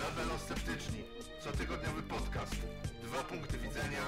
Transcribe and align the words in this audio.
Labelosceptyczni. 0.00 1.04
Cotygodniowy 1.44 2.02
podcast. 2.02 2.56
Dwa 3.02 3.22
punkty 3.22 3.58
widzenia, 3.58 4.04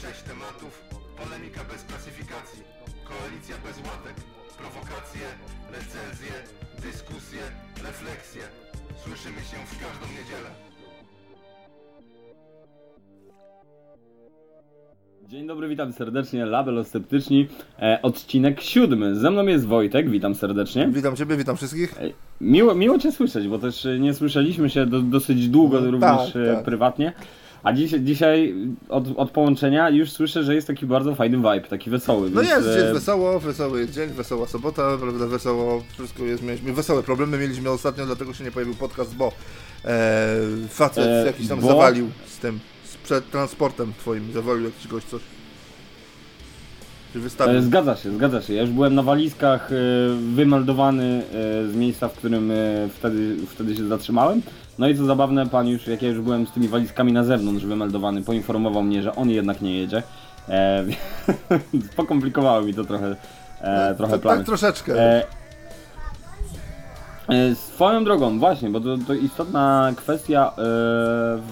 sześć 0.00 0.22
tematów, 0.22 0.82
polemika 1.16 1.64
bez 1.64 1.84
klasyfikacji, 1.84 2.62
koalicja 3.04 3.56
bez 3.58 3.76
łatek, 3.76 4.16
prowokacje, 4.58 5.26
recenzje, 5.70 6.32
dyskusje, 6.78 7.42
refleksje. 7.82 8.42
Słyszymy 9.04 9.40
się 9.40 9.56
w 9.66 9.80
każdą 9.80 10.06
niedzielę. 10.06 10.71
Dzień 15.32 15.46
dobry, 15.46 15.68
witam 15.68 15.92
serdecznie, 15.92 16.46
Labelosceptyczni, 16.46 17.48
e, 17.78 17.98
odcinek 18.02 18.60
siódmy. 18.60 19.16
Ze 19.16 19.30
mną 19.30 19.46
jest 19.46 19.66
Wojtek, 19.66 20.10
witam 20.10 20.34
serdecznie. 20.34 20.88
Witam 20.92 21.16
Ciebie, 21.16 21.36
witam 21.36 21.56
wszystkich. 21.56 21.94
E, 22.00 22.10
Miło, 22.40 22.74
miło 22.74 22.98
Cię 22.98 23.12
słyszeć, 23.12 23.48
bo 23.48 23.58
też 23.58 23.86
e, 23.86 23.98
nie 23.98 24.14
słyszeliśmy 24.14 24.70
się 24.70 24.86
do, 24.86 25.00
dosyć 25.00 25.48
długo 25.48 25.80
No, 25.80 25.90
również 25.90 26.32
tak, 26.32 26.42
e, 26.42 26.54
tak. 26.54 26.64
prywatnie. 26.64 27.12
A 27.62 27.72
dziś, 27.72 27.90
dzisiaj 27.90 28.54
od, 28.88 29.04
od 29.16 29.30
połączenia 29.30 29.90
już 29.90 30.10
słyszę, 30.10 30.44
że 30.44 30.54
jest 30.54 30.66
taki 30.66 30.86
bardzo 30.86 31.14
fajny 31.14 31.36
vibe, 31.36 31.60
taki 31.60 31.90
wesoły. 31.90 32.30
No 32.30 32.40
więc, 32.42 32.52
jest, 32.52 32.68
e, 32.68 32.80
jest 32.80 32.92
wesoło, 32.92 33.40
wesoły 33.40 33.80
jest 33.80 33.92
dzień, 33.92 34.10
wesoła 34.10 34.46
sobota, 34.46 34.98
prawda, 35.00 35.26
wesoło, 35.26 35.82
wszystko 35.94 36.24
jest, 36.24 36.42
mieliśmy 36.42 36.72
wesołe 36.72 37.02
problemy 37.02 37.38
mieliśmy 37.38 37.70
ostatnio, 37.70 38.06
dlatego 38.06 38.34
się 38.34 38.44
nie 38.44 38.50
pojawił 38.50 38.74
podcast, 38.74 39.16
bo 39.16 39.32
e, 39.84 40.36
facet 40.68 41.06
E, 41.06 41.26
jakiś 41.26 41.48
tam 41.48 41.60
bo- 41.60 41.68
zawalił 41.68 42.10
z 42.26 42.38
tym, 42.38 42.60
przed 43.04 43.30
transportem 43.30 43.92
twoim, 43.98 44.32
zawalił 44.32 44.64
jakiś 44.64 44.88
gość 44.88 45.06
coś. 45.06 45.20
Czy 47.12 47.20
wystawił. 47.20 47.58
E, 47.58 47.62
Zgadza 47.62 47.96
się, 47.96 48.12
zgadza 48.12 48.42
się. 48.42 48.54
Ja 48.54 48.60
już 48.60 48.70
byłem 48.70 48.94
na 48.94 49.02
walizkach 49.02 49.72
e, 49.72 49.76
wymeldowany 50.34 51.04
e, 51.04 51.68
z 51.68 51.76
miejsca, 51.76 52.08
w 52.08 52.12
którym 52.12 52.52
wtedy, 52.94 53.36
wtedy 53.48 53.76
się 53.76 53.88
zatrzymałem. 53.88 54.42
No 54.78 54.88
i 54.88 54.96
co 54.96 55.04
zabawne, 55.04 55.48
pan 55.48 55.68
już, 55.68 55.86
jak 55.86 56.02
ja 56.02 56.08
już 56.08 56.20
byłem 56.20 56.46
z 56.46 56.50
tymi 56.52 56.68
walizkami 56.68 57.12
na 57.12 57.24
zewnątrz 57.24 57.64
wymeldowany, 57.64 58.22
poinformował 58.22 58.82
mnie, 58.82 59.02
że 59.02 59.14
on 59.14 59.30
jednak 59.30 59.62
nie 59.62 59.78
jedzie. 59.78 60.02
E, 60.48 60.84
pokomplikowało 61.96 62.62
mi 62.62 62.74
to 62.74 62.84
trochę, 62.84 63.16
e, 63.60 63.94
trochę 63.94 64.12
to, 64.12 64.18
plany. 64.18 64.38
tak 64.38 64.46
troszeczkę. 64.46 64.94
E, 64.94 64.98
e, 64.98 65.41
Swoją 67.54 68.04
drogą, 68.04 68.38
właśnie, 68.38 68.70
bo 68.70 68.80
to, 68.80 68.96
to 69.06 69.14
istotna 69.14 69.92
kwestia 69.96 70.48
e, 70.48 70.52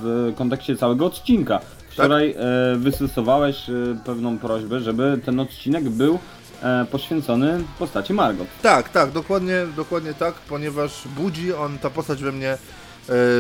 w 0.02 0.32
kontekście 0.36 0.76
całego 0.76 1.06
odcinka. 1.06 1.60
Wczoraj 1.90 2.30
e, 2.30 2.76
wystosowałeś 2.76 3.70
e, 3.70 3.72
pewną 4.04 4.38
prośbę, 4.38 4.80
żeby 4.80 5.20
ten 5.24 5.40
odcinek 5.40 5.88
był 5.88 6.18
e, 6.62 6.86
poświęcony 6.90 7.64
postaci 7.78 8.14
Margot. 8.14 8.46
Tak, 8.62 8.88
tak, 8.88 9.10
dokładnie, 9.10 9.66
dokładnie 9.76 10.14
tak, 10.14 10.34
ponieważ 10.34 11.08
budzi 11.16 11.52
on, 11.52 11.78
ta 11.78 11.90
postać 11.90 12.22
we 12.22 12.32
mnie 12.32 12.50
e, 12.50 12.58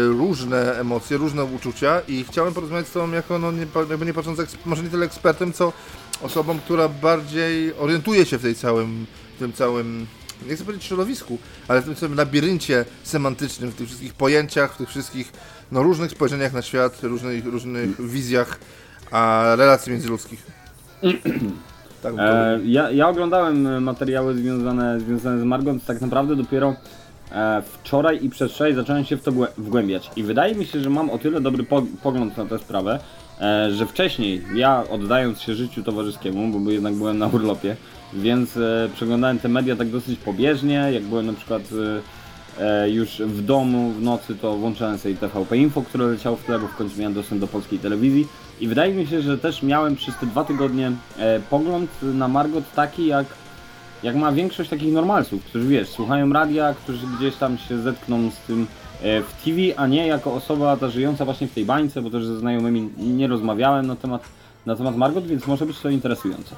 różne 0.04 0.78
emocje, 0.78 1.16
różne 1.16 1.44
uczucia 1.44 2.00
i 2.08 2.24
chciałem 2.24 2.54
porozmawiać 2.54 2.88
z 2.88 2.92
Tobą 2.92 3.12
jako, 3.12 3.38
no, 3.38 3.52
nie, 3.52 3.66
jakby 3.90 4.06
nie 4.06 4.14
patrząc, 4.14 4.56
może 4.66 4.82
nie 4.82 4.90
tyle 4.90 5.06
ekspertem, 5.06 5.52
co 5.52 5.72
osobą, 6.22 6.58
która 6.58 6.88
bardziej 6.88 7.74
orientuje 7.74 8.26
się 8.26 8.38
w 8.38 8.42
tej 8.42 8.54
całym, 8.54 9.06
w 9.36 9.38
tym 9.38 9.52
całym, 9.52 10.06
nie 10.48 10.54
chcę 10.54 10.64
powiedzieć 10.64 10.86
środowisku, 10.86 11.38
ale 11.68 11.82
w 11.82 11.84
tym 11.84 11.94
całym 11.94 12.16
labiryncie 12.16 12.84
semantycznym, 13.02 13.70
w 13.70 13.74
tych 13.74 13.86
wszystkich 13.86 14.14
pojęciach, 14.14 14.74
w 14.74 14.76
tych 14.76 14.88
wszystkich, 14.88 15.32
no, 15.72 15.82
różnych 15.82 16.10
spojrzeniach 16.10 16.52
na 16.52 16.62
świat, 16.62 17.02
różnych, 17.02 17.46
różnych 17.46 18.10
wizjach, 18.10 18.58
a 19.10 19.52
relacji 19.56 19.92
międzyludzkich. 19.92 20.46
tak, 22.02 22.14
E, 22.18 22.60
ja, 22.64 22.90
ja 22.90 23.08
oglądałem 23.08 23.66
e, 23.66 23.80
materiały 23.80 24.34
związane, 24.34 25.00
związane 25.00 25.40
z 25.40 25.44
Margot 25.44 25.84
tak 25.86 26.00
naprawdę 26.00 26.36
dopiero 26.36 26.74
e, 27.32 27.62
wczoraj 27.62 28.24
i 28.24 28.30
przedwczoraj 28.30 28.74
zacząłem 28.74 29.04
się 29.04 29.16
w 29.16 29.22
to 29.22 29.32
głę- 29.32 29.52
wgłębiać. 29.58 30.10
I 30.16 30.22
wydaje 30.22 30.54
mi 30.54 30.66
się, 30.66 30.80
że 30.80 30.90
mam 30.90 31.10
o 31.10 31.18
tyle 31.18 31.40
dobry 31.40 31.64
po, 31.64 31.82
pogląd 32.02 32.36
na 32.36 32.46
tę 32.46 32.58
sprawę, 32.58 32.98
e, 33.40 33.70
że 33.72 33.86
wcześniej 33.86 34.42
ja 34.54 34.84
oddając 34.90 35.40
się 35.40 35.54
życiu 35.54 35.82
towarzyskiemu, 35.82 36.58
bo 36.60 36.70
jednak 36.70 36.94
byłem 36.94 37.18
na 37.18 37.26
urlopie, 37.26 37.76
więc 38.12 38.56
e, 38.56 38.88
przeglądałem 38.94 39.38
te 39.38 39.48
media 39.48 39.76
tak 39.76 39.88
dosyć 39.88 40.18
pobieżnie, 40.18 40.88
jak 40.92 41.02
byłem 41.02 41.26
na 41.26 41.32
przykład 41.32 41.62
e, 42.58 42.84
e, 42.84 42.90
już 42.90 43.08
w 43.10 43.42
domu 43.42 43.90
w 43.90 44.02
nocy, 44.02 44.34
to 44.34 44.56
włączałem 44.56 44.98
sobie 44.98 45.14
TVP 45.14 45.56
Info, 45.56 45.82
które 45.82 46.06
leciało 46.06 46.36
w 46.36 46.44
tle, 46.44 46.58
bo 46.58 46.68
w 46.68 46.76
końcu 46.76 47.00
miałem 47.00 47.14
dostęp 47.14 47.40
do 47.40 47.46
polskiej 47.46 47.78
telewizji. 47.78 48.28
I 48.60 48.68
wydaje 48.68 48.94
mi 48.94 49.06
się, 49.06 49.22
że 49.22 49.38
też 49.38 49.62
miałem 49.62 49.96
przez 49.96 50.16
te 50.16 50.26
dwa 50.26 50.44
tygodnie 50.44 50.92
pogląd 51.50 51.90
na 52.02 52.28
Margot 52.28 52.64
taki, 52.74 53.06
jak, 53.06 53.26
jak 54.02 54.16
ma 54.16 54.32
większość 54.32 54.70
takich 54.70 54.92
normalsów, 54.92 55.44
którzy 55.44 55.68
wiesz, 55.68 55.88
słuchają 55.88 56.32
radia, 56.32 56.74
którzy 56.74 57.06
gdzieś 57.18 57.36
tam 57.36 57.58
się 57.58 57.78
zetkną 57.78 58.30
z 58.30 58.36
tym 58.46 58.66
w 59.02 59.44
TV, 59.44 59.56
a 59.76 59.86
nie 59.86 60.06
jako 60.06 60.34
osoba 60.34 60.76
ta 60.76 60.90
żyjąca 60.90 61.24
właśnie 61.24 61.46
w 61.46 61.54
tej 61.54 61.64
bańce, 61.64 62.02
bo 62.02 62.10
też 62.10 62.26
ze 62.26 62.38
znajomymi 62.38 62.90
nie 62.98 63.28
rozmawiałem 63.28 63.86
na 63.86 63.96
temat, 63.96 64.22
na 64.66 64.76
temat 64.76 64.96
Margot, 64.96 65.26
więc 65.26 65.46
może 65.46 65.66
być 65.66 65.78
to 65.78 65.88
interesujące. 65.88 66.54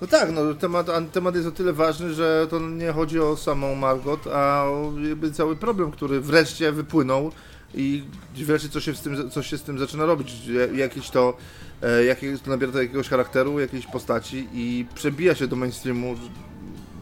No 0.00 0.06
tak, 0.06 0.32
no 0.32 0.54
temat, 0.54 0.86
temat 1.12 1.34
jest 1.34 1.46
o 1.48 1.50
tyle 1.50 1.72
ważny, 1.72 2.14
że 2.14 2.46
to 2.50 2.60
nie 2.60 2.92
chodzi 2.92 3.20
o 3.20 3.36
samą 3.36 3.74
Margot, 3.74 4.26
a 4.26 4.64
o 4.64 4.92
jakby 5.08 5.32
cały 5.32 5.56
problem, 5.56 5.90
który 5.90 6.20
wreszcie 6.20 6.72
wypłynął 6.72 7.32
i 7.74 8.04
wreszcie 8.34 8.68
coś 8.68 8.84
się 8.84 8.94
z 8.94 9.00
tym, 9.02 9.30
coś 9.30 9.46
się 9.46 9.58
z 9.58 9.62
tym 9.62 9.78
zaczyna 9.78 10.06
robić, 10.06 10.46
Ja- 10.46 10.78
jakieś 10.84 11.10
to, 11.10 11.36
e, 11.82 12.04
jakieś, 12.04 12.40
to 12.40 12.50
nabiera 12.50 12.72
to 12.72 12.82
jakiegoś 12.82 13.08
charakteru, 13.08 13.60
jakiejś 13.60 13.86
postaci 13.86 14.48
i 14.52 14.86
przebija 14.94 15.34
się 15.34 15.46
do 15.46 15.56
mainstreamu 15.56 16.14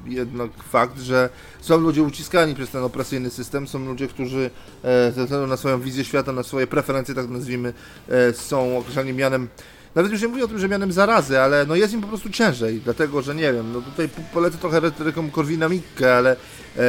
jednak 0.06 0.50
fakt, 0.70 1.00
że 1.00 1.28
są 1.60 1.78
ludzie 1.78 2.02
uciskani 2.02 2.54
przez 2.54 2.70
ten 2.70 2.82
opresyjny 2.82 3.30
system, 3.30 3.68
są 3.68 3.78
ludzie, 3.86 4.08
którzy 4.08 4.50
e, 4.84 5.12
ze 5.12 5.22
względu 5.24 5.46
na 5.46 5.56
swoją 5.56 5.80
wizję 5.80 6.04
świata, 6.04 6.32
na 6.32 6.42
swoje 6.42 6.66
preferencje, 6.66 7.14
tak 7.14 7.28
nazwijmy, 7.28 7.72
e, 8.08 8.32
są 8.32 8.78
określani 8.78 9.12
mianem 9.12 9.48
nawet 9.96 10.12
już 10.12 10.22
nie 10.22 10.28
mówię 10.28 10.44
o 10.44 10.48
tym, 10.48 10.58
że 10.58 10.68
mianem 10.68 10.92
zarazy, 10.92 11.40
ale 11.40 11.66
no 11.66 11.74
jest 11.76 11.94
im 11.94 12.00
po 12.00 12.08
prostu 12.08 12.30
ciężej, 12.30 12.80
dlatego 12.84 13.22
że 13.22 13.34
nie 13.34 13.52
wiem, 13.52 13.72
no 13.72 13.80
tutaj 13.80 14.08
po- 14.08 14.22
polecę 14.34 14.58
trochę 14.58 14.80
retoryką 14.80 15.30
Korwina 15.30 15.68
Mikke, 15.68 16.16
ale 16.16 16.32
e, 16.32 16.82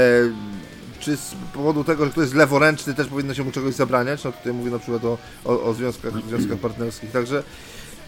czy 1.00 1.18
z 1.18 1.35
powodu 1.53 1.84
tego, 1.84 2.06
że 2.06 2.12
ktoś 2.12 2.22
jest 2.22 2.35
leworęczny 2.35 2.94
też 2.94 3.07
powinno 3.07 3.34
się 3.34 3.44
mu 3.44 3.51
czegoś 3.51 3.73
zabraniać, 3.75 4.23
no 4.23 4.31
tutaj 4.31 4.53
mówię 4.53 4.72
na 4.72 4.79
przykład 4.79 5.06
o, 5.06 5.18
o, 5.45 5.63
o 5.63 5.73
związkach, 5.73 6.13
związkach 6.29 6.57
partnerskich, 6.57 7.12
także 7.12 7.44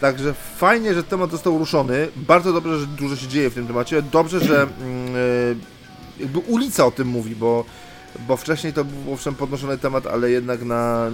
Także 0.00 0.34
fajnie, 0.56 0.94
że 0.94 1.02
temat 1.02 1.30
został 1.30 1.58
ruszony. 1.58 2.08
Bardzo 2.16 2.52
dobrze, 2.52 2.78
że 2.80 2.86
dużo 2.86 3.16
się 3.16 3.28
dzieje 3.28 3.50
w 3.50 3.54
tym 3.54 3.66
temacie. 3.66 4.02
Dobrze, 4.02 4.40
że 4.40 4.62
e, 4.62 4.66
jakby 6.20 6.38
ulica 6.38 6.86
o 6.86 6.90
tym 6.90 7.08
mówi, 7.08 7.36
bo, 7.36 7.64
bo 8.18 8.36
wcześniej 8.36 8.72
to 8.72 8.84
był 8.84 9.12
owszem 9.12 9.34
podnoszony 9.34 9.78
temat, 9.78 10.06
ale 10.06 10.30
jednak 10.30 10.62
na 10.62 11.10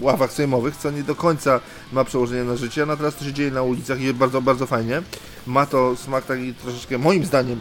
ławach 0.00 0.32
sejmowych, 0.32 0.76
co 0.76 0.90
nie 0.90 1.02
do 1.02 1.14
końca 1.14 1.60
ma 1.92 2.04
przełożenie 2.04 2.44
na 2.44 2.56
życie. 2.56 2.86
No 2.86 2.96
teraz 2.96 3.16
to 3.16 3.24
się 3.24 3.32
dzieje 3.32 3.50
na 3.50 3.62
ulicach 3.62 4.00
i 4.00 4.14
bardzo, 4.14 4.42
bardzo 4.42 4.66
fajnie. 4.66 5.02
Ma 5.46 5.66
to 5.66 5.96
smak 5.96 6.26
taki 6.26 6.54
troszeczkę, 6.54 6.98
moim 6.98 7.24
zdaniem, 7.24 7.60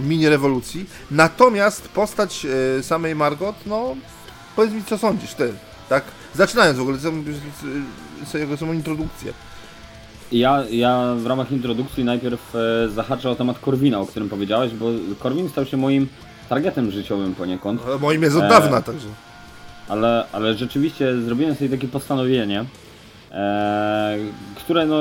mini 0.00 0.28
rewolucji. 0.28 0.86
Natomiast 1.10 1.88
postać 1.88 2.46
e, 2.78 2.82
samej 2.82 3.14
Margot, 3.14 3.56
no 3.66 3.96
powiedz 4.56 4.72
mi, 4.72 4.84
co 4.84 4.98
sądzisz 4.98 5.34
ty, 5.34 5.52
tak? 5.88 6.04
Zaczynając 6.34 6.78
w 6.78 6.82
ogóle, 6.82 6.98
co, 8.32 8.38
jego 8.38 8.56
samą 8.56 8.72
introdukcję. 8.72 9.32
Ja, 10.32 10.64
ja 10.70 11.14
w 11.18 11.26
ramach 11.26 11.52
introdukcji 11.52 12.04
najpierw 12.04 12.54
e, 12.56 12.88
zahaczę 12.88 13.30
o 13.30 13.34
temat 13.34 13.58
Korwina, 13.58 14.00
o 14.00 14.06
którym 14.06 14.28
powiedziałeś, 14.28 14.72
bo 14.72 14.86
Korwin 15.18 15.48
stał 15.48 15.66
się 15.66 15.76
moim 15.76 16.08
targetem 16.48 16.90
życiowym 16.90 17.34
poniekąd. 17.34 17.80
No, 17.86 17.98
Moim 17.98 18.22
jest 18.22 18.36
od 18.36 18.42
E, 18.42 18.48
dawna, 18.48 18.82
także. 18.82 19.08
ale, 19.88 20.24
ale 20.32 20.54
rzeczywiście 20.54 21.20
zrobiłem 21.20 21.54
sobie 21.54 21.70
takie 21.70 21.88
postanowienie, 21.88 22.64
e, 23.32 24.18
które 24.54 24.86
no, 24.86 24.96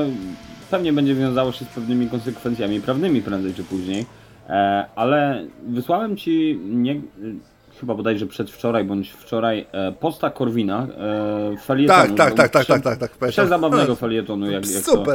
pewnie 0.72 0.94
będzie 0.94 1.16
wiązało 1.16 1.52
się 1.52 1.66
z 1.66 1.68
pewnymi 1.68 2.10
konsekwencjami 2.10 2.82
prawnymi 2.82 3.22
prędzej 3.22 3.54
czy 3.54 3.64
później, 3.64 4.06
e, 4.50 4.86
ale 4.96 5.46
wysłałem 5.68 6.18
Ci 6.18 6.60
nie, 6.66 7.02
chyba 7.80 7.96
bodajże 7.96 8.26
przedwczoraj 8.26 8.84
bądź 8.84 9.12
wczoraj 9.12 9.66
e, 9.72 9.92
posta 9.92 10.30
Korwina, 10.30 10.88
e, 11.54 11.58
felietonu. 11.58 12.16
Tak, 12.16 12.36
tak, 12.36 12.52
tak, 12.52 12.66
tak, 12.66 12.82
tak, 12.84 12.98
tak, 12.98 13.18
tak. 13.18 13.30
Przezabawnego 13.30 13.96
felietonu, 13.96 14.52
jak, 14.52 14.72
jak, 14.72 14.84
to, 14.84 15.06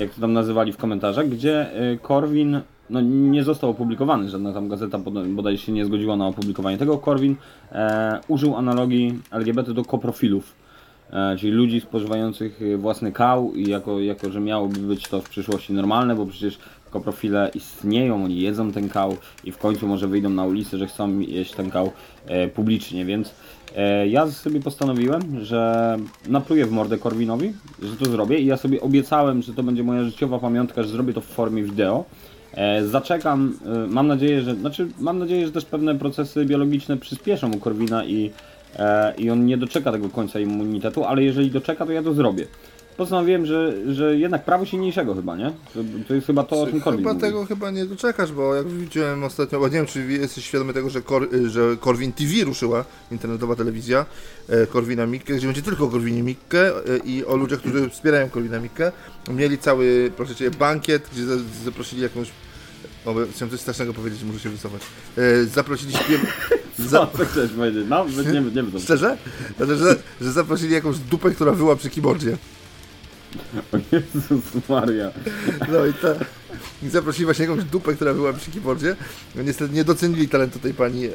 jak 0.00 0.10
to 0.10 0.20
tam 0.20 0.32
nazywali 0.32 0.72
w 0.72 0.76
komentarzach, 0.76 1.28
gdzie 1.28 1.66
y, 1.92 1.98
Korwin 2.02 2.60
no, 2.90 3.00
nie 3.00 3.44
został 3.44 3.70
opublikowany, 3.70 4.28
żadna 4.28 4.52
tam 4.52 4.68
gazeta 4.68 4.98
bod- 4.98 5.28
bodaj 5.28 5.58
się 5.58 5.72
nie 5.72 5.84
zgodziła 5.84 6.16
na 6.16 6.26
opublikowanie 6.26 6.78
tego. 6.78 6.98
Korwin 6.98 7.36
e, 7.72 8.20
użył 8.28 8.56
analogii 8.56 9.18
LGBT 9.30 9.74
do 9.74 9.84
koprofilów, 9.84 10.54
e, 11.12 11.36
czyli 11.36 11.52
ludzi 11.52 11.80
spożywających 11.80 12.60
własny 12.78 13.12
kał 13.12 13.54
i 13.54 13.68
jako, 13.70 14.00
jako, 14.00 14.30
że 14.30 14.40
miałoby 14.40 14.80
być 14.80 15.08
to 15.08 15.20
w 15.20 15.28
przyszłości 15.28 15.72
normalne, 15.72 16.14
bo 16.14 16.26
przecież 16.26 16.58
koprofile 16.90 17.50
istnieją, 17.54 18.24
oni 18.24 18.40
jedzą 18.40 18.72
ten 18.72 18.88
kał 18.88 19.16
i 19.44 19.52
w 19.52 19.58
końcu 19.58 19.86
może 19.86 20.08
wyjdą 20.08 20.30
na 20.30 20.44
ulicę, 20.44 20.78
że 20.78 20.86
chcą 20.86 21.18
jeść 21.18 21.52
ten 21.52 21.70
kał 21.70 21.90
e, 22.26 22.48
publicznie, 22.48 23.04
więc 23.04 23.34
E, 23.76 24.08
Ja 24.08 24.26
sobie 24.26 24.60
postanowiłem, 24.60 25.44
że 25.44 25.96
napluję 26.28 26.66
w 26.66 26.70
mordę 26.70 26.98
Korwinowi, 26.98 27.52
że 27.82 27.96
to 27.96 28.04
zrobię 28.04 28.38
i 28.38 28.46
ja 28.46 28.56
sobie 28.56 28.80
obiecałem, 28.80 29.42
że 29.42 29.54
to 29.54 29.62
będzie 29.62 29.82
moja 29.82 30.04
życiowa 30.04 30.38
pamiątka, 30.38 30.82
że 30.82 30.88
zrobię 30.88 31.12
to 31.12 31.20
w 31.20 31.24
formie 31.26 31.62
wideo. 31.62 32.04
E, 32.58 32.86
Zaczekam, 32.86 33.58
e, 33.66 33.86
mam 33.86 34.06
nadzieję, 34.06 34.42
że, 34.42 34.54
znaczy 34.54 34.88
mam 35.00 35.18
nadzieję, 35.18 35.46
że 35.46 35.52
też 35.52 35.64
pewne 35.64 35.98
procesy 35.98 36.44
biologiczne 36.44 36.96
przyspieszą 36.96 37.50
u 37.52 37.58
Korwina 37.58 38.04
i 38.04 38.30
e, 38.76 39.14
i 39.18 39.30
on 39.30 39.46
nie 39.46 39.56
doczeka 39.56 39.92
tego 39.92 40.08
końca 40.08 40.40
immunitetu, 40.40 41.04
ale 41.04 41.22
jeżeli 41.22 41.50
doczeka, 41.50 41.86
to 41.86 41.92
ja 41.92 42.02
to 42.02 42.14
zrobię. 42.14 42.46
Postanowiłem, 42.96 43.46
że, 43.46 43.72
że 43.94 44.16
jednak 44.18 44.44
prawo 44.44 44.64
silniejszego 44.64 45.14
chyba, 45.14 45.36
nie? 45.36 45.50
To, 45.74 45.80
to 46.08 46.14
jest 46.14 46.26
chyba 46.26 46.42
to, 46.44 46.60
o 46.62 46.66
czym 46.66 46.80
Korwin 46.80 47.00
Chyba 47.00 47.12
mówi. 47.14 47.20
tego 47.26 47.44
chyba 47.46 47.70
nie 47.70 47.86
doczekasz, 47.86 48.32
bo 48.32 48.54
jak 48.54 48.68
widziałem 48.68 49.24
ostatnio, 49.24 49.60
bo 49.60 49.66
nie 49.68 49.74
wiem 49.74 49.86
czy 49.86 50.06
jesteś 50.12 50.44
świadomy 50.44 50.72
tego, 50.72 50.90
że, 50.90 51.02
Kor, 51.02 51.28
że 51.46 51.76
Korwin 51.80 52.12
TV 52.12 52.44
ruszyła, 52.44 52.84
internetowa 53.12 53.56
telewizja 53.56 54.06
Korwina 54.72 55.06
Mikke, 55.06 55.34
gdzie 55.34 55.46
będzie 55.46 55.62
tylko 55.62 55.84
o 55.84 55.88
Korwinie 55.88 56.22
Mikke 56.22 56.72
i 57.04 57.24
o 57.24 57.36
ludziach, 57.36 57.58
którzy 57.58 57.88
wspierają 57.90 58.28
Korwina 58.30 58.60
Mikke. 58.60 58.92
Mieli 59.30 59.58
cały, 59.58 60.10
proszę 60.16 60.34
Cię, 60.34 60.50
bankiet, 60.50 61.08
gdzie 61.12 61.24
za- 61.24 61.36
zaprosili 61.64 62.02
jakąś 62.02 62.28
o, 63.08 63.14
bo 63.14 63.20
chciałem 63.34 63.50
coś 63.50 63.60
strasznego 63.60 63.94
powiedzieć, 63.94 64.22
muszę 64.22 64.40
się 64.40 64.50
wycofać. 64.50 64.82
E, 65.18 65.44
zaprosili 65.44 65.92
śpiew... 65.92 66.20
Co, 66.90 67.10
chcesz 67.30 67.50
powiedzieć? 67.50 67.86
No, 67.88 68.06
nie, 68.08 68.32
nie, 68.32 68.40
nie 68.40 68.50
wiem. 68.50 68.72
Szczerze? 68.80 69.16
Znaczy, 69.56 69.76
że, 69.76 69.96
że 70.20 70.32
zaprosili 70.32 70.72
jakąś 70.72 70.98
dupę, 70.98 71.30
która 71.30 71.52
wyła 71.52 71.76
przy 71.76 71.90
keyboardzie. 71.90 72.36
O 73.72 73.76
Jezus 73.92 74.68
Maria. 74.68 75.10
No 75.72 75.86
i 75.86 75.92
ta. 75.92 76.08
I 76.82 76.88
zaprosili 76.88 77.24
właśnie 77.24 77.44
jakąś 77.44 77.64
dupę, 77.64 77.94
która 77.94 78.14
była 78.14 78.32
przy 78.32 78.50
keyboardzie. 78.50 78.96
No 79.34 79.42
niestety 79.42 79.74
nie 79.74 79.84
docenili 79.84 80.28
talentu 80.28 80.58
tej 80.58 80.74
pani, 80.74 81.06
e, 81.06 81.10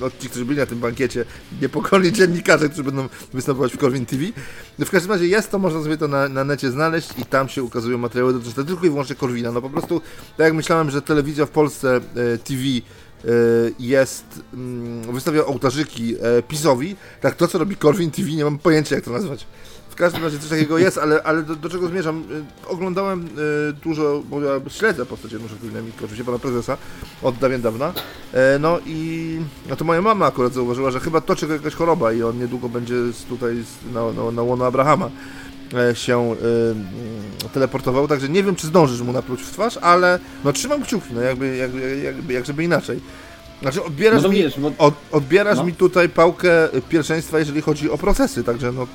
no 0.00 0.10
ci, 0.18 0.28
którzy 0.28 0.44
byli 0.44 0.58
na 0.58 0.66
tym 0.66 0.78
bankiecie, 0.78 1.24
niepokorni 1.62 2.12
dziennikarze, 2.12 2.68
którzy 2.68 2.84
będą 2.84 3.08
występować 3.32 3.72
w 3.72 3.78
Corwin 3.78 4.06
TV. 4.06 4.24
No 4.78 4.86
w 4.86 4.90
każdym 4.90 5.12
razie 5.12 5.26
jest 5.26 5.50
to, 5.50 5.58
można 5.58 5.82
sobie 5.82 5.96
to 5.96 6.08
na, 6.08 6.28
na 6.28 6.44
necie 6.44 6.70
znaleźć 6.70 7.08
i 7.18 7.24
tam 7.24 7.48
się 7.48 7.62
ukazują 7.62 7.98
materiały 7.98 8.32
dotyczące 8.32 8.64
tylko 8.64 8.86
i 8.86 8.90
wyłącznie 8.90 9.16
Korwina. 9.16 9.52
No 9.52 9.62
po 9.62 9.70
prostu, 9.70 10.00
tak 10.36 10.44
jak 10.44 10.54
myślałem, 10.54 10.90
że 10.90 11.02
telewizja 11.02 11.46
w 11.46 11.50
Polsce, 11.50 11.96
e, 11.96 12.00
TV 12.38 12.62
e, 12.62 12.80
jest, 13.78 14.24
mm, 14.54 15.12
wystawia 15.12 15.44
ołtarzyki 15.44 16.14
e, 16.14 16.42
PiSowi, 16.42 16.96
tak 17.20 17.34
to, 17.34 17.48
co 17.48 17.58
robi 17.58 17.76
Corwin 17.76 18.10
TV, 18.10 18.30
nie 18.30 18.44
mam 18.44 18.58
pojęcia, 18.58 18.94
jak 18.94 19.04
to 19.04 19.10
nazwać. 19.10 19.46
Każdym 19.98 20.24
razie 20.24 20.38
coś 20.38 20.50
takiego 20.50 20.78
jest, 20.78 20.98
ale, 20.98 21.22
ale 21.22 21.42
do, 21.42 21.56
do 21.56 21.68
czego 21.68 21.88
zmierzam? 21.88 22.24
Y, 22.64 22.68
Oglądałem 22.68 23.28
y, 23.70 23.72
dużo, 23.72 24.22
bo 24.30 24.40
ja 24.42 24.60
śledzę 24.68 25.06
postać 25.06 25.32
Janusza 25.32 25.54
Korwin-Mikke, 25.54 25.98
oczywiście 26.04 26.24
pana 26.24 26.38
prezesa, 26.38 26.76
od 27.22 27.36
dawien 27.36 27.62
dawna. 27.62 27.92
E, 28.32 28.58
no 28.58 28.78
i 28.86 29.38
no 29.68 29.76
to 29.76 29.84
moja 29.84 30.02
mama 30.02 30.26
akurat 30.26 30.52
zauważyła, 30.52 30.90
że 30.90 31.00
chyba 31.00 31.20
toczy 31.20 31.46
go 31.46 31.52
jakaś 31.52 31.74
choroba 31.74 32.12
i 32.12 32.22
on 32.22 32.38
niedługo 32.38 32.68
będzie 32.68 32.94
tutaj 33.28 33.64
na, 33.94 34.12
na, 34.12 34.30
na 34.30 34.42
łono 34.42 34.66
Abrahama 34.66 35.10
e, 35.74 35.94
się 35.94 36.32
y, 37.44 37.48
teleportował, 37.48 38.08
także 38.08 38.28
nie 38.28 38.42
wiem, 38.42 38.56
czy 38.56 38.66
zdążysz 38.66 39.00
mu 39.00 39.12
napluć 39.12 39.42
w 39.42 39.50
twarz, 39.50 39.76
ale 39.76 40.18
no 40.44 40.52
trzymam 40.52 40.82
kciuki, 40.82 41.14
no 41.14 41.20
jakby, 41.20 41.56
jakby, 41.56 41.98
jakby 41.98 42.32
jak 42.32 42.46
żeby 42.46 42.64
inaczej. 42.64 43.00
Znaczy 43.62 43.84
odbierasz 43.84 44.22
No 44.22 44.28
mi, 44.28 44.36
wiesz, 44.36 44.60
bo 44.60 44.72
od, 44.78 44.94
odbierasz 45.12 45.58
No. 45.58 45.64
mi 45.64 45.72
tutaj 45.72 46.08
pałkę 46.08 46.68
pierwszeństwa, 46.88 47.38
jeżeli 47.38 47.60
chodzi 47.60 47.90
o 47.90 47.98
procesy, 47.98 48.44
także 48.44 48.72
no 48.72 48.86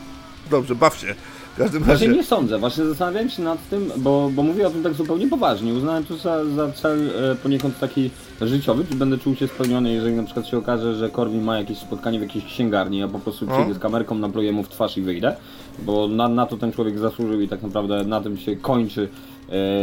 dobrze, 0.51 0.75
baw 0.75 0.97
się. 0.97 1.15
W 1.53 1.57
każdym 1.57 1.83
Właśnie 1.83 2.07
razie. 2.07 2.17
nie 2.19 2.23
sądzę, 2.23 2.59
właśnie 2.59 2.85
zastanawiałem 2.85 3.29
się 3.29 3.41
nad 3.43 3.69
tym, 3.69 3.91
bo, 3.97 4.29
bo 4.35 4.43
mówię 4.43 4.67
o 4.67 4.69
tym 4.69 4.83
tak 4.83 4.93
zupełnie 4.93 5.27
poważnie. 5.27 5.73
Uznałem 5.73 6.03
to 6.03 6.17
za, 6.17 6.45
za 6.45 6.71
cel 6.71 7.09
e, 7.31 7.35
poniekąd 7.35 7.79
taki 7.79 8.09
życiowy, 8.41 8.85
czy 8.89 8.95
będę 8.95 9.17
czuł 9.17 9.35
się 9.35 9.47
spełniony, 9.47 9.93
jeżeli 9.93 10.15
na 10.15 10.23
przykład 10.23 10.47
się 10.47 10.57
okaże, 10.57 10.95
że 10.95 11.09
Korwin 11.09 11.43
ma 11.43 11.57
jakieś 11.57 11.77
spotkanie 11.77 12.19
w 12.19 12.21
jakiejś 12.21 12.45
księgarni, 12.45 12.97
ja 12.97 13.07
po 13.07 13.19
prostu 13.19 13.47
przyjdę 13.47 13.73
z 13.73 13.79
kamerką, 13.79 14.15
napluję 14.15 14.51
mu 14.51 14.63
w 14.63 14.69
twarz 14.69 14.97
i 14.97 15.01
wyjdę, 15.01 15.35
bo 15.79 16.07
na, 16.07 16.27
na 16.27 16.45
to 16.45 16.57
ten 16.57 16.71
człowiek 16.71 16.99
zasłużył 16.99 17.41
i 17.41 17.47
tak 17.47 17.61
naprawdę 17.63 18.03
na 18.03 18.21
tym 18.21 18.37
się 18.37 18.55
kończy 18.55 19.09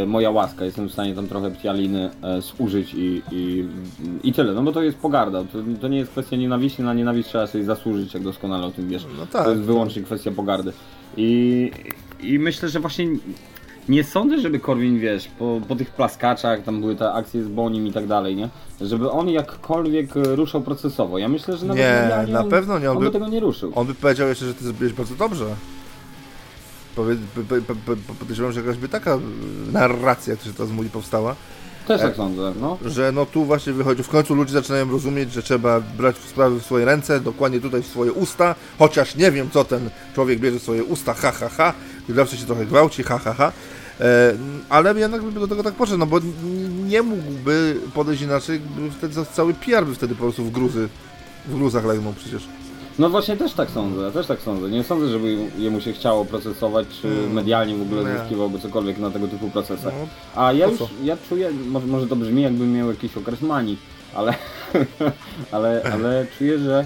moja 0.07 0.31
łaska. 0.31 0.65
Jestem 0.65 0.89
w 0.89 0.91
stanie 0.91 1.15
tam 1.15 1.27
trochę 1.27 1.51
ptialiny 1.51 2.09
e, 2.23 2.41
zużyć 2.41 2.93
i, 2.93 3.21
i, 3.31 3.65
i 4.23 4.33
tyle, 4.33 4.53
no 4.53 4.61
bo 4.63 4.71
to 4.71 4.81
jest 4.83 4.97
pogarda, 4.97 5.43
to, 5.43 5.57
to 5.81 5.87
nie 5.87 5.97
jest 5.97 6.11
kwestia 6.11 6.35
nienawiści, 6.35 6.81
na 6.81 6.93
nienawiść 6.93 7.29
trzeba 7.29 7.47
sobie 7.47 7.63
zasłużyć, 7.63 8.13
jak 8.13 8.23
doskonale 8.23 8.65
o 8.65 8.71
tym 8.71 8.89
wiesz. 8.89 9.05
No 9.17 9.25
tak. 9.25 9.43
To 9.43 9.49
jest 9.51 9.61
wyłącznie 9.63 10.01
kwestia 10.01 10.31
pogardy. 10.31 10.73
I, 11.17 11.71
I 12.19 12.39
myślę, 12.39 12.69
że 12.69 12.79
właśnie 12.79 13.07
nie 13.89 14.03
sądzę, 14.03 14.39
żeby 14.39 14.59
Korwin, 14.59 14.99
wiesz, 14.99 15.27
po, 15.39 15.61
po 15.67 15.75
tych 15.75 15.89
plaskaczach, 15.91 16.63
tam 16.63 16.79
były 16.81 16.95
te 16.95 17.11
akcje 17.13 17.43
z 17.43 17.47
Bonim 17.47 17.87
i 17.87 17.91
tak 17.91 18.07
dalej, 18.07 18.35
nie? 18.35 18.49
Żeby 18.81 19.11
on 19.11 19.29
jakkolwiek 19.29 20.17
e, 20.17 20.35
ruszał 20.35 20.61
procesowo. 20.61 21.17
Ja 21.17 21.27
myślę, 21.27 21.57
że 21.57 21.65
nawet 21.65 21.83
Nie, 21.83 22.01
medialnie 22.01 22.33
na 22.33 22.39
on, 22.43 22.49
pewno 22.49 22.79
nie, 22.79 22.91
on 22.91 22.97
On 22.97 23.03
by 23.03 23.09
by- 23.09 23.13
tego 23.13 23.27
nie 23.27 23.39
ruszył. 23.39 23.71
On 23.75 23.87
by 23.87 23.93
powiedział 23.93 24.27
jeszcze, 24.27 24.45
że 24.45 24.53
ty 24.53 24.63
zrobiłeś 24.63 24.93
bardzo 24.93 25.15
dobrze. 25.15 25.45
Podejrzewam, 28.19 28.51
że 28.51 28.59
jakaś 28.59 28.77
by 28.77 28.89
taka 28.89 29.19
narracja, 29.71 30.31
jak 30.31 30.39
to 30.39 30.45
się 30.45 30.53
teraz 30.53 30.71
mówi, 30.71 30.89
powstała, 30.89 31.35
Też 31.87 32.01
e- 32.01 32.03
tak 32.03 32.15
sądzę, 32.15 32.53
no. 32.61 32.77
że 32.85 33.11
no 33.11 33.25
tu 33.25 33.45
właśnie 33.45 33.73
wychodzi, 33.73 34.03
w 34.03 34.09
końcu 34.09 34.35
ludzie 34.35 34.53
zaczynają 34.53 34.91
rozumieć, 34.91 35.33
że 35.33 35.43
trzeba 35.43 35.79
brać 35.79 36.17
sprawy 36.17 36.59
w 36.59 36.63
swoje 36.63 36.85
ręce, 36.85 37.19
dokładnie 37.19 37.59
tutaj 37.59 37.81
w 37.81 37.87
swoje 37.87 38.11
usta, 38.11 38.55
chociaż 38.79 39.15
nie 39.15 39.31
wiem, 39.31 39.49
co 39.53 39.63
ten 39.63 39.89
człowiek 40.15 40.39
bierze 40.39 40.59
w 40.59 40.61
swoje 40.61 40.83
usta, 40.83 41.13
ha, 41.13 41.31
ha, 41.31 41.49
ha, 41.49 41.73
i 42.09 42.13
zawsze 42.13 42.37
się 42.37 42.45
trochę 42.45 42.65
gwałci, 42.65 43.03
ha, 43.03 43.17
ha, 43.19 43.33
ha. 43.33 43.51
E, 43.99 44.33
ale 44.69 44.99
jednak 44.99 45.23
by 45.23 45.39
do 45.39 45.47
tego 45.47 45.63
tak 45.63 45.73
poszedł, 45.73 45.97
no 45.97 46.05
bo 46.05 46.19
nie 46.87 47.01
mógłby 47.01 47.79
podejść 47.93 48.21
inaczej, 48.21 48.59
by 48.59 48.91
wtedy 48.91 49.25
cały 49.33 49.53
PR 49.53 49.85
by 49.85 49.95
wtedy 49.95 50.15
po 50.15 50.21
prostu 50.21 50.43
w 50.43 50.51
gruzy, 50.51 50.89
w 51.45 51.55
gruzach 51.55 51.85
legnął 51.85 52.13
przecież. 52.13 52.47
No 53.01 53.09
właśnie 53.09 53.37
też 53.37 53.53
tak 53.53 53.69
sądzę, 53.69 54.11
też 54.11 54.27
tak 54.27 54.41
sądzę. 54.41 54.69
Nie 54.69 54.83
sądzę, 54.83 55.07
żeby 55.07 55.37
jemu 55.57 55.81
się 55.81 55.93
chciało 55.93 56.25
procesować, 56.25 56.87
czy 57.01 57.07
Mm. 57.07 57.33
medialnie 57.33 57.75
w 57.75 57.81
ogóle 57.81 58.03
Nie. 58.13 58.19
zyskiwałby 58.19 58.59
cokolwiek 58.59 58.97
na 58.97 59.11
tego 59.11 59.27
typu 59.27 59.49
procesach. 59.49 59.93
No, 60.01 60.07
A 60.41 60.53
ja 60.53 60.67
już, 60.67 60.79
ja 61.03 61.17
czuję, 61.29 61.51
może, 61.67 61.87
może 61.87 62.07
to 62.07 62.15
brzmi 62.15 62.41
jakbym 62.41 62.73
miał 62.73 62.89
jakiś 62.89 63.17
okres 63.17 63.41
manii, 63.41 63.77
ale, 64.15 64.33
ale, 65.51 65.81
ale 65.93 66.25
czuję, 66.37 66.59
że 66.59 66.85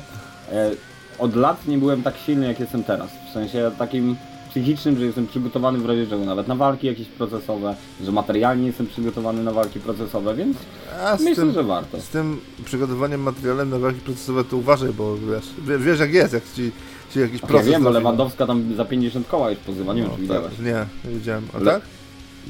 e, 0.51 0.71
od 1.19 1.35
lat 1.35 1.67
nie 1.67 1.77
byłem 1.77 2.03
tak 2.03 2.17
silny 2.25 2.47
jak 2.47 2.59
jestem 2.59 2.83
teraz. 2.83 3.09
W 3.29 3.33
sensie 3.33 3.71
takim 3.77 4.15
psychicznym, 4.59 4.97
że 4.99 5.05
jestem 5.05 5.27
przygotowany 5.27 5.79
w 5.79 5.85
razie 5.85 6.07
czego 6.07 6.25
nawet 6.25 6.47
na 6.47 6.55
walki 6.55 6.87
jakieś 6.87 7.07
procesowe, 7.07 7.75
że 8.03 8.11
materialnie 8.11 8.67
jestem 8.67 8.87
przygotowany 8.87 9.43
na 9.43 9.51
walki 9.51 9.79
procesowe, 9.79 10.35
więc 10.35 10.57
a 11.03 11.17
z 11.17 11.21
myślę, 11.21 11.43
tym, 11.43 11.53
że 11.53 11.63
warto. 11.63 12.01
z 12.01 12.07
tym 12.07 12.39
przygotowaniem 12.65 13.21
materiałem 13.21 13.69
na 13.69 13.79
walki 13.79 13.99
procesowe 13.99 14.43
to 14.43 14.57
uważaj, 14.57 14.89
bo 14.93 15.15
wiesz, 15.17 15.45
wie- 15.67 15.77
wiesz 15.77 15.99
jak 15.99 16.13
jest, 16.13 16.33
jak 16.33 16.43
ci, 16.55 16.71
ci 17.13 17.19
jakiś 17.19 17.41
Ja 17.41 17.47
proces... 17.47 17.67
wiem, 17.67 17.83
bo. 17.83 17.89
Lewandowska 17.89 18.47
tam 18.47 18.75
za 18.75 18.85
50 18.85 19.27
koła 19.27 19.49
już 19.49 19.59
pozywa, 19.59 19.93
nie 19.93 20.01
wiem 20.01 20.11
czy 20.11 20.17
No, 20.17 20.21
widziałeś. 20.21 20.55
tak, 20.55 20.65
nie, 20.65 20.85
nie 21.11 21.17
widziałem. 21.17 21.43
A 21.53 21.57
Ale- 21.57 21.71
tak? 21.71 21.81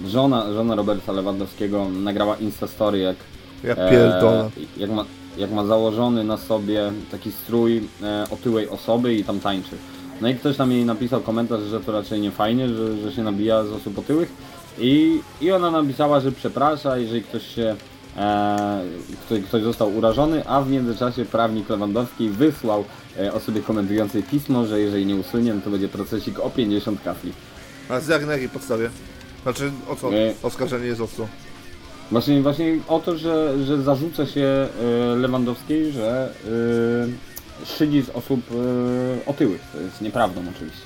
Żona, 0.08 0.54
żona 0.54 0.76
Roberta 0.76 1.12
Lewandowskiego 1.12 1.90
nagrała 1.90 2.36
Instastory 2.36 3.00
jak 3.00 3.16
Ja 3.64 3.76
pierdolę. 3.76 4.50
E, 4.78 4.82
jak, 4.82 4.92
ma, 4.92 5.06
jak 5.38 5.52
ma 5.52 5.66
założony 5.66 6.24
na 6.24 6.38
sobie 6.38 6.92
taki 7.12 7.32
strój 7.32 7.84
e, 8.04 8.26
otyłej 8.32 8.70
osoby 8.70 9.16
i 9.16 9.24
tam 9.24 9.40
tańczy. 9.40 9.76
No 10.22 10.30
i 10.30 10.36
ktoś 10.36 10.58
tam 10.58 10.72
jej 10.72 10.86
napisał 10.86 11.22
komentarz, 11.22 11.64
że 11.64 11.80
to 11.80 11.92
raczej 11.92 12.22
nie 12.22 12.32
fajnie, 12.32 12.70
że, 12.70 12.98
że 12.98 13.12
się 13.12 13.24
nabija 13.24 13.64
z 13.64 13.72
osób 13.72 14.00
otyłych. 14.00 14.32
I, 14.80 15.20
I 15.42 15.52
ona 15.52 15.72
napisała, 15.72 16.20
że 16.20 16.32
przeprasza, 16.32 16.98
jeżeli 16.98 17.22
ktoś 17.22 17.56
się 17.56 17.76
e, 18.18 18.82
ktoś, 19.26 19.42
ktoś 19.42 19.64
został 19.64 19.98
urażony, 19.98 20.48
a 20.48 20.62
w 20.62 20.70
międzyczasie 20.70 21.26
prawnik 21.26 21.70
Lewandowski 21.70 22.30
wysłał 22.30 22.84
e, 23.20 23.34
osobie 23.34 23.62
komentującej 23.62 24.24
pismo, 24.24 24.66
że 24.66 24.80
jeżeli 24.80 25.06
nie 25.06 25.16
usunie, 25.16 25.54
to 25.64 25.70
będzie 25.70 25.88
procesik 25.88 26.40
o 26.40 26.50
50 26.50 27.04
kafli. 27.04 27.34
A 27.90 28.00
z 28.00 28.08
jak, 28.08 28.26
na 28.26 28.34
jakiej 28.34 28.50
podstawie? 28.50 28.90
Znaczy, 29.44 29.72
o 29.90 29.96
co? 29.96 30.12
Nie. 30.12 30.34
Oskarżenie 30.44 30.86
jest 30.86 31.02
o 31.02 31.08
co? 31.08 31.28
Właśnie, 32.12 32.42
właśnie 32.42 32.80
o 32.88 33.00
to, 33.00 33.18
że, 33.18 33.64
że 33.66 33.82
zarzuca 33.82 34.26
się 34.26 34.42
e, 34.44 35.16
Lewandowskiej, 35.16 35.92
że 35.92 36.30
e, 36.46 37.35
szydzi 37.66 38.02
z 38.02 38.10
osób 38.10 38.42
e, 38.52 39.26
otyłych. 39.26 39.62
To 39.74 39.82
jest 39.82 40.02
nieprawdą 40.02 40.42
oczywiście. 40.56 40.86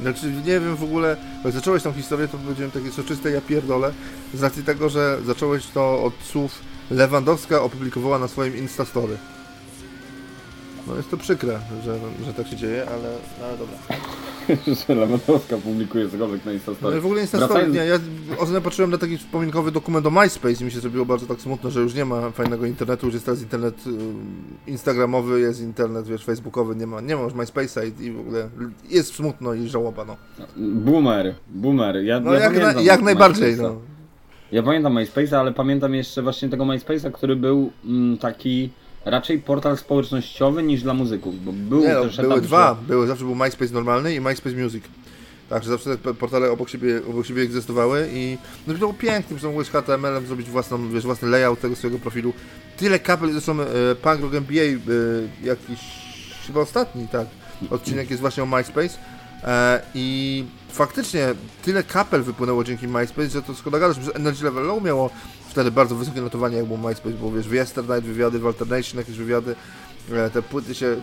Znaczy, 0.00 0.32
nie 0.32 0.60
wiem 0.60 0.76
w 0.76 0.82
ogóle, 0.82 1.16
jak 1.44 1.52
zacząłeś 1.52 1.82
tą 1.82 1.92
historię, 1.92 2.28
to 2.28 2.38
powiedziałem 2.38 2.70
takie 2.70 2.90
soczyste 2.90 3.30
ja 3.30 3.40
pierdolę, 3.40 3.92
z 4.34 4.42
racji 4.42 4.62
tego, 4.62 4.88
że 4.88 5.18
zacząłeś 5.26 5.66
to 5.66 6.02
od 6.02 6.14
słów 6.24 6.58
Lewandowska 6.90 7.62
opublikowała 7.62 8.18
na 8.18 8.28
swoim 8.28 8.56
Instastory. 8.56 9.16
No 10.86 10.96
jest 10.96 11.10
to 11.10 11.16
przykre, 11.16 11.60
że, 11.84 11.98
że 12.26 12.34
tak 12.34 12.48
się 12.48 12.56
dzieje, 12.56 12.86
ale, 12.88 13.16
no, 13.40 13.46
ale 13.46 13.58
dobra. 13.58 13.76
że 14.88 14.94
Lewandowska 14.94 15.56
publikuje 15.56 16.08
cokolwiek 16.08 16.44
na 16.44 16.50
No 16.50 16.52
Instastory. 16.52 16.98
i 16.98 17.00
w 17.00 17.04
ogóle 17.06 17.20
Instastory, 17.20 17.68
nie, 17.68 17.78
ja 17.84 17.98
ostatnio 18.38 18.60
patrzyłem 18.60 18.90
na 18.90 18.98
taki 18.98 19.18
wspominkowy 19.18 19.72
dokument 19.72 20.06
o 20.06 20.10
MySpace 20.10 20.62
i 20.62 20.64
mi 20.64 20.70
się 20.70 20.80
zrobiło 20.80 21.06
bardzo 21.06 21.26
tak 21.26 21.40
smutno, 21.40 21.70
że 21.70 21.80
już 21.80 21.94
nie 21.94 22.04
ma 22.04 22.30
fajnego 22.30 22.66
internetu, 22.66 23.06
już 23.06 23.14
jest 23.14 23.26
teraz 23.26 23.42
internet 23.42 23.86
y, 24.66 24.70
instagramowy, 24.70 25.40
jest 25.40 25.60
internet, 25.60 26.06
wiesz, 26.06 26.24
facebookowy, 26.24 26.76
nie 26.76 26.86
ma, 26.86 27.00
nie 27.00 27.16
ma 27.16 27.22
już 27.22 27.32
MySpace'a 27.32 28.00
i, 28.00 28.04
i 28.04 28.12
w 28.12 28.20
ogóle 28.20 28.48
jest 28.90 29.14
smutno 29.14 29.54
i 29.54 29.68
żałoba, 29.68 30.04
no. 30.04 30.16
Boomer, 30.56 31.34
boomer. 31.48 32.04
Ja, 32.04 32.20
No 32.20 32.34
ja 32.34 32.40
jak, 32.40 32.74
na, 32.74 32.80
jak 32.80 33.02
najbardziej, 33.02 33.56
no. 33.56 33.76
Ja 34.52 34.62
pamiętam 34.62 34.94
MySpace'a, 34.94 35.36
ale 35.36 35.52
pamiętam 35.52 35.94
jeszcze 35.94 36.22
właśnie 36.22 36.48
tego 36.48 36.64
MySpace'a, 36.64 37.12
który 37.12 37.36
był 37.36 37.70
mm, 37.84 38.18
taki 38.18 38.70
raczej 39.04 39.38
portal 39.38 39.76
społecznościowy 39.76 40.62
niż 40.62 40.82
dla 40.82 40.94
muzyków, 40.94 41.44
bo 41.44 41.52
był 41.52 41.80
Nie, 41.80 41.94
no, 41.94 42.02
też 42.04 42.16
były 42.16 42.32
etap, 42.34 42.44
dwa. 42.44 42.76
że- 42.80 42.86
Były, 42.88 43.06
zawsze 43.06 43.24
był 43.24 43.34
MySpace 43.34 43.72
normalny 43.74 44.14
i 44.14 44.20
MySpace 44.20 44.56
Music. 44.56 44.84
Także 45.48 45.70
zawsze 45.70 45.98
te 45.98 46.14
portale 46.14 46.50
obok 46.50 46.68
siebie, 46.68 47.00
obok 47.10 47.26
siebie 47.26 47.42
egzystowały 47.42 48.08
i 48.12 48.38
no 48.66 48.72
to 48.72 48.78
było 48.78 48.92
pięknie, 48.94 49.38
że 49.38 49.46
mogłeś 49.46 49.68
HTML-em 49.70 50.26
zrobić 50.26 50.50
własną, 50.50 50.88
wiesz, 50.88 51.04
własny 51.04 51.28
layout 51.28 51.60
tego 51.60 51.76
swojego 51.76 51.98
profilu. 51.98 52.32
Tyle 52.76 52.98
kapel, 52.98 53.32
zresztą 53.32 53.60
e, 53.60 53.66
Punk 54.02 54.20
Rock 54.20 54.34
MBA 54.34 54.62
e, 54.62 54.76
jakiś 55.46 55.78
chyba 56.46 56.60
ostatni, 56.60 57.08
tak. 57.08 57.26
Odcinek 57.70 58.10
jest 58.10 58.20
właśnie 58.20 58.42
o 58.42 58.46
MySpace. 58.46 58.98
E, 59.44 59.80
I 59.94 60.44
faktycznie 60.72 61.26
tyle 61.62 61.82
kapel 61.82 62.22
wypłynęło 62.22 62.64
dzięki 62.64 62.88
MySpace, 62.88 63.28
że 63.28 63.42
to 63.42 63.54
szkoda 63.54 63.78
gadać, 63.78 63.96
że 64.04 64.14
Energy 64.14 64.44
Level 64.44 64.64
Low 64.66 64.82
miało 64.82 65.10
wtedy 65.54 65.70
bardzo 65.70 65.94
wysokie 65.94 66.20
notowanie, 66.20 66.56
jak 66.56 66.66
było 66.66 66.78
MySpace, 66.78 67.16
bo 67.20 67.32
wiesz, 67.32 67.48
w 67.48 67.52
Yesternight 67.52 68.04
wywiady, 68.04 68.38
w 68.38 68.46
Alternation 68.46 68.98
jakieś 68.98 69.16
wywiady, 69.16 69.56
e, 70.12 70.30
te 70.30 70.42
płyty 70.42 70.74
się 70.74 70.96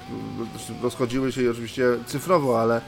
rozchodziły 0.84 1.32
się 1.32 1.52
oczywiście 1.52 1.84
cyfrowo, 2.06 2.62
ale 2.62 2.82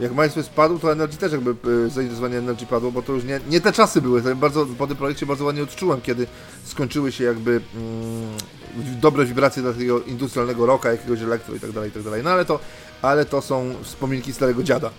jak 0.00 0.14
MySpace 0.14 0.50
padł, 0.54 0.78
to 0.78 0.92
Energy 0.92 1.16
też 1.16 1.32
jakby 1.32 1.50
e, 1.50 1.90
zainteresowanie 1.90 2.38
Energy 2.38 2.66
padło, 2.66 2.92
bo 2.92 3.02
to 3.02 3.12
już 3.12 3.24
nie, 3.24 3.40
nie 3.50 3.60
te 3.60 3.72
czasy 3.72 4.02
były. 4.02 4.34
Bardzo, 4.34 4.66
po 4.66 4.86
tym 4.86 4.96
projekcie 4.96 5.26
bardzo 5.26 5.44
ładnie 5.44 5.62
odczułem, 5.62 6.00
kiedy 6.00 6.26
skończyły 6.64 7.12
się 7.12 7.24
jakby 7.24 7.50
mm, 7.50 9.00
dobre 9.00 9.24
wibracje 9.24 9.62
dla 9.62 9.72
takiego 9.72 10.00
industrialnego 10.00 10.66
rocka, 10.66 10.90
jakiegoś 10.90 11.22
elektro 11.22 11.54
i 11.54 11.60
tak 11.60 11.72
dalej, 11.72 11.90
i 11.90 11.92
tak 11.92 12.02
dalej. 12.02 12.22
No 12.24 12.30
ale 12.30 12.44
to, 12.44 12.60
ale 13.02 13.24
to 13.24 13.42
są 13.42 13.74
wspominki 13.82 14.32
starego 14.32 14.62
dziada. 14.62 14.90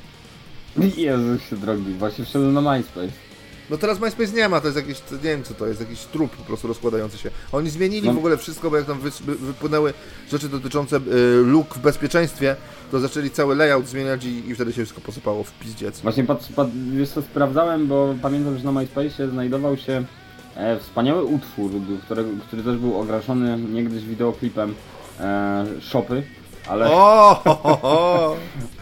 Jezus 0.97 1.41
drogi, 1.51 1.93
właśnie 1.93 2.25
wszedłem 2.25 2.53
na 2.53 2.61
MySpace. 2.61 3.26
No 3.69 3.77
teraz 3.77 3.99
MySpace 3.99 4.31
nie 4.33 4.49
ma, 4.49 4.61
to 4.61 4.67
jest 4.67 4.77
jakiś, 4.77 5.01
nie 5.11 5.17
wiem 5.29 5.43
co 5.43 5.53
to 5.53 5.67
jest, 5.67 5.79
jakiś 5.79 5.99
trup 5.99 6.35
po 6.35 6.43
prostu 6.43 6.67
rozkładający 6.67 7.17
się. 7.17 7.31
Oni 7.51 7.69
zmienili 7.69 8.07
No. 8.07 8.13
w 8.13 8.17
ogóle 8.17 8.37
wszystko, 8.37 8.69
bo 8.69 8.77
jak 8.77 8.85
tam 8.85 8.99
wy, 8.99 9.09
wy- 9.11 9.35
wypłynęły 9.35 9.93
rzeczy 10.31 10.49
dotyczące 10.49 10.97
y, 10.97 11.01
luk 11.45 11.73
w 11.75 11.79
bezpieczeństwie, 11.79 12.55
to 12.91 12.99
zaczęli 12.99 13.29
cały 13.29 13.55
layout 13.55 13.87
zmieniać 13.87 14.25
i, 14.25 14.49
i 14.49 14.55
wtedy 14.55 14.71
się 14.73 14.75
wszystko 14.85 15.01
posypało 15.01 15.43
w 15.43 15.51
pizdziec. 15.51 15.99
Właśnie 15.99 16.23
patrz, 16.23 16.45
patrz, 16.55 16.71
wiesz 16.91 17.09
co, 17.09 17.21
sprawdzałem, 17.21 17.87
bo 17.87 18.15
pamiętam, 18.21 18.57
że 18.57 18.63
na 18.63 18.71
MySpace 18.71 19.29
znajdował 19.29 19.77
się 19.77 20.03
e, 20.55 20.79
wspaniały 20.79 21.23
utwór, 21.23 21.71
którego, 22.05 22.29
który 22.47 22.63
też 22.63 22.77
był 22.77 22.99
ograszony 22.99 23.57
niegdyś 23.57 24.03
wideoklipem 24.05 24.75
e, 25.19 25.65
Shopy, 25.81 26.23
ale 26.67 26.91
O, 26.91 27.41
ho, 27.43 27.55
ho, 27.55 27.75
ho. 27.81 28.35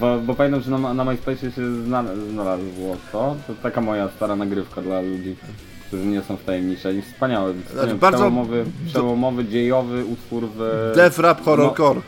bo, 0.00 0.18
bo 0.18 0.34
pamiętam, 0.34 0.60
że 0.62 0.70
na, 0.70 0.94
na 0.94 1.04
MySpace 1.04 1.52
się 1.52 1.82
zna, 1.84 2.04
znalazło 2.30 2.96
to, 3.12 3.36
to 3.46 3.54
taka 3.62 3.80
moja 3.80 4.08
stara 4.08 4.36
nagrywka 4.36 4.82
dla 4.82 5.00
ludzi, 5.00 5.36
którzy 5.86 6.06
nie 6.06 6.22
są 6.22 6.36
wtajemniczeni. 6.36 7.02
Wspaniały, 7.02 7.54
wspaniały 7.54 7.84
Znaczy, 7.86 7.98
bardzo- 8.00 8.18
przełomowy, 8.18 8.64
przełomowy, 8.86 9.44
dziejowy 9.44 10.04
utwór 10.04 10.48
w 10.56 10.92
Death 10.96 11.18
Rap 11.18 11.44
Horrorcore. 11.44 11.94
No. 11.96 12.02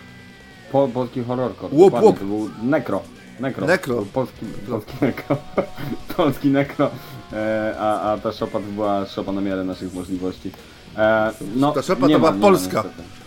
po, 0.73 0.89
polski 0.89 1.23
horrorcore. 1.23 1.75
Łup, 1.75 1.93
Dokładnie, 1.95 2.09
łup. 2.09 2.19
To 2.19 2.25
był 2.25 2.51
Necro. 2.71 3.01
Necro. 3.41 3.67
Necro. 3.67 3.95
To 3.95 4.01
był 4.01 4.11
Polski, 4.11 4.47
polski 4.71 4.93
Necro. 5.01 5.37
polski 6.17 6.49
Necro. 6.49 6.91
E, 7.33 7.75
a, 7.79 8.13
a 8.13 8.19
ta 8.19 8.33
szopa 8.33 8.53
to 8.59 8.65
była 8.75 9.07
szopa 9.07 9.33
na 9.33 9.41
miarę 9.41 9.65
naszych 9.65 9.95
możliwości. 9.95 10.51
E, 10.97 11.33
no, 11.57 11.73
Ta 11.73 11.83
szopa 11.83 12.07
nie 12.07 12.15
to 12.15 12.19
ma, 12.21 12.33
była 12.33 12.35
nie 12.37 12.41
polska. 12.41 12.77
Ma, 12.83 12.89
niestety. 12.89 13.22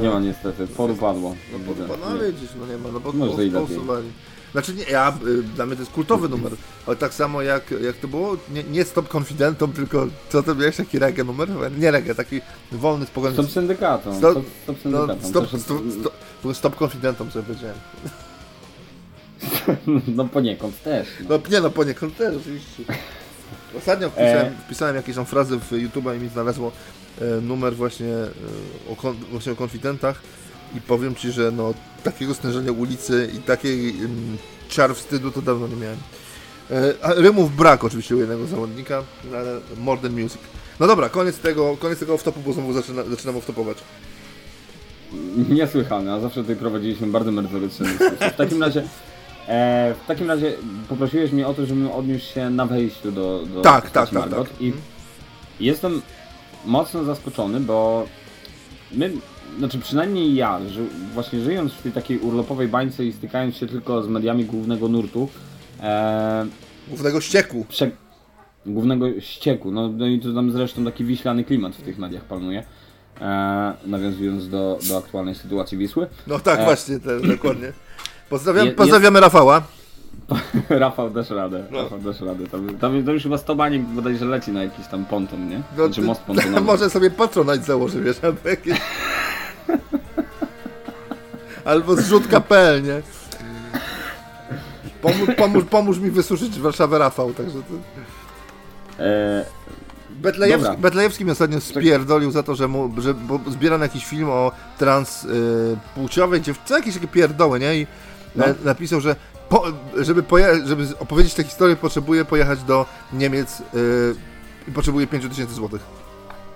Nie 0.00 0.08
ma 0.08 0.20
niestety, 0.20 0.66
porupadło. 0.66 1.36
Widzę. 1.68 1.86
No 1.88 2.18
widzisz, 2.32 2.50
no 2.60 2.66
nie 2.66 2.78
ma, 2.78 2.88
no 2.92 3.00
bo 3.00 3.12
Może 3.12 3.46
i 3.46 3.50
lepiej. 3.50 3.66
pousuwali. 3.66 4.06
Znaczy 4.52 4.74
nie, 4.74 4.84
ja, 4.84 5.18
y, 5.26 5.42
dla 5.42 5.66
mnie 5.66 5.76
to 5.76 5.82
jest 5.82 5.92
kultowy 5.92 6.28
numer, 6.28 6.52
ale 6.86 6.96
tak 6.96 7.14
samo 7.14 7.42
jak, 7.42 7.70
jak 7.70 7.96
to 7.96 8.08
było, 8.08 8.36
nie, 8.54 8.64
nie 8.64 8.84
Stop 8.84 9.08
Confidentom, 9.08 9.72
tylko 9.72 10.06
co 10.28 10.42
to 10.42 10.54
miałeś, 10.54 10.76
taki 10.76 10.98
reggae 10.98 11.24
numer? 11.24 11.48
Nie 11.78 11.90
reggae, 11.90 12.14
taki 12.14 12.40
wolny, 12.72 13.06
spokojny. 13.06 13.36
Stop 13.36 13.50
syndykatą. 13.50 14.18
Stop- 14.18 14.32
Stop, 14.32 14.44
stop 14.62 14.76
no, 14.84 15.00
syndykatą. 15.06 15.28
stop, 15.28 15.50
Też- 15.50 15.60
stop, 15.60 15.78
stop, 16.42 16.56
stop 16.56 16.76
Confidentom 16.76 17.30
sobie 17.30 17.44
powiedziałem. 17.44 17.76
no 20.16 20.24
poniekąd 20.24 20.82
też. 20.82 21.08
No. 21.20 21.26
No 21.28 21.50
nie 21.50 21.60
no, 21.60 21.70
poniekąd 21.70 22.16
też 22.16 22.36
oczywiście. 22.36 22.84
Ostatnio 23.78 24.10
wpisałem, 24.10 24.54
wpisałem 24.66 24.96
jakieś 24.96 25.16
tam 25.16 25.24
frazy 25.26 25.58
w 25.58 25.70
YouTube'a 25.72 26.16
i 26.16 26.20
mi 26.20 26.28
znalazło 26.28 26.72
e, 26.72 26.72
numer 27.42 27.74
właśnie, 27.76 28.14
e, 28.14 28.28
o, 28.92 28.96
kon, 28.96 29.16
właśnie 29.30 29.52
o 29.52 29.56
konfidentach 29.56 30.22
i 30.76 30.80
powiem 30.80 31.14
Ci, 31.14 31.32
że 31.32 31.50
no 31.50 31.74
takiego 32.04 32.34
stężenia 32.34 32.72
ulicy 32.72 33.30
i 33.36 33.38
takiej 33.38 33.90
mm, 33.90 34.36
czar 34.68 34.94
wstydu 34.94 35.30
to 35.30 35.42
dawno 35.42 35.68
nie 35.68 35.76
miałem. 35.76 35.98
E, 36.70 36.94
rymów 37.22 37.56
brak 37.56 37.84
oczywiście 37.84 38.16
u 38.16 38.18
jednego 38.18 38.46
zawodnika, 38.46 39.02
no, 39.30 39.36
ale 39.36 39.60
more 39.78 40.00
than 40.00 40.12
music. 40.12 40.38
No 40.80 40.86
dobra, 40.86 41.08
koniec 41.08 41.38
tego, 41.38 41.76
koniec 41.76 41.98
tego 41.98 42.14
off-topu, 42.14 42.40
bo 42.46 42.52
znowu 42.52 42.72
zaczyna, 42.72 43.04
zaczynam 43.04 43.36
off-topować. 43.36 43.74
Niesłychane, 45.48 46.12
a 46.12 46.20
zawsze 46.20 46.40
tutaj 46.40 46.56
prowadziliśmy 46.56 47.06
bardzo 47.06 47.32
merytoryczny 47.32 47.86
dyskusję. 47.86 48.30
W 48.30 48.36
takim 48.36 48.62
razie, 48.62 48.82
e, 49.48 49.94
w 50.04 50.06
takim 50.06 50.28
razie 50.28 50.52
poprosiłeś 50.88 51.32
mnie 51.32 51.46
o 51.46 51.54
to, 51.54 51.66
żebym 51.66 51.90
odniósł 51.90 52.32
się 52.34 52.50
na 52.50 52.66
wejściu 52.66 53.12
do, 53.12 53.44
do 53.54 53.60
Tak, 53.60 53.90
tak, 53.90 54.10
tak, 54.10 54.30
tak. 54.30 54.46
I 54.60 54.66
Mhm. 54.66 54.82
jestem 55.60 56.02
mocno 56.64 57.04
zaskoczony, 57.04 57.60
bo 57.60 58.06
my, 58.92 59.12
znaczy 59.58 59.78
przynajmniej 59.78 60.34
ja, 60.34 60.60
że 60.68 60.80
właśnie 61.14 61.40
żyjąc 61.40 61.72
w 61.72 61.82
tej 61.82 61.92
takiej 61.92 62.18
urlopowej 62.18 62.68
bańce 62.68 63.04
i 63.04 63.12
stykając 63.12 63.56
się 63.56 63.66
tylko 63.66 64.02
z 64.02 64.08
mediami 64.08 64.44
głównego 64.44 64.88
nurtu, 64.88 65.28
e, 65.80 66.46
Głównego 66.88 67.20
ścieku. 67.20 67.66
prze... 67.68 67.90
głównego 68.66 69.20
ścieku, 69.20 69.70
no, 69.70 69.88
no 69.88 70.06
i 70.06 70.20
to 70.20 70.32
tam 70.34 70.52
zresztą 70.52 70.84
taki 70.84 71.04
wiślany 71.04 71.44
klimat 71.44 71.76
w 71.76 71.82
tych 71.82 71.98
mediach 71.98 72.24
panuje, 72.24 72.64
e, 73.20 73.72
nawiązując 73.86 74.48
do, 74.48 74.78
do 74.88 74.98
aktualnej 74.98 75.34
sytuacji 75.34 75.78
Wisły. 75.78 76.06
No 76.26 76.38
tak, 76.38 76.60
E. 76.60 76.64
właśnie, 76.64 77.00
te, 77.00 77.20
dokładnie. 77.20 77.72
Pozdrawiam, 78.30 78.66
Je- 78.66 78.72
pozdrawiamy 78.72 79.20
Rafała. 79.20 79.62
Rafał 80.70 81.10
dasz 81.10 81.30
radę, 81.30 81.64
No. 81.70 81.82
Rafał 81.82 81.98
dasz 81.98 82.20
radę. 82.20 82.46
Tam, 82.46 82.68
tam, 82.68 83.04
tam 83.04 83.14
już 83.14 83.22
chyba 83.22 83.38
100 83.38 83.54
baniek 83.54 83.82
bodajże 83.82 84.24
leci 84.24 84.50
na 84.52 84.62
jakiś 84.62 84.86
tam 84.86 85.04
ponton, 85.04 85.48
nie? 85.48 85.56
No, 85.76 85.84
Znaczy 85.86 86.00
ty- 86.00 86.06
most 86.06 86.20
pontonowy. 86.20 86.60
Może 86.72 86.90
sobie 86.90 87.10
patronać 87.10 87.64
założy, 87.64 88.00
wiesz, 88.02 88.24
albo 88.24 88.48
jakieś... 88.48 88.80
albo 91.64 91.96
zrzutka.pl, 91.96 92.82
nie? 92.82 93.02
Pomóż, 95.02 95.28
pomóż, 95.36 95.64
pomóż 95.64 95.98
mi 95.98 96.10
wysuszyć 96.10 96.60
Warszawę 96.60 96.98
Rafał, 96.98 97.32
także 97.32 97.58
to... 97.58 97.74
E, 99.04 99.44
Betlejewski, 100.10 100.62
Dobra. 100.64 100.80
Betlejewski 100.82 101.24
mnie 101.24 101.32
ostatnio 101.32 101.60
spierdolił 101.60 102.30
za 102.30 102.42
to, 102.42 102.54
że, 102.54 102.68
mu, 102.68 102.90
że 102.98 103.14
bo 103.14 103.40
zbieram 103.50 103.82
jakiś 103.82 104.04
film 104.06 104.28
o 104.30 104.52
transpłciowej 104.78 106.40
y, 106.40 106.42
dziewczynie, 106.42 106.78
jakieś 106.78 106.94
takie 106.94 107.08
pierdoły, 107.08 107.60
nie? 107.60 107.76
I 107.76 107.86
No. 108.36 108.46
na, 108.46 108.54
napisał, 108.64 109.00
że 109.00 109.16
po, 109.52 109.64
żeby, 109.96 110.22
poje, 110.22 110.66
żeby 110.66 110.86
opowiedzieć 110.98 111.34
tę 111.34 111.44
historię, 111.44 111.76
potrzebuje 111.76 112.24
pojechać 112.24 112.62
do 112.62 112.86
Niemiec 113.12 113.60
y, 113.60 114.14
i 114.68 114.72
potrzebuje 114.72 115.06
5000 115.06 115.54
złotych. 115.54 115.80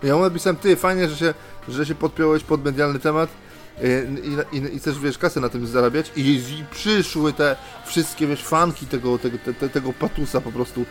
Ja 0.02 0.16
mu 0.16 0.22
napisałem, 0.22 0.56
ty, 0.56 0.76
fajnie, 0.76 1.08
że 1.08 1.16
się, 1.16 1.34
że 1.68 1.86
się 1.86 1.94
podpiąłeś 1.94 2.42
pod 2.42 2.64
medialny 2.64 2.98
temat 2.98 3.30
y, 3.82 4.08
i, 4.52 4.56
i, 4.56 4.74
i 4.74 4.78
chcesz, 4.78 4.98
wiesz, 4.98 5.18
kasę 5.18 5.40
na 5.40 5.48
tym 5.48 5.66
zarabiać 5.66 6.12
i, 6.16 6.20
i 6.20 6.64
przyszły 6.70 7.32
te 7.32 7.56
wszystkie, 7.86 8.26
wiesz, 8.26 8.44
fanki 8.44 8.86
tego, 8.86 9.18
tego, 9.18 9.38
te, 9.44 9.54
te, 9.54 9.68
tego 9.68 9.92
patusa 9.92 10.40
po 10.40 10.52
prostu 10.52 10.84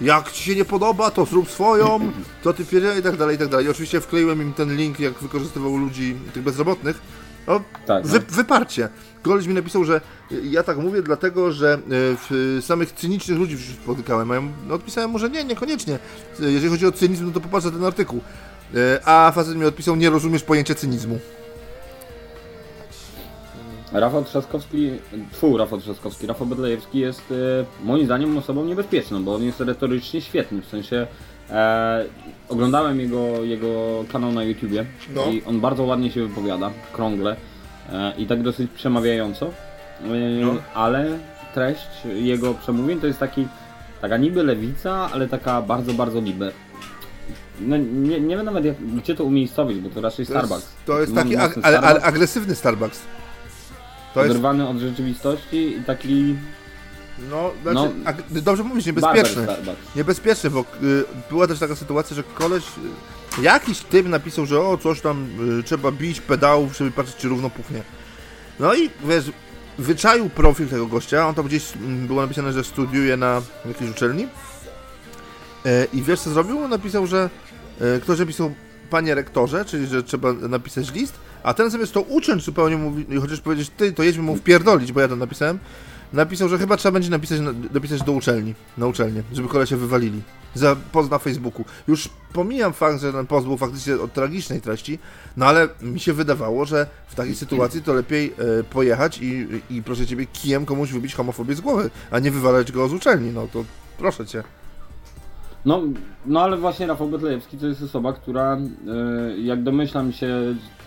jak 0.00 0.32
ci 0.32 0.44
się 0.44 0.56
nie 0.56 0.64
podoba, 0.64 1.10
to 1.10 1.24
zrób 1.24 1.50
swoją, 1.50 2.12
to 2.42 2.52
ty 2.52 2.64
pierdzielaj 2.64 2.98
i 2.98 3.02
tak 3.02 3.16
dalej, 3.16 3.36
i 3.36 3.38
tak 3.38 3.48
dalej. 3.48 3.66
I 3.66 3.68
oczywiście 3.68 4.00
wkleiłem 4.00 4.42
im 4.42 4.52
ten 4.52 4.76
link, 4.76 5.00
jak 5.00 5.14
wykorzystywał 5.14 5.76
ludzi, 5.76 6.16
tych 6.32 6.42
bezrobotnych. 6.42 7.00
No, 7.46 7.60
tak, 7.86 8.06
wy, 8.06 8.18
no. 8.18 8.24
wyparcie. 8.28 8.88
Koleś 9.24 9.46
mi 9.46 9.54
napisał, 9.54 9.84
że 9.84 10.00
y, 10.32 10.40
ja 10.44 10.62
tak 10.62 10.78
mówię 10.78 11.02
dlatego, 11.02 11.52
że 11.52 11.74
y, 11.74 11.78
w 11.90 12.58
samych 12.64 12.92
cynicznych 12.92 13.38
ludzi 13.38 13.56
spotykałem. 13.82 14.30
A 14.30 14.34
ja 14.34 14.42
no, 14.68 14.74
odpisałem 14.74 15.10
mu, 15.10 15.18
że 15.18 15.30
nie, 15.30 15.44
niekoniecznie. 15.44 15.94
Y, 16.40 16.52
Jeżeli 16.52 16.68
chodzi 16.70 16.86
o 16.86 16.92
cynizm, 16.92 17.26
no 17.26 17.32
to 17.32 17.40
popatrz 17.40 17.64
na 17.66 17.70
ten 17.72 17.84
artykuł. 17.84 18.20
Y, 18.74 19.04
A 19.04 19.32
facet 19.34 19.56
mi 19.56 19.64
odpisał, 19.64 19.96
nie 19.96 20.10
rozumiesz 20.10 20.42
pojęcia 20.42 20.74
cynizmu. 20.74 21.18
Rafał 23.92 24.24
Trzaskowski, 24.24 24.90
tfu, 25.32 25.56
Rafał 25.56 25.80
Trzaskowski, 25.80 26.26
Rafał 26.26 26.46
Bedlejewski 26.46 26.98
jest 26.98 27.22
moim 27.84 28.04
zdaniem 28.06 28.38
osobą 28.38 28.64
niebezpieczną, 28.64 29.24
bo 29.24 29.34
on 29.34 29.42
jest 29.42 29.60
retorycznie 29.60 30.20
świetny, 30.20 30.62
w 30.62 30.66
sensie 30.66 31.06
e, 31.50 32.04
oglądałem 32.48 33.00
jego, 33.00 33.44
jego 33.44 34.04
kanał 34.12 34.32
na 34.32 34.44
YouTubie 34.44 34.86
No. 35.14 35.24
i 35.26 35.42
on 35.46 35.60
bardzo 35.60 35.82
ładnie 35.82 36.10
się 36.10 36.28
wypowiada, 36.28 36.70
krągle 36.92 37.36
i 38.18 38.26
tak 38.26 38.42
dosyć 38.42 38.70
przemawiająco, 38.70 39.46
e, 39.46 40.06
No. 40.44 40.54
ale 40.74 41.18
treść 41.54 41.88
jego 42.14 42.54
przemówień 42.54 43.00
to 43.00 43.06
jest 43.06 43.18
taki, 43.18 43.48
taka 44.00 44.16
niby 44.16 44.42
lewica, 44.42 45.10
ale 45.12 45.28
taka 45.28 45.62
bardzo, 45.62 45.92
bardzo 45.94 46.20
liber. 46.20 46.52
No, 47.60 47.76
nie, 47.76 48.20
nie 48.20 48.36
wiem 48.36 48.44
nawet 48.46 48.64
jak, 48.64 48.76
gdzie 48.76 49.14
to 49.14 49.24
umiejscowić, 49.24 49.78
bo 49.78 49.90
to 49.90 50.00
raczej 50.00 50.26
To 50.26 50.32
Starbucks. 50.32 50.60
jest, 50.62 50.84
to 50.86 51.00
jest 51.00 51.12
Mam 51.12 51.24
taki 51.24 51.36
ag- 51.40 51.60
ale, 51.62 51.80
ale 51.80 52.02
agresywny 52.02 52.54
Starbucks. 52.54 53.00
To 54.14 54.20
jest, 54.20 54.30
Oderwany 54.30 54.68
od 54.68 54.76
rzeczywistości 54.78 55.76
i 55.78 55.82
taki 55.82 56.36
no, 57.30 57.50
znaczy, 57.62 57.94
no, 58.30 58.40
dobrze 58.40 58.62
mówisz, 58.62 58.92
barber 58.92 59.16
niebezpieczny. 59.16 59.74
Niebezpieczny, 59.96 60.50
bo 60.50 60.60
y, 60.60 60.64
była 61.30 61.46
też 61.46 61.58
taka 61.58 61.76
sytuacja, 61.76 62.16
że 62.16 62.22
koleś, 62.22 62.64
y, 63.38 63.42
jakiś 63.42 63.80
typ 63.80 64.08
napisał, 64.08 64.46
że 64.46 64.60
o, 64.60 64.78
coś 64.78 65.00
tam 65.00 65.26
y, 65.58 65.62
trzeba 65.62 65.92
bić 65.92 66.20
pedałów, 66.20 66.76
żeby 66.76 66.90
patrzeć, 66.90 67.16
czy 67.16 67.28
równo 67.28 67.50
puchnie. 67.50 67.82
No 68.60 68.74
i 68.74 68.90
wiesz, 69.04 69.30
wyczaił 69.78 70.28
profil 70.28 70.68
tego 70.68 70.86
gościa, 70.86 71.28
on 71.28 71.34
tam 71.34 71.46
gdzieś 71.46 71.76
mm, 71.76 72.06
było 72.06 72.22
napisane, 72.22 72.52
że 72.52 72.64
studiuje 72.64 73.16
na 73.16 73.42
jakiejś 73.66 73.90
uczelni. 73.90 74.26
E, 75.66 75.86
I 75.92 76.02
wiesz 76.02 76.20
co 76.20 76.30
zrobił? 76.30 76.58
On 76.58 76.70
napisał, 76.70 77.06
że 77.06 77.30
e, 77.80 78.00
ktoś 78.00 78.18
napisał, 78.18 78.54
panie 78.90 79.14
rektorze, 79.14 79.64
czyli 79.64 79.86
że 79.86 80.02
trzeba 80.02 80.32
napisać 80.32 80.92
list, 80.92 81.14
a 81.42 81.54
ten 81.54 81.70
zamiast 81.70 81.92
to 81.92 82.00
uciąć 82.00 82.44
zupełnie 82.44 82.76
mówi, 82.76 83.06
chociaż 83.20 83.40
powiedzieć, 83.40 83.70
ty, 83.76 83.92
to 83.92 84.02
jedźmy 84.02 84.22
mu 84.22 84.36
wpierdolić, 84.36 84.92
bo 84.92 85.00
ja 85.00 85.08
to 85.08 85.16
napisałem, 85.16 85.58
napisał, 86.12 86.48
że 86.48 86.58
chyba 86.58 86.76
trzeba 86.76 86.92
będzie 86.92 87.10
napisać, 87.10 87.40
napisać 87.74 88.02
do 88.02 88.12
uczelni, 88.12 88.54
na 88.78 88.86
uczelnię, 88.86 89.22
żeby 89.32 89.48
kolesie 89.48 89.76
wywalili. 89.76 90.22
Za 90.54 90.76
post 90.92 91.10
na 91.10 91.18
Facebooku. 91.18 91.64
Już 91.88 92.08
pomijam 92.32 92.72
fakt, 92.72 93.00
że 93.00 93.12
ten 93.12 93.26
post 93.26 93.46
był 93.46 93.56
faktycznie 93.56 93.94
od 93.94 94.12
tragicznej 94.12 94.60
treści, 94.60 94.98
no 95.36 95.46
ale 95.46 95.68
mi 95.82 96.00
się 96.00 96.12
wydawało, 96.12 96.64
że 96.64 96.86
w 97.08 97.14
takiej 97.14 97.34
sytuacji 97.34 97.82
to 97.82 97.94
lepiej 97.94 98.34
e, 98.60 98.64
pojechać 98.64 99.18
i, 99.22 99.48
i 99.70 99.82
proszę 99.82 100.06
ciebie 100.06 100.26
kijem 100.26 100.66
komuś 100.66 100.90
wybić 100.90 101.14
homofobię 101.14 101.54
z 101.54 101.60
głowy, 101.60 101.90
a 102.10 102.18
nie 102.18 102.30
wywalać 102.30 102.72
go 102.72 102.88
z 102.88 102.92
uczelni, 102.92 103.30
no 103.30 103.48
to 103.52 103.64
proszę 103.98 104.26
cię. 104.26 104.42
No, 105.64 105.80
no 106.26 106.40
ale 106.40 106.56
właśnie 106.56 106.86
Rafał 106.86 107.08
Betlejewski 107.08 107.56
to 107.58 107.66
jest 107.66 107.82
osoba, 107.82 108.12
która, 108.12 108.56
y, 109.36 109.40
jak 109.40 109.62
domyślam 109.62 110.12
się, 110.12 110.28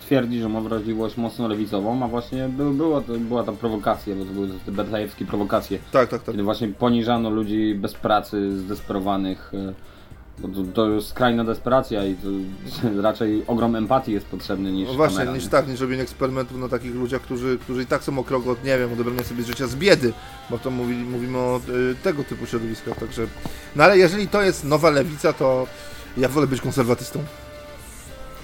twierdzi, 0.01 0.39
że 0.39 0.49
ma 0.49 0.61
wrażliwość 0.61 1.17
mocno 1.17 1.47
lewicową, 1.47 2.03
a 2.03 2.07
właśnie 2.07 2.49
był, 2.49 2.73
była, 2.73 3.01
była 3.19 3.43
ta 3.43 3.51
prowokacja, 3.51 4.15
bo 4.15 4.25
to 4.25 4.31
były 4.31 4.49
te 4.65 4.71
betlejewskie 4.71 5.25
prowokacje, 5.25 5.79
Tak, 5.91 6.09
tak, 6.09 6.23
tak. 6.23 6.31
kiedy 6.31 6.43
właśnie 6.43 6.67
poniżano 6.67 7.29
ludzi 7.29 7.75
bez 7.75 7.93
pracy, 7.93 8.57
zdesperowanych, 8.57 9.51
bo 9.53 9.71
to, 10.41 10.47
to 10.73 10.85
już 10.85 11.03
skrajna 11.05 11.43
desperacja 11.43 12.05
i 12.05 12.15
to 12.15 12.27
raczej 13.01 13.43
ogrom 13.47 13.75
empatii 13.75 14.11
jest 14.11 14.25
potrzebny 14.25 14.71
niż 14.71 14.87
No 14.87 14.93
właśnie, 14.93 15.17
kamera, 15.17 15.35
niż 15.35 15.43
nie? 15.43 15.49
tak, 15.49 15.67
niż 15.67 15.79
robienie 15.79 16.01
eksperymentów 16.03 16.57
na 16.57 16.69
takich 16.69 16.95
ludziach, 16.95 17.21
którzy, 17.21 17.57
którzy 17.61 17.83
i 17.83 17.85
tak 17.85 18.03
są 18.03 18.19
o 18.19 18.23
krok 18.23 18.47
od, 18.47 18.63
nie 18.63 18.77
wiem, 18.77 18.93
odebrania 18.93 19.23
sobie 19.23 19.43
życia 19.43 19.67
z 19.67 19.75
biedy, 19.75 20.13
bo 20.49 20.59
to 20.59 20.71
mówi, 20.71 20.95
mówimy 20.95 21.37
o 21.37 21.61
y, 21.69 21.95
tego 22.03 22.23
typu 22.23 22.45
środowiskach, 22.45 22.99
także... 22.99 23.27
No 23.75 23.83
ale 23.83 23.97
jeżeli 23.97 24.27
to 24.27 24.41
jest 24.41 24.63
nowa 24.63 24.89
lewica, 24.89 25.33
to 25.33 25.67
ja 26.17 26.29
wolę 26.29 26.47
być 26.47 26.61
konserwatystą. 26.61 27.23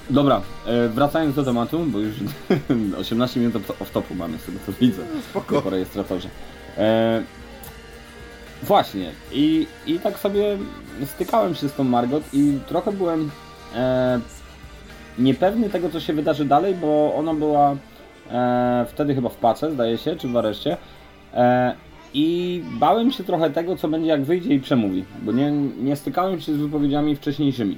Dobra, 0.09 0.41
e, 0.65 0.89
wracając 0.89 1.35
do 1.35 1.43
tematu, 1.43 1.85
bo 1.85 2.00
już 2.00 2.15
18 3.01 3.39
minut 3.39 3.55
off-topu 3.67 4.15
mamy, 4.15 4.38
z 4.38 4.43
tego 4.43 4.57
co 4.65 4.71
widzę. 4.71 5.03
Spoko. 5.29 5.62
po 5.62 5.69
rejestratorze. 5.69 6.29
E, 6.77 7.23
właśnie, 8.63 9.12
i, 9.32 9.67
i 9.88 10.00
tak 10.00 10.20
sobie 10.20 10.58
stykałem 11.05 11.55
się 11.55 11.70
z 11.70 11.74
tą 11.74 11.84
Margot 11.84 12.24
i 12.34 12.58
trochę 12.67 12.91
byłem 12.91 13.32
e, 13.75 14.20
niepewny 15.20 15.70
tego, 15.70 15.89
co 15.89 16.00
się 16.00 16.13
wydarzy 16.13 16.46
dalej, 16.46 16.75
bo 16.75 17.15
ona 17.15 17.34
była 17.34 17.75
e, 18.32 18.86
wtedy 18.89 19.15
chyba 19.15 19.29
w 19.29 19.36
pace, 19.36 19.72
zdaje 19.72 19.98
się, 19.98 20.15
czy 20.15 20.27
w 20.27 20.38
areszcie. 20.38 20.77
E, 21.34 21.75
I 22.13 22.62
bałem 22.79 23.12
się 23.12 23.24
trochę 23.24 23.50
tego, 23.50 23.77
co 23.77 23.88
będzie 23.88 24.10
jak 24.10 24.24
wyjdzie 24.24 24.53
i 24.53 24.60
przemówi, 24.60 25.05
bo 25.22 25.32
nie, 25.32 25.51
nie 25.82 25.96
stykałem 25.96 26.41
się 26.41 26.53
z 26.53 26.58
wypowiedziami 26.58 27.15
wcześniejszymi. 27.15 27.77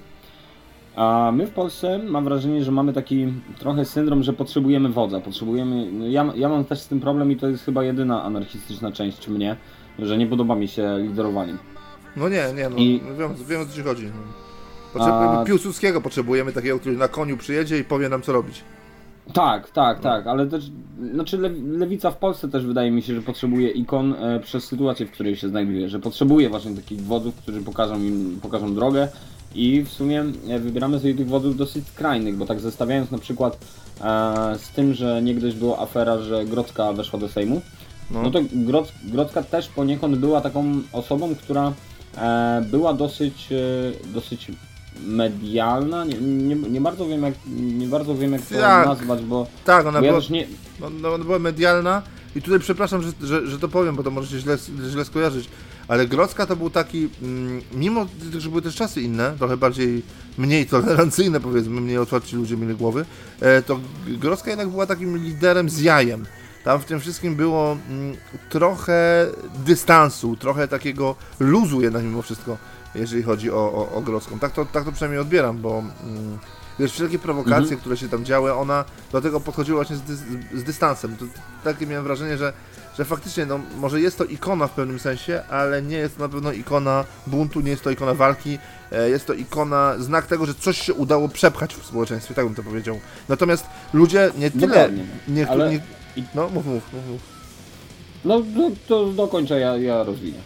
A 0.96 1.32
my 1.34 1.48
w 1.48 1.51
Polsce 1.51 2.00
mam 2.00 2.24
wrażenie, 2.24 2.63
że 2.63 2.72
mamy 2.72 2.94
taki 2.94 3.27
trochę 3.60 3.86
syndrom, 3.86 4.24
że 4.24 4.34
potrzebujemy 4.34 4.89
wodza. 4.89 5.20
Potrzebujemy. 5.20 5.92
no 5.92 6.08
Ja, 6.08 6.34
ja 6.36 6.50
mam 6.50 6.65
też 6.65 6.80
z 6.80 6.88
tym 6.88 7.00
problem 7.00 7.32
i 7.32 7.36
to 7.36 7.48
jest 7.48 7.65
chyba 7.65 7.84
jedyna 7.84 8.24
anarchistyczna 8.24 8.92
część 8.92 9.27
mnie, 9.27 9.56
że 9.99 10.17
nie 10.17 10.27
podoba 10.27 10.55
mi 10.55 10.67
się 10.67 10.97
liderowanie. 11.01 11.53
No 12.17 12.29
nie, 12.29 12.43
nie, 12.55 12.69
no, 12.69 12.77
I- 12.77 13.01
wiem, 13.19 13.33
wiem 13.49 13.61
o 13.61 13.65
co 13.65 13.73
ci 13.73 13.81
chodzi. 13.81 14.05
No. 14.05 14.11
Potrzebujemy 14.93 15.37
A- 15.37 15.43
Piłsudskiego, 15.45 16.01
potrzebujemy 16.01 16.51
takiego, 16.53 16.79
który 16.79 16.97
na 16.97 17.07
koniu 17.07 17.37
przyjedzie 17.37 17.77
i 17.79 17.83
powie 17.83 18.09
nam 18.09 18.21
co 18.21 18.33
robić. 18.33 18.63
Tak, 19.33 19.71
tak, 19.71 19.99
tak, 19.99 20.27
ale 20.27 20.47
też, 20.47 20.71
znaczy 21.13 21.37
le, 21.37 21.49
lewica 21.77 22.11
w 22.11 22.17
Polsce 22.17 22.47
też 22.49 22.65
wydaje 22.65 22.91
mi 22.91 23.01
się, 23.01 23.15
że 23.15 23.21
potrzebuje 23.21 23.69
ikon 23.69 24.13
e, 24.13 24.39
przez 24.39 24.63
sytuację, 24.63 25.05
w 25.05 25.11
której 25.11 25.35
się 25.35 25.49
znajduje, 25.49 25.89
że 25.89 25.99
potrzebuje 25.99 26.49
właśnie 26.49 26.75
takich 26.75 27.01
wodzów, 27.01 27.35
którzy 27.35 27.61
pokażą 27.61 27.99
im, 27.99 28.39
pokażą 28.41 28.75
drogę 28.75 29.07
i 29.55 29.81
w 29.81 29.89
sumie 29.89 30.25
e, 30.49 30.59
wybieramy 30.59 30.99
sobie 30.99 31.13
tych 31.13 31.27
wodzów 31.27 31.57
dosyć 31.57 31.87
skrajnych, 31.87 32.37
bo 32.37 32.45
tak 32.45 32.59
zestawiając 32.59 33.11
na 33.11 33.17
przykład 33.17 33.57
e, 34.01 34.55
z 34.59 34.69
tym, 34.69 34.93
że 34.93 35.21
niegdyś 35.21 35.55
była 35.55 35.79
afera, 35.79 36.17
że 36.17 36.45
Grodzka 36.45 36.93
weszła 36.93 37.19
do 37.19 37.29
Sejmu, 37.29 37.61
No. 38.12 38.21
no, 38.24 38.31
to 38.31 38.39
Groc, 38.53 38.91
Grodzka 39.03 39.43
też 39.43 39.67
poniekąd 39.67 40.15
była 40.17 40.41
taką 40.41 40.81
osobą, 40.91 41.35
która 41.35 41.73
e, 42.17 42.65
była 42.71 42.93
dosyć, 42.93 43.47
e, 43.51 44.08
dosyć 44.13 44.51
medialna, 45.08 46.06
nie, 46.06 46.15
nie, 46.17 46.56
nie 46.56 46.82
bardzo 46.82 47.06
wiem 47.06 47.23
jak, 47.23 47.34
nie 47.58 47.88
bardzo 47.88 48.15
wiem 48.15 48.34
jak 48.34 48.41
to 48.41 48.56
Tak. 48.56 48.86
nazwać, 48.88 49.21
bo 49.21 49.47
Tak, 49.65 49.86
ona 49.86 49.99
bo 49.99 50.06
ja 50.06 50.12
była, 50.12 50.21
też 50.21 50.30
nie. 50.30 50.47
no, 50.80 50.89
no, 50.89 51.13
ona 51.13 51.23
była 51.23 51.39
medialna 51.39 52.01
i 52.36 52.41
tutaj 52.41 52.60
przepraszam, 52.60 53.01
że, 53.01 53.12
że, 53.21 53.47
że 53.47 53.60
to 53.60 53.67
powiem, 53.67 53.95
bo 53.95 54.03
to 54.03 54.12
może 54.12 54.27
się 54.27 54.39
źle, 54.39 54.58
źle 54.91 55.06
skojarzyć, 55.06 55.49
ale 55.88 56.08
Grodzka 56.08 56.45
to 56.45 56.56
był 56.56 56.69
taki, 56.69 57.10
mm, 57.21 57.62
mimo 57.73 58.06
że 58.38 58.49
były 58.49 58.62
też 58.62 58.75
czasy 58.75 59.01
inne, 59.01 59.34
trochę 59.38 59.58
bardziej, 59.58 60.03
mniej 60.38 60.65
tolerancyjne 60.65 61.39
powiedzmy, 61.39 61.82
mniej 61.82 61.97
otwarci 61.97 62.36
ludzie 62.36 62.58
mieli 62.58 62.75
głowy, 62.75 63.06
e, 63.41 63.62
to 63.62 63.80
Grodzka 64.08 64.49
jednak 64.49 64.69
była 64.69 64.86
takim 64.86 65.17
liderem 65.17 65.69
z 65.69 65.80
jajem. 65.80 66.25
Tam 66.65 66.80
w 66.80 66.86
tym 66.86 66.99
wszystkim 66.99 67.36
było 67.36 67.78
mm, 67.89 68.17
trochę 68.49 69.25
dystansu, 69.65 70.36
trochę 70.36 70.67
takiego 70.67 71.15
luzu 71.39 71.82
jednak 71.82 72.04
mimo 72.04 72.21
wszystko, 72.21 72.58
jeżeli 72.95 73.23
chodzi 73.23 73.51
o, 73.51 73.56
o, 73.56 73.91
o 73.95 74.01
Grodzką. 74.01 74.39
Tak 74.39 74.51
to, 74.51 74.65
tak 74.65 74.86
to 74.86 74.91
przynajmniej 74.91 75.21
odbieram, 75.21 75.58
bo 75.58 75.80
mm, 76.04 76.38
wiesz, 76.80 76.91
wszelkie 76.91 77.19
prowokacje, 77.19 77.58
Mhm. 77.62 77.80
które 77.80 77.97
się 77.97 78.10
tam 78.10 78.25
działy, 78.25 78.54
ona 78.54 78.86
do 79.12 79.21
tego 79.21 79.39
podchodziła 79.39 79.75
właśnie 79.78 79.95
z, 79.95 80.01
dys, 80.01 80.19
z 80.54 80.63
dystansem. 80.63 81.15
To, 81.17 81.25
takie 81.63 81.88
miałem 81.88 82.04
wrażenie, 82.04 82.38
że, 82.38 82.54
że 82.97 83.06
faktycznie, 83.06 83.45
no, 83.45 83.60
może 83.78 84.01
jest 84.01 84.17
to 84.17 84.23
ikona 84.23 84.67
w 84.67 84.71
pewnym 84.71 84.99
sensie, 84.99 85.43
ale 85.49 85.82
nie 85.82 85.97
jest 85.97 86.17
to 86.17 86.23
na 86.23 86.30
pewno 86.30 86.51
ikona 86.51 87.06
buntu, 87.28 87.62
nie 87.62 87.71
jest 87.71 87.84
to 87.84 87.91
ikona 87.91 88.13
walki, 88.13 88.60
e, 88.91 89.10
jest 89.10 89.25
to 89.28 89.34
ikona, 89.34 89.93
znak 89.97 90.28
tego, 90.28 90.45
że 90.45 90.54
coś 90.54 90.82
się 90.82 90.93
udało 90.93 91.30
przepchać 91.30 91.75
w 91.75 91.86
społeczeństwie, 91.86 92.34
tak 92.34 92.45
bym 92.45 92.56
to 92.56 92.63
powiedział. 92.63 92.99
Natomiast 93.30 93.65
ludzie 93.93 94.32
nie 94.38 94.51
tyle... 94.51 94.67
Dokładnie. 94.67 95.06
Nie, 95.28 95.49
Ale- 95.49 95.71
nie, 95.71 95.80
no, 96.36 96.49
mów, 96.49 96.65
mów, 96.65 96.93
mów, 96.93 97.08
mów. 97.10 97.21
No, 98.25 98.43
no 98.56 98.71
to 98.88 99.06
dokończę, 99.06 99.60
ja, 99.60 99.78
ja 99.78 100.04
rozwinę. 100.04 100.38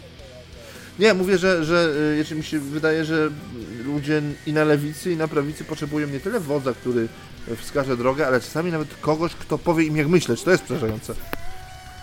Nie, 0.98 1.14
mówię, 1.14 1.38
że, 1.38 1.64
że 1.64 1.94
y, 2.12 2.16
jeszcze 2.16 2.34
mi 2.34 2.44
się 2.44 2.58
wydaje, 2.60 3.04
że 3.04 3.30
ludzie 3.84 4.22
i 4.46 4.52
na 4.52 4.64
lewicy, 4.64 5.12
i 5.12 5.16
na 5.16 5.28
prawicy 5.28 5.64
potrzebują 5.64 6.08
nie 6.08 6.20
tyle 6.20 6.40
wodza, 6.40 6.72
który 6.72 7.08
wskaże 7.56 7.96
drogę, 7.96 8.26
ale 8.26 8.40
czasami 8.40 8.72
nawet 8.72 8.88
kogoś, 9.00 9.34
kto 9.34 9.58
powie 9.58 9.84
im 9.84 9.96
jak 9.96 10.08
myśleć. 10.08 10.42
To 10.42 10.50
jest 10.50 10.62
przerażające. 10.62 11.14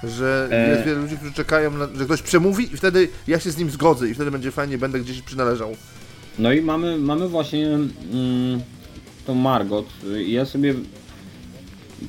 Że 0.04 0.48
E. 0.52 0.70
jest 0.70 0.84
wiele 0.86 1.02
ludzi, 1.02 1.18
którzy 1.18 1.34
czekają, 1.34 1.72
na, 1.72 1.88
że 1.96 2.06
ktoś 2.06 2.22
przemówi 2.22 2.74
i 2.74 2.78
wtedy 2.78 3.10
ja 3.28 3.40
się 3.40 3.52
z 3.52 3.58
nim 3.58 3.70
zgodzę 3.70 4.10
i 4.10 4.14
wtedy 4.14 4.32
będzie 4.32 4.52
fajnie, 4.52 4.78
będę 4.78 5.00
gdzieś 5.00 5.22
przynależał. 5.22 5.76
No 6.40 6.54
i 6.54 6.62
mamy, 6.62 6.98
mamy 6.98 7.28
właśnie 7.28 7.68
mm, 7.68 8.62
tą 9.26 9.36
Margot. 9.36 9.86
I 10.26 10.32
Ja 10.32 10.46
sobie 10.46 10.74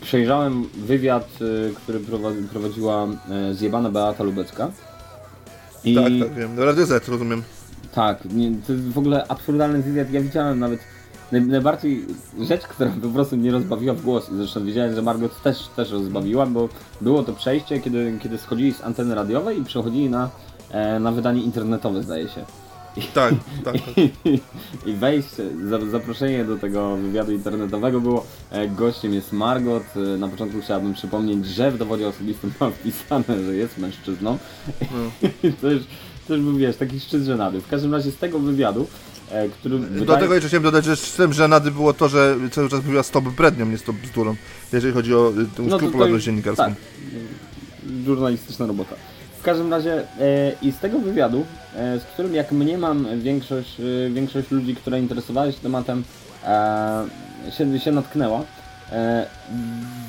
przejrzałem 0.01 0.65
wywiad, 0.75 1.29
y, 1.41 1.75
który 1.75 2.01
prowadzi, 2.01 2.43
prowadziła 2.43 3.07
y, 3.51 3.55
zjebana 3.55 3.91
Beata 3.91 4.25
Lubecka. 4.25 4.71
I 5.85 5.95
Tak, 5.95 6.05
tak, 6.05 6.35
wiem. 6.35 6.59
Radio 6.61 6.87
Z, 6.87 7.09
rozumiem. 7.09 7.43
tak, 7.95 8.25
nie, 8.25 8.51
to 8.67 8.73
jest 8.73 8.85
w 8.89 8.99
ogóle 8.99 9.25
absurdalny 9.29 9.83
wywiad. 9.83 10.11
Ja 10.11 10.21
widziałem 10.21 10.59
nawet 10.59 10.81
naj, 11.33 11.43
najbardziej 11.43 12.05
rzecz, 12.41 12.63
która 12.63 12.91
po 13.03 13.09
prostu 13.09 13.37
mnie 13.37 13.51
rozbawiła 13.51 13.95
w 13.95 14.03
głos. 14.03 14.31
I 14.33 14.37
zresztą 14.37 14.65
wiedziałem, 14.65 14.95
że 14.95 15.03
Margot 15.03 15.43
też, 15.43 15.69
też 15.77 15.91
rozbawiła, 15.91 16.47
bo 16.47 16.69
było 17.01 17.23
to 17.23 17.33
przejście, 17.33 17.81
kiedy, 17.81 18.19
kiedy 18.23 18.39
schodzili 18.39 18.75
z 18.75 18.83
anteny 18.85 19.15
radiowej 19.15 19.61
i 19.61 19.65
przechodzili 19.65 20.11
na, 20.11 20.31
e, 20.71 21.01
na 21.01 21.13
wydanie 21.13 21.43
internetowe, 21.43 22.03
zdaje 22.03 22.29
się. 22.29 22.45
Tak, 23.15 23.35
tak, 23.65 23.75
tak. 23.75 23.83
I 24.87 24.93
wejście, 24.93 25.43
za- 25.69 25.87
zaproszenie 25.91 26.45
do 26.45 26.57
tego 26.59 26.97
wywiadu 26.97 27.33
internetowego 27.33 28.01
było 28.01 28.27
e, 28.51 28.69
gościem 28.69 29.15
jest 29.15 29.33
Margot. 29.33 29.83
E, 29.97 30.19
Na 30.19 30.29
początku 30.29 30.61
chciałabym 30.61 30.95
przypomnieć, 30.95 31.47
że 31.47 31.71
w 31.71 31.79
dowodzie 31.79 32.09
osobistym 32.09 32.53
ma 32.61 32.71
wpisane, 32.71 33.25
że 33.47 33.55
jest 33.57 33.79
mężczyzną. 33.79 34.39
No. 34.81 35.29
I 35.43 35.53
to 35.61 35.71
już, 35.71 35.83
to 36.29 36.35
już 36.35 36.45
był, 36.45 36.57
wiesz, 36.57 36.77
taki 36.77 37.01
szczyt 37.01 37.23
żenady. 37.25 37.61
W 37.61 37.69
każdym 37.69 37.95
razie 37.95 38.11
z 38.11 38.17
tego 38.17 38.39
wywiadu, 38.39 38.87
e, 39.31 39.49
który 39.49 39.79
Do 39.79 39.87
wydaje- 39.89 40.21
tego 40.21 40.35
jeszcze 40.35 40.49
chciałem 40.49 40.65
dodać, 40.65 40.85
że 40.85 40.97
z 40.97 41.15
tym 41.15 41.33
żenady 41.33 41.71
było 41.71 41.93
to, 41.93 42.09
że 42.09 42.37
cały 42.53 42.69
czas 42.69 42.85
mówiła 42.85 43.03
stop 43.03 43.25
brednią, 43.25 43.67
nie 43.67 43.79
stop 43.79 43.97
bzdurą, 43.97 44.35
jeżeli 44.73 44.95
chodzi 44.95 45.15
o 45.15 45.33
tą 45.57 45.67
No 45.67 45.77
skrupulatność 45.77 46.25
dziennikarską. 46.25 46.65
Tak, 46.65 46.75
żurnalistyczna 48.07 48.67
robota. 48.67 48.95
W 49.39 49.43
każdym 49.43 49.71
razie 49.71 49.93
e, 50.21 50.53
i 50.63 50.73
z 50.73 50.79
tego 50.79 50.99
wywiadu, 50.99 51.47
z 51.79 52.05
którym 52.05 52.35
jak 52.35 52.53
mnie 52.53 52.79
mam 52.79 53.21
większość, 53.21 53.81
e, 53.81 54.11
większość 54.11 54.51
ludzi, 54.51 54.75
która 54.75 54.99
interesowała 54.99 55.53
się 55.53 55.59
tematem, 55.59 56.05
e, 56.45 57.05
się, 57.51 57.79
się 57.79 57.93
natknęła, 57.93 58.43
e, 58.93 59.27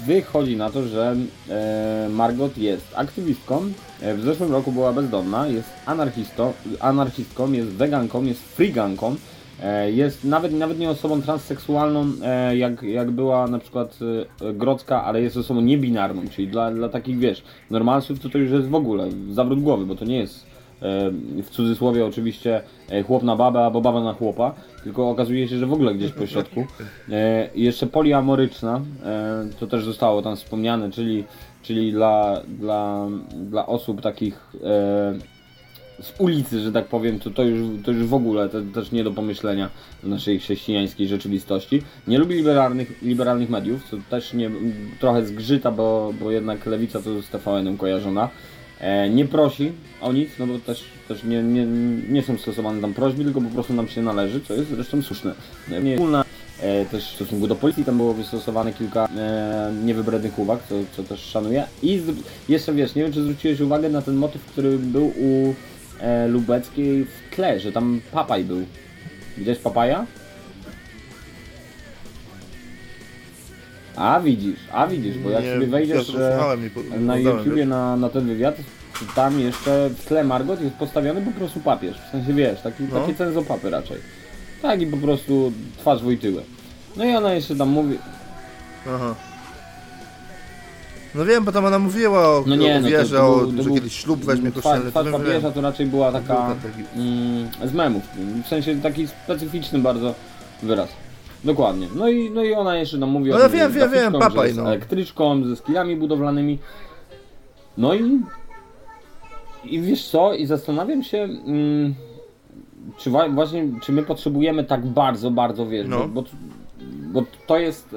wychodzi 0.05 0.57
na 0.57 0.69
to, 0.69 0.83
że 0.83 1.15
e, 1.49 2.09
Margot 2.09 2.57
jest 2.57 2.85
aktywistką, 2.95 3.61
e, 4.01 4.13
w 4.13 4.23
zeszłym 4.23 4.51
roku 4.51 4.71
była 4.71 4.93
bezdomna, 4.93 5.47
jest 5.47 5.69
anarchistą, 5.85 6.53
anarchistką, 6.79 7.51
jest 7.51 7.69
weganką, 7.69 8.23
jest 8.23 8.41
freeganką, 8.41 9.15
E, 9.63 9.91
Jest 9.91 10.23
nawet, 10.23 10.53
nawet 10.53 10.79
nie 10.79 10.89
osobą 10.89 11.21
transseksualną, 11.21 12.11
e, 12.23 12.57
jak, 12.57 12.83
jak 12.83 13.11
była 13.11 13.47
na 13.47 13.59
przykład 13.59 13.99
e, 14.41 14.53
Grodzka, 14.53 15.03
ale 15.03 15.21
jest 15.21 15.37
osobą 15.37 15.61
niebinarną, 15.61 16.21
czyli 16.27 16.47
dla, 16.47 16.71
dla 16.71 16.89
takich, 16.89 17.19
wiesz, 17.19 17.43
normalsów 17.69 18.19
to 18.19 18.29
to 18.29 18.37
już 18.37 18.51
jest 18.51 18.67
w 18.67 18.75
ogóle 18.75 19.09
zawrót 19.31 19.61
głowy, 19.61 19.85
bo 19.85 19.95
to 19.95 20.05
nie 20.05 20.17
jest 20.17 20.45
w 21.43 21.47
cudzysłowie 21.51 22.05
oczywiście 22.05 22.61
e, 22.89 23.03
chłop 23.03 23.23
na 23.23 23.35
babę 23.35 23.59
albo 23.65 23.81
baba 23.81 24.03
na 24.03 24.13
chłopa, 24.13 24.53
tylko 24.83 25.09
okazuje 25.09 25.47
się, 25.47 25.57
że 25.57 25.65
w 25.65 25.73
ogóle 25.73 25.95
gdzieś 25.95 26.11
po 26.11 26.27
środku. 26.27 26.65
E, 27.11 27.49
jeszcze 27.55 27.87
poliamoryczna, 27.87 28.81
e, 29.05 29.49
to 29.59 29.67
też 29.67 29.83
zostało 29.83 30.21
tam 30.21 30.35
wspomniane, 30.35 30.91
czyli, 30.91 31.23
czyli 31.61 31.91
dla, 31.91 32.41
dla, 32.47 33.07
dla 33.33 33.65
osób 33.65 34.01
takich 34.01 34.49
z 36.01 36.21
ulicy, 36.21 36.59
że 36.59 36.71
tak 36.71 36.85
powiem, 36.85 37.19
to, 37.19 37.29
to, 37.29 37.43
już, 37.43 37.83
to 37.85 37.91
już 37.91 38.05
w 38.05 38.13
ogóle 38.13 38.49
to, 38.49 38.57
też 38.73 38.91
nie 38.91 39.03
do 39.03 39.11
pomyślenia 39.11 39.69
w 40.03 40.07
naszej 40.07 40.39
chrześcijańskiej 40.39 41.07
rzeczywistości. 41.07 41.81
Nie 42.07 42.19
lubi 42.19 42.35
liberalnych, 42.35 43.01
liberalnych 43.01 43.49
mediów, 43.49 43.83
co 43.91 43.97
też 44.09 44.33
nie, 44.33 44.51
trochę 44.99 45.25
zgrzyta, 45.25 45.71
bo, 45.71 46.13
bo 46.21 46.31
jednak 46.31 46.65
lewica 46.65 47.01
to 47.01 47.21
z 47.21 47.29
TVN-em 47.29 47.77
kojarzona. 47.77 48.29
E, 48.79 49.09
nie 49.09 49.25
prosi 49.25 49.71
o 50.01 50.13
nic, 50.13 50.29
no 50.39 50.47
bo 50.47 50.59
też, 50.59 50.83
też 51.07 51.23
nie, 51.23 51.43
nie, 51.43 51.65
nie 52.09 52.23
są 52.23 52.37
stosowane 52.37 52.81
tam 52.81 52.93
prośby, 52.93 53.23
tylko 53.23 53.41
po 53.41 53.49
prostu 53.49 53.73
nam 53.73 53.87
się 53.87 54.01
należy, 54.01 54.41
co 54.41 54.53
jest 54.53 54.69
zresztą 54.69 55.01
słuszne. 55.01 55.33
Nie 55.83 55.95
wspólna 55.95 56.25
e, 56.61 56.85
też 56.85 57.11
w 57.11 57.15
stosunku 57.15 57.47
do 57.47 57.55
policji 57.55 57.85
tam 57.85 57.97
było 57.97 58.13
wystosowane 58.13 58.73
kilka 58.73 59.05
e, 59.17 59.73
niewybrednych 59.85 60.39
uwag, 60.39 60.59
co, 60.69 60.75
co 60.95 61.03
też 61.03 61.19
szanuję. 61.19 61.63
I 61.83 61.99
z, 61.99 62.15
jeszcze 62.49 62.73
wiesz, 62.73 62.95
nie 62.95 63.03
wiem 63.03 63.13
czy 63.13 63.23
zwróciłeś 63.23 63.59
uwagę 63.59 63.89
na 63.89 64.01
ten 64.01 64.15
motyw, 64.15 64.45
który 64.45 64.77
był 64.77 65.07
u 65.07 65.53
e, 65.99 66.27
lubeckiej 66.27 67.05
w 67.05 67.35
tle, 67.35 67.59
że 67.59 67.71
tam 67.71 68.01
papaj 68.11 68.43
był. 68.43 68.65
Widziałeś 69.37 69.59
papaja? 69.59 70.05
A 73.99 74.19
widzisz, 74.19 74.59
a 74.71 74.87
widzisz, 74.87 75.17
bo 75.17 75.29
jak 75.29 75.43
Nie, 75.43 75.53
sobie 75.53 75.67
wejdziesz 75.67 76.11
po- 76.73 76.81
nie 76.81 76.99
na 76.99 77.17
YouTubie 77.17 77.65
na, 77.65 77.97
na 77.97 78.09
ten 78.09 78.27
wywiad, 78.27 78.55
tam 79.15 79.39
jeszcze 79.39 79.89
w 79.89 80.05
tle 80.05 80.23
Margot 80.23 80.61
jest 80.61 80.75
postawiony 80.75 81.21
po 81.21 81.31
prostu 81.31 81.59
papież. 81.59 81.97
W 82.07 82.11
sensie 82.11 82.33
wiesz, 82.33 82.61
taki, 82.61 82.83
No. 82.83 82.99
takie 82.99 83.15
cenzopapy 83.15 83.69
raczej. 83.69 83.97
Tak 84.61 84.81
i 84.81 84.87
po 84.87 84.97
prostu 84.97 85.51
twarz 85.77 86.03
Wojtyły. 86.03 86.43
No 86.97 87.05
i 87.05 87.15
ona 87.15 87.33
jeszcze 87.33 87.55
tam 87.55 87.69
mówi, 87.69 87.97
Aha. 88.95 89.15
No 91.15 91.25
wiem, 91.25 91.43
bo 91.43 91.51
tam 91.51 91.65
ona 91.65 91.79
mówiła 91.79 92.19
o, 92.29 92.43
no 92.47 92.55
nie, 92.55 92.71
o 92.77 92.79
no 92.79 92.81
to, 92.87 92.91
wierze, 92.91 93.17
to 93.17 93.37
był, 93.37 93.51
to 93.51 93.57
że 93.57 93.63
był, 93.63 93.75
kiedyś 93.75 93.93
ślub 93.99 94.25
weźmie 94.25 94.51
kościelny. 94.51 94.91
twarz 94.91 95.07
papieża 95.11 95.51
to 95.51 95.61
raczej 95.61 95.85
była 95.85 96.11
taka 96.11 96.55
mm, 96.95 97.49
z 97.65 97.73
memów, 97.73 98.03
w 98.43 98.47
sensie 98.47 98.81
taki 98.81 99.07
specyficzny 99.07 99.79
bardzo 99.79 100.15
wyraz. 100.63 100.89
Dokładnie. 101.43 101.87
No 101.95 102.09
i, 102.09 102.29
no 102.31 102.43
i 102.43 102.53
ona 102.53 102.75
jeszcze 102.77 102.97
nam 102.97 103.09
mówi 103.09 103.29
No 103.29 103.35
o 103.35 103.39
tym, 103.39 103.51
wiem, 103.51 103.71
wiem, 103.71 103.91
wiem, 103.91 104.13
papaj, 104.13 104.53
no. 104.55 104.67
elektryczką, 104.67 105.43
ze 105.43 105.55
skillami 105.55 105.95
budowlanymi. 105.95 106.59
No 107.77 107.93
i 107.93 108.19
i 109.65 109.81
wiesz 109.81 110.07
co, 110.07 110.33
i 110.33 110.45
zastanawiam 110.45 111.03
się, 111.03 111.17
mm, 111.45 111.93
czy 112.97 113.09
właśnie, 113.09 113.67
czy 113.81 113.91
my 113.91 114.03
potrzebujemy 114.03 114.63
tak 114.63 114.85
bardzo, 114.85 115.31
bardzo, 115.31 115.67
wiesz, 115.67 115.87
No. 115.89 116.07
bo, 116.07 116.23
bo, 117.13 117.23
to 117.47 117.59
jest 117.59 117.95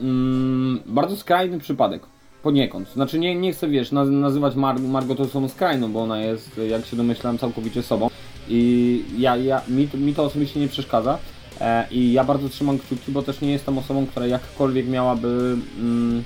mm, 0.00 0.80
bardzo 0.86 1.16
skrajny 1.16 1.58
przypadek. 1.58 2.02
Poniekąd. 2.42 2.88
Znaczy 2.92 3.18
nie, 3.18 3.34
nie 3.34 3.52
chcę, 3.52 3.68
wiesz, 3.68 3.92
naz 3.92 4.08
nazywać 4.08 4.54
Mar 4.54 4.80
Margot 4.80 5.20
osobą 5.20 5.48
skrajną, 5.48 5.92
bo 5.92 6.02
ona 6.02 6.20
jest, 6.20 6.60
jak 6.70 6.86
się 6.86 6.96
domyślałem, 6.96 7.38
całkowicie 7.38 7.82
sobą. 7.82 8.10
I 8.48 9.04
ja, 9.18 9.36
ja, 9.36 9.60
mi, 9.68 9.88
to- 9.88 9.98
mi 9.98 10.14
to 10.14 10.24
osobiście 10.24 10.60
nie 10.60 10.68
przeszkadza. 10.68 11.18
E, 11.60 11.86
I 11.90 12.12
ja 12.12 12.24
bardzo 12.24 12.48
trzymam 12.48 12.78
kciuki, 12.78 13.12
bo 13.12 13.22
też 13.22 13.40
nie 13.40 13.52
jestem 13.52 13.78
osobą, 13.78 14.06
która 14.06 14.26
jakkolwiek 14.26 14.88
miałaby 14.88 15.56
mm, 15.78 16.24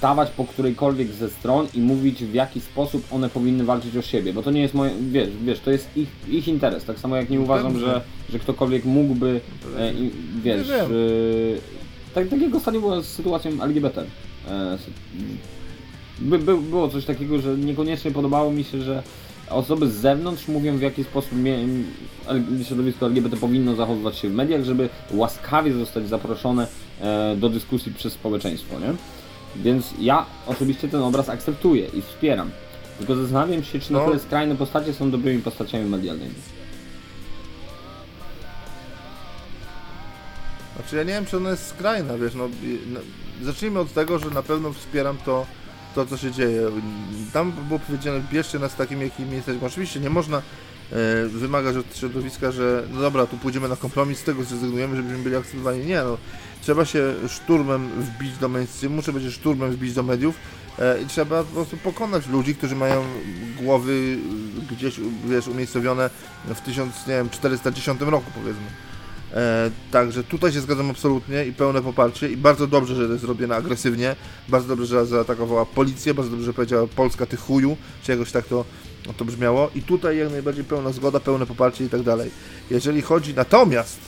stawać 0.00 0.30
po 0.30 0.44
którejkolwiek 0.44 1.12
ze 1.12 1.30
stron 1.30 1.66
i 1.74 1.80
mówić 1.80 2.24
w 2.24 2.34
jaki 2.34 2.60
sposób 2.60 3.12
one 3.12 3.28
powinny 3.28 3.64
walczyć 3.64 3.96
o 3.96 4.02
siebie, 4.02 4.32
bo 4.32 4.42
to 4.42 4.50
nie 4.50 4.60
jest 4.60 4.74
moje, 4.74 4.92
wiesz, 5.00 5.28
wiesz 5.44 5.60
to 5.60 5.70
jest 5.70 5.96
ich, 5.96 6.08
ich 6.28 6.48
interes, 6.48 6.84
tak 6.84 6.98
samo 6.98 7.16
jak 7.16 7.30
nie 7.30 7.40
uważam, 7.40 7.72
Dobrze. 7.72 7.86
że, 7.86 8.00
że 8.32 8.38
ktokolwiek 8.38 8.84
mógłby, 8.84 9.40
e, 9.78 9.92
i, 9.92 10.10
wiesz, 10.42 10.70
e, 10.70 10.88
tak, 12.14 12.28
takiego 12.28 12.60
stanie 12.60 12.80
było 12.80 13.02
z 13.02 13.06
sytuacją 13.06 13.62
LGBT. 13.62 14.04
E, 14.48 14.78
by, 16.18 16.38
by, 16.38 16.56
było 16.56 16.88
coś 16.88 17.04
takiego, 17.04 17.38
że 17.38 17.56
niekoniecznie 17.56 18.10
podobało 18.10 18.52
mi 18.52 18.64
się, 18.64 18.82
że 18.82 19.02
osoby 19.50 19.90
z 19.90 19.94
zewnątrz 19.94 20.48
mówią 20.48 20.76
w 20.76 20.80
jaki 20.80 21.04
sposób 21.04 21.32
środowisko 22.64 23.06
LGBT 23.06 23.36
powinno 23.36 23.74
zachowywać 23.74 24.16
się 24.18 24.28
w 24.28 24.32
mediach, 24.34 24.62
żeby 24.64 24.88
łaskawie 25.10 25.72
zostać 25.72 26.08
zaproszone 26.08 26.66
e, 27.00 27.36
do 27.36 27.48
dyskusji 27.48 27.94
przez 27.94 28.12
społeczeństwo, 28.12 28.80
nie? 28.80 28.92
Więc 29.56 29.94
ja 30.00 30.26
osobiście 30.46 30.88
ten 30.88 31.02
obraz 31.02 31.28
akceptuję 31.28 31.86
i 31.94 32.02
wspieram. 32.02 32.50
Tylko 32.98 33.16
zastanawiam 33.16 33.64
się, 33.64 33.78
czy 33.80 33.92
na 33.92 33.98
No. 33.98 34.04
tyle 34.06 34.18
skrajne 34.18 34.56
postacie 34.56 34.94
są 34.94 35.10
dobrymi 35.10 35.42
postaciami 35.42 35.84
medialnymi. 35.90 36.34
Znaczy 40.76 40.96
ja 40.96 41.02
nie 41.02 41.12
wiem, 41.12 41.26
czy 41.26 41.36
ona 41.36 41.50
jest 41.50 41.66
skrajna, 41.66 42.18
wiesz, 42.18 42.34
no, 42.34 42.48
no 42.92 43.00
zacznijmy 43.42 43.78
od 43.80 43.92
tego, 43.92 44.18
że 44.18 44.30
na 44.30 44.42
pewno 44.42 44.72
wspieram 44.72 45.16
to, 45.24 45.46
to 45.94 46.06
co 46.06 46.16
się 46.16 46.30
dzieje. 46.32 46.62
Tam 47.32 47.52
było 47.52 47.78
powiedziane, 47.78 48.22
bierzcie 48.32 48.58
nas 48.58 48.76
takim, 48.76 49.02
jakim 49.02 49.32
jesteśmy. 49.32 49.66
Oczywiście 49.66 50.00
nie 50.00 50.10
można 50.10 50.36
e, 50.38 50.42
wymagać 51.26 51.76
od 51.76 51.96
środowiska, 51.96 52.52
że 52.52 52.82
no 52.92 53.00
dobra, 53.00 53.26
tu 53.26 53.36
pójdziemy 53.36 53.68
na 53.68 53.76
kompromis, 53.76 54.18
z 54.18 54.24
tego 54.24 54.44
zrezygnujemy, 54.44 54.96
żebyśmy 54.96 55.18
byli 55.18 55.36
akceptowani. 55.36 55.86
Nie, 55.86 56.02
no, 56.02 56.18
trzeba 56.62 56.84
się 56.84 57.14
szturmem 57.28 57.88
wbić 57.88 58.38
do 58.38 58.48
mainstreamu, 58.48 59.02
trzeba 59.02 59.20
się 59.20 59.30
szturmem 59.30 59.70
wbić 59.70 59.94
do 59.94 60.02
mediów 60.02 60.34
e, 60.78 61.02
i 61.02 61.06
trzeba 61.06 61.44
po 61.44 61.52
prostu 61.52 61.76
pokonać 61.76 62.26
ludzi, 62.26 62.54
którzy 62.54 62.76
mają 62.76 63.04
głowy 63.62 64.18
gdzieś, 64.70 65.00
wiesz, 65.28 65.48
umiejscowione 65.48 66.10
w 66.44 66.60
1410 66.60 68.00
roku, 68.00 68.30
powiedzmy. 68.34 68.66
E, 69.34 69.70
także 69.90 70.24
tutaj 70.24 70.52
się 70.52 70.60
zgadzam 70.60 70.90
absolutnie 70.90 71.44
i 71.44 71.52
pełne 71.52 71.82
poparcie 71.82 72.28
i 72.28 72.36
bardzo 72.36 72.66
dobrze, 72.66 72.94
że 72.94 73.06
to 73.06 73.12
jest 73.12 73.24
zrobione 73.24 73.56
agresywnie, 73.56 74.16
bardzo 74.48 74.68
dobrze, 74.68 74.86
że 74.86 75.06
zaatakowała 75.06 75.66
policję, 75.66 76.14
bardzo 76.14 76.30
dobrze, 76.30 76.46
że 76.46 76.52
powiedziała 76.52 76.86
Polska 76.86 77.26
ty 77.26 77.36
chuju, 77.36 77.76
czy 78.02 78.12
jakoś 78.12 78.32
tak 78.32 78.46
to, 78.46 78.64
to 79.16 79.24
brzmiało. 79.24 79.70
I 79.74 79.82
tutaj 79.82 80.18
jak 80.18 80.30
najbardziej 80.30 80.64
pełna 80.64 80.92
zgoda, 80.92 81.20
pełne 81.20 81.46
poparcie 81.46 81.84
i 81.84 81.88
tak 81.88 82.02
dalej. 82.02 82.30
Jeżeli 82.70 83.02
chodzi, 83.02 83.34
natomiast 83.34 83.98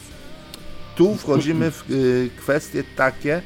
tu 0.96 1.14
wchodzimy 1.16 1.70
w 1.70 1.90
y, 1.90 2.30
kwestie 2.36 2.84
takie, 2.96 3.42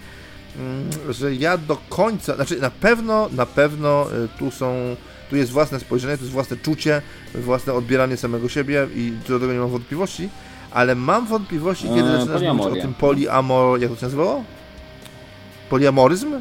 mm, 0.57 1.12
że 1.12 1.35
ja 1.35 1.59
do 1.59 1.77
końca, 1.89 2.35
znaczy 2.37 2.61
na 2.61 2.71
pewno, 2.71 3.29
na 3.33 3.47
pewno 3.47 4.07
y, 4.25 4.29
tu 4.39 4.51
są, 4.51 4.97
tu 5.31 5.37
jest 5.37 5.53
własne 5.53 5.81
spojrzenie, 5.81 6.17
tu 6.17 6.23
jest 6.23 6.33
własne 6.33 6.57
czucie, 6.57 7.03
własne 7.35 7.73
odbieranie 7.73 8.17
samego 8.17 8.49
siebie 8.49 8.89
i 8.95 9.12
do 9.29 9.41
tego 9.41 9.53
nie 9.53 9.59
mam 9.59 9.71
wątpliwości, 9.71 10.29
ale 10.77 10.95
mam 10.95 11.27
wątpliwości, 11.27 11.85
kiedy 11.89 12.01
Eee, 12.11 12.27
zaczynasz 12.27 12.57
mówić 12.57 12.79
o 12.79 12.83
tym 12.83 12.95
poliamor... 12.95 13.81
jak 13.81 13.91
to 13.91 13.97
się 13.97 14.03
nazywało? 14.07 14.45
Poliamoryzm? 15.71 16.41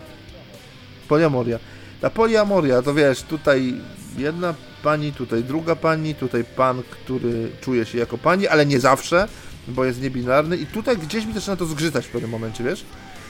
Poliamoria. 1.07 1.59
Ta 2.01 2.09
poliamoria, 2.09 2.81
to 2.81 2.93
wiesz, 2.93 3.21
tutaj 3.21 3.73
jedna 4.17 4.53
pani, 4.83 5.13
tutaj 5.13 5.43
druga 5.43 5.75
pani, 5.75 6.15
tutaj 6.15 6.43
pan, 6.43 6.81
który 6.91 7.51
czuje 7.61 7.85
się 7.85 7.97
jako 7.97 8.17
pani, 8.17 8.47
ale 8.47 8.65
nie 8.65 8.79
zawsze, 8.79 9.27
bo 9.67 9.85
jest 9.85 10.01
niebinarny 10.01 10.57
i 10.57 10.65
tutaj 10.65 10.97
gdzieś 10.97 11.25
mi 11.25 11.33
zaczyna 11.33 11.55
to 11.55 11.65
zgrzytać 11.65 12.05
w 12.05 12.09
pewnym 12.09 12.31
momencie, 12.31 12.63
wiesz? 12.63 12.85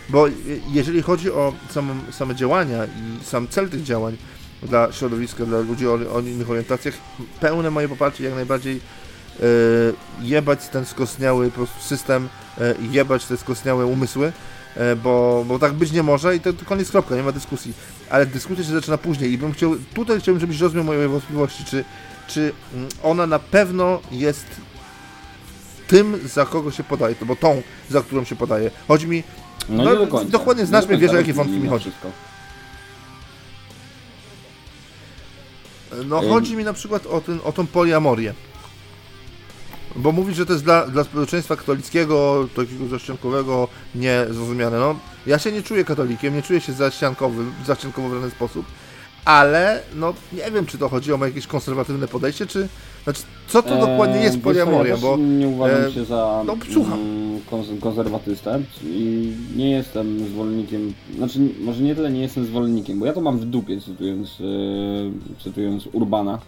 Bo 0.10 0.28
je- 0.28 0.34
jeżeli 0.72 1.02
chodzi 1.02 1.32
o 1.32 1.54
samą, 1.72 1.94
same 2.12 2.36
działania 2.36 2.86
i 2.86 3.24
sam 3.26 3.48
cel 3.48 3.70
tych 3.70 3.84
działań 3.84 4.18
dla 4.64 4.92
środowiska, 4.92 5.46
dla 5.46 5.60
ludzi 5.60 5.88
o, 5.88 5.94
o 6.14 6.20
innych 6.20 6.50
orientacjach, 6.50 6.94
pełne 7.40 7.72
moje 7.72 7.90
poparcie 7.90 8.24
jak 8.24 8.36
najbardziej 8.36 8.76
e, 8.76 8.80
jebać 10.22 10.68
ten 10.68 10.86
skostniały 10.86 11.50
po 11.52 11.56
prostu 11.56 11.82
system, 11.82 12.30
e, 12.62 12.76
jebać 12.92 13.26
te 13.26 13.38
skostniałe 13.38 13.86
umysły, 13.86 14.32
e, 14.76 14.96
bo, 14.96 15.46
bo 15.48 15.60
tak 15.60 15.74
być 15.74 15.92
nie 15.92 16.04
może 16.04 16.36
i 16.36 16.40
to, 16.40 16.54
to 16.54 16.66
koniec 16.66 16.92
kropka, 16.92 17.16
nie 17.16 17.24
ma 17.24 17.32
dyskusji. 17.32 17.74
Ale 18.10 18.26
dyskusja 18.26 18.64
się 18.64 18.72
zaczyna 18.72 18.98
później 18.98 19.32
i 19.32 19.38
bym 19.38 19.54
chciał, 19.54 19.76
tutaj 19.94 20.20
chciałbym, 20.20 20.40
żebyś 20.42 20.60
rozmiał 20.60 20.84
moje 20.84 21.08
wątpliwości, 21.08 21.66
czy, 21.66 21.84
czy 22.28 22.54
mm, 22.74 22.90
ona 23.04 23.28
na 23.28 23.40
pewno 23.40 24.00
jest 24.12 24.46
tym, 25.88 26.20
za 26.26 26.46
kogo 26.46 26.72
się 26.72 26.84
podaje, 26.84 27.16
bo 27.26 27.36
tą, 27.36 27.62
za 27.90 28.02
którą 28.02 28.24
się 28.24 28.36
podaje. 28.36 28.72
Chodzi 28.88 29.08
mi, 29.08 29.24
No, 29.70 29.84
No, 29.84 29.96
do 29.96 30.08
końca. 30.08 30.32
dokładnie 30.32 30.66
znasz 30.66 30.88
mnie, 30.88 30.98
wiesz, 30.98 31.12
o 31.12 31.16
jakie 31.18 31.34
wątki 31.34 31.58
mi 31.60 31.68
chodzi. 31.70 31.82
wszystko. 31.92 32.12
No 36.06 36.22
chodzi 36.22 36.56
mi 36.56 36.64
na 36.64 36.74
przykład 36.74 37.06
o, 37.06 37.22
ten, 37.22 37.40
o 37.44 37.52
tą 37.52 37.68
poliamorię. 37.68 38.34
Bo 39.96 40.12
mówisz, 40.12 40.36
że 40.38 40.46
to 40.46 40.54
jest 40.54 40.66
dla, 40.66 40.88
dla 40.88 41.04
społeczeństwa 41.04 41.56
katolickiego, 41.56 42.48
takiego 42.56 42.88
zaściankowego, 42.88 43.68
niezrozumiane. 43.96 44.80
No, 44.80 44.96
ja 45.28 45.40
się 45.40 45.52
nie 45.52 45.62
czuję 45.64 45.84
katolikiem, 45.84 46.36
nie 46.36 46.42
czuję 46.42 46.62
się 46.62 46.74
zaściankowym, 46.74 47.52
zaściankowym 47.66 48.12
w 48.12 48.14
żaden 48.14 48.32
sposób, 48.32 48.66
ale 49.26 49.82
no 49.96 50.14
nie 50.34 50.52
wiem, 50.52 50.66
czy 50.66 50.78
to 50.78 50.90
chodzi 50.90 51.14
o 51.14 51.26
jakieś 51.26 51.48
konserwatywne 51.48 52.08
podejście, 52.08 52.46
czy... 52.46 52.68
Znaczy, 53.04 53.22
co 53.48 53.64
to 53.64 53.78
dokładnie 53.78 54.16
Eee, 54.16 54.24
jest 54.24 54.36
wiesz 54.36 54.44
co, 54.44 54.50
poliamoria, 54.50 54.98
bo... 54.98 55.18
nie 55.18 55.48
uważam 55.48 55.82
e, 55.84 55.92
się 55.92 56.06
za 56.06 56.44
no, 56.46 56.56
słucham. 56.74 57.00
mm, 57.00 57.40
kons- 57.52 57.80
konserwatystę 57.80 58.62
i 58.84 59.34
nie 59.56 59.72
jestem 59.72 60.28
zwolennikiem, 60.30 60.94
znaczy 61.18 61.40
może 61.62 61.84
nie 61.84 61.96
tyle 61.96 62.12
nie 62.12 62.22
jestem 62.22 62.46
zwolennikiem, 62.46 63.00
bo 63.00 63.06
ja 63.06 63.14
to 63.14 63.22
mam 63.22 63.40
w 63.40 63.46
dupie 63.46 63.82
cytując, 63.82 64.30
e, 64.42 65.44
cytując 65.44 65.88
Urbana. 65.94 66.40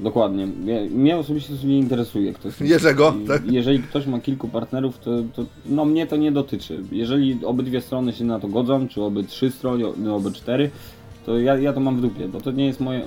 Dokładnie. 0.00 0.46
Mnie, 0.46 0.80
mnie 0.90 1.16
osobiście 1.16 1.54
to 1.62 1.66
nie 1.66 1.78
interesuje. 1.78 2.32
Kto 2.32 2.48
jest 2.48 2.60
Jerzego, 2.60 3.14
I 3.24 3.26
tak? 3.26 3.52
Jeżeli 3.52 3.82
ktoś 3.82 4.06
ma 4.06 4.20
kilku 4.20 4.48
partnerów, 4.48 4.98
to, 4.98 5.10
to 5.34 5.44
no 5.66 5.84
mnie 5.84 6.06
to 6.06 6.16
nie 6.16 6.32
dotyczy. 6.32 6.82
Jeżeli 6.92 7.44
obydwie 7.44 7.80
strony 7.80 8.12
się 8.12 8.24
na 8.24 8.40
to 8.40 8.48
godzą, 8.48 8.88
czy 8.88 9.02
oby 9.02 9.24
trzy 9.24 9.50
strony, 9.50 9.84
no, 9.96 10.16
oby 10.16 10.32
cztery, 10.32 10.70
to 11.26 11.38
ja, 11.38 11.56
ja 11.56 11.72
to 11.72 11.80
mam 11.80 11.96
w 11.96 12.00
dupie, 12.00 12.28
bo 12.28 12.40
to 12.40 12.50
nie 12.50 12.66
jest 12.66 12.80
moje... 12.80 13.00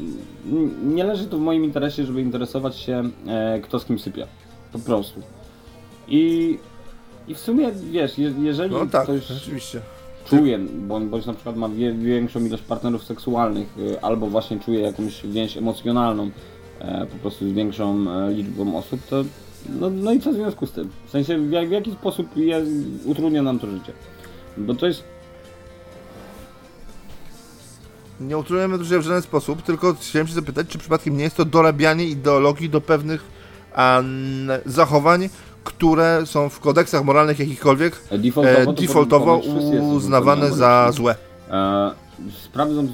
Nie 0.85 1.03
leży 1.03 1.25
to 1.25 1.37
w 1.37 1.41
moim 1.41 1.65
interesie, 1.65 2.05
żeby 2.05 2.21
interesować 2.21 2.75
się, 2.77 3.03
e, 3.27 3.59
kto 3.63 3.79
z 3.79 3.85
kim 3.85 3.99
sypia. 3.99 4.27
Po 4.73 4.79
prostu. 4.79 5.21
I, 6.07 6.57
i 7.27 7.35
w 7.35 7.39
sumie, 7.39 7.71
wiesz, 7.91 8.17
je, 8.17 8.33
jeżeli 8.41 8.73
No 8.73 8.85
tak, 8.85 9.03
ktoś 9.03 9.27
rzeczywiście. 9.27 9.81
czuje, 10.25 10.59
bądź, 10.59 11.09
bądź 11.09 11.25
na 11.25 11.33
przykład 11.33 11.55
ma 11.55 11.69
większą 11.99 12.45
ilość 12.45 12.63
partnerów 12.63 13.03
seksualnych, 13.03 13.77
y, 13.79 14.01
albo 14.01 14.27
właśnie 14.27 14.59
czuje 14.59 14.79
jakąś 14.79 15.25
więź 15.27 15.57
emocjonalną, 15.57 16.23
e, 16.23 16.29
po 17.11 17.17
prostu 17.21 17.49
z 17.49 17.51
większą 17.53 18.11
e, 18.11 18.33
liczbą 18.33 18.77
osób, 18.77 19.01
to 19.09 19.23
no, 19.69 19.89
no 19.89 20.13
i 20.13 20.19
co 20.19 20.31
w 20.31 20.35
związku 20.35 20.67
z 20.67 20.71
tym? 20.71 20.89
W 21.07 21.09
sensie 21.09 21.37
w, 21.37 21.51
jak, 21.51 21.67
w 21.67 21.71
jaki 21.71 21.91
sposób 21.91 22.27
utrudnia 23.05 23.43
nam 23.43 23.59
to 23.59 23.67
życie? 23.67 23.93
Bo 24.57 24.75
to 24.75 24.87
jest 24.87 25.03
Nie 28.19 28.37
utrudniamy 28.37 28.77
to 28.77 28.83
życia 28.83 28.99
w 28.99 29.03
żaden 29.03 29.21
sposób, 29.21 29.61
tylko 29.61 29.93
chciałem 29.93 30.27
się 30.27 30.33
zapytać, 30.33 30.67
czy 30.67 30.77
przypadkiem 30.77 31.17
nie 31.17 31.23
jest 31.23 31.35
to 31.35 31.45
dorabianie 31.45 32.05
ideologii 32.05 32.69
do 32.69 32.81
pewnych 32.81 33.23
an, 33.73 34.49
zachowań, 34.65 35.29
które 35.63 36.25
są 36.25 36.49
w 36.49 36.59
kodeksach 36.59 37.03
moralnych 37.03 37.39
jakichkolwiek 37.39 38.01
e, 38.09 38.17
defaultowo, 38.17 38.61
e, 38.61 38.65
to 38.65 38.73
defaultowo 38.73 39.35
jesteśmy 39.35 39.81
uznawane 39.81 40.51
za 40.51 40.91
złe. 40.91 41.15
E, 41.49 41.91
sprawdzą, 42.43 42.87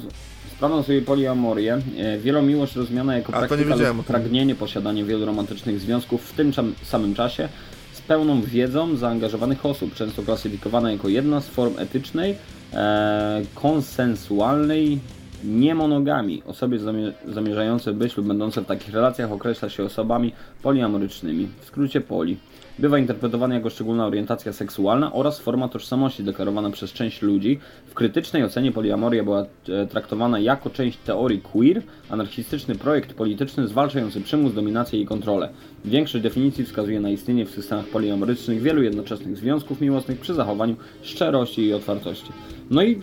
sprawdzą 0.62 0.82
sobie 0.82 1.02
poliamorię. 1.02 1.78
E, 1.98 2.18
wielomiłość 2.18 2.76
rozumiana 2.76 3.16
jako 3.16 3.28
A, 3.34 3.36
to 3.36 3.42
nie 3.42 3.48
praktyka 3.48 3.70
wiedziałem 3.74 3.96
lub 3.96 4.06
tym. 4.06 4.14
pragnienie 4.14 4.54
posiadania 4.54 5.04
wielu 5.04 5.26
romantycznych 5.26 5.80
związków 5.80 6.24
w 6.24 6.32
tym 6.32 6.52
czam- 6.52 6.74
samym 6.82 7.14
czasie 7.14 7.48
z 7.92 8.00
pełną 8.00 8.42
wiedzą 8.42 8.96
zaangażowanych 8.96 9.66
osób, 9.66 9.94
często 9.94 10.22
klasyfikowana 10.22 10.92
jako 10.92 11.08
jedna 11.08 11.40
z 11.40 11.48
form 11.48 11.78
etycznej, 11.78 12.34
e, 12.72 13.42
konsensualnej 13.54 14.98
niemonogami. 15.44 16.42
Osoby 16.46 16.78
zamie- 16.78 17.12
zamierzające 17.28 17.92
być 17.92 18.16
lub 18.16 18.26
będące 18.26 18.60
w 18.62 18.66
takich 18.66 18.94
relacjach 18.94 19.32
określa 19.32 19.68
się 19.68 19.84
osobami 19.84 20.32
poliamorycznymi, 20.62 21.48
w 21.60 21.64
skrócie 21.64 22.00
poli. 22.00 22.36
Bywa 22.78 22.98
interpretowana 22.98 23.54
jako 23.54 23.70
szczególna 23.70 24.06
orientacja 24.06 24.52
seksualna 24.52 25.12
oraz 25.12 25.40
forma 25.40 25.68
tożsamości 25.68 26.24
deklarowana 26.24 26.70
przez 26.70 26.92
część 26.92 27.22
ludzi. 27.22 27.58
W 27.86 27.94
krytycznej 27.94 28.44
ocenie 28.44 28.72
poliamoria 28.72 29.24
była 29.24 29.46
e, 29.68 29.86
traktowana 29.86 30.38
jako 30.38 30.70
część 30.70 30.98
teorii 30.98 31.40
queer, 31.40 31.82
anarchistyczny 32.10 32.74
projekt 32.74 33.14
polityczny 33.14 33.68
zwalczający 33.68 34.20
przymus, 34.20 34.54
dominację 34.54 35.00
i 35.00 35.06
kontrolę. 35.06 35.48
Większość 35.84 36.22
definicji 36.22 36.64
wskazuje 36.64 37.00
na 37.00 37.10
istnienie 37.10 37.46
w 37.46 37.50
systemach 37.50 37.86
poliamorycznych 37.86 38.62
wielu 38.62 38.82
jednoczesnych 38.82 39.36
związków 39.36 39.80
miłosnych 39.80 40.20
przy 40.20 40.34
zachowaniu 40.34 40.76
szczerości 41.02 41.62
i 41.62 41.72
otwartości. 41.74 42.32
No 42.70 42.82
i 42.82 42.98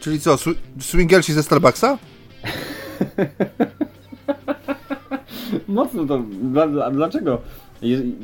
Czyli 0.00 0.20
co, 0.20 0.34
swi- 0.34 0.54
swingersi 0.80 1.32
ze 1.32 1.42
Starbucksa? 1.42 1.98
Mocno 5.68 6.06
to. 6.06 6.22
Dla, 6.42 6.66
dla, 6.68 6.90
dlaczego? 6.90 7.40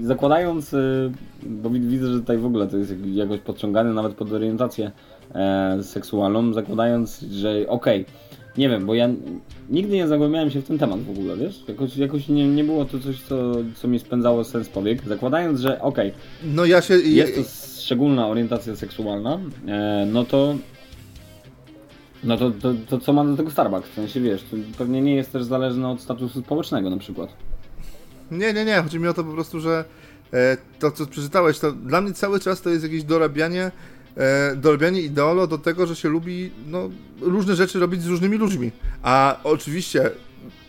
Zakładając, 0.03 0.73
y, 0.75 1.12
bo 1.47 1.71
wi- 1.71 1.81
widzę, 1.81 2.07
że 2.12 2.21
tutaj 2.21 2.38
w 2.38 2.47
ogóle 2.47 2.66
to 2.66 2.77
jest 2.77 2.90
jak- 2.90 3.07
jakoś 3.14 3.40
podciągane 3.40 3.92
nawet 3.95 4.14
pod 4.14 4.33
orientację 4.33 4.90
e, 5.35 5.79
seksualną, 5.83 6.53
zakładając, 6.53 7.21
że 7.21 7.64
okej, 7.69 8.05
nie 8.59 8.69
wiem, 8.69 8.87
bo 8.87 8.95
ja 8.95 9.09
nigdy 9.71 9.95
nie 9.97 10.09
zagłębiałem 10.09 10.51
się 10.51 10.61
w 10.61 10.66
ten 10.66 10.79
temat 10.79 11.01
w 11.01 11.11
ogóle, 11.11 11.37
wiesz? 11.37 11.62
Jakoś, 11.69 11.97
jakoś 11.97 12.29
nie, 12.29 12.49
nie 12.49 12.64
było 12.64 12.85
to 12.85 12.99
coś, 12.99 13.21
co, 13.23 13.53
co 13.75 13.88
mi 13.88 13.99
spędzało 13.99 14.45
sens 14.45 14.69
powiek. 14.69 15.03
Zakładając, 15.09 15.61
że 15.61 15.81
okej, 15.83 16.12
No 16.55 16.64
ja 16.64 16.83
się... 16.83 16.95
jest 16.95 17.35
to 17.37 17.42
szczególna 17.83 18.29
orientacja 18.29 18.77
seksualna, 18.77 19.38
e, 19.69 20.07
no 20.12 20.25
to. 20.25 20.55
No 22.25 22.37
to, 22.37 22.51
to, 22.51 22.75
to 22.88 22.99
co 22.99 23.12
ma 23.12 23.25
do 23.25 23.37
tego 23.37 23.51
Starbucks? 23.51 23.88
W 23.90 23.95
sensie 23.95 24.21
wiesz, 24.21 24.42
to 24.51 24.57
pewnie 24.79 25.03
nie 25.03 25.14
jest 25.14 25.33
też 25.33 25.45
zależne 25.45 25.88
od 25.88 26.01
statusu 26.01 26.40
społecznego 26.40 26.90
na 26.90 26.97
przykład. 26.97 27.31
Nie, 28.31 28.53
nie, 28.53 28.65
nie. 28.65 28.83
Chodzi 28.83 28.99
mi 28.99 29.09
o 29.09 29.15
to 29.15 29.25
po 29.25 29.33
prostu, 29.33 29.61
że 29.61 29.85
e, 30.33 30.57
to, 30.79 30.91
co 30.91 31.07
przeczytałeś, 31.07 31.59
to 31.59 31.73
dla 31.73 32.01
mnie 32.01 32.12
cały 32.12 32.41
czas 32.41 32.62
to 32.62 32.71
jest 32.71 32.83
jakieś 32.83 33.05
dorabianie, 33.05 33.71
e, 34.17 34.57
dorabianie 34.57 35.01
ideolo 35.01 35.47
do 35.47 35.59
tego, 35.59 35.87
że 35.87 35.97
się 35.97 36.09
lubi 36.09 36.51
no, 36.67 36.91
różne 37.21 37.57
rzeczy 37.57 37.81
robić 37.81 38.03
z 38.03 38.07
różnymi 38.07 38.37
ludźmi. 38.37 38.71
A 39.03 39.37
oczywiście, 39.45 40.11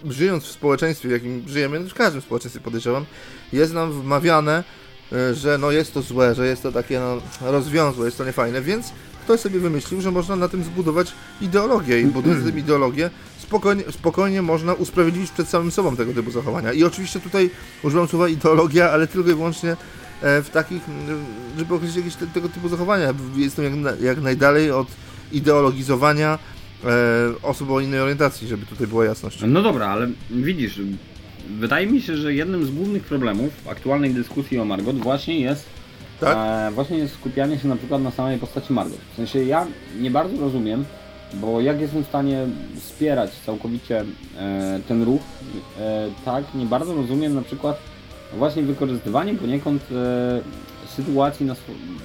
żyjąc 0.09 0.43
w 0.43 0.51
społeczeństwie, 0.51 1.09
w 1.09 1.11
jakim 1.11 1.43
żyjemy, 1.47 1.79
no 1.79 1.89
w 1.89 1.93
każdym 1.93 2.21
społeczeństwie 2.21 2.61
podejrzewam, 2.61 3.05
jest 3.53 3.73
nam 3.73 3.91
wmawiane, 3.91 4.63
e, 5.11 5.33
że 5.33 5.57
no 5.57 5.71
jest 5.71 5.93
to 5.93 6.01
złe, 6.01 6.35
że 6.35 6.47
jest 6.47 6.63
to 6.63 6.71
takie 6.71 6.99
no, 6.99 7.21
rozwiązłe, 7.41 8.05
jest 8.05 8.17
to 8.17 8.25
niefajne, 8.25 8.61
więc 8.61 8.93
ktoś 9.27 9.39
sobie 9.39 9.59
wymyślił, 9.59 10.01
że 10.01 10.11
można 10.11 10.35
na 10.35 10.47
tym 10.47 10.63
zbudować 10.63 11.13
ideologię 11.41 12.01
i 12.01 12.05
budując 12.05 12.45
tym 12.45 12.59
ideologię, 12.59 13.09
spokojnie, 13.39 13.83
spokojnie 13.91 14.41
można 14.41 14.73
usprawiedliwić 14.73 15.31
przed 15.31 15.47
samym 15.47 15.71
sobą 15.71 15.95
tego 15.95 16.13
typu 16.13 16.31
zachowania. 16.31 16.73
I 16.73 16.83
oczywiście 16.83 17.19
tutaj 17.19 17.49
używam 17.83 18.07
słowa 18.07 18.27
ideologia, 18.27 18.91
ale 18.91 19.07
tylko 19.07 19.29
i 19.29 19.33
wyłącznie 19.33 19.71
e, 20.21 20.41
w 20.41 20.49
takich, 20.49 20.81
żeby 21.57 21.73
określić 21.73 21.97
jakieś 21.97 22.15
te, 22.15 22.27
tego 22.27 22.49
typu 22.49 22.69
zachowania. 22.69 23.13
Jestem 23.35 23.83
jak, 23.85 24.01
jak 24.01 24.21
najdalej 24.21 24.71
od 24.71 24.87
ideologizowania 25.31 26.39
e, 26.83 26.87
osób 27.43 27.71
o 27.71 27.79
innej 27.79 27.99
orientacji, 27.99 28.47
żeby 28.47 28.65
tutaj 28.65 28.87
była 28.87 29.05
jasność. 29.05 29.39
No 29.47 29.61
dobra, 29.61 29.87
ale 29.87 30.07
widzisz, 30.29 30.81
wydaje 31.59 31.87
mi 31.87 32.01
się, 32.01 32.17
że 32.17 32.33
jednym 32.33 32.65
z 32.65 32.71
głównych 32.71 33.03
problemów 33.03 33.67
aktualnej 33.69 34.13
dyskusji 34.13 34.59
o 34.59 34.65
Margot 34.65 34.97
właśnie 34.97 35.39
jest 35.39 35.76
Tak? 36.19 36.37
e, 36.37 36.71
właśnie 36.71 36.97
jest 36.97 37.13
skupianie 37.13 37.59
się 37.59 37.67
na 37.67 37.75
przykład 37.75 38.01
na 38.01 38.11
samej 38.11 38.37
postaci 38.37 38.73
Margot. 38.73 38.99
W 39.13 39.15
sensie 39.15 39.43
ja 39.43 39.65
nie 39.99 40.11
bardzo 40.11 40.37
rozumiem, 40.41 40.85
bo 41.33 41.61
jak 41.61 41.81
jestem 41.81 42.03
w 42.03 42.07
stanie 42.07 42.45
wspierać 42.79 43.31
całkowicie 43.45 44.03
e, 44.37 44.79
ten 44.87 45.03
ruch, 45.03 45.21
e, 45.79 46.07
tak, 46.25 46.43
nie 46.55 46.65
bardzo 46.65 46.93
rozumiem 46.95 47.35
na 47.35 47.41
przykład 47.41 47.77
właśnie 48.37 48.63
wykorzystywanie 48.63 49.33
poniekąd 49.35 49.81
e, 49.91 50.87
sytuacji 50.95 51.45
na 51.45 51.53
swo- 51.53 51.99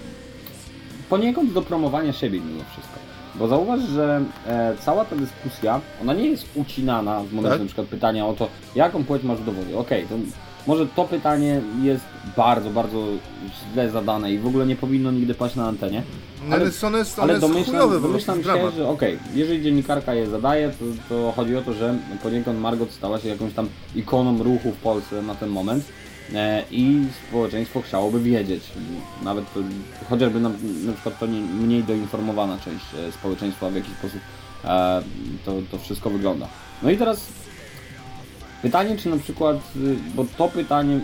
poniekąd 1.10 1.52
do 1.52 1.62
promowania 1.62 2.12
siebie 2.12 2.40
mimo 2.40 2.62
wszystko. 2.72 2.98
Bo 3.34 3.48
zauważ, 3.48 3.80
że 3.80 4.24
e, 4.46 4.74
cała 4.80 5.04
ta 5.04 5.16
dyskusja, 5.16 5.80
ona 6.02 6.14
nie 6.14 6.28
jest 6.28 6.46
ucinana 6.54 7.20
w 7.20 7.32
momencie 7.32 7.50
Tak. 7.54 7.60
na 7.60 7.66
przykład 7.66 7.86
pytania 7.86 8.26
o 8.26 8.32
to, 8.32 8.48
jaką 8.74 9.04
płeć 9.04 9.22
masz 9.22 9.38
w 9.38 9.44
dowodzie. 9.44 9.78
Okej, 9.78 10.06
to 10.06 10.14
może 10.66 10.86
to 10.86 11.04
pytanie 11.04 11.60
jest 11.82 12.04
bardzo, 12.36 12.70
bardzo 12.70 13.04
źle 13.72 13.90
zadane 13.90 14.32
i 14.32 14.38
w 14.38 14.46
ogóle 14.46 14.66
nie 14.66 14.76
powinno 14.76 15.10
nigdy 15.10 15.34
paść 15.34 15.56
na 15.56 15.68
antenie. 15.68 16.02
No, 16.48 16.54
ale- 16.56 16.64
ale, 16.82 16.88
one 16.94 17.04
Ale 17.18 17.40
domyślam, 17.40 17.76
chujowe, 17.76 18.00
domyślam 18.00 18.42
się, 18.44 18.70
że 18.76 18.88
okej, 18.88 19.18
jeżeli 19.34 19.62
dziennikarka 19.62 20.14
je 20.14 20.26
zadaje, 20.26 20.70
to, 20.70 20.84
to 21.08 21.32
chodzi 21.36 21.56
o 21.56 21.62
to, 21.62 21.72
że 21.72 21.94
poniekąd 22.22 22.60
Margot 22.60 22.90
stała 22.92 23.18
się 23.20 23.28
jakąś 23.28 23.52
tam 23.52 23.68
ikoną 23.94 24.42
ruchu 24.42 24.70
w 24.72 24.76
Polsce 24.76 25.22
na 25.22 25.34
ten 25.34 25.48
moment 25.48 25.84
e, 26.34 26.62
i 26.70 27.04
społeczeństwo 27.28 27.82
chciałoby 27.82 28.20
wiedzieć, 28.20 28.62
nawet 29.22 29.44
chociażby 30.10 30.40
na, 30.40 30.48
na 30.86 30.92
przykład 30.92 31.18
to 31.18 31.26
nie, 31.26 31.40
mniej 31.40 31.84
doinformowana 31.84 32.58
część 32.58 32.84
e, 33.08 33.12
społeczeństwa, 33.12 33.70
w 33.70 33.74
jaki 33.74 33.90
sposób 33.90 34.20
e, 34.64 35.02
to, 35.44 35.52
to 35.70 35.78
wszystko 35.78 36.10
wygląda. 36.10 36.48
No 36.82 36.90
i 36.90 36.96
teraz 36.96 37.26
pytanie, 38.62 38.96
czy 38.96 39.08
na 39.08 39.16
przykład, 39.16 39.56
y, 39.76 39.96
bo 40.14 40.24
to 40.38 40.48
pytanie 40.48 41.00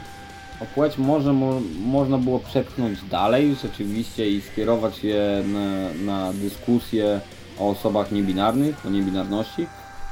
o 0.61 0.66
płeć 0.75 0.99
może 0.99 1.33
mo, 1.33 1.61
można 1.87 2.18
było 2.18 2.38
przepchnąć 2.38 3.03
dalej 3.03 3.55
rzeczywiście 3.62 4.31
i 4.31 4.40
skierować 4.40 5.05
je 5.05 5.44
na, 5.47 5.94
na 6.12 6.33
dyskusję 6.33 7.21
o 7.59 7.68
osobach 7.68 8.12
niebinarnych, 8.12 8.87
o 8.87 8.90
niebinarności, 8.90 9.66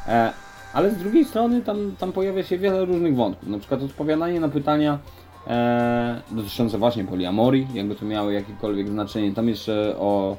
e, 0.08 0.32
ale 0.72 0.90
z 0.90 0.96
drugiej 0.96 1.24
strony 1.24 1.62
tam, 1.62 1.96
tam 1.98 2.12
pojawia 2.12 2.42
się 2.42 2.58
wiele 2.58 2.84
różnych 2.84 3.16
wątków, 3.16 3.48
na 3.48 3.58
przykład 3.58 3.82
odpowiadanie 3.82 4.40
na 4.40 4.48
pytania 4.48 4.98
e, 5.46 6.20
dotyczące 6.30 6.78
właśnie 6.78 7.04
poliamorii, 7.04 7.66
jakby 7.74 7.94
to 7.94 8.04
miało 8.04 8.30
jakiekolwiek 8.30 8.88
znaczenie, 8.88 9.34
tam 9.34 9.48
jeszcze 9.48 9.94
o, 9.98 10.36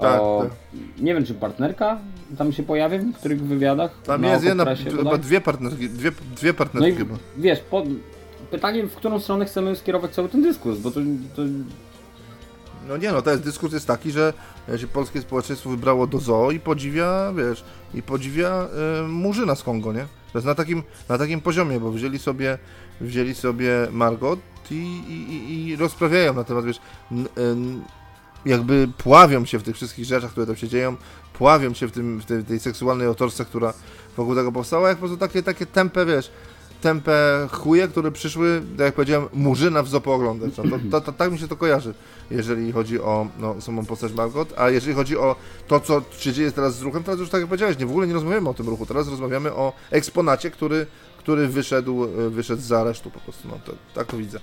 Tak, 0.00 0.20
o 0.20 0.42
tak. 0.42 0.80
nie 0.98 1.14
wiem 1.14 1.24
czy 1.24 1.34
partnerka 1.34 1.98
tam 2.38 2.52
się 2.52 2.62
pojawia 2.62 2.98
w 2.98 3.06
niektórych 3.06 3.42
wywiadach, 3.42 4.02
Tam 4.02 4.24
jest 4.24 4.44
jedna, 4.44 4.64
chyba 4.74 5.18
dwie 5.18 5.40
partnerki, 5.40 5.88
dwie, 5.88 6.10
dwie 6.36 6.50
No 6.50 6.54
partnerki 6.54 6.90
i 6.90 6.96
chyba. 6.96 7.14
wiesz, 7.36 7.60
po, 7.60 7.82
pytanie 8.50 8.82
w 8.82 8.94
którą 8.94 9.20
stronę 9.20 9.44
chcemy 9.44 9.76
skierować 9.76 10.10
cały 10.10 10.28
ten 10.28 10.42
dyskurs, 10.42 10.78
bo 10.78 10.90
to, 10.90 11.00
to 11.36 11.42
No 12.88 12.96
nie 12.96 13.12
no, 13.12 13.22
to 13.22 13.30
jest 13.30 13.42
dyskurs 13.42 13.72
jest 13.72 13.86
taki, 13.86 14.10
że 14.10 14.32
e, 14.68 14.78
się 14.78 14.86
polskie 14.86 15.20
społeczeństwo 15.20 15.70
wybrało 15.70 16.06
do 16.06 16.18
zoo 16.18 16.50
i 16.50 16.60
podziwia, 16.60 17.32
wiesz, 17.36 17.64
i 17.94 18.02
podziwia 18.02 18.68
y, 19.04 19.08
Murzyna 19.08 19.54
z 19.54 19.62
Kongo, 19.62 19.92
nie? 19.92 20.06
To 20.32 20.38
jest 20.38 20.46
na 20.46 20.54
takim, 20.54 20.82
na 21.08 21.18
takim 21.18 21.40
poziomie, 21.40 21.80
bo 21.80 21.90
wzięli 21.90 22.18
sobie, 22.18 22.58
wzięli 23.00 23.34
sobie 23.34 23.70
Margot 23.92 24.40
i, 24.70 24.74
i, 24.74 25.32
i, 25.34 25.68
i 25.68 25.76
rozprawiają 25.76 26.34
na 26.34 26.44
temat, 26.44 26.64
wiesz, 26.64 26.80
n, 27.12 27.28
n, 27.36 27.82
jakby 28.46 28.88
pławią 28.98 29.44
się 29.44 29.58
w 29.58 29.62
tych 29.62 29.76
wszystkich 29.76 30.04
rzeczach, 30.04 30.30
które 30.30 30.46
tam 30.46 30.56
się 30.56 30.68
dzieją, 30.68 30.96
pławią 31.32 31.74
się 31.74 31.88
w, 31.88 31.92
tym, 31.92 32.20
w 32.20 32.24
tej, 32.24 32.44
tej 32.44 32.60
seksualnej 32.60 33.08
otoczce, 33.08 33.44
która 33.44 33.72
wokół 34.16 34.34
tego 34.34 34.52
powstała, 34.52 34.88
jak 34.88 34.98
po 34.98 35.00
prostu 35.00 35.16
takie, 35.16 35.42
takie 35.42 35.66
tempe, 35.66 36.06
wiesz, 36.06 36.30
tępe 36.80 37.48
chuje, 37.50 37.88
które 37.88 38.12
przyszły, 38.12 38.62
tak 38.76 38.84
jak 38.84 38.94
powiedziałem, 38.94 39.28
murzyna 39.32 39.82
w 39.82 39.88
zoo 39.88 40.14
oglądać. 40.14 40.50
No, 40.56 40.62
to, 40.62 40.78
to, 40.90 41.00
to, 41.00 41.12
tak 41.12 41.32
mi 41.32 41.38
się 41.38 41.48
to 41.48 41.56
kojarzy, 41.56 41.94
jeżeli 42.30 42.72
chodzi 42.72 43.00
o 43.00 43.28
no, 43.38 43.60
samą 43.60 43.86
postać 43.86 44.12
Margot, 44.12 44.52
a 44.56 44.70
jeżeli 44.70 44.94
chodzi 44.94 45.16
o 45.16 45.36
to, 45.68 45.80
co 45.80 46.02
się 46.18 46.32
dzieje 46.32 46.52
teraz 46.52 46.76
z 46.76 46.82
ruchem, 46.82 47.02
teraz 47.02 47.20
już 47.20 47.28
tak 47.30 47.40
jak 47.40 47.48
powiedziałeś, 47.48 47.78
nie, 47.78 47.86
w 47.86 47.90
ogóle 47.90 48.06
nie 48.06 48.14
rozmawiamy 48.14 48.48
o 48.48 48.54
tym 48.54 48.68
ruchu, 48.68 48.86
teraz 48.86 49.08
rozmawiamy 49.08 49.52
o 49.52 49.72
eksponacie, 49.90 50.50
który, 50.50 50.86
który 51.18 51.48
wyszedł, 51.48 52.04
e, 52.04 52.30
wyszedł 52.30 52.62
z 52.62 52.72
aresztu 52.72 53.10
po 53.10 53.20
prostu, 53.20 53.48
no 53.48 53.58
to, 53.64 53.72
tak 53.94 54.06
to 54.06 54.16
widzę. 54.16 54.40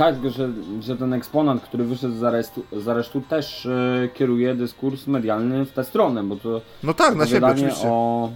Tak, 0.00 0.30
że, 0.30 0.48
że 0.80 0.96
ten 0.96 1.12
eksponat, 1.12 1.60
który 1.62 1.84
wyszedł 1.84 2.14
z 2.14 2.24
aresztu, 2.24 2.62
z 2.72 2.88
aresztu 2.88 3.20
też 3.20 3.66
e, 3.66 4.08
kieruje 4.14 4.54
dyskurs 4.54 5.06
medialny 5.06 5.64
w 5.64 5.72
tę 5.72 5.84
stronę, 5.84 6.22
bo 6.24 6.36
to 6.36 6.60
No 6.82 6.94
tak, 6.94 7.14
na 7.16 7.26
siebie 7.26 7.46
oczywiście. 7.46 7.88
o... 7.88 8.30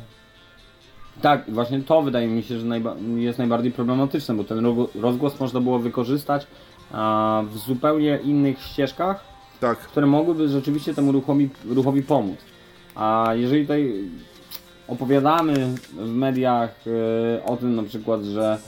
Tak, 1.23 1.45
właśnie 1.49 1.81
to 1.83 2.03
wydaje 2.03 2.29
mi 2.29 2.43
się, 2.43 2.59
że 2.59 2.67
najba- 2.67 2.97
jest 3.17 3.39
najbardziej 3.39 3.73
problematyczne, 3.73 4.35
bo 4.35 4.45
ten 4.45 4.65
ro- 4.67 4.89
rozgłos 5.01 5.41
można 5.41 5.61
było 5.61 5.79
wykorzystać 5.79 6.47
a, 6.93 7.43
w 7.53 7.59
zupełnie 7.59 8.19
innych 8.25 8.61
ścieżkach, 8.63 9.25
Tak. 9.61 9.79
które 9.79 10.07
mogłyby 10.07 10.49
rzeczywiście 10.49 10.95
temu 10.95 11.13
ruchowi, 11.13 11.49
ruchowi 11.69 12.03
pomóc. 12.03 12.37
A 12.95 13.31
jeżeli 13.35 13.63
tutaj 13.63 13.95
opowiadamy 14.89 15.55
w 15.93 16.09
mediach 16.09 16.75
e, 17.39 17.45
o 17.45 17.57
tym 17.57 17.75
na 17.75 17.83
przykład, 17.83 18.23
że 18.23 18.59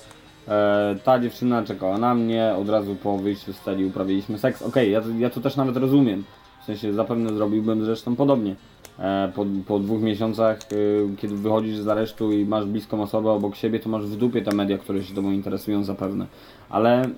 e, 0.49 0.97
ta 1.05 1.19
dziewczyna 1.19 1.63
czekała 1.65 1.99
na 1.99 2.15
mnie, 2.15 2.55
od 2.59 2.69
razu 2.69 2.97
po 3.03 3.19
wyjściu 3.19 3.53
z 3.53 3.61
celi 3.61 3.85
uprawiliśmy 3.85 4.39
seks, 4.39 4.63
okej, 4.63 4.93
ja, 4.93 5.01
to- 5.01 5.09
ja 5.19 5.31
to 5.31 5.41
też 5.41 5.57
nawet 5.57 5.77
rozumiem. 5.77 6.25
W 6.63 6.65
sensie 6.67 6.93
zapewne 6.93 7.31
zrobiłbym 7.35 7.85
zresztą 7.85 8.17
podobnie. 8.17 8.57
E, 8.99 9.33
po, 9.35 9.47
po 9.67 9.79
dwóch 9.79 10.01
miesiącach, 10.03 10.59
e, 10.59 11.17
kiedy 11.17 11.37
wychodzisz 11.37 11.79
z 11.79 11.89
aresztu 11.89 12.33
i 12.33 12.45
masz 12.45 12.65
bliską 12.65 13.03
osobę 13.03 13.31
obok 13.31 13.57
siebie, 13.57 13.81
to 13.81 13.89
masz 13.89 14.07
w 14.07 14.17
dupie 14.17 14.43
te 14.43 14.55
media, 14.57 14.79
które 14.79 15.05
się 15.05 15.15
tobą 15.15 15.31
interesują 15.31 15.85
zapewne. 15.85 16.27
Ale 16.71 17.09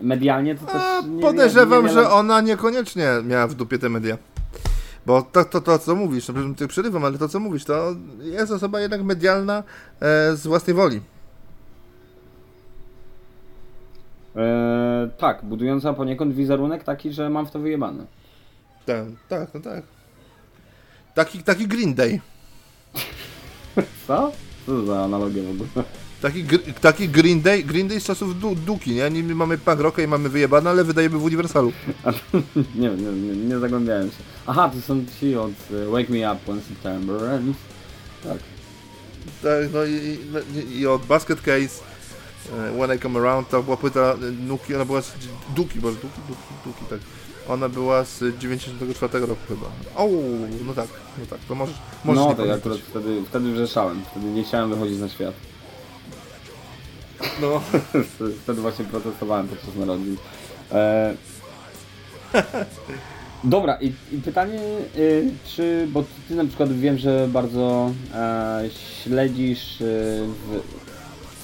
medialnie 0.00 0.54
to 0.54 0.66
też 0.66 0.74
A, 0.76 1.00
nie, 1.06 1.22
podejrzewam, 1.22 1.84
niewiele- 1.84 1.92
że 2.02 2.10
ona 2.10 2.40
niekoniecznie 2.40 3.08
miała 3.24 3.46
w 3.46 3.54
dupie 3.54 3.78
te 3.78 3.88
media. 3.88 4.18
Bo 5.06 5.22
to, 5.22 5.44
to, 5.44 5.60
to 5.60 5.78
co 5.78 5.94
mówisz, 5.94 6.28
no 6.28 6.34
ty 6.56 6.68
przerywam, 6.68 7.04
ale 7.04 7.18
to 7.18 7.28
co 7.28 7.40
mówisz, 7.40 7.64
to 7.64 7.94
jest 8.20 8.52
osoba 8.52 8.80
jednak 8.80 9.02
medialna 9.02 9.58
e, 10.00 10.36
z 10.36 10.46
własnej 10.46 10.76
woli. 10.76 11.00
E, 14.36 15.08
tak, 15.18 15.44
budująca 15.44 15.92
poniekąd 15.92 16.34
wizerunek 16.34 16.84
taki, 16.84 17.12
że 17.12 17.30
mam 17.30 17.46
w 17.46 17.50
to 17.50 17.58
wyjebane. 17.58 18.04
Tak, 18.86 19.04
tak, 19.28 19.54
no 19.54 19.60
tak. 19.60 19.82
Taki, 21.14 21.42
taki 21.42 21.66
Green 21.68 21.94
Day. 21.94 22.20
Co? 24.06 24.32
Co 24.66 24.86
za 24.86 25.04
analogia 25.04 25.42
w 25.42 25.50
ogóle? 25.50 25.68
Taki, 26.22 26.44
gr- 26.44 26.72
taki 26.80 27.08
Green 27.08 27.40
Day, 27.42 27.64
Green 27.64 27.88
Day 27.88 28.00
z 28.00 28.04
czasów 28.04 28.40
du, 28.40 28.54
Duki, 28.54 28.90
nie? 28.94 29.10
Niby 29.10 29.34
mamy 29.34 29.58
punk 29.58 29.80
rocka 29.80 30.02
i 30.02 30.06
mamy 30.06 30.28
wyjebane, 30.28 30.70
ale 30.70 30.84
wydajemy 30.84 31.18
w 31.18 31.24
Uniwersalu. 31.24 31.72
nie, 32.74 32.88
nie, 32.88 33.12
nie, 33.12 33.36
nie 33.36 33.58
zagłębiałem 33.58 34.10
się. 34.10 34.16
Aha, 34.46 34.70
to 34.74 34.80
są 34.80 35.04
ci 35.20 35.36
od 35.36 35.50
e, 35.50 35.86
Wake 35.86 36.08
Me 36.12 36.32
Up 36.32 36.40
When 36.44 36.60
September 36.60 37.24
Ends. 37.24 37.58
Tak. 38.24 38.38
Tak, 39.42 39.72
no 39.72 39.84
i, 39.84 40.18
i, 40.72 40.78
i 40.78 40.86
od 40.86 41.06
Basket 41.06 41.40
Case, 41.40 41.82
When 42.78 42.96
I 42.96 42.98
Come 42.98 43.20
Around, 43.20 43.48
to 43.48 43.62
była 43.62 43.76
płyta 43.76 44.00
e, 44.00 44.16
Nuki, 44.46 44.74
ona 44.74 44.84
była 44.84 45.02
z 45.02 45.12
Duki, 45.56 45.80
bo 45.80 45.90
Duki, 45.90 46.20
Duki, 46.28 46.42
Duki, 46.64 46.84
tak. 46.90 46.98
Ona 47.48 47.68
była 47.68 48.04
z 48.04 48.38
94 48.38 49.26
roku 49.26 49.40
chyba. 49.48 49.66
O, 49.96 50.08
no 50.66 50.74
tak, 50.74 50.88
no 51.18 51.26
tak, 51.30 51.38
to 51.48 51.54
możesz, 51.54 51.76
możesz 52.04 52.24
No 52.24 52.24
to 52.24 52.30
ja 52.30 52.36
pamiętać. 52.36 52.60
akurat 52.60 52.78
wtedy, 52.78 53.22
wtedy 53.28 53.52
wrzeszałem, 53.52 54.02
wtedy 54.10 54.26
nie 54.26 54.44
chciałem 54.44 54.70
wychodzić 54.70 54.98
na 54.98 55.08
świat. 55.08 55.34
No, 57.40 57.60
Wtedy 58.42 58.60
właśnie 58.60 58.84
protestowałem 58.84 59.48
podczas 59.48 59.74
narodzin. 59.76 60.16
E... 60.72 61.14
Dobra, 63.44 63.78
i, 63.80 63.92
i 64.12 64.18
pytanie, 64.24 64.60
y, 64.96 65.30
czy, 65.46 65.88
bo 65.92 66.04
ty 66.28 66.34
na 66.34 66.44
przykład 66.44 66.72
wiem, 66.72 66.98
że 66.98 67.28
bardzo 67.28 67.90
e, 68.14 68.62
śledzisz 69.02 69.80
y, 69.80 69.84
w 70.26 70.81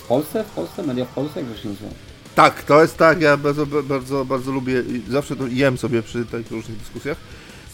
Polsce, 0.09 0.45
w 0.45 0.51
Polsce, 0.51 0.83
media 0.83 1.05
w 1.05 1.09
Polsce, 1.09 1.41
jak 1.41 1.51
to 1.51 1.57
się 1.63 1.69
nazywa? 1.69 1.91
tak, 2.35 2.63
to 2.63 2.83
jest 2.83 2.97
tak, 2.97 3.21
ja 3.21 3.37
bardzo, 3.37 3.67
bardzo, 3.67 4.25
bardzo 4.25 4.53
lubię, 4.53 4.81
i 4.81 5.03
zawsze 5.13 5.37
to 5.37 5.47
jem 5.47 5.79
sobie 5.79 6.03
przy 6.03 6.25
takich 6.27 6.51
różnych 6.51 6.79
dyskusjach 6.79 7.17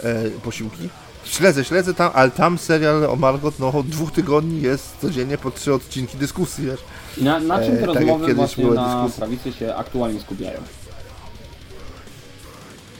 e, 0.04 0.30
posiłki. 0.30 0.88
Śledzę, 1.24 1.64
śledzę 1.64 1.94
tam, 1.94 2.10
ale 2.14 2.30
tam 2.30 2.58
serial 2.58 3.04
o 3.04 3.16
Margot, 3.16 3.58
no 3.58 3.68
od 3.72 3.86
dwóch 3.88 4.12
tygodni 4.12 4.62
jest 4.62 4.96
codziennie 5.00 5.38
po 5.38 5.50
trzy 5.50 5.74
odcinki 5.74 6.18
dyskusji, 6.18 6.64
wiesz. 6.66 6.80
Na, 7.20 7.40
na 7.40 7.58
czym 7.64 7.74
E, 7.74 7.78
te 7.78 7.86
tak 7.86 7.94
rozmowy 7.94 8.20
kiedyś 8.26 8.36
właśnie 8.36 8.64
na 8.64 8.94
dyskusje. 8.94 9.18
prawicy 9.18 9.52
się 9.52 9.74
aktualnie 9.74 10.20
skupiają? 10.20 10.60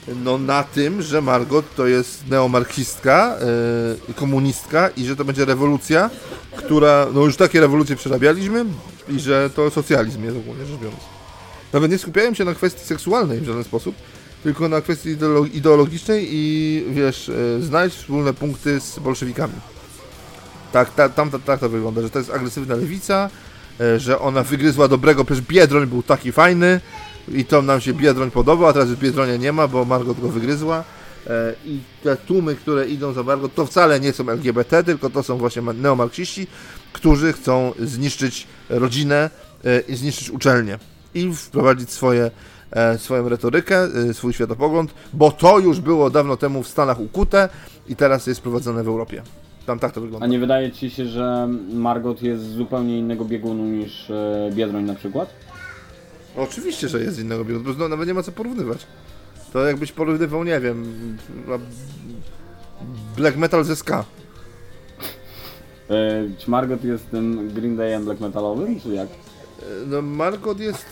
No 0.09 0.39
na 0.39 0.63
tym, 0.63 1.03
że 1.03 1.23
Margot 1.23 1.75
to 1.75 1.87
jest 1.87 2.29
neomarksistka, 2.29 3.37
yy, 4.09 4.15
komunistka 4.15 4.89
i 4.89 5.05
że 5.05 5.17
to 5.17 5.25
będzie 5.25 5.45
rewolucja, 5.45 6.11
która, 6.57 7.07
no 7.15 7.21
już 7.21 7.37
takie 7.37 7.61
rewolucje 7.61 7.97
przerabialiśmy 7.97 8.65
i 9.09 9.21
że 9.21 9.51
to 9.51 9.71
socjalizm 9.71 10.25
jest 10.25 10.37
ogólnie 10.37 10.67
rzecz 10.67 10.81
biorąc. 10.81 11.01
Nawet 11.73 11.91
nie 11.91 11.99
skupiałem 11.99 12.35
się 12.35 12.45
na 12.45 12.55
kwestii 12.55 12.85
seksualnej 12.87 13.41
w 13.41 13.45
żaden 13.45 13.65
sposób, 13.65 13.95
tylko 14.43 14.69
na 14.69 14.81
kwestii 14.81 15.17
ideolo- 15.17 15.55
ideologicznej 15.55 16.29
i 16.31 16.85
wiesz, 16.91 17.29
yy, 17.29 17.63
znaleźć 17.63 17.97
wspólne 17.97 18.35
punkty 18.35 18.81
z 18.81 18.99
bolszewikami. 18.99 19.55
Tak, 20.73 20.95
ta, 20.95 21.09
tam 21.09 21.31
ta, 21.31 21.39
tak 21.39 21.61
to 21.61 21.69
wygląda, 21.69 22.03
że 22.03 22.11
to 22.11 22.19
jest 22.19 22.31
agresywna 22.31 22.75
lewica, 22.75 23.31
yy, 23.79 24.01
że 24.01 24.19
ona 24.19 24.43
wygryzła 24.43 24.89
dobrego, 24.89 25.25
przecież 25.25 25.45
Biedroń 25.45 25.87
był 25.87 26.03
taki 26.03 26.33
fajny, 26.33 26.81
i 27.29 27.45
to 27.45 27.63
nam 27.63 27.81
się 27.81 27.95
Biedroń 27.95 28.31
podoba, 28.31 28.69
a 28.69 28.73
teraz 28.73 28.89
już 28.89 28.99
Biedronia 28.99 29.37
nie 29.37 29.53
ma, 29.53 29.69
bo 29.69 29.85
Margot 29.85 30.21
go 30.21 30.29
wygryzła. 30.29 30.85
E, 31.27 31.55
I 31.67 31.79
te 32.03 32.17
tłumy, 32.17 32.55
które 32.55 32.89
idą 32.89 33.13
za 33.13 33.23
Margot, 33.23 33.55
to 33.55 33.67
wcale 33.67 34.01
nie 34.01 34.13
są 34.13 34.29
LGBT, 34.29 34.85
tylko 34.85 35.11
to 35.11 35.23
są 35.23 35.39
właśnie 35.39 35.63
ma- 35.63 35.73
neomarksiści, 35.73 36.47
którzy 36.93 37.33
chcą 37.33 37.73
zniszczyć 37.79 38.47
rodzinę 38.71 39.31
e, 39.65 39.81
i 39.81 39.97
zniszczyć 39.97 40.31
uczelnię. 40.31 40.79
I 41.15 41.35
wprowadzić 41.35 41.91
swoje, 41.91 42.31
e, 42.71 42.99
swoją 42.99 43.29
retorykę, 43.29 43.89
swój 44.13 44.33
światopogląd, 44.33 44.95
bo 45.13 45.31
to 45.31 45.59
już 45.59 45.81
było 45.81 46.11
dawno 46.11 46.37
temu 46.37 46.63
w 46.63 46.69
Stanach 46.69 47.01
ukute 47.01 47.49
i 47.89 47.97
teraz 47.97 48.27
jest 48.27 48.41
prowadzone 48.41 48.85
w 48.85 48.89
Europie. 48.89 49.23
Tam 49.67 49.79
tak 49.79 49.93
to 49.93 50.01
wygląda. 50.01 50.25
A 50.27 50.29
nie 50.29 50.39
wydaje 50.39 50.73
ci 50.73 50.91
się, 50.91 51.07
że 51.07 51.49
Margot 51.73 52.23
jest 52.23 52.43
z 52.43 52.55
zupełnie 52.55 52.99
innego 52.99 53.25
biegunu 53.25 53.65
niż 53.65 54.13
Biedroń 54.53 54.85
na 54.85 54.95
przykład? 54.95 55.31
Oczywiście, 56.37 56.89
że 56.89 57.01
jest 57.01 57.17
z 57.17 57.21
innego 57.21 57.45
bo 57.45 57.73
no, 57.79 57.89
nawet 57.89 58.09
nie 58.09 58.15
ma 58.15 58.23
co 58.23 58.33
porównywać. 58.33 58.87
To 59.53 59.67
jakbyś 59.67 59.93
porównywał, 59.93 60.45
nie 60.45 60.61
wiem, 60.61 60.85
black 63.17 63.37
metal 63.37 63.65
ze 63.65 63.77
ska. 63.77 64.05
E, 65.91 66.29
czy 66.39 66.51
Margot 66.51 66.85
jest 66.85 67.11
tym 67.11 67.49
Green 67.49 67.77
Dayem 67.77 68.05
black 68.05 68.21
metalowym, 68.21 68.81
czy 68.81 68.89
jak? 68.89 69.09
No 69.87 70.03
Margot 70.03 70.61
jest... 70.61 70.85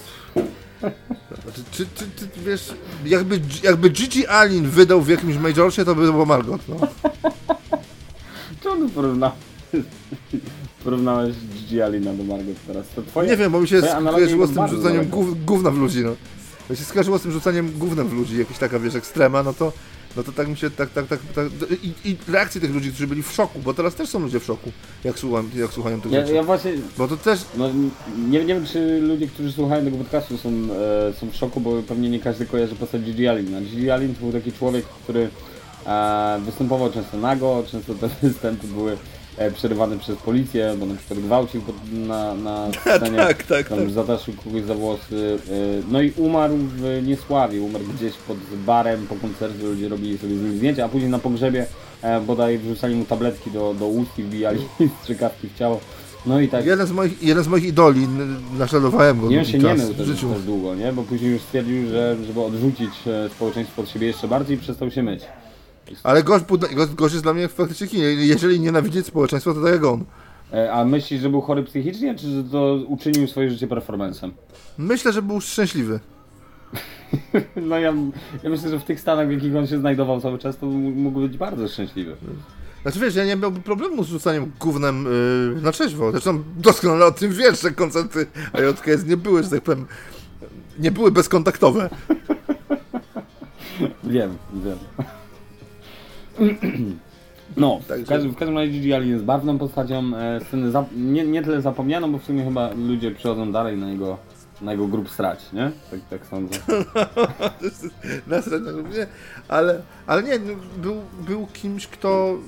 Znaczy, 1.42 1.62
czy, 1.70 1.86
czy, 1.94 2.04
czy, 2.16 2.28
wiesz, 2.44 2.74
jakby, 3.04 3.40
jakby 3.62 3.90
Gigi 3.90 4.26
Allen 4.26 4.70
wydał 4.70 5.00
w 5.00 5.08
jakimś 5.08 5.36
majorsie, 5.36 5.84
to 5.84 5.94
by 5.94 6.00
było 6.02 6.26
Margot, 6.26 6.60
no. 6.68 6.76
Czemu 8.62 8.88
porównałeś, 8.88 9.34
porównałeś 10.84 11.36
Do 12.16 12.24
Margot 12.24 12.56
teraz? 12.66 12.88
To 12.88 13.02
twoje... 13.02 13.30
Nie 13.30 13.36
wiem, 13.36 13.52
bo 13.52 13.60
mi 13.60 13.68
się 13.68 13.82
skojarzyło 13.82 14.46
z 14.46 14.54
tym 14.54 14.68
rzucaniem 14.68 15.08
gów, 15.08 15.44
gówna 15.44 15.70
w 15.70 15.78
ludzi, 15.78 16.00
no. 16.04 16.14
To 16.68 16.74
się 16.76 16.84
skojarzyło 16.84 17.18
z 17.18 17.22
tym 17.22 17.32
rzucaniem 17.32 17.72
gównem 17.78 18.08
w 18.08 18.12
ludzi, 18.12 18.38
jakaś 18.38 18.58
taka, 18.58 18.78
wiesz, 18.78 18.94
ekstrema, 18.94 19.42
no 19.42 19.54
to, 19.54 19.72
no 20.16 20.22
to 20.22 20.32
tak 20.32 20.48
mi 20.48 20.56
się, 20.56 20.70
tak, 20.70 20.90
tak, 20.90 21.06
tak, 21.06 21.18
tak 21.34 21.46
i, 21.82 22.10
i 22.10 22.16
reakcje 22.28 22.60
tych 22.60 22.74
ludzi, 22.74 22.88
którzy 22.88 23.06
byli 23.06 23.22
w 23.22 23.32
szoku, 23.32 23.58
bo 23.64 23.74
teraz 23.74 23.94
też 23.94 24.08
są 24.08 24.18
ludzie 24.20 24.40
w 24.40 24.44
szoku, 24.44 24.72
jak 25.04 25.18
słucham, 25.18 25.50
jak 25.56 25.72
słuchają 25.72 26.00
tych 26.00 26.12
Ja, 26.12 26.20
rzeczy. 26.20 26.34
ja 26.34 26.42
właśnie, 26.42 26.72
Bo 26.98 27.08
to 27.08 27.16
też, 27.16 27.40
no, 27.56 27.70
nie, 28.28 28.44
nie 28.44 28.54
wiem 28.54 28.66
czy 28.66 29.00
ludzie, 29.00 29.26
którzy 29.26 29.52
słuchają 29.52 29.84
tego 29.84 29.96
podcastu 29.96 30.38
są, 30.38 30.48
e, 30.48 31.12
są 31.20 31.30
w 31.30 31.36
szoku, 31.36 31.60
bo 31.60 31.82
pewnie 31.82 32.10
nie 32.10 32.20
każdy 32.20 32.46
kojarzy 32.46 32.74
postać 32.74 33.02
Gigi 33.02 33.28
Alina. 33.28 33.60
Gigi 33.60 33.90
Alin 33.90 34.14
to 34.14 34.20
był 34.20 34.32
taki 34.32 34.52
człowiek, 34.52 34.84
który 34.84 35.28
e, 35.86 36.40
występował 36.44 36.92
często 36.92 37.16
nago, 37.16 37.64
często 37.70 37.94
te 37.94 38.08
występy 38.28 38.66
były 38.66 38.96
e, 39.36 39.50
przerywane 39.50 39.98
przez 39.98 40.16
policję, 40.16 40.74
bo 40.80 40.86
na 40.86 40.94
przykład 40.94 41.20
gwałcił 41.20 41.62
pod, 41.62 41.74
na, 41.92 42.34
na 42.34 42.66
scenie. 42.96 43.16
tak, 43.16 43.42
tak, 43.42 43.68
Tam 43.68 43.78
tak. 43.78 43.90
zataszył 43.90 44.34
kogoś 44.44 44.62
za 44.62 44.74
włosy. 44.74 45.38
e, 45.50 45.52
No 45.90 46.00
i 46.02 46.12
umarł 46.16 46.54
w 46.56 47.02
niesławie. 47.06 47.62
Umarł 47.62 47.84
gdzieś 47.96 48.14
pod 48.14 48.36
barem 48.66 49.06
po 49.06 49.14
koncercie, 49.16 49.62
ludzie 49.62 49.88
robili 49.88 50.18
sobie 50.18 50.36
z 50.36 50.40
nim 50.42 50.56
zdjęcia, 50.56 50.84
a 50.84 50.88
później 50.88 51.10
na 51.10 51.18
pogrzebie 51.18 51.66
e, 52.02 52.20
bodaj 52.20 52.58
wrzucali 52.58 52.94
mu 52.94 53.04
tabletki 53.04 53.50
do, 53.50 53.74
do 53.78 53.86
ust 53.86 54.18
i 54.18 54.22
wbijali 54.22 54.60
strzykawki 55.02 55.48
w 55.48 55.58
ciało. 55.58 55.80
No 56.26 56.40
i 56.40 56.48
tak. 56.48 56.66
Jeden 56.66 56.86
z 56.86 56.92
moich, 56.92 57.22
jeden 57.22 57.44
z 57.44 57.48
moich 57.48 57.64
idoli, 57.64 58.08
naśladowałem 58.58 59.20
go 59.20 59.28
Nie 59.28 59.38
on 59.38 59.44
się 59.44 59.58
nie 59.58 59.74
mył 59.74 59.94
też, 59.94 60.06
życiu. 60.06 60.34
też 60.34 60.42
długo, 60.42 60.74
nie? 60.74 60.92
Bo 60.92 61.02
później 61.02 61.32
już 61.32 61.42
stwierdził, 61.42 61.88
że 61.88 62.16
żeby 62.26 62.40
odrzucić 62.40 62.90
społeczeństwo 63.36 63.82
od 63.82 63.88
siebie 63.88 64.06
jeszcze 64.06 64.28
bardziej, 64.28 64.58
przestał 64.58 64.90
się 64.90 65.02
myć. 65.02 65.20
Ale 66.02 66.22
gość, 66.22 66.44
gość, 66.74 66.92
gość 66.94 67.14
jest 67.14 67.24
dla 67.24 67.34
mnie 67.34 67.48
faktycznie 67.48 67.86
kinem. 67.86 68.18
Jeżeli 68.18 68.60
nienawidzieć 68.60 69.06
społeczeństwa, 69.06 69.54
to 69.54 69.62
tak 69.62 69.72
jak 69.72 69.84
on. 69.84 70.04
E, 70.52 70.72
A 70.72 70.84
myślisz, 70.84 71.20
że 71.20 71.30
był 71.30 71.40
chory 71.40 71.62
psychicznie, 71.62 72.14
czy 72.14 72.26
że 72.26 72.44
to 72.44 72.74
uczynił 72.86 73.28
swoje 73.28 73.50
życie 73.50 73.66
performancem? 73.66 74.32
Myślę, 74.78 75.12
że 75.12 75.22
był 75.22 75.40
szczęśliwy. 75.40 76.00
No 77.56 77.78
ja, 77.78 77.94
ja 78.42 78.50
myślę, 78.50 78.70
że 78.70 78.78
w 78.78 78.84
tych 78.84 79.00
stanach, 79.00 79.28
w 79.28 79.32
jakich 79.32 79.56
on 79.56 79.66
się 79.66 79.78
znajdował 79.78 80.20
cały 80.20 80.38
czas, 80.38 80.58
to 80.58 80.66
mógł 80.66 81.20
być 81.20 81.38
bardzo 81.38 81.68
szczęśliwy. 81.68 82.16
Znaczy 82.82 83.00
wiesz, 83.00 83.14
ja 83.14 83.24
nie 83.24 83.36
miałbym 83.36 83.62
problemu 83.62 84.04
z 84.04 84.08
rzucaniem 84.08 84.52
gównem 84.60 85.04
yy, 85.54 85.62
na 85.62 85.72
trzeźwo. 85.72 86.12
Zresztą 86.12 86.42
doskonale 86.56 87.06
o 87.06 87.12
tym 87.12 87.32
wiesz, 87.32 87.60
że 87.60 87.70
koncerty 87.70 88.26
IJKS 88.54 89.06
nie 89.06 89.16
były, 89.16 89.42
że 89.42 89.50
tak 89.50 89.60
powiem, 89.60 89.86
nie 90.78 90.90
były 90.90 91.10
bezkontaktowe. 91.10 91.90
Wiem, 94.04 94.36
wiem. 94.54 94.78
No, 97.56 97.80
w 98.04 98.08
każdym, 98.08 98.32
w 98.32 98.36
każdym 98.36 98.58
razie 98.58 98.88
jest 98.88 99.24
barwną 99.24 99.58
postacią, 99.58 100.16
e, 100.16 100.40
sceny 100.40 100.70
za, 100.70 100.84
nie, 100.96 101.24
nie 101.24 101.42
tyle 101.42 101.62
zapomnianą, 101.62 102.12
bo 102.12 102.18
w 102.18 102.24
sumie 102.24 102.44
chyba 102.44 102.70
ludzie 102.70 103.10
przychodzą 103.10 103.52
dalej 103.52 103.76
na 103.76 103.90
jego, 103.90 104.18
na 104.60 104.72
jego 104.72 104.86
grób 104.86 105.10
srać, 105.10 105.52
nie? 105.52 105.72
Tak, 105.90 106.00
tak 106.10 106.26
sądzę. 106.26 106.58
Na 108.26 108.42
scenę 108.42 108.72
nie, 108.72 109.06
ale, 109.48 109.82
ale 110.06 110.22
nie, 110.22 110.38
no, 110.38 110.54
był, 110.76 110.96
był 111.26 111.46
kimś, 111.46 111.86
kto 111.86 112.38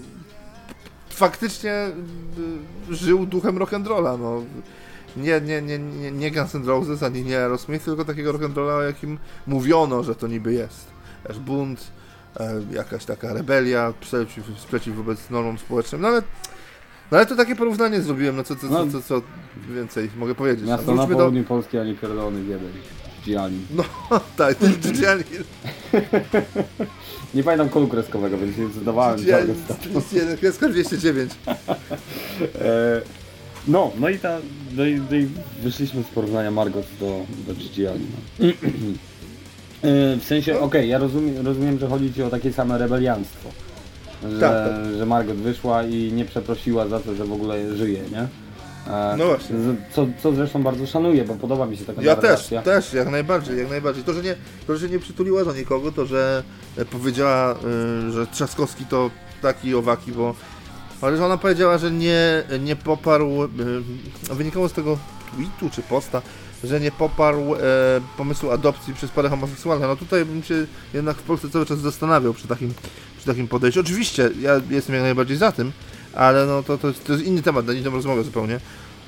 faktycznie 1.08 1.88
y, 2.90 2.94
żył 2.94 3.26
duchem 3.26 3.58
rock'n'rolla, 3.58 4.20
no. 4.20 4.42
Nie, 5.16 5.40
nie, 5.40 5.62
nie, 5.62 5.78
nie, 5.78 6.12
nie 6.12 6.30
Guns 6.30 6.54
N' 6.54 6.66
Roses, 6.66 7.02
ani 7.02 7.24
nie 7.24 7.38
Aerosmith, 7.38 7.84
tylko 7.84 8.04
takiego 8.04 8.32
rock'n'rolla, 8.32 8.76
o 8.76 8.82
jakim 8.82 9.18
mówiono, 9.46 10.02
że 10.02 10.14
to 10.14 10.26
niby 10.26 10.52
jest. 10.52 10.86
Wiesz, 11.28 11.38
bunt, 11.38 11.90
jakaś 12.72 13.04
taka 13.04 13.34
rebelia, 13.34 13.92
sprzeciw, 14.00 14.44
sprzeciw 14.60 14.96
wobec 14.96 15.30
normom 15.30 15.58
społecznym, 15.58 16.00
no 16.00 16.08
ale, 16.08 16.22
no 17.10 17.16
ale 17.18 17.26
to 17.26 17.36
takie 17.36 17.56
porównanie 17.56 18.00
zrobiłem, 18.00 18.36
no 18.36 18.44
co, 18.44 18.56
co, 18.56 18.68
co, 18.68 18.86
co, 18.90 19.02
co 19.02 19.22
więcej 19.74 20.10
mogę 20.16 20.34
powiedzieć. 20.34 20.66
Miasto 20.68 20.86
No, 20.86 20.92
na 20.92 20.96
wróćmy 20.96 21.14
do- 21.14 21.20
południu 21.20 21.44
Polski, 21.44 21.78
a 21.78 21.84
nie 21.84 21.94
pierdolony. 21.94 22.44
Gigi 23.24 23.36
Allen. 23.36 23.66
No 23.70 23.84
tak, 24.36 24.56
Gigi 24.58 25.06
Nie 27.34 27.42
pamiętam 27.44 27.68
kodu 27.68 27.88
kreskowego, 27.88 28.38
więc 28.38 28.56
nie 28.58 28.68
zadawałem 28.68 29.18
statu. 29.18 30.02
jeden, 30.12 30.36
kreska 30.36 30.68
209. 30.74 31.32
E, 31.48 31.56
no, 33.68 33.92
no 34.00 34.08
i 34.08 34.18
ta, 34.18 34.38
no 34.76 34.86
i, 34.86 35.00
no 35.10 35.16
i 35.16 35.28
wyszliśmy 35.62 36.02
z 36.02 36.06
porównania 36.06 36.50
Margot 36.50 36.86
do, 37.00 37.20
do 37.46 37.54
Allen. 37.90 38.06
E, 39.84 40.16
w 40.16 40.24
sensie, 40.24 40.60
okej, 40.60 40.88
ja 40.88 40.98
rozumiem, 40.98 41.46
rozumiem, 41.46 41.78
że 41.78 41.88
chodzi 41.88 42.12
ci 42.12 42.22
o 42.22 42.30
takie 42.30 42.52
same 42.52 42.78
rebelianstwo. 42.78 43.48
Że, 44.32 44.40
Tak, 44.40 44.96
że 44.98 45.06
Margot 45.06 45.36
wyszła 45.36 45.82
i 45.82 46.12
nie 46.12 46.24
przeprosiła 46.24 46.88
za 46.88 47.00
to, 47.00 47.14
że 47.14 47.24
w 47.24 47.32
ogóle 47.32 47.76
żyje, 47.76 48.00
nie? 48.12 48.20
E, 48.92 49.16
No 49.18 49.26
właśnie. 49.26 49.56
z- 49.58 49.94
Co, 49.94 50.06
co 50.22 50.32
zresztą 50.32 50.62
bardzo 50.62 50.86
szanuję, 50.86 51.24
bo 51.24 51.34
podoba 51.34 51.66
mi 51.66 51.76
się 51.76 51.84
taka 51.84 52.02
Ja 52.02 52.16
też, 52.16 52.22
narracja. 52.50 52.62
też, 52.62 52.92
jak 52.92 53.10
najbardziej, 53.10 53.58
jak 53.58 53.70
najbardziej. 53.70 54.04
To, 54.04 54.12
że 54.12 54.22
nie, 54.22 54.34
to, 54.66 54.76
że 54.76 54.88
nie 54.88 54.98
przytuliła 54.98 55.44
do 55.44 55.52
nikogo, 55.54 55.92
to, 55.92 56.06
że 56.06 56.42
e, 56.78 56.84
powiedziała, 56.84 57.54
y, 58.08 58.10
że 58.12 58.26
Trzaskowski 58.26 58.84
to 58.84 59.10
taki 59.42 59.68
i 59.68 59.74
owaki, 59.74 60.12
bo... 60.12 60.34
Ale 61.00 61.16
że 61.16 61.26
ona 61.26 61.36
powiedziała, 61.38 61.78
że 61.78 61.90
nie, 61.90 62.42
nie 62.60 62.76
poparł, 62.76 63.44
y, 63.44 63.48
wynikało 64.34 64.68
z 64.68 64.72
tego 64.72 64.98
tweetu 65.36 65.70
czy 65.76 65.82
posta, 65.82 66.22
że 66.64 66.80
nie 66.80 66.90
poparł 66.92 67.54
e, 67.54 67.58
pomysłu 68.16 68.50
adopcji 68.50 68.94
przez 68.94 69.10
parę 69.10 69.28
homoseksualne. 69.28 69.86
No 69.86 69.96
tutaj 69.96 70.24
bym 70.24 70.42
się 70.42 70.66
jednak 70.94 71.16
w 71.16 71.22
Polsce 71.22 71.50
cały 71.50 71.66
czas 71.66 71.78
zastanawiał 71.78 72.34
przy 72.34 72.48
takim, 72.48 72.74
przy 73.16 73.26
takim 73.26 73.48
podejściu. 73.48 73.80
Oczywiście, 73.80 74.30
ja 74.40 74.60
jestem 74.70 74.94
jak 74.94 75.04
najbardziej 75.04 75.36
za 75.36 75.52
tym, 75.52 75.72
ale 76.14 76.46
no 76.46 76.62
to, 76.62 76.78
to, 76.78 76.88
jest, 76.88 77.04
to 77.04 77.12
jest 77.12 77.24
inny 77.24 77.42
temat, 77.42 77.66
na 77.66 77.72
inną 77.72 77.90
rozmowę 77.90 78.24
zupełnie. 78.24 78.60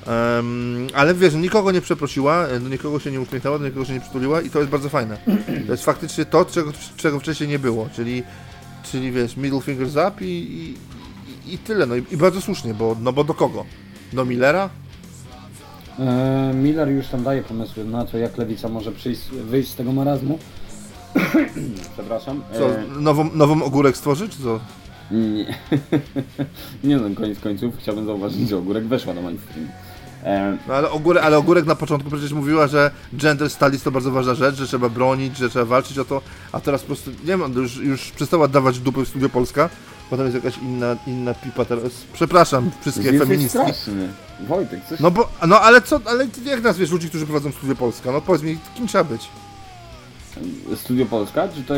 Em, 0.06 0.86
ale 0.94 1.14
wiesz, 1.14 1.34
nikogo 1.34 1.72
nie 1.72 1.80
przeprosiła, 1.80 2.46
do 2.60 2.68
nikogo 2.68 3.00
się 3.00 3.10
nie 3.10 3.20
uśmiechnęła, 3.20 3.58
do 3.58 3.64
nikogo 3.64 3.84
się 3.86 3.92
nie 3.92 4.00
przytuliła 4.00 4.40
i 4.40 4.50
to 4.50 4.58
jest 4.58 4.70
bardzo 4.70 4.88
fajne. 4.88 5.18
To 5.66 5.72
jest 5.72 5.84
faktycznie 5.84 6.24
to, 6.24 6.44
czego, 6.44 6.72
czego 6.96 7.20
wcześniej 7.20 7.48
nie 7.48 7.58
było, 7.58 7.88
czyli, 7.96 8.22
czyli 8.92 9.12
wiesz, 9.12 9.36
middle 9.36 9.60
fingers 9.60 9.92
up 9.92 10.12
i, 10.24 10.26
i- 10.26 11.54
i 11.54 11.58
tyle. 11.58 11.86
No 11.86 11.96
i, 11.96 12.04
i 12.10 12.16
bardzo 12.16 12.40
słusznie, 12.40 12.74
bo, 12.74 12.96
no 13.02 13.12
bo 13.12 13.24
do 13.24 13.34
kogo? 13.34 13.64
Do 14.12 14.24
Millera? 14.24 14.68
E, 15.98 16.52
Miller 16.54 16.88
już 16.88 17.06
tam 17.06 17.22
daje 17.22 17.42
pomysły 17.42 17.84
na 17.84 18.04
to, 18.04 18.18
jak 18.18 18.38
lewica 18.38 18.68
może 18.68 18.92
przyjść, 18.92 19.20
wyjść 19.30 19.70
z 19.70 19.74
tego 19.74 19.92
marazmu. 19.92 20.38
Przepraszam. 21.94 22.42
Co, 22.58 22.68
E, 22.70 22.84
nową, 23.00 23.30
nową 23.34 23.62
ogórek 23.62 23.96
stworzy, 23.96 24.28
czy 24.28 24.42
co? 24.42 24.60
Nie, 25.10 25.46
nie 26.84 26.96
no, 26.96 27.16
koniec 27.16 27.40
końców 27.40 27.74
chciałbym 27.78 28.06
zauważyć, 28.06 28.48
że 28.48 28.56
ogórek 28.58 28.86
weszła 28.86 29.14
do 29.14 29.22
mainstreamu. 29.22 29.66
E, 30.24 30.56
No 30.68 30.74
ale 30.74 30.90
ogórek, 30.90 31.24
ale 31.24 31.38
ogórek 31.38 31.66
na 31.66 31.74
początku 31.74 32.10
przecież 32.10 32.32
mówiła, 32.32 32.66
że 32.66 32.90
gender 33.12 33.50
studies 33.50 33.82
to 33.82 33.90
bardzo 33.90 34.10
ważna 34.10 34.34
rzecz, 34.34 34.54
że 34.56 34.66
trzeba 34.66 34.88
bronić, 34.88 35.36
że 35.36 35.48
trzeba 35.48 35.64
walczyć 35.64 35.98
o 35.98 36.04
to, 36.04 36.20
a 36.52 36.60
teraz 36.60 36.80
po 36.80 36.86
prostu, 36.86 37.10
nie 37.10 37.36
wiem, 37.36 37.52
już, 37.56 37.76
już 37.76 38.10
przestała 38.10 38.48
dawać 38.48 38.78
dupy 38.78 39.04
w 39.04 39.08
Studio 39.08 39.28
Polska, 39.28 39.68
potem 40.10 40.26
jest 40.26 40.44
jakaś 40.44 40.58
inna, 40.58 40.96
inna 41.06 41.34
pipa 41.34 41.64
teraz. 41.64 41.92
Przepraszam, 42.12 42.70
wszystkie 42.80 43.02
jesteś 43.04 43.20
feministki. 43.28 43.58
straszny. 43.58 44.08
Wojtek, 44.48 44.80
coś... 44.88 45.00
No 45.00 45.10
bo, 45.10 45.28
no 45.46 45.60
ale 45.60 45.82
co, 45.82 46.00
ale 46.06 46.26
jak 46.44 46.62
nazwiesz 46.62 46.90
ludzi, 46.90 47.08
którzy 47.08 47.26
prowadzą 47.26 47.52
Studio 47.52 47.76
Polska? 47.76 48.12
No 48.12 48.20
powiedz 48.20 48.42
mi, 48.42 48.58
kim 48.76 48.86
trzeba 48.86 49.04
być? 49.04 49.28
Studio 50.76 51.06
Polska? 51.06 51.48
Czy 51.48 51.62
to 51.62 51.74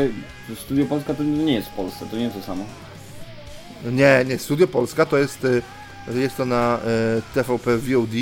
Studio 0.55 0.85
Polska 0.85 1.13
to 1.13 1.23
nie 1.23 1.53
jest 1.53 1.67
w 1.67 1.71
Polsce, 1.71 2.05
to 2.11 2.17
nie 2.17 2.29
to 2.29 2.41
samo. 2.41 2.63
Nie, 3.91 4.25
nie, 4.27 4.37
Studio 4.37 4.67
Polska 4.67 5.05
to 5.05 5.17
jest, 5.17 5.45
y, 5.45 5.61
jest 6.15 6.37
to 6.37 6.45
na 6.45 6.77
y, 6.77 7.21
TVP 7.33 7.77
VOD. 7.77 8.13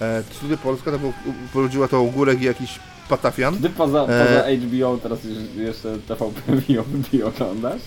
E, 0.00 0.22
Studio 0.36 0.56
Polska 0.56 0.90
to 0.90 0.98
urodziła 1.54 1.88
to 1.88 2.00
ogórek 2.00 2.40
i 2.42 2.44
jakiś 2.44 2.78
patafian. 3.08 3.56
Ty 3.58 3.70
poza, 3.70 4.02
E. 4.02 4.06
poza 4.06 4.66
HBO 4.66 4.98
teraz 5.02 5.18
jeszcze 5.56 5.98
TVP 6.08 6.40
VOD 6.56 7.24
oglądasz? 7.34 7.82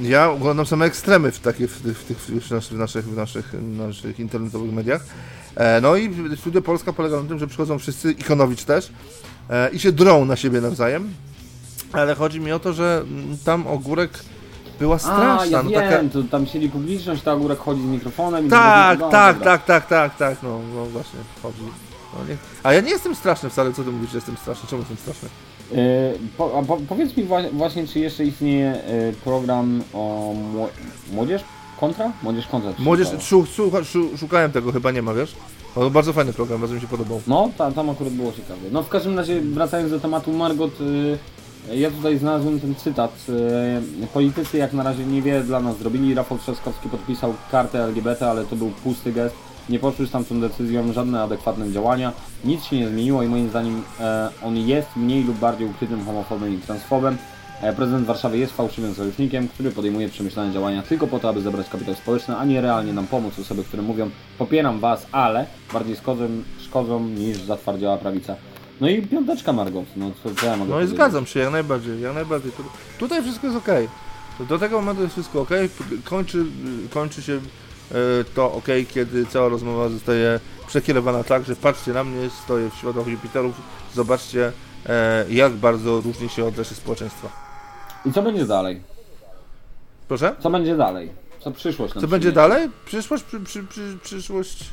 Ja 0.00 0.30
oglądam 0.30 0.66
same 0.66 0.84
ekstremy 0.84 1.32
w, 1.32 1.40
takie, 1.40 1.68
w, 1.68 1.82
tych- 1.82 1.98
w, 1.98 2.04
tych, 2.04 2.18
w, 2.18 2.50
naszych, 2.50 2.72
w, 2.76 2.78
naszych, 2.78 3.04
w 3.04 3.16
naszych, 3.16 3.52
naszych 3.62 4.20
internetowych 4.20 4.72
mediach. 4.72 5.04
E, 5.56 5.80
no 5.80 5.96
i 5.96 6.10
Studio 6.36 6.62
Polska 6.62 6.92
polega 6.92 7.22
na 7.22 7.28
tym, 7.28 7.38
że 7.38 7.46
przychodzą 7.46 7.78
wszyscy, 7.78 8.12
Ikonowicz 8.12 8.64
też, 8.64 8.92
e, 9.50 9.70
i 9.70 9.78
się 9.78 9.92
drą 9.92 10.24
na 10.24 10.36
siebie 10.36 10.60
nawzajem. 10.60 11.14
Ale 11.92 12.14
chodzi 12.14 12.40
mi 12.40 12.52
o 12.52 12.58
to, 12.58 12.72
że 12.72 13.04
tam 13.44 13.66
ogórek 13.66 14.10
była 14.78 14.96
A, 14.96 14.98
straszna. 14.98 15.46
ja 15.46 15.62
no, 15.62 15.70
wiem, 15.70 15.80
taka... 15.90 16.08
to 16.12 16.22
tam 16.22 16.46
siedzi 16.46 16.68
publiczność, 16.68 17.22
ta 17.22 17.32
ogórek 17.32 17.58
chodzi 17.58 17.82
z 17.82 17.84
mikrofonem 17.84 18.46
i... 18.46 18.50
Tak, 18.50 18.98
no, 18.98 19.10
tak, 19.10 19.36
dobra. 19.36 19.58
tak, 19.58 19.66
tak, 19.66 19.86
tak, 19.86 20.16
tak, 20.16 20.42
no, 20.42 20.60
no 20.74 20.86
właśnie, 20.86 21.20
chodzi. 21.42 21.58
No, 22.18 22.24
nie... 22.28 22.36
A 22.62 22.72
ja 22.72 22.80
nie 22.80 22.90
jestem 22.90 23.14
straszny 23.14 23.50
wcale, 23.50 23.72
co 23.72 23.84
ty 23.84 23.90
mówisz, 23.90 24.10
że 24.10 24.18
jestem 24.18 24.36
straszny, 24.36 24.68
czemu 24.68 24.82
jestem 24.82 24.96
straszny? 24.96 25.28
E, 25.74 26.12
po, 26.38 26.62
po, 26.68 26.76
powiedz 26.88 27.16
mi 27.16 27.24
właśnie, 27.52 27.86
czy 27.86 27.98
jeszcze 27.98 28.24
istnieje 28.24 28.68
e, 28.68 29.12
program 29.24 29.82
o 29.94 30.34
mło, 30.52 30.68
młodzież 31.12 31.42
kontra? 31.80 32.12
Młodzież 32.22 32.46
kontra. 32.46 32.72
Młodzież, 32.78 33.08
szu, 33.20 33.46
szu, 33.46 33.70
szukałem 34.18 34.52
tego, 34.52 34.72
chyba 34.72 34.90
nie 34.90 35.02
ma, 35.02 35.14
wiesz? 35.14 35.34
No, 35.76 35.90
bardzo 35.90 36.12
fajny 36.12 36.32
program, 36.32 36.60
bardzo 36.60 36.74
mi 36.74 36.80
się 36.80 36.86
podobał. 36.86 37.20
No, 37.26 37.50
tam, 37.58 37.74
tam 37.74 37.90
akurat 37.90 38.12
było 38.12 38.32
ciekawie. 38.32 38.70
No 38.72 38.82
w 38.82 38.88
każdym 38.88 39.18
razie, 39.18 39.40
wracając 39.40 39.90
do 39.90 40.00
tematu 40.00 40.32
Margot, 40.32 40.80
y, 40.80 41.18
ja 41.76 41.90
tutaj 41.90 42.18
znalazłem 42.18 42.60
ten 42.60 42.74
cytat. 42.74 43.26
Y, 44.02 44.06
politycy 44.06 44.58
jak 44.58 44.72
na 44.72 44.82
razie 44.82 45.06
niewiele 45.06 45.44
dla 45.44 45.60
nas 45.60 45.78
zrobili. 45.78 46.14
Rafał 46.14 46.38
Trzaskowski 46.38 46.88
podpisał 46.88 47.34
kartę 47.50 47.84
LGBT, 47.84 48.30
ale 48.30 48.44
to 48.44 48.56
był 48.56 48.70
pusty 48.70 49.12
gest. 49.12 49.34
Nie 49.68 49.78
poszły 49.78 50.06
z 50.06 50.10
tamtą 50.10 50.40
decyzją 50.40 50.92
żadne 50.92 51.22
adekwatne 51.22 51.72
działania. 51.72 52.12
Nic 52.44 52.64
się 52.64 52.76
nie 52.76 52.88
zmieniło 52.88 53.22
i 53.22 53.28
moim 53.28 53.48
zdaniem 53.50 53.82
e, 54.00 54.28
on 54.44 54.56
jest 54.56 54.88
mniej 54.96 55.24
lub 55.24 55.36
bardziej 55.38 55.66
ukrytym 55.68 56.04
homofobem 56.04 56.54
i 56.54 56.58
transfobem. 56.58 57.16
E, 57.62 57.72
Prezydent 57.72 58.06
Warszawy 58.06 58.38
jest 58.38 58.52
fałszywym 58.52 58.94
sojusznikiem, 58.94 59.48
który 59.48 59.70
podejmuje 59.70 60.08
przemyślane 60.08 60.52
działania 60.52 60.82
tylko 60.82 61.06
po 61.06 61.18
to, 61.18 61.28
aby 61.28 61.40
zebrać 61.40 61.68
kapitał 61.68 61.94
społeczny, 61.94 62.36
a 62.36 62.44
nie 62.44 62.60
realnie 62.60 62.92
nam 62.92 63.06
pomóc. 63.06 63.38
Osoby, 63.38 63.64
które 63.64 63.82
mówią, 63.82 64.10
popieram 64.38 64.80
was, 64.80 65.06
ale 65.12 65.46
bardziej 65.72 65.96
szkodzą, 65.96 66.24
szkodzą 66.60 67.00
niż 67.08 67.36
zatwardziała 67.38 67.96
prawica. 67.96 68.36
No 68.80 68.88
i 68.88 69.02
piąteczka 69.02 69.52
Margot, 69.52 69.84
no 69.96 70.10
co, 70.22 70.34
co 70.34 70.46
ja 70.46 70.56
mogę 70.56 70.70
No 70.70 70.76
i 70.76 70.78
powiedzieć? 70.78 70.94
zgadzam 70.94 71.26
się, 71.26 71.40
jak 71.40 71.52
najbardziej, 71.52 72.00
jak 72.00 72.14
najbardziej. 72.14 72.52
Tu, 72.52 72.62
tutaj 72.98 73.22
wszystko 73.22 73.46
jest 73.46 73.58
okej. 73.58 73.88
Do 74.48 74.58
tego 74.58 74.80
momentu 74.80 75.02
jest 75.02 75.14
wszystko 75.14 75.40
okej. 75.40 75.68
Kończy, 76.04 76.44
kończy 76.90 77.22
się 77.22 77.40
to 78.34 78.52
okej, 78.52 78.86
kiedy 78.86 79.26
cała 79.26 79.48
rozmowa 79.48 79.88
zostaje 79.88 80.40
przekierowana 80.66 81.24
tak, 81.24 81.44
że 81.44 81.56
patrzcie 81.56 81.92
na 81.92 82.04
mnie, 82.04 82.30
stoję 82.44 82.70
w 82.70 82.74
światłach 82.74 83.06
Jupiterów, 83.06 83.54
zobaczcie 83.94 84.52
e, 84.86 85.24
jak 85.28 85.52
bardzo 85.52 86.00
różni 86.00 86.28
się 86.28 86.44
od 86.44 86.58
reszty 86.58 86.74
społeczeństwa. 86.74 87.28
I 88.04 88.12
co 88.12 88.22
będzie 88.22 88.46
dalej? 88.46 88.80
Proszę? 90.08 90.36
Co 90.40 90.50
będzie 90.50 90.76
dalej? 90.76 91.10
Co 91.40 91.50
przyszłość 91.50 91.94
Co 91.94 92.08
będzie 92.08 92.32
dalej? 92.32 92.68
Przyszłość, 92.84 93.24
przy, 93.24 93.40
przy, 93.40 93.62
przy, 93.62 93.98
przyszłość 94.02 94.64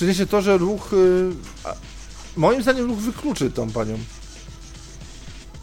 przyniesie 0.00 0.26
to, 0.26 0.42
że 0.42 0.58
ruch, 0.58 0.92
y, 0.92 1.30
a, 1.64 1.74
moim 2.36 2.62
zdaniem 2.62 2.86
ruch 2.86 2.98
wykluczy 2.98 3.50
tą 3.50 3.70
panią. 3.70 3.98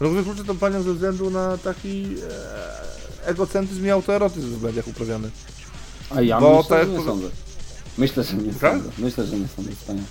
Ruch 0.00 0.12
wykluczy 0.12 0.44
tą 0.44 0.58
panią 0.58 0.82
ze 0.82 0.92
względu 0.92 1.30
na 1.30 1.58
taki 1.58 2.06
e, 3.24 3.26
egocentryzm 3.26 3.86
i 3.86 3.90
autoerotyzm 3.90 4.48
w 4.48 4.62
mediach 4.62 4.88
uprawiany. 4.88 5.30
A 6.10 6.20
ja 6.20 6.40
Bo 6.40 6.56
myślę, 6.58 6.76
tak 6.78 6.86
że 6.88 6.92
nie 6.98 7.04
sądzę. 7.04 7.28
Myślę, 7.98 8.24
że 8.24 8.36
nie 8.36 8.52
Tak? 8.52 8.72
sądzę. 8.72 8.90
Myślę, 8.98 9.26
że 9.26 9.36
nie 9.38 9.48
sądzę 9.56 9.70
wspaniale. 9.72 10.06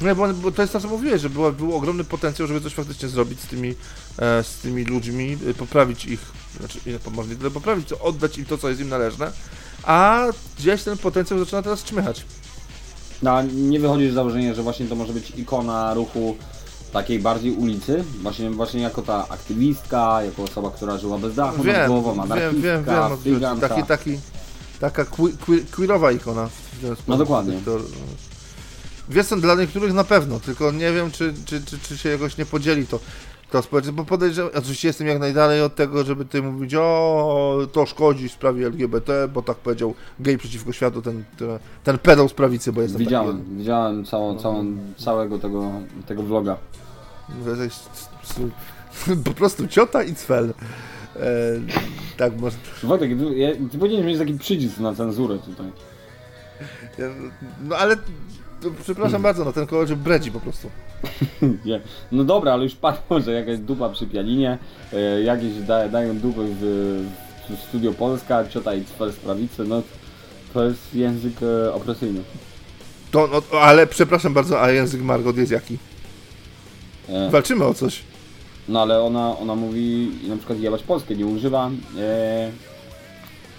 Nie, 0.00 0.14
bo, 0.14 0.28
bo 0.34 0.52
to 0.52 0.62
jest 0.62 0.72
to, 0.72 0.80
co 0.80 0.88
mówiłeś, 0.88 1.22
że 1.22 1.30
było, 1.30 1.52
był 1.52 1.76
ogromny 1.76 2.04
potencjał, 2.04 2.48
żeby 2.48 2.60
coś 2.60 2.74
faktycznie 2.74 3.08
zrobić 3.08 3.40
z 3.40 3.46
tymi, 3.46 3.74
e, 4.18 4.42
z 4.42 4.58
tymi 4.58 4.84
ludźmi, 4.84 5.38
e, 5.50 5.54
poprawić 5.54 6.04
ich, 6.04 6.20
znaczy 6.58 6.78
nie 6.86 6.98
może 7.12 7.28
nie 7.28 7.36
tyle 7.36 7.50
poprawić, 7.50 7.88
co 7.88 7.98
oddać 7.98 8.38
im 8.38 8.44
to, 8.44 8.58
co 8.58 8.68
jest 8.68 8.80
im 8.80 8.88
należne, 8.88 9.32
a 9.84 10.26
gdzieś 10.58 10.82
ten 10.82 10.98
potencjał 10.98 11.38
zaczyna 11.38 11.62
teraz 11.62 11.84
czmychać. 11.84 12.24
No, 13.22 13.30
a 13.30 13.42
nie 13.42 13.80
wychodzisz 13.80 14.10
z 14.10 14.14
założenia, 14.14 14.54
że 14.54 14.62
właśnie 14.62 14.86
to 14.86 14.94
może 14.94 15.12
być 15.12 15.30
ikona 15.36 15.94
ruchu 15.94 16.36
takiej 16.92 17.18
bardziej 17.18 17.52
ulicy? 17.52 18.04
Właśnie, 18.22 18.50
właśnie 18.50 18.82
jako 18.82 19.02
ta 19.02 19.28
aktywistka, 19.28 20.22
jako 20.22 20.42
osoba, 20.42 20.70
która 20.70 20.98
żyła 20.98 21.18
bez 21.18 21.34
dachu 21.34 21.56
nad 21.56 21.66
Wiem, 21.66 21.86
głową, 21.86 22.10
wiem, 22.10 22.20
anarchistka, 22.20 22.62
wiem, 22.62 22.84
wiem, 22.84 22.96
no, 23.10 23.16
styganka. 23.16 23.68
taki, 23.68 23.82
taki, 23.84 24.18
taka 24.90 25.04
que, 25.04 25.32
que, 25.46 25.76
queerowa 25.76 26.12
ikona. 26.12 26.48
w. 26.48 27.08
No 27.08 27.16
dokładnie. 27.16 27.60
To, 27.64 27.78
wiesz, 29.08 29.26
co, 29.26 29.36
dla 29.36 29.54
niektórych 29.54 29.94
na 29.94 30.04
pewno, 30.04 30.40
tylko 30.40 30.72
nie 30.72 30.92
wiem, 30.92 31.10
czy, 31.10 31.34
czy, 31.44 31.64
czy, 31.64 31.78
czy 31.78 31.98
się 31.98 32.08
jakoś 32.08 32.38
nie 32.38 32.46
podzieli 32.46 32.86
to, 32.86 33.00
to 33.50 33.62
społeczeństwo, 33.62 34.02
bo 34.02 34.08
podejrzewam, 34.08 34.50
oczywiście 34.54 34.88
jestem 34.88 35.06
jak 35.06 35.18
najdalej 35.18 35.62
od 35.62 35.74
tego, 35.74 36.04
żeby 36.04 36.24
ty 36.24 36.42
mówić, 36.42 36.74
o, 36.74 37.58
to 37.72 37.86
szkodzi 37.86 38.28
sprawie 38.28 38.66
LGBT, 38.66 39.28
bo 39.28 39.42
tak 39.42 39.56
powiedział 39.56 39.94
gej 40.20 40.38
przeciwko 40.38 40.72
światu, 40.72 41.02
ten, 41.02 41.24
ten, 41.84 41.98
pedał 41.98 42.28
z 42.28 42.32
prawicy, 42.32 42.72
bo 42.72 42.82
jestem 42.82 42.98
Widziałem, 42.98 43.38
taki 43.38 43.50
widziałem 43.50 44.04
całą, 44.04 44.38
całą, 44.38 44.76
całego 44.96 45.38
tego, 45.38 45.72
tego 46.06 46.22
vloga. 46.22 46.56
po 49.24 49.30
prostu 49.30 49.68
ciota 49.68 50.02
i 50.02 50.14
cfel. 50.14 50.52
E, 51.16 51.20
tak, 52.16 52.36
może... 52.40 52.56
Wojtek, 52.82 53.10
ty, 53.18 53.38
ja- 53.38 53.52
ty 53.70 53.78
powinieneś 53.78 54.06
mieć 54.06 54.18
taki 54.18 54.34
przycisk 54.38 54.78
na 54.78 54.94
cenzurę 54.94 55.38
tutaj. 55.38 55.66
Ja, 56.98 57.06
No 57.68 57.76
ale, 57.76 57.96
to, 58.62 58.70
przepraszam 58.82 59.22
bardzo, 59.22 59.44
no 59.44 59.52
ten 59.52 59.66
koleś 59.66 59.92
bredzi 59.92 60.30
po 60.32 60.40
prostu. 60.40 60.70
Nie. 61.64 61.80
No 62.12 62.24
dobra, 62.24 62.52
ale 62.52 62.64
już 62.64 62.74
padło, 62.74 63.20
że 63.20 63.32
jakaś 63.32 63.58
dupa 63.58 63.88
przy 63.88 64.06
pianinie, 64.06 64.58
e, 64.92 65.22
jakieś 65.22 65.54
da, 65.54 65.88
dają 65.88 66.18
dupy 66.18 66.40
w, 66.60 66.64
w 67.50 67.60
Studio 67.68 67.92
Polska, 67.92 68.48
ciota 68.48 68.74
i 68.74 68.84
cwer 68.84 69.12
z 69.12 69.16
prawicy, 69.16 69.64
no 69.64 69.82
to 70.54 70.64
jest 70.64 70.94
język 70.94 71.32
e, 71.42 71.74
opresyjny. 71.74 72.20
To, 73.10 73.28
no, 73.52 73.58
ale 73.60 73.86
przepraszam 73.86 74.34
bardzo, 74.34 74.62
a 74.62 74.70
język 74.70 75.02
Margot 75.02 75.36
jest 75.36 75.52
jaki? 75.52 75.78
E, 77.08 77.30
Walczymy 77.30 77.64
o 77.64 77.74
coś. 77.74 78.02
No 78.68 78.82
ale 78.82 79.02
ona, 79.02 79.38
ona 79.38 79.54
mówi 79.54 80.10
na 80.28 80.36
przykład 80.36 80.58
jebać 80.60 80.82
Polskę, 80.82 81.14
nie 81.14 81.26
używa 81.26 81.70
e, 81.98 82.50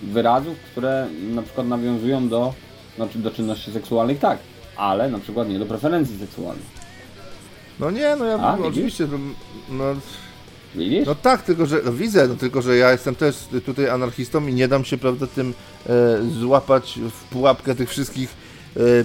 wyrazów, 0.03 0.57
które 0.71 1.07
na 1.33 1.41
przykład 1.41 1.67
nawiązują 1.67 2.29
do, 2.29 2.53
znaczy 2.95 3.19
do 3.19 3.31
czynności 3.31 3.71
seksualnych, 3.71 4.19
tak, 4.19 4.39
ale 4.77 5.09
na 5.09 5.19
przykład 5.19 5.49
nie 5.49 5.59
do 5.59 5.65
preferencji 5.65 6.19
seksualnych. 6.19 6.65
No 7.79 7.91
nie, 7.91 8.15
no 8.19 8.25
ja 8.25 8.37
A, 8.39 8.57
widzisz? 8.57 8.67
oczywiście, 8.71 9.07
no, 9.69 9.83
Widzisz? 10.75 11.05
no 11.07 11.15
tak, 11.15 11.41
tylko 11.41 11.65
że, 11.65 11.81
widzę, 11.91 12.27
no 12.27 12.35
tylko 12.35 12.61
że 12.61 12.77
ja 12.77 12.91
jestem 12.91 13.15
też 13.15 13.35
tutaj 13.65 13.89
anarchistą 13.89 14.47
i 14.47 14.53
nie 14.53 14.67
dam 14.67 14.85
się, 14.85 14.97
prawda, 14.97 15.27
tym 15.27 15.53
e, 15.89 15.91
złapać 16.39 16.99
w 17.11 17.23
pułapkę 17.23 17.75
tych 17.75 17.89
wszystkich, 17.89 18.29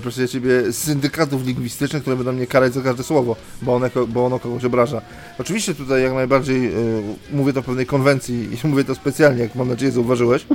proszę 0.02 0.28
ciebie, 0.28 0.72
syndykatów 0.72 1.46
lingwistycznych, 1.46 2.02
które 2.02 2.16
będą 2.16 2.32
mnie 2.32 2.46
karać 2.46 2.74
za 2.74 2.80
każde 2.82 3.02
słowo, 3.02 3.36
bo, 3.62 3.74
one, 3.74 3.90
ko- 3.90 4.06
bo 4.06 4.26
ono 4.26 4.38
kogoś 4.38 4.64
obraża. 4.64 5.00
Oczywiście 5.38 5.74
tutaj 5.74 6.02
jak 6.02 6.12
najbardziej 6.14 6.66
e, 6.66 6.72
mówię 7.32 7.52
to 7.52 7.62
pewnej 7.62 7.86
konwencji 7.86 8.48
i 8.64 8.66
mówię 8.68 8.84
to 8.84 8.94
specjalnie, 8.94 9.42
jak 9.42 9.54
mam 9.54 9.68
nadzieję 9.68 9.92
zauważyłeś, 9.92 10.46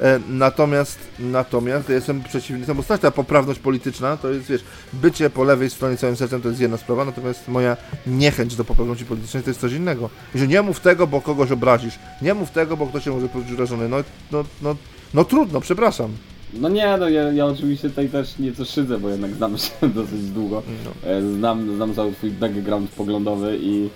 E, 0.00 0.20
Natomiast, 0.28 0.98
natomiast 1.18 1.88
ja 1.88 1.94
jestem 1.94 2.22
przeciwnikiem, 2.22 2.76
bo 2.76 2.82
stać 2.82 3.00
ta 3.00 3.10
poprawność 3.10 3.58
polityczna, 3.60 4.16
to 4.16 4.28
jest, 4.30 4.46
wiesz, 4.48 4.64
bycie 4.92 5.30
po 5.30 5.44
lewej 5.44 5.70
stronie 5.70 5.96
całym 5.96 6.16
sercem 6.16 6.40
to 6.42 6.48
jest 6.48 6.60
jedna 6.60 6.76
sprawa, 6.76 7.04
natomiast 7.04 7.48
moja 7.48 7.76
niechęć 8.06 8.56
do 8.56 8.64
poprawności 8.64 9.04
politycznej 9.04 9.42
to 9.42 9.50
jest 9.50 9.60
coś 9.60 9.72
innego. 9.72 10.10
Że 10.34 10.46
nie 10.48 10.62
mów 10.62 10.80
tego, 10.80 11.06
bo 11.06 11.20
kogoś 11.20 11.50
obrazisz, 11.50 11.98
nie 12.22 12.34
mów 12.34 12.50
tego, 12.50 12.76
bo 12.76 12.86
ktoś 12.86 13.04
się 13.04 13.10
może 13.10 13.28
poczuć 13.28 13.52
urażony, 13.52 13.88
no, 13.88 13.96
no, 14.32 14.44
no, 14.62 14.76
no 15.14 15.24
trudno, 15.24 15.60
przepraszam. 15.60 16.10
No 16.54 16.68
nie, 16.68 16.96
no 16.96 17.08
ja, 17.08 17.22
ja 17.32 17.46
oczywiście 17.46 17.88
tutaj 17.88 18.08
też 18.08 18.38
nieco 18.38 18.64
szydzę, 18.64 18.98
bo 18.98 19.08
jednak 19.08 19.34
znamy 19.34 19.58
się 19.58 19.70
dosyć 19.94 20.20
długo. 20.30 20.62
No. 20.84 21.10
E, 21.10 21.22
Znam, 21.32 21.76
znam 21.76 21.94
cały 21.94 22.12
twój 22.12 22.30
background 22.30 22.90
poglądowy 22.90 23.58
i, 23.62 23.88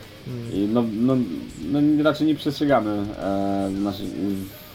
i 0.53 0.69
no, 0.73 0.85
no, 1.01 1.17
no 1.73 2.03
raczej 2.03 2.27
nie 2.27 2.35
przestrzegamy 2.35 2.91
e, 2.91 3.71
w, 3.75 3.81
naszy, 3.83 4.03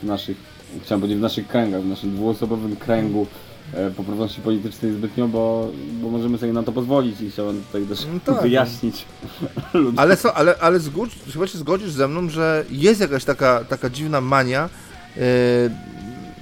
w 0.03 0.05
naszych, 0.05 0.37
chciałem 0.83 1.01
powiedzieć 1.01 1.19
w 1.19 1.21
naszych 1.21 1.47
kręgach, 1.47 1.81
w 1.81 1.85
naszym 1.87 2.15
dwuosobowym 2.15 2.75
kręgu 2.75 3.27
e, 3.73 3.91
poprawności 3.91 4.41
politycznej 4.41 4.91
zbytnio, 4.91 5.27
bo, 5.27 5.71
bo 6.01 6.09
możemy 6.09 6.37
sobie 6.37 6.53
na 6.53 6.63
to 6.63 6.71
pozwolić 6.71 7.21
i 7.21 7.31
chciałem 7.31 7.61
tutaj 7.63 7.85
też 7.85 7.99
No 8.13 8.19
tak, 8.25 8.35
no. 8.35 8.41
wyjaśnić 8.41 9.05
ludziom. 9.73 9.99
Ale 9.99 10.17
co, 10.17 10.33
ale, 10.33 10.55
ale 10.61 10.79
zgódź, 10.79 11.11
chyba 11.33 11.47
się 11.47 11.57
zgodzisz 11.57 11.91
ze 11.91 12.07
mną, 12.07 12.29
że 12.29 12.65
jest 12.71 13.01
jakaś 13.01 13.25
taka, 13.25 13.63
taka 13.63 13.89
dziwna 13.89 14.21
mania, 14.21 14.69
e, 15.17 15.19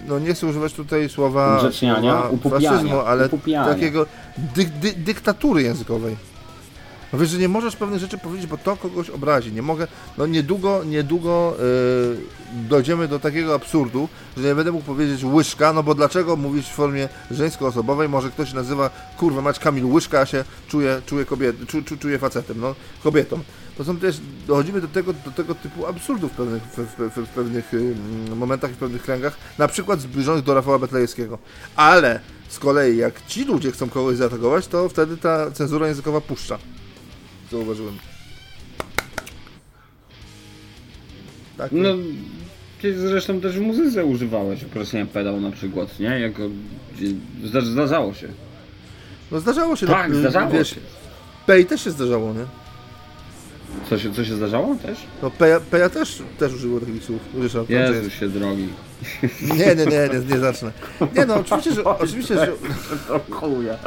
no 0.07 0.19
nie 0.19 0.33
chcę 0.33 0.47
używać 0.47 0.73
tutaj 0.73 1.09
słowa, 1.09 1.57
Ugrzeczniania, 1.57 2.23
faszyzmu, 2.51 2.99
ale 2.99 3.25
upupiania. 3.25 3.65
takiego 3.73 4.05
dy, 4.55 4.65
dy, 4.65 4.93
dyktatury 4.93 5.63
językowej. 5.63 6.15
No 7.13 7.19
wiesz, 7.19 7.29
że 7.29 7.37
nie 7.37 7.47
możesz 7.49 7.75
pewnych 7.75 7.99
rzeczy 7.99 8.17
powiedzieć, 8.17 8.47
bo 8.47 8.57
to 8.57 8.77
kogoś 8.77 9.09
obrazi. 9.09 9.51
Nie 9.53 9.61
mogę, 9.61 9.87
no 10.17 10.27
niedługo, 10.27 10.83
niedługo 10.83 11.55
e, 11.59 12.67
dojdziemy 12.69 13.07
do 13.07 13.19
takiego 13.19 13.55
absurdu, 13.55 14.09
że 14.37 14.47
nie 14.47 14.55
będę 14.55 14.71
mógł 14.71 14.85
powiedzieć 14.85 15.23
łyżka, 15.23 15.73
no 15.73 15.83
bo 15.83 15.95
dlaczego 15.95 16.35
mówisz 16.35 16.65
w 16.65 16.73
formie 16.73 17.09
żeńsko-osobowej, 17.31 18.09
może 18.09 18.29
ktoś 18.29 18.53
nazywa, 18.53 18.89
kurwa 19.17 19.41
mać 19.41 19.59
Kamil 19.59 19.85
Łyżka, 19.85 20.19
a 20.19 20.25
się 20.25 20.43
czuje, 20.67 21.01
czuje, 21.05 21.25
kobiet, 21.25 21.55
czu, 21.67 21.81
czu, 21.81 21.97
czuje 21.97 22.19
facetem, 22.19 22.59
no 22.59 22.75
kobietą. 23.03 23.39
To 23.77 23.83
są 23.83 23.97
też, 23.97 24.19
dochodzimy 24.47 24.81
do 24.81 24.87
tego, 24.87 25.13
do 25.13 25.31
tego 25.31 25.55
typu 25.55 25.85
absurdów 25.85 26.31
w 26.31 26.35
pewnych, 26.35 26.63
w, 26.63 26.77
w, 26.77 27.25
w, 27.25 27.29
pewnych 27.29 27.73
ym, 27.73 28.37
momentach 28.37 28.71
i 28.71 28.73
w 28.73 28.77
pewnych 28.77 29.01
kręgach, 29.01 29.37
na 29.57 29.67
przykład 29.67 30.01
zbliżonych 30.01 30.43
do 30.43 30.53
Rafała 30.53 30.79
Betlejewskiego. 30.79 31.37
Ale 31.75 32.19
z 32.49 32.59
kolei 32.59 32.97
jak 32.97 33.25
ci 33.25 33.43
ludzie 33.45 33.71
chcą 33.71 33.89
kogoś 33.89 34.17
zaatakować, 34.17 34.67
to 34.67 34.89
wtedy 34.89 35.17
ta 35.17 35.51
cenzura 35.51 35.87
językowa 35.87 36.21
puszcza. 36.21 36.57
Zauważyłem. 37.51 37.97
Tak. 41.57 41.71
No, 41.71 41.89
ty 42.81 42.99
zresztą 42.99 43.41
też 43.41 43.57
w 43.57 43.61
muzyce 43.61 44.05
używałeś 44.05 44.63
określenia 44.63 45.05
pedał 45.05 45.41
na 45.41 45.51
przykład, 45.51 45.99
nie? 45.99 46.19
Jako, 46.19 46.43
zda- 47.43 47.61
zdarzało 47.61 48.13
się. 48.13 48.27
No 49.31 49.39
zdarzało 49.39 49.75
się. 49.75 49.87
Tak, 49.87 50.11
no, 50.11 50.19
zdarzało 50.19 50.51
wiesz, 50.51 50.69
się. 50.69 50.81
Pej 51.45 51.65
też 51.65 51.83
się 51.83 51.91
zdarzało, 51.91 52.33
nie? 52.33 52.45
Co 53.89 53.97
się, 53.97 54.13
co 54.13 54.25
się 54.25 54.35
zdarzało 54.35 54.75
też? 54.75 54.97
No 55.21 55.31
Peja, 55.31 55.59
Peja 55.59 55.89
też, 55.89 56.23
też 56.39 56.53
użyło 56.53 56.79
takich 56.79 57.03
słów. 57.03 57.21
Ryszard, 57.39 57.67
tam 57.67 57.77
Jezu 57.77 58.09
się 58.09 58.29
drogi. 58.29 58.67
Nie, 59.41 59.75
nie, 59.75 59.85
nie, 59.85 60.09
nie, 60.13 60.35
nie 60.35 60.39
zacznę. 60.39 60.71
Nie 61.15 61.25
no, 61.25 61.35
oczywiście, 61.35 61.71
że, 61.73 61.83
oczywiście, 61.83 62.35
że, 62.35 62.53
O 63.15 63.19
chuja. 63.33 63.77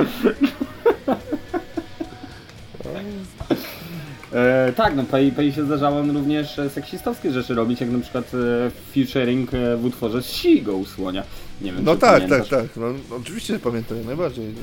E, 4.32 4.72
tak, 4.76 4.96
no 4.96 5.04
Pei, 5.04 5.32
Pei 5.32 5.52
się 5.52 5.64
zdarzało 5.64 6.02
również 6.02 6.58
e, 6.58 6.70
seksistowskie 6.70 7.32
rzeczy 7.32 7.54
robić, 7.54 7.80
jak 7.80 7.90
na 7.90 7.98
przykład 7.98 8.32
e, 8.34 8.70
featuring 8.94 9.54
e, 9.54 9.76
w 9.76 9.84
utworze 9.84 10.22
Sigo 10.22 10.76
u 10.76 10.84
Słonia. 10.84 11.22
Nie 11.60 11.72
wiem, 11.72 11.84
no 11.84 11.96
tak, 11.96 12.00
tak, 12.00 12.28
pamiętasz. 12.28 12.48
tak, 12.48 12.66
no, 12.76 13.16
oczywiście 13.16 13.58
pamiętam, 13.58 13.96
jak 13.96 14.06
najbardziej. 14.06 14.54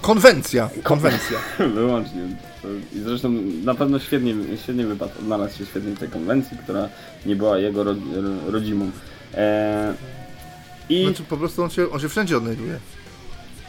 Konwencja, 0.00 0.70
konwencja. 0.82 1.38
Wyłącznie. 1.74 2.20
I 2.92 2.98
zresztą 2.98 3.32
na 3.64 3.74
pewno 3.74 3.98
świetnie, 3.98 4.34
świetnie 4.62 4.86
wypadł, 4.86 5.12
odnalazł 5.20 5.58
się 5.58 5.66
świetnie 5.66 5.92
w 5.92 5.98
tej 5.98 6.08
konwencji, 6.08 6.56
która 6.62 6.88
nie 7.26 7.36
była 7.36 7.58
jego 7.58 7.84
ro, 7.84 7.92
ro, 7.92 8.52
rodzimą. 8.52 8.90
E, 9.34 9.94
I 10.88 11.04
Znaczy 11.04 11.22
po 11.22 11.36
prostu 11.36 11.62
on 11.62 11.70
się, 11.70 11.90
on 11.90 12.00
się 12.00 12.08
wszędzie 12.08 12.36
odnajduje. 12.36 12.78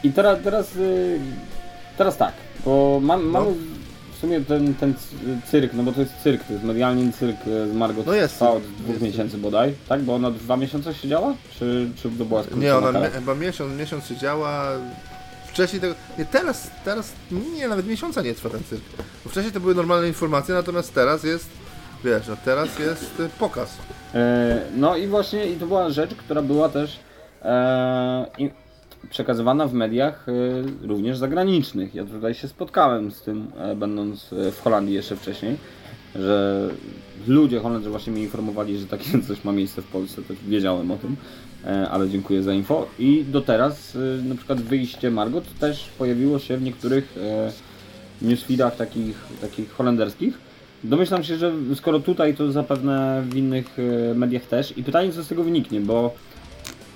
I 0.03 0.11
teraz, 0.11 0.39
teraz, 0.43 0.75
y, 0.75 1.19
teraz 1.97 2.17
tak, 2.17 2.33
bo 2.65 2.99
mam, 3.03 3.31
No. 3.31 3.39
mamy 3.39 3.51
sumie 4.19 4.41
ten, 4.41 4.73
ten 4.73 4.93
cyrk, 5.45 5.73
no 5.73 5.83
bo 5.83 5.91
to 5.91 6.01
jest 6.01 6.13
cyrk, 6.23 6.43
to 6.43 6.53
jest 6.53 6.65
medialny 6.65 7.13
cyrk 7.13 7.47
y, 7.47 7.69
z 7.69 7.73
Margot 7.73 8.05
No 8.05 8.13
jest 8.13 8.35
trwał 8.35 8.55
od 8.55 8.63
dwóch 8.63 8.89
jest 8.89 9.01
miesięcy 9.01 9.37
bodaj, 9.37 9.73
tak? 9.89 10.01
Bo 10.01 10.15
ona 10.15 10.31
dwa 10.31 10.57
miesiące 10.57 10.93
siedziała? 10.93 11.33
Czy, 11.59 11.89
czy 11.95 12.09
to 12.09 12.25
była 12.25 12.43
Nie, 12.57 12.75
ona 12.75 12.99
mi, 12.99 13.07
chyba 13.07 13.35
miesiąc, 13.35 13.73
miesiąc 13.73 14.05
siedziała. 14.05 14.67
Wcześniej 15.47 15.81
tego. 15.81 15.95
Nie, 16.17 16.25
teraz, 16.25 16.71
teraz 16.85 17.13
nie, 17.55 17.67
nawet 17.67 17.87
miesiąca 17.87 18.21
nie 18.21 18.33
trwa 18.33 18.49
ten 18.49 18.63
cyrk. 18.63 18.83
Bo 19.23 19.29
wcześniej 19.29 19.53
to 19.53 19.59
były 19.59 19.75
normalne 19.75 20.07
informacje, 20.07 20.55
natomiast 20.55 20.93
teraz 20.93 21.23
jest. 21.23 21.49
Wiesz, 22.03 22.27
no 22.27 22.37
teraz 22.45 22.79
jest 22.79 23.19
y, 23.19 23.29
pokaz. 23.39 23.77
E, 24.15 24.61
no 24.75 24.97
i 24.97 25.07
właśnie, 25.07 25.45
i 25.45 25.55
to 25.55 25.67
była 25.67 25.89
rzecz, 25.89 26.15
która 26.15 26.41
była 26.41 26.69
też 26.69 26.99
e, 27.41 28.25
i, 28.37 28.49
przekazywana 29.09 29.67
w 29.67 29.73
mediach 29.73 30.25
e, 30.29 30.87
również 30.87 31.17
zagranicznych. 31.17 31.95
Ja 31.95 32.05
tutaj 32.05 32.33
się 32.33 32.47
spotkałem 32.47 33.11
z 33.11 33.21
tym, 33.21 33.47
e, 33.57 33.75
będąc 33.75 34.33
e, 34.33 34.51
w 34.51 34.61
Holandii 34.61 34.95
jeszcze 34.95 35.15
wcześniej. 35.15 35.57
że 36.15 36.69
ludzie 37.27 37.59
Holendrzy 37.59 37.89
właśnie 37.89 38.13
mnie 38.13 38.23
informowali, 38.23 38.77
że 38.79 38.85
takie 38.87 39.19
coś 39.27 39.43
ma 39.43 39.51
miejsce 39.51 39.81
w 39.81 39.87
Polsce, 39.87 40.21
też 40.21 40.37
wiedziałem 40.47 40.91
o 40.91 40.97
tym, 40.97 41.15
e, 41.65 41.89
ale 41.89 42.09
dziękuję 42.09 42.43
za 42.43 42.53
info. 42.53 42.87
I 42.99 43.25
do 43.31 43.41
teraz 43.41 43.97
na 44.23 44.35
przykład 44.35 44.61
wyjście 44.61 45.11
Margot 45.11 45.59
też 45.59 45.89
pojawiło 45.97 46.39
się 46.39 46.57
w 46.57 46.61
niektórych 46.61 47.15
newsfeedach 48.21 48.75
takich, 48.75 49.17
takich 49.41 49.71
holenderskich. 49.71 50.37
Domyślam 50.83 51.23
się, 51.23 51.37
że 51.37 51.51
skoro 51.75 51.99
tutaj, 51.99 52.35
to 52.35 52.51
zapewne 52.51 53.23
w 53.29 53.35
innych 53.35 53.77
mediach 54.15 54.43
też. 54.43 54.77
I 54.77 54.83
pytanie, 54.83 55.11
co 55.11 55.23
z 55.23 55.27
tego 55.27 55.43
wyniknie, 55.43 55.81
bo 55.81 56.13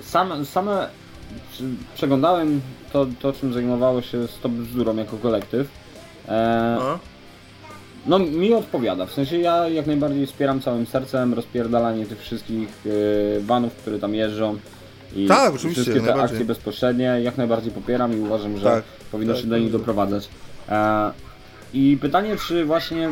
sam, 0.01 0.45
same 0.45 0.87
przy- 0.87 1.02
przeglądałem 1.95 2.61
to, 2.93 3.07
to, 3.21 3.33
czym 3.33 3.53
zajmowało 3.53 4.01
się 4.01 4.27
Stop 4.27 4.51
Bzdurą 4.51 4.95
jako 4.95 5.17
kolektyw. 5.17 5.67
E, 6.27 6.77
No. 8.05 8.19
mi 8.19 8.53
odpowiada, 8.53 9.05
w 9.05 9.11
sensie 9.11 9.37
ja 9.37 9.67
jak 9.69 9.87
najbardziej 9.87 10.27
wspieram 10.27 10.61
całym 10.61 10.85
sercem 10.85 11.33
rozpierdalanie 11.33 12.05
tych 12.05 12.21
wszystkich 12.21 12.69
e, 12.85 13.39
vanów, 13.41 13.73
które 13.73 13.99
tam 13.99 14.15
jeżdżą 14.15 14.57
i 15.15 15.27
Tak, 15.27 15.55
oczywiście, 15.55 15.81
wszystkie 15.81 16.07
te 16.07 16.15
akcje 16.15 16.45
bezpośrednie, 16.45 17.03
jak 17.23 17.37
najbardziej 17.37 17.71
popieram 17.71 18.17
i 18.17 18.19
uważam, 18.19 18.57
że 18.57 18.63
Tak, 18.63 18.83
powinno 19.11 19.33
tak, 19.33 19.41
się 19.41 19.47
do 19.49 19.57
nich 19.57 19.71
tak. 19.71 19.79
doprowadzać. 19.79 20.29
E, 20.69 21.11
I 21.73 21.97
pytanie, 22.01 22.35
czy 22.47 22.65
właśnie 22.65 23.09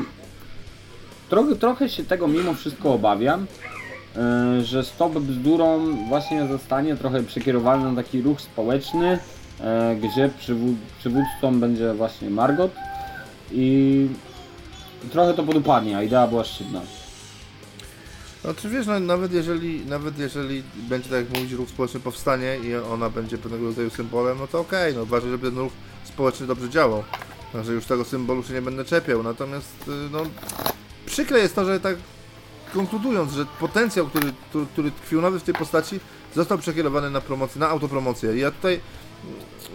trochę, 1.29 1.55
trochę 1.55 1.89
się 1.89 2.03
tego 2.03 2.27
mimo 2.27 2.53
wszystko 2.53 2.93
obawiam, 2.93 3.45
że 4.63 4.83
Stop 4.83 5.13
Bzdurą 5.13 5.95
właśnie 6.09 6.47
zostanie 6.47 6.95
trochę 6.95 7.23
przekierowany 7.23 7.91
na 7.91 8.03
taki 8.03 8.21
ruch 8.21 8.41
społeczny, 8.41 9.19
e, 9.59 9.95
gdzie 9.95 10.29
przywód, 10.39 10.75
przywódcą 10.99 11.59
będzie 11.59 11.93
właśnie 11.93 12.29
Margot 12.29 12.71
i 13.51 14.07
trochę 15.11 15.33
to 15.33 15.43
podupadnie, 15.43 15.97
a 15.97 16.03
idea 16.03 16.27
była 16.27 16.43
szczytna. 16.43 16.81
No 18.43 18.53
czy 18.53 18.69
wiesz, 18.69 18.87
no, 18.87 18.99
nawet 18.99 19.33
jeżeli 19.33 19.85
nawet 19.85 20.19
jeżeli 20.19 20.63
będzie 20.75 21.09
tak 21.09 21.19
jak 21.19 21.29
mówić 21.29 21.51
ruch 21.51 21.69
społeczny 21.69 21.99
powstanie 21.99 22.57
i 22.63 22.75
ona 22.75 23.09
będzie 23.09 23.37
pewnego 23.37 23.65
rodzaju 23.65 23.89
symbolem, 23.89 24.37
no 24.37 24.47
to 24.47 24.59
okej, 24.59 24.95
no 24.95 25.05
ważne, 25.05 25.31
żeby 25.31 25.49
ten 25.49 25.59
ruch 25.59 25.73
społeczny 26.03 26.47
dobrze 26.47 26.69
działał. 26.69 27.03
No, 27.53 27.63
że 27.63 27.73
już 27.73 27.85
tego 27.85 28.05
symbolu 28.05 28.43
się 28.43 28.53
nie 28.53 28.61
będę 28.61 28.85
czepiał. 28.85 29.23
Natomiast 29.23 29.87
y, 29.87 29.91
no 30.11 30.23
przykre 31.05 31.39
jest 31.39 31.55
to, 31.55 31.65
że 31.65 31.79
tak 31.79 31.95
konkludując, 32.73 33.33
że 33.33 33.45
potencjał, 33.59 34.07
który, 34.07 34.33
który, 34.49 34.65
który 34.65 34.91
tkwił 34.91 35.21
nawet 35.21 35.41
w 35.41 35.45
tej 35.45 35.53
postaci, 35.53 35.99
został 36.35 36.57
przekierowany 36.57 37.09
na 37.09 37.21
promocję, 37.21 37.59
na 37.59 37.69
autopromocję. 37.69 38.37
Ja 38.37 38.51
tutaj 38.51 38.79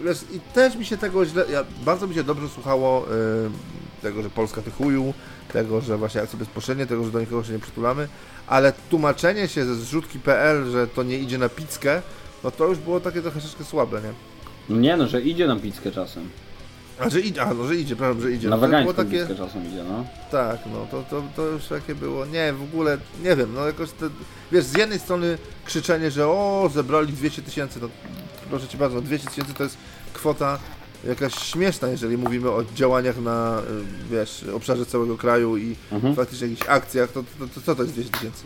wiesz, 0.03 0.17
i 0.33 0.39
też 0.39 0.75
mi 0.75 0.85
się 0.85 0.97
tego 0.97 1.25
źle, 1.25 1.45
ja, 1.51 1.63
bardzo 1.85 2.07
mi 2.07 2.15
się 2.15 2.23
dobrze 2.23 2.49
słuchało 2.49 3.05
y, 3.05 4.01
tego, 4.01 4.23
że 4.23 4.29
Polska 4.29 4.61
tych 4.61 4.75
chuju, 4.75 5.13
tego, 5.53 5.81
że 5.81 5.97
właśnie 5.97 6.21
akcje 6.21 6.39
bezpośrednie, 6.39 6.85
tego, 6.85 7.03
że 7.03 7.11
do 7.11 7.19
nikogo 7.19 7.43
się 7.43 7.53
nie 7.53 7.59
przytulamy, 7.59 8.07
ale 8.47 8.73
tłumaczenie 8.89 9.47
się 9.47 9.65
ze 9.65 9.75
zrzutki.pl, 9.75 10.71
że 10.71 10.87
to 10.87 11.03
nie 11.03 11.19
idzie 11.19 11.37
na 11.37 11.49
pickę, 11.49 12.01
no 12.43 12.51
to 12.51 12.67
już 12.67 12.77
było 12.77 12.99
takie 12.99 13.21
trochę 13.21 13.39
troszeczkę 13.39 13.63
słabe, 13.63 14.01
nie? 14.01 14.13
No 14.69 14.81
nie 14.81 14.97
no, 14.97 15.07
że 15.07 15.21
idzie 15.21 15.47
na 15.47 15.55
pizzkę 15.55 15.91
czasem. 15.91 16.29
A 16.99 17.09
że 17.09 17.21
idzie, 17.21 17.41
a 17.41 17.53
no, 17.53 17.67
że 17.67 17.75
idzie, 17.75 17.95
przepraszam, 17.95 18.21
że 18.21 18.31
idzie. 18.31 18.49
Na 18.49 18.57
No 18.57 18.67
było 18.81 18.93
takie, 18.93 19.27
czasem 19.35 19.67
idzie, 19.67 19.83
no. 19.83 20.05
tak, 20.31 20.59
no 20.73 20.87
to, 20.91 21.03
to, 21.09 21.23
to 21.35 21.45
już 21.45 21.65
takie 21.65 21.95
było, 21.95 22.25
nie, 22.25 22.53
w 22.53 22.63
ogóle, 22.63 22.97
nie 23.23 23.35
wiem, 23.35 23.53
no 23.53 23.65
jakoś 23.67 23.91
te, 23.91 24.09
wiesz, 24.51 24.63
z 24.65 24.77
jednej 24.77 24.99
strony 24.99 25.37
krzyczenie, 25.65 26.11
że 26.11 26.27
o, 26.27 26.69
zebrali 26.73 27.13
200 27.13 27.41
tysięcy, 27.41 27.79
no 27.81 27.89
proszę 28.49 28.67
Cię 28.67 28.77
bardzo, 28.77 29.01
200 29.01 29.29
tysięcy 29.29 29.53
to 29.53 29.63
jest 29.63 29.77
kwota 30.13 30.59
jakaś 31.07 31.33
śmieszna, 31.35 31.87
jeżeli 31.87 32.17
mówimy 32.17 32.49
o 32.51 32.63
działaniach 32.75 33.21
na, 33.21 33.59
y, 33.59 33.63
wiesz, 34.11 34.45
obszarze 34.55 34.85
całego 34.85 35.17
kraju 35.17 35.57
i 35.57 35.75
Mhm. 35.91 36.15
faktycznie 36.15 36.47
jakichś 36.47 36.69
akcjach, 36.69 37.11
to, 37.11 37.23
to, 37.39 37.47
to 37.55 37.61
co 37.65 37.75
to 37.75 37.81
jest 37.83 37.93
200 37.93 38.11
tysięcy? 38.13 38.43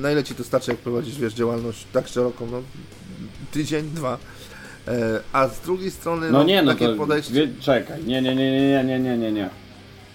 Na 0.00 0.12
ile 0.12 0.24
Ci 0.24 0.34
to 0.34 0.44
starczy, 0.44 0.70
jak 0.70 0.80
prowadzisz, 0.80 1.18
wiesz, 1.18 1.34
działalność 1.34 1.86
tak 1.92 2.08
szeroką, 2.08 2.46
no 2.50 2.62
tydzień, 3.52 3.90
dwa. 3.94 4.18
E, 4.88 5.20
a 5.32 5.48
z 5.48 5.60
drugiej 5.60 5.90
strony, 5.90 6.30
No 6.30 6.42
nie 6.42 6.62
no, 6.62 6.72
takie 6.72 6.88
to 6.88 6.94
podejście... 6.96 7.34
wie, 7.34 7.48
czekaj, 7.60 8.04
nie, 8.04 8.22
nie, 8.22 8.34
nie, 8.34 8.50
nie, 8.52 8.84
nie, 8.84 9.00
nie, 9.00 9.18
nie, 9.18 9.32
nie. 9.32 9.50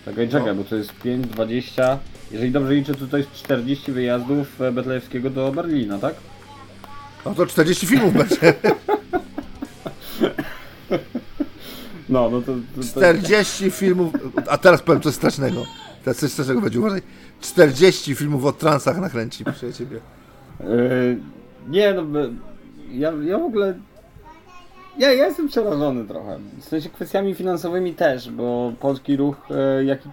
Czekaj, 0.05 0.29
czekaj, 0.29 0.47
No. 0.47 0.55
bo 0.55 0.63
to 0.63 0.75
jest 0.75 0.93
5, 0.93 1.27
20, 1.27 1.99
jeżeli 2.31 2.51
dobrze 2.51 2.73
liczę, 2.73 2.95
to 2.95 3.07
to 3.07 3.17
jest 3.17 3.31
40 3.33 3.91
wyjazdów 3.91 4.61
e, 4.61 4.71
Betlejewskiego 4.71 5.29
do 5.29 5.51
Berlina, 5.51 5.99
tak? 5.99 6.15
No 7.25 7.35
to 7.35 7.45
40 7.45 7.87
filmów 7.87 8.13
będzie. 8.13 8.37
No, 12.09 12.29
no 12.29 12.41
to... 12.41 12.53
to, 12.75 12.81
to 12.81 12.87
40 12.87 13.71
filmów, 13.71 14.13
a 14.49 14.57
teraz 14.57 14.81
powiem 14.81 15.01
coś 15.01 15.13
strasznego. 15.15 15.65
Teraz 16.03 16.17
coś 16.17 16.31
strasznego 16.31 16.61
będzie, 16.61 16.79
uważaj. 16.79 17.01
40 17.41 18.15
filmów 18.15 18.45
o 18.45 18.51
transach 18.51 18.97
nakręci, 18.97 19.43
proszę 19.43 19.73
ciebie. 19.73 19.99
Yy, 20.59 21.17
nie 21.69 21.93
no, 21.93 22.03
ja, 22.91 23.13
ja 23.23 23.37
w 23.39 23.43
ogóle... 23.43 23.73
Ja, 24.99 25.13
ja 25.13 25.25
jestem 25.25 25.47
przerażony 25.47 26.07
trochę. 26.07 26.39
W 26.59 26.63
sensie 26.63 26.89
kwestiami 26.89 27.35
finansowymi 27.35 27.93
też, 27.93 28.31
bo 28.31 28.73
polski 28.79 29.17
ruch 29.17 29.35
e, 29.51 29.83
jaki, 29.83 30.09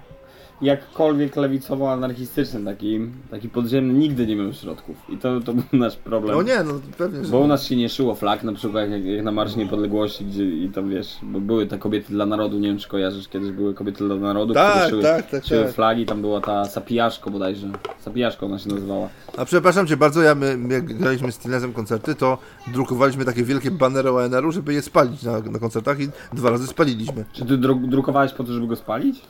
jakkolwiek 0.62 1.36
lewicowo-anarchistyczny, 1.36 2.64
taki, 2.64 3.00
taki 3.30 3.48
podziemny, 3.48 3.94
nigdy 3.94 4.26
nie 4.26 4.36
miał 4.36 4.52
środków. 4.52 4.96
I 5.08 5.18
to, 5.18 5.40
to 5.40 5.52
był 5.54 5.64
nasz 5.72 5.96
problem. 5.96 6.36
No 6.36 6.42
nie, 6.42 6.62
no 6.64 6.72
pewnie, 6.98 7.24
że... 7.24 7.30
Bo 7.30 7.38
u 7.38 7.46
nas 7.46 7.64
się 7.66 7.76
nie 7.76 7.88
szyło 7.88 8.14
flag, 8.14 8.42
na 8.42 8.52
przykład 8.52 8.90
jak, 8.90 9.04
jak 9.04 9.24
na 9.24 9.32
Marsz 9.32 9.56
Niepodległości, 9.56 10.24
gdzie 10.24 10.44
i 10.44 10.68
tam 10.68 10.90
wiesz, 10.90 11.16
bo 11.22 11.40
były 11.40 11.66
te 11.66 11.78
kobiety 11.78 12.12
dla 12.12 12.26
narodu, 12.26 12.58
nie 12.58 12.68
wiem 12.68 12.78
czy 12.78 12.88
kojarzysz, 12.88 13.28
kiedyś 13.28 13.50
były 13.50 13.74
kobiety 13.74 14.06
dla 14.06 14.16
narodu, 14.16 14.54
Tak, 14.54 14.72
które 14.74 14.90
szyły, 14.90 15.02
tak, 15.02 15.30
tak, 15.30 15.44
szyły 15.44 15.64
tak. 15.64 15.74
flagi, 15.74 16.06
tam 16.06 16.20
była 16.20 16.40
ta 16.40 16.64
Sapijaszko 16.64 17.30
bodajże, 17.30 17.70
Sapijaszko 18.00 18.46
ona 18.46 18.58
się 18.58 18.68
nazywała. 18.68 19.08
A 19.36 19.44
przepraszam 19.44 19.86
cię 19.86 19.96
bardzo, 19.96 20.22
ja 20.22 20.34
my, 20.34 20.58
jak 20.70 20.84
graliśmy 20.84 21.32
z 21.32 21.38
Tilnesem 21.38 21.72
koncerty, 21.72 22.14
to 22.14 22.38
drukowaliśmy 22.72 23.24
takie 23.24 23.44
wielkie 23.44 23.70
banery 23.70 24.10
ONR-u, 24.10 24.52
żeby 24.52 24.74
je 24.74 24.82
spalić 24.82 25.22
na, 25.22 25.40
na 25.40 25.58
koncertach 25.58 26.00
i 26.00 26.08
dwa 26.32 26.50
razy 26.50 26.66
spaliliśmy. 26.66 27.24
Czy 27.32 27.44
ty 27.44 27.58
dru 27.58 27.74
drukowałeś 27.74 28.32
po 28.32 28.44
to, 28.44 28.52
żeby 28.52 28.66
go 28.66 28.76
spalić? 28.76 29.20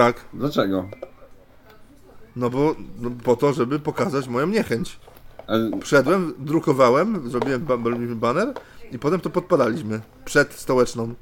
Tak, 0.00 0.24
Dlaczego? 0.34 0.88
no 2.36 2.50
bo 2.50 2.74
no, 3.00 3.10
po 3.24 3.36
to, 3.36 3.52
żeby 3.52 3.78
pokazać 3.78 4.28
moją 4.28 4.46
niechęć. 4.46 4.98
Wszedłem, 5.82 6.34
drukowałem, 6.38 7.30
zrobiłem 7.30 7.64
ba 7.64 7.74
robiliśmy 7.74 8.16
baner 8.16 8.54
i 8.92 8.98
potem 8.98 9.20
to 9.20 9.30
podpalaliśmy 9.30 10.00
przed 10.24 10.52
stołeczną. 10.52 11.14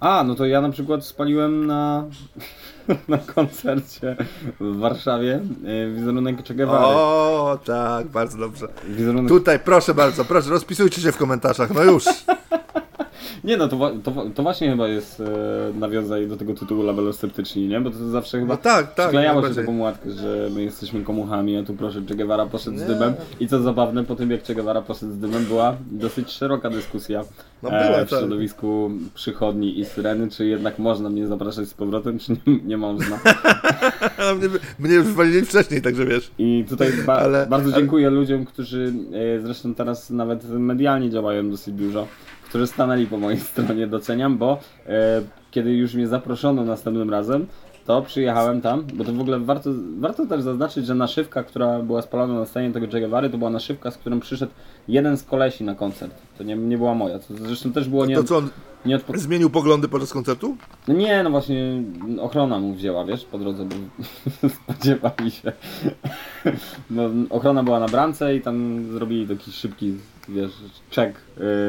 A, 0.00 0.24
no 0.24 0.34
to 0.34 0.46
ja 0.46 0.60
na 0.60 0.70
przykład 0.70 1.04
spaliłem 1.04 1.66
na, 1.66 2.04
na 3.08 3.18
koncercie 3.18 4.16
w 4.60 4.78
Warszawie 4.78 5.40
e, 5.64 5.90
wizerunek 5.90 6.46
Che 6.48 6.54
Guevary. 6.54 6.84
O, 6.84 7.58
tak, 7.64 8.06
bardzo 8.06 8.38
dobrze. 8.38 8.68
Wizerunek... 8.88 9.28
Tutaj, 9.28 9.58
proszę 9.60 9.94
bardzo, 9.94 10.24
proszę, 10.24 10.50
rozpisujcie 10.50 11.00
się 11.00 11.12
w 11.12 11.16
komentarzach, 11.16 11.74
no 11.74 11.82
już. 11.82 12.04
Nie 13.44 13.56
no, 13.56 13.68
to, 13.68 13.76
wa- 13.76 13.92
to, 14.04 14.10
wa- 14.10 14.24
to 14.34 14.42
właśnie 14.42 14.70
chyba 14.70 14.88
jest 14.88 15.20
e, 15.20 15.24
nawiązanie 15.78 16.26
do 16.26 16.36
tego 16.36 16.54
tytułu 16.54 16.82
labelosceptyczni, 16.82 17.68
nie? 17.68 17.80
Bo 17.80 17.90
to 17.90 18.08
zawsze 18.08 18.38
chyba 18.40 18.54
No 18.54 18.60
tak, 18.60 18.94
tak. 18.94 19.06
Sklejało 19.08 19.34
się 19.40 19.42
najbardziej. 19.42 19.64
taką 19.64 19.78
łatkę, 19.78 20.10
że 20.10 20.48
my 20.54 20.62
jesteśmy 20.62 21.04
komuchami, 21.04 21.56
a 21.56 21.62
tu 21.62 21.74
proszę 21.74 22.02
Che 22.08 22.14
Guevara 22.14 22.46
poszedł 22.46 22.78
z 22.78 22.82
dymem. 22.82 23.14
I 23.40 23.48
co 23.48 23.62
zabawne, 23.62 24.04
po 24.04 24.16
tym 24.16 24.30
jak 24.30 24.42
Che 24.44 24.54
Guevara 24.54 24.82
poszedł 24.82 25.12
z 25.12 25.18
dymem, 25.18 25.44
była 25.44 25.76
dosyć 25.90 26.30
szeroka 26.30 26.70
dyskusja 26.70 27.22
No 27.62 27.68
była, 27.70 27.82
w 28.04 28.10
tak. 28.10 28.18
środowisku 28.20 28.90
przychodni 29.14 29.78
i 29.80 29.84
syreny, 29.84 30.30
czy 30.30 30.46
jednak 30.46 30.78
można 30.78 31.10
mnie 31.10 31.26
zapraszać 31.26 31.68
z 31.68 31.74
powrotem, 31.74 32.18
czy 32.18 32.32
nie, 32.32 32.58
nie 32.64 32.76
można. 32.76 33.18
A 34.30 34.34
mnie, 34.34 34.48
mnie 34.78 34.94
już 34.94 35.06
wywalili 35.06 35.42
wcześniej, 35.42 35.82
także 35.82 36.06
wiesz. 36.06 36.30
I 36.38 36.64
tutaj 36.68 36.92
ba 37.06 37.12
Ale- 37.14 37.46
bardzo 37.46 37.68
ale- 37.68 37.76
dziękuję 37.76 38.10
ludziom, 38.10 38.44
którzy 38.44 38.92
e, 39.36 39.40
zresztą 39.40 39.74
teraz 39.74 40.10
nawet 40.10 40.48
medialnie 40.50 41.10
działają 41.10 41.50
dosyć 41.50 41.74
dużo, 41.74 42.06
którzy 42.48 42.66
stanęli 42.66 43.06
po 43.06 43.16
mojej 43.16 43.40
stronie, 43.50 43.86
doceniam, 43.86 44.38
bo 44.38 44.58
e, 44.86 45.22
kiedy 45.50 45.72
już 45.72 45.94
mnie 45.94 46.08
zaproszono 46.08 46.64
następnym 46.64 47.10
razem, 47.10 47.46
to 47.86 48.02
przyjechałem 48.02 48.60
tam, 48.60 48.84
bo 48.94 49.04
to 49.04 49.12
w 49.12 49.20
ogóle 49.20 49.40
warto, 49.40 49.70
warto 49.98 50.26
też 50.26 50.42
zaznaczyć, 50.42 50.86
że 50.86 50.94
naszywka, 50.94 51.42
która 51.42 51.78
była 51.82 52.02
spalona 52.02 52.34
na 52.34 52.46
scenie 52.46 52.72
tego 52.72 52.86
Che 52.88 53.00
Guevary, 53.00 53.30
to 53.30 53.38
była 53.38 53.50
naszywka, 53.50 53.90
z 53.90 53.96
którą 53.98 54.20
przyszedł 54.20 54.52
jeden 54.88 55.16
z 55.16 55.22
kolesi 55.22 55.64
na 55.64 55.74
koncert. 55.74 56.14
To 56.38 56.44
nie, 56.44 56.56
nie 56.56 56.78
była 56.78 56.94
moja, 56.94 57.18
to 57.18 57.34
zresztą 57.34 57.72
też 57.72 57.88
było 57.88 58.06
nie, 58.06 58.16
To 58.16 58.24
co, 58.24 58.36
on 58.36 58.48
nie 58.86 58.96
od, 58.96 59.02
zmienił 59.16 59.50
poglądy 59.50 59.88
podczas 59.88 60.12
koncertu? 60.12 60.56
no 60.88 60.94
nie, 60.94 61.22
no 61.22 61.30
właśnie 61.30 61.82
ochrona 62.20 62.58
mu 62.58 62.74
wzięła, 62.74 63.04
wiesz, 63.04 63.24
po 63.24 63.38
drodze, 63.38 63.64
bo 63.64 63.74
spodziewali 64.48 65.30
się. 65.30 65.52
No, 66.90 67.02
ochrona 67.30 67.62
była 67.62 67.80
na 67.80 67.88
bramce 67.88 68.36
i 68.36 68.40
tam 68.40 68.84
zrobili 68.92 69.36
taki 69.36 69.52
szybki, 69.52 69.94
wiesz, 70.28 70.52
czek 70.90 71.14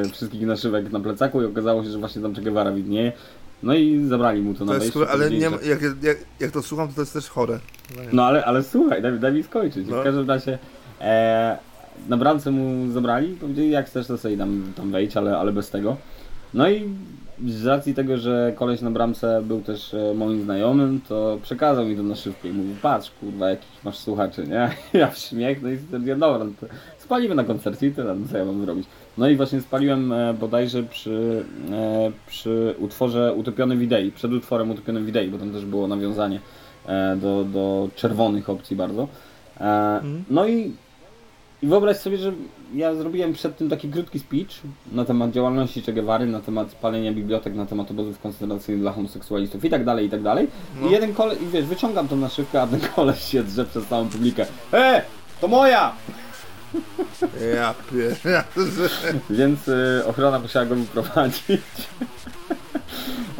y, 0.05 0.09
wszystkich 0.09 0.41
naszywek 0.41 0.91
na 0.91 0.99
plecaku 0.99 1.41
i 1.41 1.45
okazało 1.45 1.83
się, 1.83 1.89
że 1.89 1.97
właśnie 1.97 2.21
tam 2.21 2.35
Che 2.35 2.41
Guevara 2.41 2.71
widnieje. 2.71 3.11
No 3.63 3.73
i 3.73 4.05
zabrali 4.07 4.41
mu 4.41 4.53
to 4.53 4.65
na 4.65 4.73
To 4.73 4.83
jest, 4.83 4.93
wejście. 4.97 5.13
ale 5.13 5.29
nie, 5.31 5.39
jak, 5.39 5.81
jak, 6.01 6.17
jak 6.39 6.51
to 6.51 6.61
słucham, 6.61 6.87
to 6.87 6.93
to 6.93 7.01
jest 7.01 7.13
też 7.13 7.29
chore. 7.29 7.59
No 8.13 8.25
ale, 8.25 8.45
ale 8.45 8.63
słuchaj, 8.63 9.01
daj, 9.01 9.19
daj 9.19 9.33
mi 9.33 9.43
skończyć. 9.43 9.87
No. 9.87 10.01
W 10.01 10.03
każdym 10.03 10.27
razie 10.29 10.59
e, 11.01 11.57
na 12.09 12.17
bramce 12.17 12.51
mu 12.51 12.91
zabrali, 12.91 13.27
powiedzieli 13.35 13.69
jak 13.69 13.85
chcesz 13.85 14.07
to 14.07 14.17
sobie 14.17 14.37
tam, 14.37 14.73
tam 14.75 14.91
wejdź, 14.91 15.17
ale, 15.17 15.37
ale 15.37 15.51
bez 15.51 15.69
tego. 15.69 15.97
No 16.53 16.69
i 16.69 16.89
z 17.47 17.65
racji 17.65 17.93
tego, 17.93 18.17
że 18.17 18.53
koleś 18.55 18.81
na 18.81 18.91
bramce 18.91 19.41
był 19.43 19.61
też 19.61 19.93
e, 19.93 20.13
moim 20.13 20.43
znajomym, 20.43 21.01
to 21.07 21.39
przekazał 21.43 21.85
mi 21.85 21.95
to 21.95 22.03
na 22.03 22.15
szybko 22.15 22.47
i 22.47 22.51
mówi, 22.51 22.75
patrz 22.81 23.11
kurwa, 23.19 23.49
jakich 23.49 23.83
masz 23.83 23.97
słuchaczy, 23.97 24.47
nie? 24.47 24.69
Ja 24.99 25.07
w 25.11 25.17
śmiech, 25.17 25.61
no 25.61 25.69
i 25.69 25.77
stwierdziłem, 25.77 26.19
dobra, 26.19 26.45
no 26.45 26.51
to 26.61 26.67
spalimy 27.07 27.35
na 27.35 27.43
koncercie 27.43 27.87
i 27.87 27.91
tyle, 27.91 28.15
no 28.15 28.27
co 28.31 28.37
ja 28.37 28.45
mam 28.45 28.61
zrobić. 28.65 28.87
No 29.17 29.29
i 29.29 29.35
właśnie 29.35 29.61
spaliłem 29.61 30.11
e, 30.11 30.33
bodajże 30.33 30.83
przy, 30.83 31.45
e, 31.71 32.11
przy 32.27 32.75
utworze 32.79 33.33
Utopiony 33.33 33.77
Widei, 33.77 34.11
przed 34.11 34.33
utworem 34.33 34.71
Utopiony 34.71 35.03
Widei, 35.03 35.27
bo 35.27 35.37
tam 35.37 35.51
też 35.51 35.65
było 35.65 35.87
nawiązanie 35.87 36.39
e, 36.85 37.15
do, 37.15 37.43
do 37.43 37.89
czerwonych 37.95 38.49
opcji 38.49 38.75
bardzo. 38.75 39.07
E, 39.59 40.01
no 40.29 40.47
i 40.47 40.71
i 41.63 41.67
wyobraź 41.67 41.97
sobie, 41.97 42.17
że 42.17 42.33
ja 42.75 42.95
zrobiłem 42.95 43.33
przed 43.33 43.57
tym 43.57 43.69
taki 43.69 43.89
krótki 43.89 44.19
speech 44.19 44.61
na 44.91 45.05
temat 45.05 45.31
działalności 45.31 45.81
Che 45.81 45.93
Guevary, 45.93 46.25
na 46.25 46.39
temat 46.39 46.75
palenia 46.75 47.11
bibliotek, 47.13 47.55
na 47.55 47.65
temat 47.65 47.91
obozów 47.91 48.19
koncentracyjnych 48.19 48.81
dla 48.81 48.91
homoseksualistów 48.91 49.65
i 49.65 49.69
tak 49.69 49.85
dalej, 49.85 50.05
i 50.05 50.09
tak 50.09 50.21
dalej. 50.21 50.47
I 50.87 50.91
jeden 50.91 51.13
koleś, 51.13 51.41
i 51.41 51.45
wiesz, 51.45 51.65
wyciągam 51.65 52.07
to 52.07 52.15
na 52.15 52.29
szybkę, 52.29 52.61
a 52.61 52.67
ten 52.67 52.79
koleś 52.95 53.19
się 53.23 53.43
drze 53.43 53.65
przez 53.65 53.85
całą 53.85 54.09
publikę. 54.09 54.45
E, 54.73 55.01
to 55.41 55.47
moja! 55.47 55.93
Ja 57.55 57.73
pier... 57.91 58.15
Więc 59.29 59.67
y, 59.67 60.03
ochrona 60.07 60.39
musiała 60.39 60.65
go 60.65 60.75
wyprowadzić. 60.75 61.43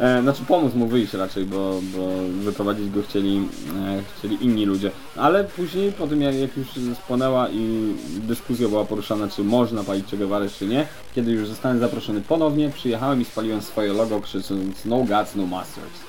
E, 0.00 0.22
znaczy 0.22 0.42
pomóc 0.48 0.74
mu 0.74 0.86
wyjść 0.86 1.12
raczej, 1.12 1.44
bo, 1.44 1.80
bo 1.96 2.08
wyprowadzić 2.42 2.90
go 2.90 3.02
chcieli, 3.02 3.48
e, 3.86 4.02
chcieli 4.18 4.44
inni 4.44 4.66
ludzie. 4.66 4.90
Ale 5.16 5.44
później, 5.44 5.92
po 5.92 6.06
tym 6.06 6.22
jak, 6.22 6.34
jak 6.34 6.56
już 6.56 6.68
spłonęła 6.96 7.48
i 7.48 7.94
dyskusja 8.06 8.68
była 8.68 8.84
poruszana, 8.84 9.28
czy 9.28 9.44
można 9.44 9.84
palić 9.84 10.10
Che 10.10 10.16
Guevary, 10.16 10.50
czy 10.50 10.66
nie, 10.66 10.86
kiedy 11.14 11.32
już 11.32 11.48
zostałem 11.48 11.80
zaproszony 11.80 12.20
ponownie, 12.20 12.70
przyjechałem 12.70 13.20
i 13.20 13.24
spaliłem 13.24 13.62
swoje 13.62 13.92
logo 13.92 14.20
krzycząc 14.20 14.84
No 14.84 15.04
Gods, 15.04 15.34
No 15.34 15.46
Masters. 15.46 16.08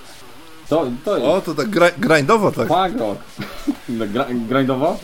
To, 0.70 0.86
to 1.06 1.18
jest 1.18 1.28
O, 1.30 1.42
to 1.42 1.56
tak 1.56 1.70
grindowo 2.00 2.52
tak. 2.52 2.68
punk 2.68 3.00
rock. 3.00 3.20
Grindowo? 4.50 4.98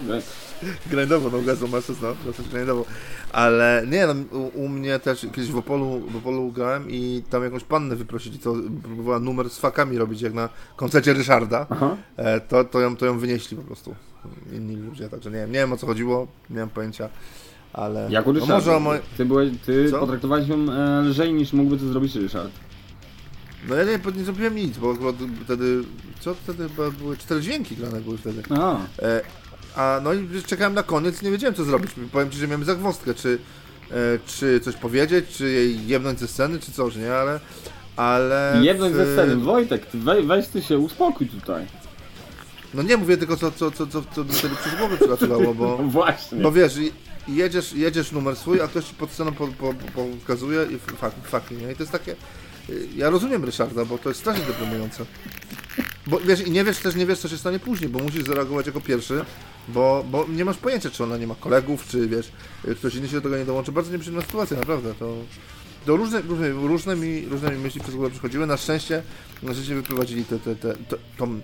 Grindowo, 0.91 1.30
no 1.30 1.41
gazu 1.41 1.68
masz 1.68 1.89
no, 2.01 2.16
dosyć 2.26 2.49
grindowo. 2.49 2.86
Ale 3.32 3.86
nie, 3.91 4.08
no, 4.08 4.38
u, 4.38 4.64
u 4.64 4.70
mnie 4.70 4.99
też 4.99 5.22
kiedyś 5.22 5.51
w 5.51 5.58
Opolu, 5.58 5.99
w 5.99 6.16
Opolu 6.16 6.51
grałem 6.51 6.89
i 6.89 7.24
tam 7.30 7.43
jakąś 7.43 7.64
pannę 7.64 7.95
wyprosili, 7.95 8.39
co 8.39 8.53
próbowała 8.84 9.20
numer 9.20 9.49
z 9.49 9.60
fakami 9.60 9.97
robić, 9.97 10.22
jak 10.22 10.34
na 10.34 10.49
koncercie 10.76 11.14
Ryszarda. 11.14 11.68
E, 12.18 12.39
to, 12.39 12.64
to, 12.64 12.80
ją, 12.80 12.97
to 12.97 13.06
ją 13.06 13.20
wynieśli 13.20 13.58
po 13.58 13.64
prostu 13.64 13.95
inni 14.53 14.76
ludzie, 14.76 15.10
także 15.10 15.32
nie 15.32 15.38
wiem, 15.38 15.51
nie 15.51 15.60
wiem 15.60 15.74
o 15.74 15.78
co 15.78 15.88
chodziło, 15.88 16.28
nie 16.49 16.60
mam 16.60 16.70
pojęcia, 16.70 17.10
ale... 17.74 18.08
Jak 18.12 18.28
u 18.28 18.34
no 18.34 18.39
Ryszarda. 18.39 18.56
może 18.56 18.76
o 18.76 18.80
moj... 18.80 18.99
Ty, 19.18 19.26
byłeś, 19.26 19.51
ty 19.66 19.91
Co? 19.91 19.99
potraktowałeś 19.99 20.47
ją 20.47 20.72
e, 20.72 21.01
lżej 21.01 21.34
niż 21.34 21.53
mógłby 21.53 21.78
to 21.78 21.88
zrobić 21.88 22.16
Ryszard. 22.16 22.51
No 23.70 23.76
ja 23.76 23.84
nie, 23.84 23.99
nie 24.18 24.24
zrobiłem 24.24 24.56
nic, 24.56 24.78
bo 24.78 24.93
wtedy, 25.43 25.84
co 26.20 26.34
wtedy, 26.34 26.70
były 26.99 27.18
cztery 27.18 27.41
dźwięki 27.41 27.76
grane 27.76 28.01
były 28.01 28.18
wtedy. 28.18 28.43
E, 29.01 29.22
a 29.76 30.00
no 30.04 30.14
i 30.14 30.44
czekałem 30.48 30.74
na 30.74 30.84
koniec 30.84 31.22
nie 31.22 31.32
wiedziałem 31.32 31.56
co 31.56 31.64
zrobić. 31.64 31.92
Powiem 32.12 32.32
ci, 32.32 32.38
że 32.38 32.48
miałem 32.48 32.64
zagwozdkę, 32.66 33.14
czy, 33.14 33.40
e, 33.92 33.96
czy 34.26 34.60
coś 34.60 34.76
powiedzieć, 34.76 35.26
czy 35.38 35.50
jej 35.52 35.88
jebnąć 35.88 36.20
ze 36.20 36.28
sceny, 36.28 36.60
czy 36.60 36.72
coś, 36.72 36.96
nie, 36.96 37.14
ale... 37.16 37.40
ale 37.96 38.60
Jedność 38.64 38.94
w- 38.94 38.98
ze 38.98 39.14
sceny. 39.14 39.36
Wojtek, 39.36 39.86
ty 39.86 39.98
we, 39.98 40.24
weź 40.24 40.48
ty 40.48 40.62
się, 40.62 40.78
uspokój 40.78 41.28
tutaj. 41.28 41.66
No 42.74 42.84
nie 42.84 42.98
mówię 42.98 43.18
tylko 43.18 43.38
co, 43.38 43.52
co, 43.52 43.72
co, 43.72 43.88
co, 43.88 44.04
co 44.16 44.24
mi 44.24 44.32
wtedy 44.34 44.56
przez 44.56 44.76
głowę 44.76 44.98
przelatywało, 44.98 45.54
bo... 45.54 45.78
No 45.82 45.90
właśnie. 46.00 46.38
Bo 46.42 46.52
wiesz, 46.52 46.78
i- 46.78 46.92
jedziesz, 47.28 47.74
jedziesz 47.74 48.12
numer 48.12 48.36
swój, 48.36 48.62
a 48.62 48.68
ktoś 48.68 48.86
ci 48.86 48.94
pod 48.94 49.12
sceną 49.12 49.32
po, 49.32 49.48
po, 49.48 49.74
po, 49.96 50.06
pokazuje 50.22 50.64
i 50.72 50.80
fakt, 50.98 51.16
fakt, 51.28 51.52
nie? 51.52 51.72
I 51.72 51.76
to 51.76 51.84
jest 51.84 51.92
takie... 51.92 52.16
y, 52.70 52.88
Ja 52.96 53.10
rozumiem 53.10 53.46
Ryszarda, 53.46 53.86
bo 53.86 53.98
to 53.98 54.10
jest 54.10 54.22
strasznie 54.22 54.46
deprymujące. 54.46 55.06
Bo 56.08 56.20
wiesz, 56.20 56.47
i 56.47 56.51
nie 56.51 56.64
wiesz 56.64 56.78
też, 56.78 56.95
nie 56.95 57.06
wiesz 57.06 57.20
co 57.20 57.30
się 57.30 57.38
stanie 57.38 57.60
później, 57.60 57.89
bo 57.89 57.99
musisz 57.99 58.24
zareagować 58.24 58.66
jako 58.66 58.82
pierwszy, 58.82 59.26
bo, 59.68 60.06
bo 60.12 60.26
nie 60.30 60.45
masz 60.45 60.58
pojęcia, 60.58 60.89
czy 60.89 61.03
ona 61.03 61.18
nie 61.18 61.28
ma 61.28 61.36
kolegów, 61.36 61.88
czy 61.88 62.08
wiesz, 62.08 62.32
ktoś 62.78 62.95
inny 62.95 63.08
się 63.08 63.16
do 63.16 63.22
tego 63.22 63.38
nie 63.38 63.45
dołączy. 63.45 63.72
Bardzo 63.72 63.91
nieprzyjemna 63.91 64.26
sytuacja, 64.26 64.58
naprawdę, 64.58 64.93
to... 64.93 65.16
Do 65.86 65.95
różne, 65.95 66.22
różne, 66.22 66.49
różne, 66.49 66.95
mi, 66.95 67.26
różne 67.26 67.51
mi 67.51 67.58
myśli 67.58 67.82
przez 67.82 67.95
głowę 67.95 68.10
przychodziły. 68.10 68.47
Na 68.47 68.58
szczęście, 68.58 69.03
na 69.43 69.53
szczęście 69.53 69.76
wyprowadzili 69.76 70.26
te, 70.26 70.39
te, 70.39 70.56
te, 70.56 70.74
te, 70.74 70.95
tą, 71.18 71.36
y, 71.36 71.41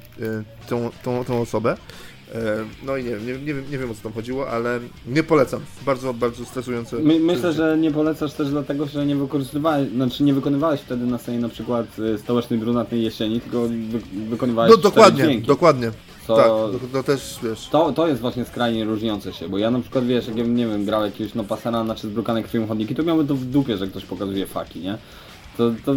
tą, 0.69 0.91
tą, 1.03 1.25
tą 1.25 1.41
osobę. 1.41 1.77
E, 2.35 2.37
No 2.85 2.97
i 2.97 3.03
nie 3.03 3.09
wiem, 3.09 3.25
nie, 3.27 3.33
nie, 3.33 3.53
wiem, 3.53 3.63
nie 3.71 3.77
wiem 3.77 3.91
o 3.91 3.93
co 3.93 4.01
tam 4.03 4.13
chodziło, 4.13 4.49
ale 4.49 4.79
nie 5.07 5.23
polecam. 5.23 5.59
Bardzo, 5.85 6.13
bardzo 6.13 6.45
stresujące. 6.45 6.95
My, 6.99 7.19
myślę, 7.19 7.53
że 7.53 7.77
nie 7.77 7.91
polecasz 7.91 8.33
też 8.33 8.49
dlatego, 8.49 8.85
że 8.85 9.05
nie 9.05 9.15
wykorzystywałeś, 9.15 9.89
znaczy 9.89 10.23
nie 10.23 10.33
wykonywałeś 10.33 10.81
wtedy 10.81 11.05
na 11.05 11.17
scenie 11.17 11.39
na 11.39 11.49
przykład 11.49 11.99
y, 11.99 12.17
stołecznej 12.17 12.59
brunatnej 12.59 13.03
jesieni, 13.03 13.41
tylko 13.41 13.61
wy, 13.61 13.99
wykonywałeś 14.29 14.71
No 14.71 14.77
dokładnie, 14.77 15.23
dźwięki. 15.23 15.47
dokładnie. 15.47 15.91
Co- 16.27 16.35
Tak, 16.35 16.45
to, 16.47 16.79
to 16.93 17.03
też 17.03 17.39
wiesz. 17.43 17.67
To, 17.71 17.91
to 17.91 18.07
jest 18.07 18.21
właśnie 18.21 18.45
skrajnie 18.45 18.85
różniące 18.85 19.33
się, 19.33 19.49
bo 19.49 19.57
ja 19.57 19.71
na 19.71 19.79
przykład 19.79 20.05
wiesz, 20.05 20.27
jak 20.27 20.37
ja 20.37 20.43
bym, 20.43 20.55
nie 20.55 20.67
wiem, 20.67 20.85
grał 20.85 21.05
jakiegoś 21.05 21.33
no 21.35 21.43
pasana 21.43 21.95
czy 21.95 22.07
zbrukane 22.07 22.43
krwią 22.43 22.67
chodniki, 22.67 22.95
to 22.95 23.03
miałbym 23.03 23.27
to 23.27 23.35
w 23.35 23.45
dupie, 23.45 23.77
że 23.77 23.87
ktoś 23.87 24.05
pokazuje 24.05 24.47
faki, 24.47 24.79
nie? 24.79 24.97
To, 25.61 25.71
to 25.85 25.95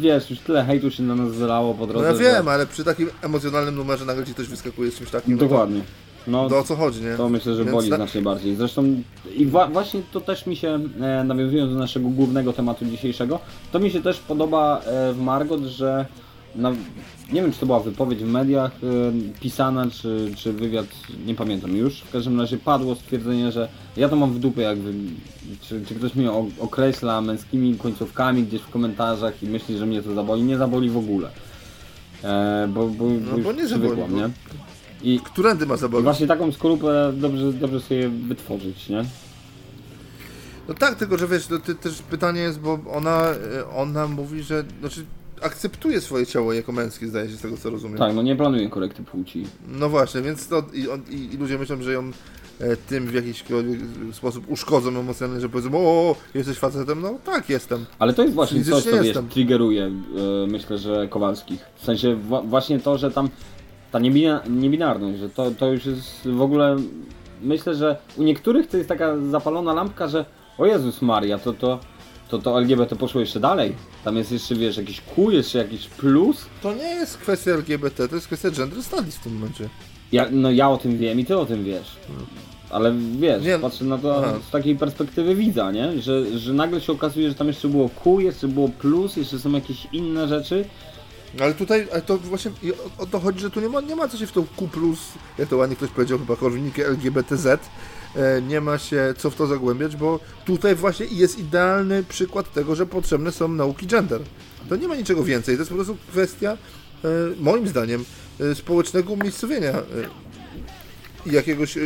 wiesz, 0.00 0.30
już 0.30 0.38
tyle 0.38 0.64
hejtu 0.64 0.90
się 0.90 1.02
na 1.02 1.14
nas 1.14 1.32
wylało 1.32 1.74
po 1.74 1.80
No 1.80 1.86
drodze. 1.86 2.06
ja 2.06 2.14
że- 2.14 2.18
wiem, 2.22 2.48
ale 2.48 2.66
przy 2.66 2.84
takim 2.84 3.08
emocjonalnym 3.22 3.74
numerze 3.74 4.04
nagle 4.04 4.24
ci 4.26 4.32
ktoś 4.34 4.46
wyskakuje 4.46 4.90
z 4.90 4.94
czymś 4.98 5.10
takim. 5.10 5.32
no 5.34 5.40
Dokładnie. 5.40 5.80
No, 6.26 6.48
To 6.48 6.58
o 6.58 6.62
co 6.64 6.76
chodzi, 6.76 7.00
nie? 7.02 7.16
To 7.16 7.28
myślę, 7.28 7.54
że 7.54 7.64
Więc 7.64 7.74
boli 7.74 7.88
tak- 7.90 7.98
znacznie 7.98 8.22
bardziej. 8.22 8.56
Zresztą 8.56 9.02
i 9.36 9.46
wa- 9.46 9.68
właśnie 9.68 10.00
to 10.12 10.20
też 10.20 10.46
mi 10.46 10.56
się, 10.56 10.78
e, 11.00 11.24
nawiązując 11.24 11.72
do 11.72 11.78
naszego 11.78 12.08
głównego 12.08 12.52
tematu 12.52 12.84
dzisiejszego, 12.84 13.38
to 13.72 13.78
mi 13.78 13.90
się 13.90 14.02
też 14.02 14.18
podoba 14.18 14.80
e, 14.86 15.12
w 15.12 15.20
Margot, 15.20 15.62
że 15.62 16.06
na, 16.56 16.70
nie 17.32 17.42
wiem 17.42 17.52
czy 17.52 17.60
to 17.60 17.66
była 17.66 17.80
wypowiedź 17.80 18.18
w 18.18 18.28
mediach 18.28 18.70
e, 18.72 19.40
pisana, 19.40 19.90
czy, 19.90 20.32
czy 20.36 20.52
wywiad, 20.52 20.86
nie 21.26 21.34
pamiętam 21.34 21.76
już. 21.76 22.00
W 22.00 22.10
każdym 22.10 22.40
razie 22.40 22.56
padło 22.58 22.94
stwierdzenie, 22.94 23.52
że 23.52 23.68
ja 23.96 24.08
to 24.08 24.16
mam 24.16 24.32
w 24.32 24.38
dupie, 24.38 24.62
jak 24.62 24.78
wy, 24.78 24.92
czy, 25.60 25.84
czy 25.88 25.94
ktoś 25.94 26.14
mnie 26.14 26.30
o- 26.32 26.46
określa 26.60 27.20
męskimi 27.20 27.78
końcówkami 27.78 28.42
gdzieś 28.44 28.60
w 28.60 28.70
komentarzach 28.70 29.42
i 29.42 29.46
myśli, 29.46 29.78
że 29.78 29.86
mnie 29.86 30.02
to 30.02 30.14
zaboli. 30.14 30.42
Nie 30.42 30.56
zaboli 30.58 30.90
w 30.90 30.96
ogóle. 30.96 31.30
E, 32.24 32.68
bo, 32.74 32.86
bo, 32.88 33.04
No, 33.04 33.38
bo 33.38 33.50
już 33.50 33.56
nie 33.62 33.68
zaboli, 33.68 34.00
bo- 34.02 34.08
nie? 34.16 34.30
I, 35.02 35.20
Którędy 35.20 35.66
ma 35.66 35.76
zaboleć? 35.76 36.04
Właśnie 36.04 36.26
taką 36.26 36.52
skorupę 36.52 37.12
dobrze, 37.16 37.52
dobrze 37.52 37.80
sobie 37.80 38.08
wytworzyć, 38.08 38.88
nie? 38.88 39.04
No 40.68 40.74
tak, 40.74 40.94
tylko 40.94 41.18
że 41.18 41.28
wiesz, 41.28 41.46
to 41.46 41.58
ty, 41.58 41.74
też 41.74 42.02
pytanie 42.02 42.40
jest, 42.40 42.60
bo 42.60 42.78
ona, 42.94 43.22
e, 43.24 43.68
ona 43.76 44.08
mówi, 44.08 44.42
że 44.42 44.64
znaczy 44.80 45.04
akceptuje 45.42 46.00
swoje 46.00 46.26
ciało 46.26 46.52
jako 46.52 46.72
męskie, 46.72 47.06
zdaje 47.06 47.28
się 47.28 47.36
z 47.36 47.40
tego 47.40 47.56
co 47.56 47.70
rozumiem. 47.70 47.98
Tak, 47.98 48.14
no 48.14 48.22
nie 48.22 48.36
planuję 48.36 48.68
korekty 48.68 49.02
płci. 49.02 49.46
No 49.68 49.88
właśnie, 49.88 50.22
więc 50.22 50.48
to 50.48 50.62
i, 50.74 50.88
on, 50.88 51.02
i, 51.10 51.36
ludzie 51.36 51.58
myślą, 51.58 51.82
że 51.82 51.92
ją 51.92 52.10
e, 52.60 52.76
tym 52.76 53.06
w 53.06 53.14
jakiś 53.14 53.44
sposób 54.12 54.50
uszkodzą 54.50 54.88
emocjonalnie, 55.00 55.40
że 55.40 55.48
powiedzą, 55.48 55.70
o, 55.74 56.16
jesteś 56.34 56.58
facetem, 56.58 57.00
no 57.00 57.14
tak, 57.24 57.50
jestem. 57.50 57.84
Ale 57.98 58.12
to 58.12 58.22
jest 58.22 58.34
właśnie 58.34 58.64
coś, 58.64 58.84
co 58.84 59.02
wiesz, 59.02 59.18
triggeruje, 59.30 59.84
e, 59.84 59.90
myślę, 60.46 60.78
że 60.78 61.08
Kowalskich. 61.08 61.60
W 61.76 61.84
sensie 61.84 62.16
wa- 62.16 62.42
właśnie 62.42 62.80
to, 62.80 62.98
że 62.98 63.10
tam 63.10 63.28
ta 63.92 63.98
niebina, 63.98 64.42
niebinarność, 64.48 65.18
że 65.18 65.30
to, 65.30 65.50
to 65.50 65.72
już 65.72 65.86
jest 65.86 66.28
w 66.28 66.40
ogóle... 66.40 66.76
Myślę, 67.42 67.74
że 67.74 67.96
u 68.16 68.22
niektórych 68.22 68.66
to 68.66 68.76
jest 68.76 68.88
taka 68.88 69.16
zapalona 69.30 69.72
lampka, 69.72 70.08
że 70.08 70.24
o 70.58 70.66
Jezus 70.66 71.02
Maria, 71.02 71.38
to 71.38 71.52
to, 71.52 71.80
to, 72.28 72.38
to 72.38 72.58
LGBT 72.58 72.96
poszło 72.96 73.20
jeszcze 73.20 73.40
dalej. 73.40 73.74
Tam 74.04 74.16
jest 74.16 74.32
jeszcze, 74.32 74.54
wiesz, 74.54 74.76
jakiś 74.76 75.00
Q, 75.00 75.30
jeszcze 75.30 75.58
jakiś 75.58 75.88
plus. 75.88 76.46
To 76.62 76.74
nie 76.74 76.84
jest 76.94 77.18
kwestia 77.18 77.50
LGBT, 77.50 78.08
to 78.08 78.14
jest 78.14 78.26
kwestia 78.26 78.50
gender 78.50 78.82
studies 78.82 79.16
w 79.16 79.20
tym 79.20 79.34
momencie. 79.34 79.68
Ja, 80.12 80.26
no 80.30 80.50
ja 80.50 80.70
o 80.70 80.76
tym 80.76 80.98
wiem 80.98 81.20
i 81.20 81.24
ty 81.24 81.38
o 81.38 81.46
tym 81.46 81.64
wiesz. 81.64 81.96
Ale 82.70 82.94
wiesz, 83.18 83.44
Nie, 83.44 83.58
patrzę 83.58 83.84
na 83.84 83.98
to 83.98 84.16
aha. 84.18 84.38
z 84.48 84.50
takiej 84.50 84.76
perspektywy 84.76 85.34
widza, 85.34 85.72
nie? 85.72 86.02
Że, 86.02 86.38
że 86.38 86.52
nagle 86.52 86.80
się 86.80 86.92
okazuje, 86.92 87.28
że 87.28 87.34
tam 87.34 87.46
jeszcze 87.46 87.68
było 87.68 87.88
Q, 87.88 88.20
jeszcze 88.20 88.48
było 88.48 88.68
plus, 88.68 89.16
jeszcze 89.16 89.38
są 89.38 89.52
jakieś 89.52 89.86
inne 89.92 90.28
rzeczy. 90.28 90.64
Ale 91.40 91.54
tutaj, 91.54 91.88
ale 91.92 92.02
to 92.02 92.18
właśnie 92.18 92.50
o, 92.98 93.02
o 93.02 93.06
to 93.06 93.20
chodzi, 93.20 93.40
że 93.40 93.50
tu 93.50 93.60
nie 93.60 93.68
ma, 93.68 93.80
nie 93.80 93.96
ma 93.96 94.08
co 94.08 94.18
się 94.18 94.26
w 94.26 94.32
tą 94.32 94.46
Q+, 94.56 94.68
jak 95.38 95.48
to 95.48 95.56
ładnie 95.56 95.76
ktoś 95.76 95.90
powiedział, 95.90 96.18
chyba 96.18 96.36
korwiniki 96.36 96.82
LGBTZ, 96.82 97.46
nie 98.48 98.60
ma 98.60 98.78
się 98.78 99.14
co 99.18 99.30
w 99.30 99.34
to 99.34 99.46
zagłębiać, 99.46 99.96
bo 99.96 100.20
tutaj 100.44 100.74
właśnie 100.74 101.06
jest 101.06 101.38
idealny 101.38 102.04
przykład 102.04 102.52
tego, 102.52 102.74
że 102.74 102.86
potrzebne 102.86 103.32
są 103.32 103.48
nauki 103.48 103.86
gender. 103.86 104.20
To 104.68 104.76
nie 104.76 104.88
ma 104.88 104.96
niczego 104.96 105.24
więcej, 105.24 105.54
to 105.54 105.60
jest 105.60 105.70
po 105.70 105.74
prostu 105.74 105.96
kwestia, 106.10 106.56
e, 107.04 107.08
moim 107.40 107.68
zdaniem, 107.68 108.04
e, 108.40 108.54
społecznego 108.54 109.12
umiejscowienia 109.12 109.70
e, 109.70 109.82
jakiegoś 111.26 111.76
e, 111.76 111.80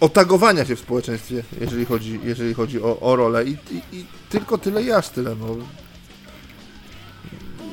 otagowania 0.00 0.64
się 0.64 0.76
w 0.76 0.80
społeczeństwie, 0.80 1.42
jeżeli 1.60 1.84
chodzi, 1.84 2.20
jeżeli 2.24 2.54
chodzi 2.54 2.82
o, 2.82 3.00
o 3.00 3.16
rolę 3.16 3.44
I, 3.44 3.50
i, 3.50 3.96
i 3.96 4.06
tylko 4.30 4.58
tyle 4.58 4.82
i 4.82 4.92
aż 4.92 5.08
tyle, 5.08 5.34
no. 5.34 5.56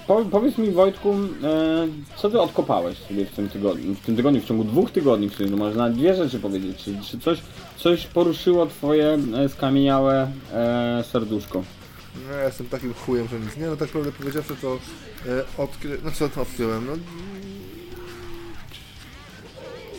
Po, 0.09 0.25
powiedz 0.25 0.57
mi 0.57 0.71
Wojtku, 0.71 1.13
e, 1.43 1.87
co 2.17 2.29
ty 2.29 2.41
odkopałeś 2.41 2.97
sobie 2.97 3.25
w 3.25 3.31
tym 3.31 3.49
tygodniu, 3.49 3.95
w 3.95 3.99
tym 3.99 4.15
tygodniu, 4.15 4.41
w 4.41 4.45
ciągu 4.45 4.63
dwóch 4.63 4.91
tygodni, 4.91 5.29
w 5.29 5.35
sumie, 5.35 5.49
no 5.49 5.57
można 5.57 5.89
dwie 5.89 6.15
rzeczy 6.15 6.39
powiedzieć. 6.39 6.77
Czy, 6.83 6.97
czy 7.05 7.19
coś, 7.19 7.41
coś 7.77 8.07
poruszyło 8.07 8.65
twoje 8.65 9.17
e, 9.37 9.49
skamieniałe 9.49 10.31
e, 10.53 11.03
serduszko? 11.11 11.63
No, 12.27 12.35
ja 12.35 12.43
jestem 12.43 12.67
takim 12.67 12.93
chujem, 12.93 13.27
że 13.27 13.39
nic. 13.39 13.57
Nie 13.57 13.67
no, 13.67 13.75
tak 13.75 13.89
prawdę 13.89 14.11
powiedziawszy 14.11 14.55
to 14.61 14.73
e, 15.27 15.43
odkry... 15.57 15.97
No 16.03 16.11
co 16.11 16.29
to 16.29 16.41
odkryłem? 16.41 16.85
No... 16.85 16.93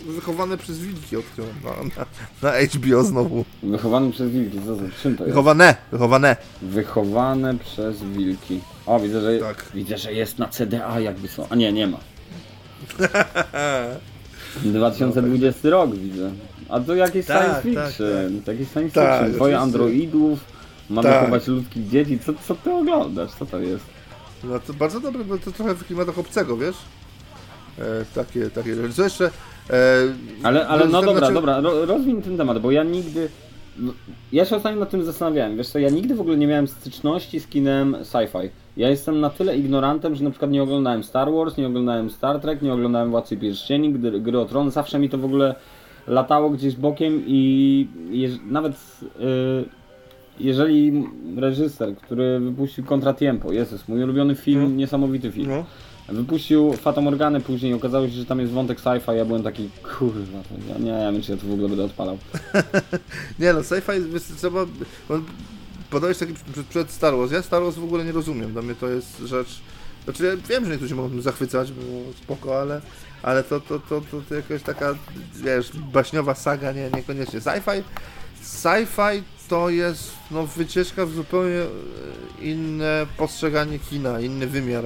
Wychowane 0.06 0.56
przez 0.58 0.78
wilki 0.78 1.16
odkryłem 1.16 1.54
na, 1.64 1.70
na, 1.70 2.06
na 2.52 2.66
HBO 2.68 3.04
znowu. 3.04 3.44
Wychowany 3.62 4.12
przez 4.12 4.30
wilki, 4.30 4.58
co 4.66 4.76
to? 4.76 4.82
Czym 5.02 5.16
to 5.16 5.24
jest? 5.24 5.34
Wychowane! 5.34 5.74
Wychowane! 5.92 6.36
Wychowane 6.62 7.58
przez 7.58 8.02
wilki. 8.02 8.60
O, 8.86 9.00
widzę, 9.00 9.20
że, 9.20 9.38
Tak. 9.38 9.64
widzę, 9.74 9.98
że 9.98 10.12
jest 10.12 10.38
na 10.38 10.48
CDA 10.48 11.00
jakby 11.00 11.28
są. 11.28 11.46
A 11.50 11.54
nie, 11.56 11.72
nie 11.72 11.86
ma. 11.86 11.98
2020 14.64 15.70
rok 15.70 15.94
widzę. 15.96 16.30
A 16.68 16.80
to 16.80 16.94
jakieś 16.94 17.26
Tak, 17.26 17.42
science 17.42 17.54
tak, 17.80 17.88
fiction. 17.88 18.42
Jakieś 18.46 18.68
science 18.72 18.94
Tak, 18.94 19.18
fiction. 19.20 19.34
Twoje 19.34 19.58
oczywiście. 19.58 19.58
androidów, 19.58 20.38
ma 20.90 21.02
Tak. 21.02 21.20
wychować 21.20 21.46
ludzkich 21.46 21.88
dzieci. 21.88 22.18
Co, 22.18 22.32
co 22.48 22.54
ty 22.54 22.72
oglądasz? 22.72 23.30
Co 23.38 23.46
to 23.46 23.58
jest? 23.58 23.84
No 24.44 24.58
to 24.60 24.74
bardzo 24.74 25.00
dobre, 25.00 25.24
bo 25.24 25.38
to 25.38 25.52
trochę 25.52 25.74
w 25.74 25.84
klimatach 25.86 26.18
obcego, 26.18 26.56
wiesz? 26.56 26.76
E, 27.78 27.82
takie, 28.14 28.50
takie 28.50 28.74
rzeczy. 28.74 28.94
Co 28.94 29.02
jeszcze? 29.04 29.30
E, 29.70 29.74
Ale, 30.42 30.68
ale 30.68 30.86
no 30.86 31.02
dobra, 31.02 31.18
znaczy- 31.18 31.34
dobra, 31.34 31.60
ro, 31.60 31.86
rozwin 31.86 32.22
ten 32.22 32.36
temat, 32.36 32.58
bo 32.58 32.70
ja 32.70 32.84
nigdy. 32.84 33.28
no, 33.78 33.92
Ja 34.32 34.44
się 34.44 34.56
ostatnio 34.56 34.80
nad 34.80 34.90
tym 34.90 35.04
zastanawiałem. 35.04 35.56
Wiesz 35.56 35.68
co, 35.68 35.78
ja 35.78 35.90
nigdy 35.90 36.14
w 36.14 36.20
ogóle 36.20 36.36
nie 36.36 36.46
miałem 36.46 36.68
styczności 36.68 37.40
z 37.40 37.46
kinem 37.46 37.96
sci-fi. 38.02 38.48
Ja 38.76 38.88
jestem 38.90 39.20
na 39.20 39.30
tyle 39.30 39.56
ignorantem, 39.56 40.14
że 40.14 40.24
na 40.24 40.30
przykład 40.30 40.50
nie 40.50 40.62
oglądałem 40.62 41.02
Star 41.04 41.32
Wars, 41.32 41.56
nie 41.56 41.66
oglądałem 41.66 42.10
Star 42.10 42.40
Trek, 42.40 42.62
nie 42.62 42.72
oglądałem 42.72 43.10
Władcy 43.10 43.36
Pierścieni, 43.36 43.92
gry, 43.92 44.20
gry 44.20 44.38
o 44.38 44.44
Tron. 44.44 44.70
Zawsze 44.70 44.98
mi 44.98 45.08
to 45.08 45.18
w 45.18 45.24
ogóle 45.24 45.54
latało 46.06 46.50
gdzieś 46.50 46.76
bokiem 46.76 47.22
i 47.26 47.88
jeż, 48.10 48.32
nawet 48.50 48.72
y, 49.20 49.64
jeżeli 50.40 51.04
reżyser, 51.36 51.96
który 51.96 52.40
wypuścił 52.40 52.84
Contra 52.84 53.14
Tiempo, 53.14 53.52
Jezus, 53.52 53.88
mój 53.88 54.02
ulubiony 54.04 54.34
film, 54.34 54.62
No. 54.62 54.68
niesamowity 54.76 55.32
film. 55.32 55.48
no. 55.48 55.64
Wypuścił 56.10 56.72
Fata 56.72 57.00
Morganę 57.00 57.40
później, 57.40 57.74
okazało 57.74 58.06
się, 58.06 58.12
że 58.12 58.26
tam 58.26 58.40
jest 58.40 58.52
wątek 58.52 58.80
sci-fi, 58.80 59.12
ja 59.12 59.24
byłem 59.24 59.42
taki, 59.42 59.70
kurwa, 59.96 60.38
ja 60.68 60.78
nie 60.78 61.12
wiem, 61.12 61.22
czy 61.22 61.32
ja 61.32 61.38
to 61.38 61.46
w 61.46 61.52
ogóle 61.52 61.68
będę 61.68 61.84
odpalał. 61.84 62.18
Nie 63.38 63.52
no, 63.52 63.60
sci-fi 63.60 64.12
jest, 64.12 64.36
trzeba... 64.36 64.66
Podałeś 65.90 66.18
taki 66.18 66.34
przed, 66.70 66.90
Star 66.90 67.16
Wars. 67.16 67.32
Ja 67.32 67.42
Star 67.42 67.62
Wars 67.62 67.76
w 67.76 67.84
ogóle 67.84 68.04
nie 68.04 68.12
rozumiem. 68.12 68.52
Dla 68.52 68.62
mnie 68.62 68.74
to 68.74 68.88
jest 68.88 69.18
rzecz... 69.18 69.60
Znaczy 70.04 70.24
ja 70.24 70.36
wiem, 70.36 70.64
że 70.64 70.70
niektórzy 70.70 70.94
mogą 70.94 71.20
zachwycać, 71.20 71.72
bo 71.72 71.82
spoko, 72.22 72.60
ale, 72.60 72.80
ale 73.22 73.44
to, 73.44 73.60
to, 73.60 73.78
to, 73.78 74.00
to, 74.00 74.22
to 74.28 74.34
jakaś 74.34 74.62
taka, 74.62 74.94
wiesz, 75.34 75.70
baśniowa 75.92 76.34
saga, 76.34 76.72
nie, 76.72 76.90
niekoniecznie. 76.90 77.40
Sci-fi, 77.40 77.82
sci-fi 78.42 79.22
to 79.48 79.70
jest 79.70 80.12
no, 80.30 80.46
wycieczka 80.46 81.06
w 81.06 81.12
zupełnie 81.12 81.60
e, 81.60 81.68
inne 82.42 83.06
postrzeganie 83.16 83.78
kina, 83.78 84.20
inny 84.20 84.46
wymiar. 84.46 84.84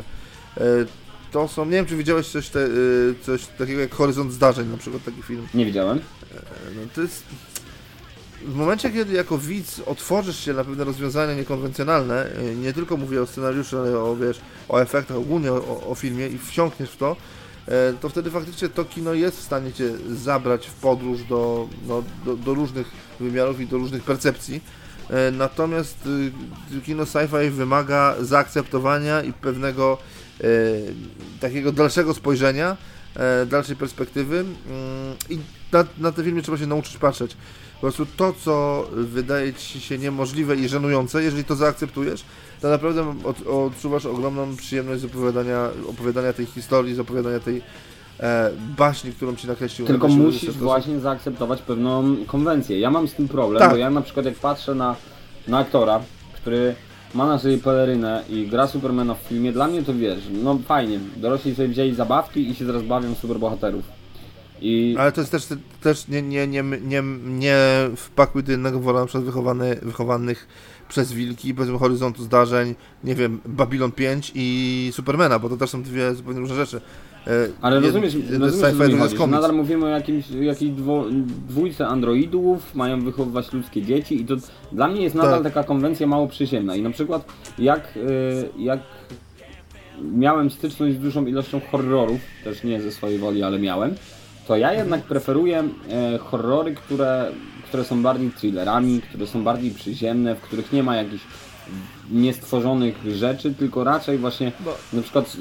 E, 1.34 1.36
To 1.36 1.48
są, 1.48 1.64
nie 1.64 1.70
wiem 1.70 1.86
czy 1.86 1.96
widziałeś 1.96 2.28
coś, 2.28 2.48
te, 2.48 2.60
e, 2.64 2.68
coś 3.22 3.46
takiego 3.46 3.80
jak 3.80 3.94
Horyzont 3.94 4.32
Zdarzeń, 4.32 4.68
na 4.68 4.76
przykład 4.76 5.04
taki 5.04 5.22
film. 5.22 5.46
Nie 5.54 5.64
widziałem. 5.66 6.00
No 6.76 6.82
to 6.94 7.00
jest. 7.02 7.22
W 8.42 8.54
momencie, 8.54 8.90
kiedy 8.90 9.12
jako 9.14 9.38
widz 9.38 9.80
otworzysz 9.86 10.44
się 10.44 10.52
na 10.52 10.64
pewne 10.64 10.84
rozwiązania 10.84 11.34
niekonwencjonalne, 11.34 12.26
y, 12.52 12.56
nie 12.56 12.72
tylko 12.72 12.96
mówię 12.96 13.22
o 13.22 13.26
scenariuszu, 13.26 13.78
ale 13.78 13.98
o, 13.98 14.16
wiesz, 14.16 14.40
o 14.68 14.78
efektach, 14.82 15.16
ogólnie 15.16 15.52
o, 15.52 15.86
o 15.90 15.94
filmie 15.94 16.28
i 16.28 16.38
wsiąkniesz 16.38 16.90
w 16.90 16.96
to, 16.96 17.16
e, 17.68 17.92
to 18.00 18.08
wtedy 18.08 18.30
faktycznie 18.30 18.68
to 18.68 18.84
kino 18.84 19.14
jest 19.14 19.38
w 19.38 19.42
stanie 19.42 19.72
cię 19.72 19.90
zabrać 20.08 20.66
w 20.66 20.72
podróż 20.74 21.22
do, 21.22 21.68
no, 21.88 22.02
do, 22.24 22.36
do 22.36 22.54
różnych 22.54 22.90
wymiarów 23.20 23.60
i 23.60 23.66
do 23.66 23.76
różnych 23.78 24.02
percepcji. 24.02 24.60
E, 25.10 25.30
Natomiast 25.30 26.06
y, 26.76 26.80
kino 26.80 27.02
sci-fi 27.06 27.50
wymaga 27.50 28.14
zaakceptowania 28.20 29.22
i 29.22 29.32
pewnego 29.32 29.98
e, 29.98 30.23
takiego 31.40 31.72
dalszego 31.72 32.14
spojrzenia, 32.14 32.76
e, 33.16 33.46
dalszej 33.46 33.76
perspektywy 33.76 34.38
mm, 34.38 34.50
i 35.30 35.38
na, 35.72 35.84
na 35.98 36.12
te 36.12 36.24
filmy 36.24 36.42
trzeba 36.42 36.58
się 36.58 36.66
nauczyć 36.66 36.96
patrzeć. 36.96 37.36
Po 37.74 37.80
prostu 37.80 38.06
to, 38.16 38.32
co 38.44 38.86
wydaje 38.92 39.54
ci 39.54 39.80
się 39.80 39.98
niemożliwe 39.98 40.56
i 40.56 40.68
żenujące, 40.68 41.22
jeżeli 41.22 41.44
to 41.44 41.56
zaakceptujesz, 41.56 42.24
to 42.60 42.68
naprawdę 42.68 43.14
od, 43.24 43.46
odczuwasz 43.46 44.06
ogromną 44.06 44.56
przyjemność 44.56 45.00
z 45.00 45.04
opowiadania, 45.04 45.68
opowiadania 45.88 46.32
tej 46.32 46.46
historii, 46.46 46.94
z 46.94 47.00
opowiadania 47.00 47.40
tej 47.40 47.62
e, 48.20 48.50
baśni, 48.76 49.12
którą 49.12 49.36
ci 49.36 49.46
nakreślił. 49.46 49.86
Tylko 49.86 50.08
nakreślił 50.08 50.32
musisz 50.32 50.56
właśnie 50.56 51.00
zaakceptować 51.00 51.62
pewną 51.62 52.16
konwencję. 52.26 52.80
Ja 52.80 52.90
mam 52.90 53.08
z 53.08 53.14
tym 53.14 53.28
problem, 53.28 53.60
Tak. 53.60 53.70
bo 53.70 53.76
ja 53.76 53.90
na 53.90 54.02
przykład 54.02 54.26
jak 54.26 54.34
patrzę 54.34 54.74
na, 54.74 54.96
na 55.48 55.58
aktora, 55.58 56.00
który 56.34 56.74
ma 57.14 57.26
na 57.26 57.38
sobie 57.38 57.58
pelerynę 57.58 58.24
i 58.28 58.46
gra 58.46 58.66
Supermana 58.66 59.14
w 59.14 59.18
filmie, 59.18 59.52
dla 59.52 59.68
mnie 59.68 59.82
to 59.82 59.94
wiesz, 59.94 60.18
no 60.42 60.58
fajnie, 60.66 60.98
dorośli 61.16 61.54
sobie 61.54 61.68
wzięli 61.68 61.94
zabawki 61.94 62.50
i 62.50 62.54
się 62.54 62.66
teraz 62.66 62.82
bawią 62.82 63.14
superbohaterów. 63.14 63.84
I 64.60 64.96
Ale 64.98 65.12
to 65.12 65.20
jest 65.20 65.32
też, 65.32 65.48
też 65.80 66.08
nie, 66.08 66.22
nie, 66.22 66.46
nie, 66.46 66.62
nie, 66.62 67.02
nie 67.24 67.56
wpakuj 67.96 68.42
do 68.42 68.52
jednego 68.52 68.80
wora 68.80 69.00
na 69.00 69.06
przykład 69.06 69.24
wychowany, 69.24 69.76
wychowanych 69.82 70.48
przez 70.88 71.12
wilki, 71.12 71.54
powiedzmy 71.54 71.78
horyzontu 71.78 72.22
zdarzeń, 72.22 72.74
nie 73.04 73.14
wiem, 73.14 73.40
Babylon 73.44 73.92
5 73.92 74.32
i 74.34 74.90
Supermana, 74.94 75.38
bo 75.38 75.48
to 75.48 75.56
też 75.56 75.70
są 75.70 75.82
dwie 75.82 76.14
zupełnie 76.14 76.40
różne 76.40 76.56
rzeczy. 76.56 76.80
E, 77.26 77.30
Ale 77.60 77.80
rozumiesz, 77.80 78.14
rozumiesz 78.14 78.76
co 78.76 78.88
mi 78.88 78.98
chodzi, 78.98 79.30
nadal 79.30 79.54
mówimy 79.54 79.84
o 79.84 79.88
jakimś, 79.88 80.30
jakiejś 80.30 80.70
dwo, 80.72 81.04
dwójce 81.48 81.86
androidów, 81.86 82.74
mają 82.74 83.00
wychowywać 83.00 83.52
ludzkie 83.52 83.82
dzieci 83.82 84.20
i 84.20 84.24
to 84.24 84.34
dla 84.72 84.88
mnie 84.88 85.02
jest 85.02 85.14
nadal 85.14 85.42
Tak. 85.42 85.54
taka 85.54 85.64
konwencja 85.66 86.06
mało 86.06 86.28
przyziemna 86.28 86.76
i 86.76 86.82
na 86.82 86.90
przykład 86.90 87.24
jak, 87.58 87.96
y, 87.96 88.48
jak 88.58 88.80
miałem 90.12 90.50
styczność 90.50 90.96
z 90.96 90.98
dużą 90.98 91.26
ilością 91.26 91.60
horrorów, 91.70 92.20
też 92.44 92.64
nie 92.64 92.82
ze 92.82 92.92
swojej 92.92 93.18
woli, 93.18 93.42
ale 93.42 93.58
miałem, 93.58 93.94
to 94.48 94.56
ja 94.56 94.72
jednak 94.72 95.02
preferuję 95.02 95.64
e, 95.90 96.18
horrory, 96.18 96.74
które, 96.74 97.32
które 97.68 97.84
są 97.84 98.02
bardziej 98.02 98.30
thrillerami, 98.30 99.00
które 99.00 99.26
są 99.26 99.44
bardziej 99.44 99.70
przyziemne, 99.70 100.34
w 100.34 100.40
których 100.40 100.72
nie 100.72 100.82
ma 100.82 100.96
jakichś 100.96 101.24
niestworzonych 102.10 102.94
rzeczy, 103.14 103.54
tylko 103.54 103.84
raczej 103.84 104.18
właśnie 104.18 104.52
Bo- 104.64 104.76
na 104.92 105.02
przykład, 105.02 105.36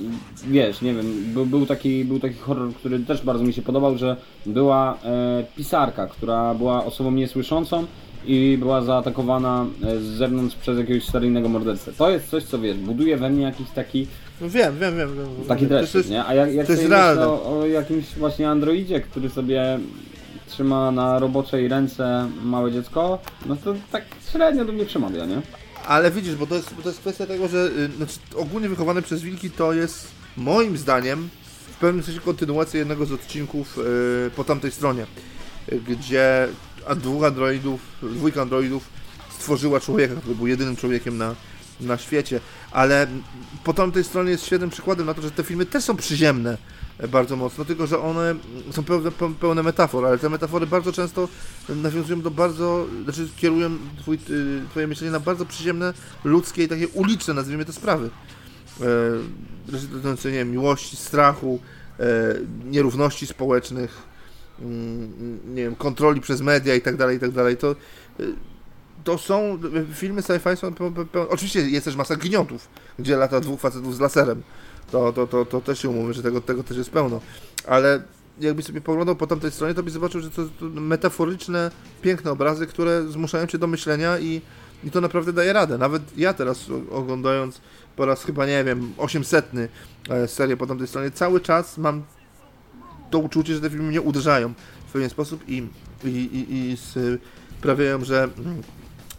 wiesz, 0.48 0.82
nie 0.82 0.94
wiem, 0.94 1.24
był, 1.34 1.46
był, 1.46 1.66
taki, 1.66 2.06
był 2.06 2.20
taki 2.20 2.36
horror, 2.36 2.74
który 2.74 3.00
też 3.00 3.22
bardzo 3.22 3.44
mi 3.44 3.54
się 3.54 3.62
podobał, 3.62 3.98
że 3.98 4.16
była 4.46 4.98
e, 5.04 5.44
pisarka, 5.56 6.08
która 6.08 6.54
była 6.54 6.86
osobą 6.86 7.12
niesłyszącą 7.12 7.86
i 8.26 8.58
była 8.60 8.82
zaatakowana 8.82 9.66
e, 9.84 10.00
z 10.00 10.04
zewnątrz 10.04 10.56
przez 10.56 10.78
jakiegoś 10.78 11.06
seryjnego 11.06 11.50
mordercę. 11.50 11.94
To 11.94 12.10
jest 12.10 12.30
coś, 12.30 12.44
co 12.44 12.60
wiesz, 12.60 12.78
buduje 12.78 13.18
we 13.18 13.30
mnie 13.30 13.44
jakiś 13.44 13.70
taki, 13.70 14.08
No 14.42 14.50
wiem, 14.50 14.80
wiem, 14.80 14.98
wiem. 14.98 15.10
wiem. 15.16 15.48
taki 15.48 15.66
jest, 15.94 16.10
nie? 16.10 16.26
A 16.26 16.34
jak, 16.34 16.54
jak 16.54 16.68
to 16.68 16.74
sobie 16.76 16.88
myślę 16.88 17.28
o, 17.28 17.60
o 17.60 17.66
jakimś 17.66 18.06
właśnie 18.06 18.50
androidzie, 18.50 19.00
który 19.02 19.30
sobie 19.30 19.80
trzyma 20.48 20.92
na 20.92 21.20
roboczej 21.20 21.68
ręce 21.68 22.30
małe 22.44 22.72
dziecko, 22.72 23.20
no 23.46 23.56
to 23.64 23.74
tak 23.92 24.04
średnio 24.32 24.66
do 24.66 24.72
mnie 24.74 24.86
przemawia, 24.86 25.26
nie? 25.26 25.42
Ale 25.86 26.12
widzisz, 26.12 26.36
bo 26.36 26.48
to 26.48 26.56
jest, 26.56 26.74
bo 26.74 26.82
to 26.82 26.90
jest 26.90 27.00
kwestia 27.00 27.26
tego, 27.26 27.48
że 27.48 27.72
y, 27.78 27.98
znaczy, 27.98 28.20
ogólnie 28.36 28.70
wychowane 28.70 29.02
przez 29.02 29.22
wilki 29.22 29.52
to 29.52 29.74
jest 29.74 30.08
moim 30.38 30.78
zdaniem 30.78 31.30
w 31.76 31.78
pewnym 31.80 32.04
sensie 32.04 32.22
kontynuacja 32.22 32.80
jednego 32.80 33.06
z 33.06 33.12
odcinków 33.12 33.78
y, 34.28 34.32
po 34.36 34.44
tamtej 34.44 34.72
stronie, 34.72 35.06
y, 35.72 35.82
gdzie 35.88 36.48
a 36.88 36.96
dwóch 36.96 37.24
androidów, 37.24 37.82
dwójka 38.02 38.42
androidów 38.42 38.90
stworzyła 39.40 39.80
człowieka, 39.80 40.16
który 40.16 40.36
był 40.36 40.48
jedynym 40.48 40.76
człowiekiem 40.76 41.18
na, 41.18 41.36
na 41.82 41.98
świecie, 41.98 42.40
ale 42.72 43.08
po 43.64 43.74
tamtej 43.74 44.04
stronie 44.04 44.32
jest 44.32 44.46
świetnym 44.46 44.70
przykładem 44.70 45.06
na 45.06 45.14
to, 45.14 45.22
że 45.22 45.32
te 45.32 45.44
filmy 45.44 45.66
też 45.66 45.84
są 45.84 45.98
przyziemne 45.98 46.58
bardzo 47.12 47.36
mocno, 47.36 47.66
tylko 47.66 47.88
że 47.88 48.00
one 48.00 48.36
są 48.72 48.84
pełne, 48.84 49.10
pe- 49.10 49.34
pełne 49.36 49.64
metafor, 49.64 50.06
ale 50.06 50.18
te 50.18 50.30
metafory 50.30 50.68
bardzo 50.68 50.92
często 50.92 51.28
nawiązują 51.70 52.22
do 52.22 52.32
bardzo, 52.32 52.86
znaczy 53.04 53.30
kierują 53.38 53.70
twój, 54.00 54.20
y, 54.30 54.62
twoje 54.70 54.88
myślenie 54.88 55.12
na 55.12 55.20
bardzo 55.20 55.46
przyziemne, 55.46 55.94
ludzkie 56.24 56.64
i 56.64 56.68
takie 56.68 56.88
uliczne, 56.88 57.34
nazwijmy 57.34 57.66
to 57.66 57.74
sprawy. 57.74 58.10
E, 58.82 58.86
rzeczy 59.72 59.88
dotyczące, 59.88 60.32
nie 60.32 60.38
wiem, 60.38 60.52
miłości, 60.52 60.96
strachu, 60.98 61.60
e, 62.00 62.04
nierówności 62.66 63.28
społecznych, 63.28 63.98
mm, 64.62 65.40
nie 65.56 65.64
wiem, 65.64 65.76
kontroli 65.76 66.22
przez 66.22 66.42
media 66.42 66.76
i 66.76 66.82
tak 66.82 66.98
dalej, 66.98 67.18
i 67.18 67.20
tak 67.20 67.32
dalej. 67.32 67.58
To, 67.58 67.76
y, 68.20 68.34
to 69.04 69.18
są, 69.18 69.60
filmy 69.94 70.22
sci-fi 70.22 70.56
są, 70.56 70.74
oczywiście 71.30 71.70
jest 71.70 71.86
też 71.86 71.96
masa 71.96 72.16
gniotów, 72.16 72.68
gdzie 73.00 73.18
lata 73.18 73.40
dwóch 73.40 73.60
facetów 73.60 73.96
z 73.96 74.00
laserem. 74.00 74.44
To, 74.92 75.14
to, 75.14 75.28
to, 75.28 75.46
to 75.46 75.62
też 75.62 75.80
się 75.80 75.90
umówi, 75.90 76.14
że 76.14 76.24
tego, 76.24 76.42
tego 76.42 76.64
też 76.64 76.78
jest 76.78 76.90
pełno. 76.90 77.22
Ale 77.68 78.04
jakbyś 78.40 78.66
sobie 78.66 78.82
poglądał 78.82 79.16
po 79.16 79.28
tamtej 79.28 79.52
stronie, 79.52 79.74
to 79.74 79.84
byś 79.84 79.94
zobaczył, 79.94 80.22
że 80.22 80.32
to, 80.32 80.42
to 80.60 80.66
metaforyczne, 80.66 81.72
piękne 82.02 82.32
obrazy, 82.32 82.68
które 82.68 83.08
zmuszają 83.08 83.48
cię 83.48 83.58
do 83.58 83.68
myślenia 83.68 84.20
i, 84.20 84.42
i 84.84 84.92
to 84.92 85.02
naprawdę 85.02 85.34
daje 85.34 85.54
radę. 85.54 85.78
Nawet 85.78 86.18
ja 86.18 86.34
teraz 86.34 86.66
oglądając 86.92 87.62
po 87.96 88.06
raz 88.06 88.24
chyba, 88.24 88.46
nie 88.46 88.64
wiem, 88.64 88.94
800 88.98 89.52
e, 90.10 90.28
serię 90.28 90.58
po 90.58 90.68
tamtej 90.68 90.88
stronie, 90.88 91.12
cały 91.12 91.42
czas 91.42 91.78
mam 91.78 92.04
to 93.10 93.20
uczucie, 93.20 93.54
że 93.54 93.62
te 93.62 93.70
filmy 93.70 93.88
mnie 93.88 94.02
uderzają 94.02 94.54
w 94.88 94.92
pewien 94.92 95.10
sposób 95.10 95.50
i, 95.50 95.68
i, 96.04 96.08
i, 96.10 96.72
i 96.72 96.78
sprawiają, 97.60 98.06
że 98.06 98.30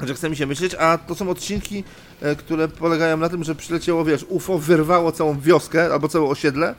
że 0.06 0.14
chce 0.14 0.30
mi 0.30 0.36
się 0.36 0.46
myśleć, 0.46 0.74
a 0.74 0.98
to 0.98 1.14
są 1.14 1.30
odcinki, 1.30 1.84
e, 2.20 2.36
które 2.36 2.68
polegają 2.68 3.16
na 3.16 3.28
tym, 3.28 3.44
że 3.44 3.54
przyleciało, 3.54 4.04
wiesz, 4.04 4.26
UFO 4.28 4.58
wyrwało 4.58 5.12
całą 5.12 5.40
wioskę 5.40 5.92
albo 5.92 6.08
całe 6.08 6.28
osiedle. 6.28 6.74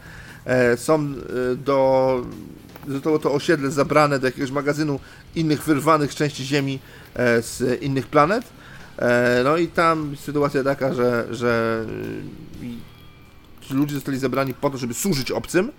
E, 0.45 0.77
są 0.77 0.95
e, 0.95 1.55
do. 1.55 2.21
Zostało 2.87 3.19
to 3.19 3.33
osiedle 3.33 3.71
zabrane 3.71 4.19
do 4.19 4.27
jakiegoś 4.27 4.51
magazynu 4.51 4.99
innych 5.35 5.63
wyrwanych 5.63 6.15
części 6.15 6.45
Ziemi 6.45 6.79
z 7.41 7.81
innych 7.81 8.07
planet. 8.07 8.43
No 9.43 9.57
i 9.57 9.67
tam 9.67 10.15
sytuacja 10.17 10.63
taka, 10.63 10.93
że, 10.93 11.27
że 11.31 11.85
ludzie 13.69 13.95
zostali 13.95 14.17
zebrani 14.17 14.53
po 14.53 14.69
to, 14.69 14.77
żeby 14.77 14.93
służyć 14.93 15.31
obcym. 15.31 15.71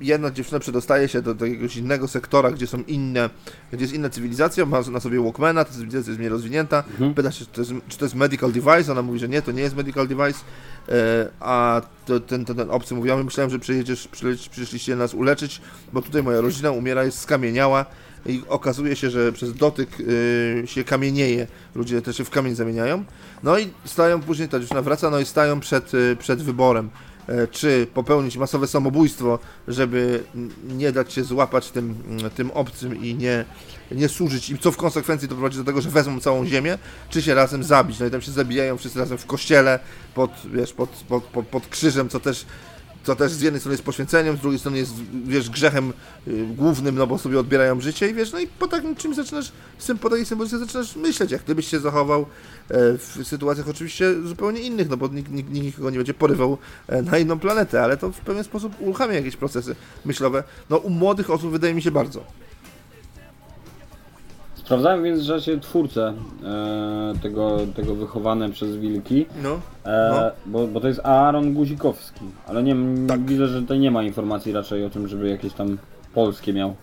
Jedna 0.00 0.30
dziewczyna 0.30 0.58
przedostaje 0.58 1.08
się 1.08 1.22
do, 1.22 1.34
do 1.34 1.46
jakiegoś 1.46 1.76
innego 1.76 2.08
sektora, 2.08 2.50
gdzie 2.50 2.66
są 2.66 2.82
inne, 2.86 3.30
gdzie 3.72 3.82
jest 3.84 3.94
inna 3.94 4.10
cywilizacja, 4.10 4.66
ma 4.66 4.80
na 4.80 5.00
sobie 5.00 5.20
Walkmana, 5.20 5.64
ta 5.64 5.72
cywilizacja 5.72 6.10
jest 6.10 6.18
mniej 6.18 6.28
rozwinięta, 6.30 6.84
Mhm. 6.90 7.14
pyta 7.14 7.30
się, 7.32 7.44
czy 7.44 7.50
to, 7.52 7.60
jest, 7.60 7.72
czy 7.88 7.98
to 7.98 8.04
jest 8.04 8.14
medical 8.14 8.52
device, 8.52 8.92
ona 8.92 9.02
mówi, 9.02 9.18
że 9.18 9.28
nie, 9.28 9.42
to 9.42 9.52
nie 9.52 9.62
jest 9.62 9.76
medical 9.76 10.08
device, 10.08 10.38
e, 10.88 11.28
a 11.40 11.82
to, 12.06 12.20
ten, 12.20 12.44
ten, 12.44 12.56
ten 12.56 12.70
obcy 12.70 12.94
mówi, 12.94 13.08
ja 13.08 13.16
myślałem, 13.16 13.50
że 13.50 13.58
przyjedziesz, 13.58 14.08
przyszliście 14.50 14.96
nas 14.96 15.14
uleczyć, 15.14 15.60
bo 15.92 16.02
tutaj 16.02 16.22
moja 16.22 16.40
rodzina 16.40 16.70
umiera, 16.70 17.04
jest 17.04 17.18
skamieniała 17.18 17.86
i 18.26 18.42
okazuje 18.48 18.96
się, 18.96 19.10
że 19.10 19.32
przez 19.32 19.54
dotyk 19.54 19.88
y, 20.00 20.62
się 20.66 20.84
kamienieje, 20.84 21.46
ludzie 21.74 22.02
też 22.02 22.16
się 22.16 22.24
w 22.24 22.30
kamień 22.30 22.54
zamieniają, 22.54 23.04
no 23.42 23.58
i 23.58 23.68
stają 23.84 24.20
później, 24.20 24.48
ta 24.48 24.60
dziewczyna 24.60 24.82
wraca, 24.82 25.10
no 25.10 25.18
i 25.20 25.24
stają 25.24 25.60
przed, 25.60 25.94
y, 25.94 26.16
przed 26.18 26.42
wyborem, 26.42 26.90
czy 27.50 27.86
popełnić 27.94 28.36
masowe 28.36 28.66
samobójstwo, 28.66 29.38
żeby 29.68 30.24
nie 30.68 30.92
dać 30.92 31.12
się 31.12 31.24
złapać 31.24 31.70
tym, 31.70 31.94
mm, 32.08 32.30
tym 32.30 32.50
obcym 32.50 33.04
i 33.04 33.14
nie, 33.14 33.44
nie 33.90 34.08
służyć 34.08 34.50
im, 34.50 34.58
co 34.58 34.72
w 34.72 34.76
konsekwencji 34.76 35.28
doprowadzi 35.28 35.58
do 35.58 35.64
tego, 35.64 35.80
że 35.80 35.90
wezmą 35.90 36.20
całą 36.20 36.46
ziemię, 36.46 36.78
czy 37.10 37.22
się 37.22 37.34
razem 37.34 37.64
zabić. 37.64 37.98
No 37.98 38.06
i 38.06 38.10
tam 38.10 38.20
się 38.20 38.32
zabijają 38.32 38.76
wszyscy 38.76 38.98
razem 38.98 39.18
w 39.18 39.26
kościele, 39.26 39.78
pod, 40.14 40.30
wiesz, 40.52 40.72
pod, 40.72 40.90
pod, 40.90 41.24
pod, 41.24 41.46
pod 41.46 41.66
krzyżem, 41.66 42.08
co 42.08 42.20
też, 42.20 42.46
co 43.04 43.16
też 43.16 43.32
z 43.32 43.40
jednej 43.40 43.60
strony 43.60 43.72
jest 43.74 43.84
poświęceniem, 43.84 44.36
z 44.36 44.40
drugiej 44.40 44.58
strony 44.58 44.78
jest, 44.78 44.92
wiesz, 45.24 45.50
grzechem 45.50 45.92
y, 46.28 46.46
głównym, 46.56 46.94
no 46.94 47.06
bo 47.06 47.18
sobie 47.18 47.40
odbierają 47.40 47.80
życie 47.80 48.08
i 48.08 48.14
wiesz, 48.14 48.32
no 48.32 48.40
i 48.40 48.46
po 48.46 48.68
takim 48.68 48.96
czymś 48.96 49.16
zaczynasz, 49.16 49.52
po 50.00 50.10
takiej 50.10 50.26
symbolice 50.26 50.58
zaczynasz 50.58 50.96
myśleć, 50.96 51.30
jak 51.30 51.42
gdybyś 51.42 51.68
się 51.68 51.80
zachował 51.80 52.20
e, 52.20 52.98
w 52.98 53.20
sytuacjach 53.24 53.68
oczywiście 53.68 54.14
zupełnie 54.24 54.60
innych, 54.60 54.88
no 54.88 54.96
bo 54.96 55.08
nikt, 55.08 55.32
nikt, 55.32 55.50
nikt 55.50 55.66
nikogo 55.66 55.90
nie 55.90 55.96
będzie 55.96 56.14
porywał 56.14 56.58
e, 56.88 57.02
na 57.02 57.18
inną 57.18 57.38
planetę, 57.38 57.82
ale 57.82 57.96
to 57.96 58.12
w 58.12 58.20
pewien 58.20 58.44
sposób 58.44 58.72
uruchamia 58.80 59.14
jakieś 59.14 59.36
procesy 59.36 59.76
myślowe. 60.04 60.44
No 60.70 60.76
u 60.76 60.90
młodych 60.90 61.30
osób 61.30 61.52
wydaje 61.52 61.74
mi 61.74 61.82
się 61.82 61.90
bardzo. 61.90 62.24
Sprawdzałem 64.70 65.04
więc, 65.04 65.20
że 65.20 65.40
się 65.42 65.60
twórcę 65.60 66.14
e, 66.44 67.12
tego, 67.22 67.58
tego 67.76 67.94
wychowane 67.94 68.50
przez 68.50 68.76
wilki, 68.76 69.26
No. 69.42 69.60
e, 69.84 70.10
No. 70.14 70.30
bo, 70.52 70.66
bo 70.66 70.80
to 70.80 70.88
jest 70.88 71.00
Aaron 71.04 71.54
Guzikowski, 71.54 72.20
ale 72.46 72.62
nie, 72.62 72.76
Tak. 73.08 73.24
widzę, 73.26 73.46
że 73.48 73.60
tutaj 73.60 73.78
nie 73.78 73.90
ma 73.90 74.02
informacji 74.02 74.52
raczej 74.52 74.84
o 74.84 74.90
tym, 74.90 75.08
żeby 75.08 75.28
jakieś 75.28 75.52
tam 75.52 75.78
polskie 76.14 76.52
miał. 76.52 76.74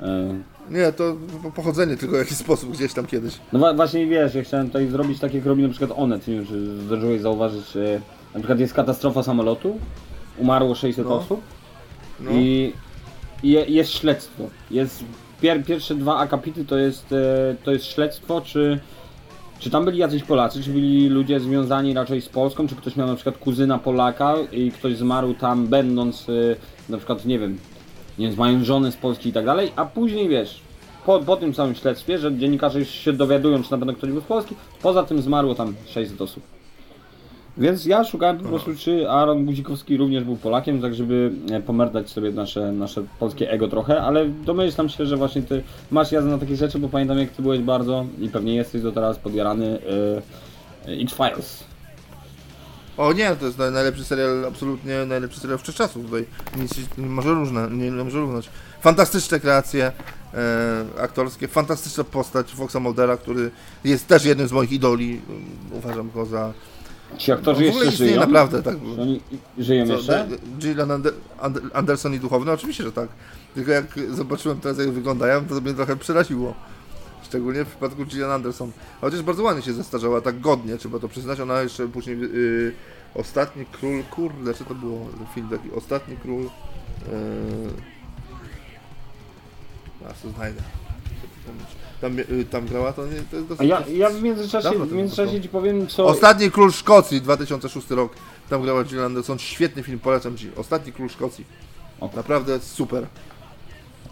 E, 0.00 0.34
Nie, 0.70 0.92
to 0.92 1.16
po- 1.42 1.50
pochodzenie 1.50 1.96
tylko 1.96 2.14
w 2.16 2.18
jakiś 2.18 2.36
sposób 2.36 2.70
gdzieś 2.72 2.92
tam 2.94 3.06
kiedyś. 3.06 3.38
No 3.52 3.74
właśnie 3.74 4.06
wiesz, 4.06 4.34
ja 4.34 4.42
chciałem 4.42 4.66
tutaj 4.66 4.88
zrobić 4.88 5.20
takie, 5.20 5.36
jak 5.38 5.46
robi 5.46 5.62
na 5.62 5.68
przykład 5.68 5.92
Onet, 5.98 6.28
nie 6.28 6.34
wiem 6.34 6.46
czy 6.46 6.76
zdążyłeś 6.80 7.20
zauważyć, 7.20 7.76
e, 7.76 8.00
na 8.34 8.40
przykład 8.40 8.58
jest 8.60 8.74
katastrofa 8.74 9.22
samolotu, 9.22 9.78
umarło 10.38 10.74
600 10.74 11.04
No. 11.08 11.14
osób 11.16 11.40
No. 12.20 12.30
i, 12.30 12.72
i 13.42 13.50
je- 13.50 13.64
jest 13.66 13.90
śledztwo. 13.90 14.42
Jest 14.70 15.04
pier, 15.46 15.64
pierwsze 15.64 15.94
dwa 15.94 16.16
akapity 16.16 16.64
to 16.64 16.78
jest, 16.78 17.12
e, 17.12 17.56
to 17.64 17.72
jest 17.72 17.84
śledztwo, 17.84 18.40
czy, 18.40 18.80
czy 19.58 19.70
tam 19.70 19.84
byli 19.84 19.98
jacyś 19.98 20.22
Polacy, 20.22 20.62
czy 20.62 20.70
byli 20.70 21.08
ludzie 21.08 21.40
związani 21.40 21.94
raczej 21.94 22.20
z 22.20 22.28
Polską, 22.28 22.68
czy 22.68 22.76
ktoś 22.76 22.96
miał 22.96 23.06
na 23.06 23.14
przykład 23.14 23.38
kuzyna 23.38 23.78
Polaka 23.78 24.34
i 24.52 24.70
ktoś 24.70 24.96
zmarł 24.96 25.34
tam 25.34 25.66
będąc 25.66 26.28
e, 26.28 26.32
na 26.88 26.96
przykład, 26.96 27.24
nie 27.24 27.38
wiem, 27.38 27.58
nie 28.18 28.28
wiem, 28.28 28.36
mając 28.38 28.64
żonę 28.64 28.92
z 28.92 28.96
Polski 28.96 29.28
i 29.28 29.32
tak 29.32 29.44
dalej, 29.44 29.72
a 29.76 29.84
później 29.84 30.28
wiesz, 30.28 30.60
po, 31.06 31.20
po 31.20 31.36
tym 31.36 31.52
całym 31.52 31.74
śledztwie, 31.74 32.18
że 32.18 32.38
dziennikarze 32.38 32.78
już 32.78 32.88
się 32.88 33.12
dowiadują, 33.12 33.62
czy 33.62 33.70
na 33.70 33.78
pewno 33.78 33.94
ktoś 33.94 34.10
był 34.10 34.20
z 34.20 34.24
Polski, 34.24 34.54
poza 34.82 35.02
tym 35.02 35.22
zmarło 35.22 35.54
tam 35.54 35.74
600 35.86 36.20
osób. 36.20 36.55
Więc 37.58 37.84
ja 37.84 38.04
szukałem 38.04 38.38
po 38.38 38.48
prostu, 38.48 38.74
czy 38.76 39.10
Aaron 39.10 39.44
Guzikowski 39.44 39.96
również 39.96 40.24
był 40.24 40.36
Polakiem, 40.36 40.82
tak 40.82 40.94
żeby 40.94 41.32
e, 41.50 41.60
pomerdać 41.60 42.10
sobie 42.10 42.30
nasze, 42.32 42.72
nasze 42.72 43.02
polskie 43.18 43.50
ego 43.50 43.68
trochę, 43.68 44.02
ale 44.02 44.28
domyślam 44.28 44.88
się, 44.88 45.06
że 45.06 45.16
właśnie 45.16 45.42
ty 45.42 45.62
masz 45.90 46.12
jazdę 46.12 46.30
na 46.30 46.38
takie 46.38 46.56
rzeczy, 46.56 46.78
bo 46.78 46.88
pamiętam 46.88 47.18
jak 47.18 47.30
ty 47.30 47.42
byłeś 47.42 47.60
bardzo 47.60 48.06
i 48.20 48.28
pewnie 48.28 48.54
jesteś 48.54 48.82
do 48.82 48.92
teraz 48.92 49.18
podjarany 49.18 49.78
e, 50.86 51.02
X-Files. 51.02 51.64
O 52.96 53.12
nie, 53.12 53.36
to 53.36 53.46
jest 53.46 53.58
naj- 53.58 53.72
najlepszy 53.72 54.04
serial, 54.04 54.44
absolutnie 54.48 55.04
najlepszy 55.06 55.40
serial 55.40 55.58
wszechczasów 55.58 56.04
tutaj. 56.04 56.24
Nic 56.56 56.70
nie 56.98 57.06
może, 57.06 57.34
różne, 57.34 57.68
nie, 57.70 57.90
nie 57.90 58.04
może 58.04 58.18
równać. 58.18 58.50
Fantastyczne 58.80 59.40
kreacje 59.40 59.92
e, 60.34 60.84
aktorskie, 61.02 61.48
fantastyczna 61.48 62.04
postać 62.04 62.52
Foxa 62.52 62.76
Muldera, 62.80 63.16
który 63.16 63.50
jest 63.84 64.06
też 64.06 64.24
jednym 64.24 64.48
z 64.48 64.52
moich 64.52 64.72
idoli. 64.72 65.20
Uważam 65.72 66.10
go 66.10 66.26
za... 66.26 66.52
Ci 67.18 67.32
aktorzy 67.32 67.64
w 67.64 67.68
ogóle 67.68 67.84
jeszcze 67.84 67.94
istnieje 67.94 68.12
żyją? 68.12 68.20
naprawdę, 68.26 68.62
tak. 68.62 68.76
Czy 68.94 69.02
Oni 69.02 69.20
żyją 69.58 69.86
Co, 69.86 69.92
jeszcze? 69.92 70.28
Gillian 70.58 70.90
Ander, 70.90 71.12
Ander, 71.40 71.62
Anderson 71.74 72.14
i 72.14 72.20
Duchowny? 72.20 72.52
Oczywiście, 72.52 72.84
że 72.84 72.92
tak. 72.92 73.08
Tylko 73.54 73.70
jak 73.70 73.84
zobaczyłem 74.10 74.60
teraz 74.60 74.78
jak 74.78 74.90
wyglądają, 74.90 75.46
to 75.46 75.60
mnie 75.60 75.74
trochę 75.74 75.96
przeraziło. 75.96 76.54
Szczególnie 77.22 77.64
w 77.64 77.68
przypadku 77.68 78.04
Gillian 78.04 78.30
Anderson. 78.30 78.72
Chociaż 79.00 79.22
bardzo 79.22 79.42
ładnie 79.42 79.62
się 79.62 79.72
zestarzała, 79.72 80.20
tak 80.20 80.40
godnie, 80.40 80.76
trzeba 80.76 80.98
to 80.98 81.08
przyznać. 81.08 81.40
Ona 81.40 81.60
jeszcze 81.60 81.88
później... 81.88 82.20
Yy, 82.20 82.72
Ostatni 83.14 83.66
Król... 83.66 84.02
Kurde, 84.10 84.54
co 84.54 84.64
to 84.64 84.74
było? 84.74 85.06
Film 85.34 85.48
taki. 85.48 85.70
Ostatni 85.72 86.16
Król... 86.16 86.42
Yy... 86.42 86.50
Aż 90.10 90.20
to 90.20 90.30
znajdę. 90.30 90.60
Tam, 92.00 92.16
yy, 92.18 92.44
tam 92.50 92.66
grała, 92.66 92.92
to 92.92 93.06
nie... 93.06 93.12
To 93.30 93.36
jest 93.36 93.46
A 93.50 93.54
dosyć, 93.54 93.68
ja, 93.68 93.82
ja 93.96 94.10
w 94.10 94.22
międzyczasie, 94.22 94.70
w 94.70 94.92
międzyczasie 94.92 95.40
ci 95.40 95.48
powiem 95.48 95.86
co... 95.86 96.06
Ostatni 96.06 96.50
Król 96.50 96.72
Szkocji, 96.72 97.20
2006 97.20 97.90
rok. 97.90 98.12
Tam 98.50 98.62
grała 98.62 98.84
Gillian 98.84 99.04
Anderson. 99.06 99.38
Świetny 99.38 99.82
film, 99.82 99.98
polecam 99.98 100.36
Ci. 100.36 100.50
Ostatni 100.56 100.92
Król 100.92 101.08
Szkocji. 101.08 101.44
O. 102.00 102.10
Naprawdę 102.16 102.60
super. 102.60 103.06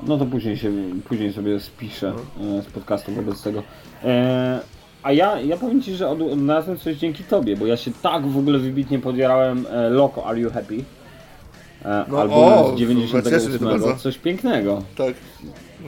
No 0.03 0.19
to 0.19 0.27
później, 0.27 0.57
się, 0.57 0.73
później 1.09 1.33
sobie 1.33 1.61
spiszę 1.61 2.15
e, 2.59 2.63
z 2.63 2.67
podcastu 2.67 3.13
wobec 3.13 3.43
tego. 3.43 3.63
E, 4.05 4.61
a 5.03 5.13
ja, 5.13 5.41
ja 5.41 5.57
powiem 5.57 5.83
Ci, 5.83 5.95
że 5.95 6.09
od- 6.09 6.23
odnalazłem 6.23 6.79
coś 6.79 6.97
dzięki 6.97 7.25
Tobie, 7.25 7.57
bo 7.57 7.67
ja 7.67 7.77
się 7.77 7.91
tak 8.03 8.27
w 8.27 8.39
ogóle 8.39 8.59
wybitnie 8.59 8.99
podjarałem 8.99 9.67
e, 9.71 9.91
Loco 9.91 10.27
Are 10.27 10.41
You 10.41 10.51
Happy? 10.51 10.85
E, 11.85 12.05
No, 12.09 12.21
albumem 12.21 12.77
z 12.77 12.79
98, 12.79 13.33
cieszy 13.33 13.49
mnie 13.49 13.59
to 13.59 13.65
bardzo. 13.65 13.97
coś 13.97 14.19
pięknego. 14.19 14.83
Tak. 14.97 15.15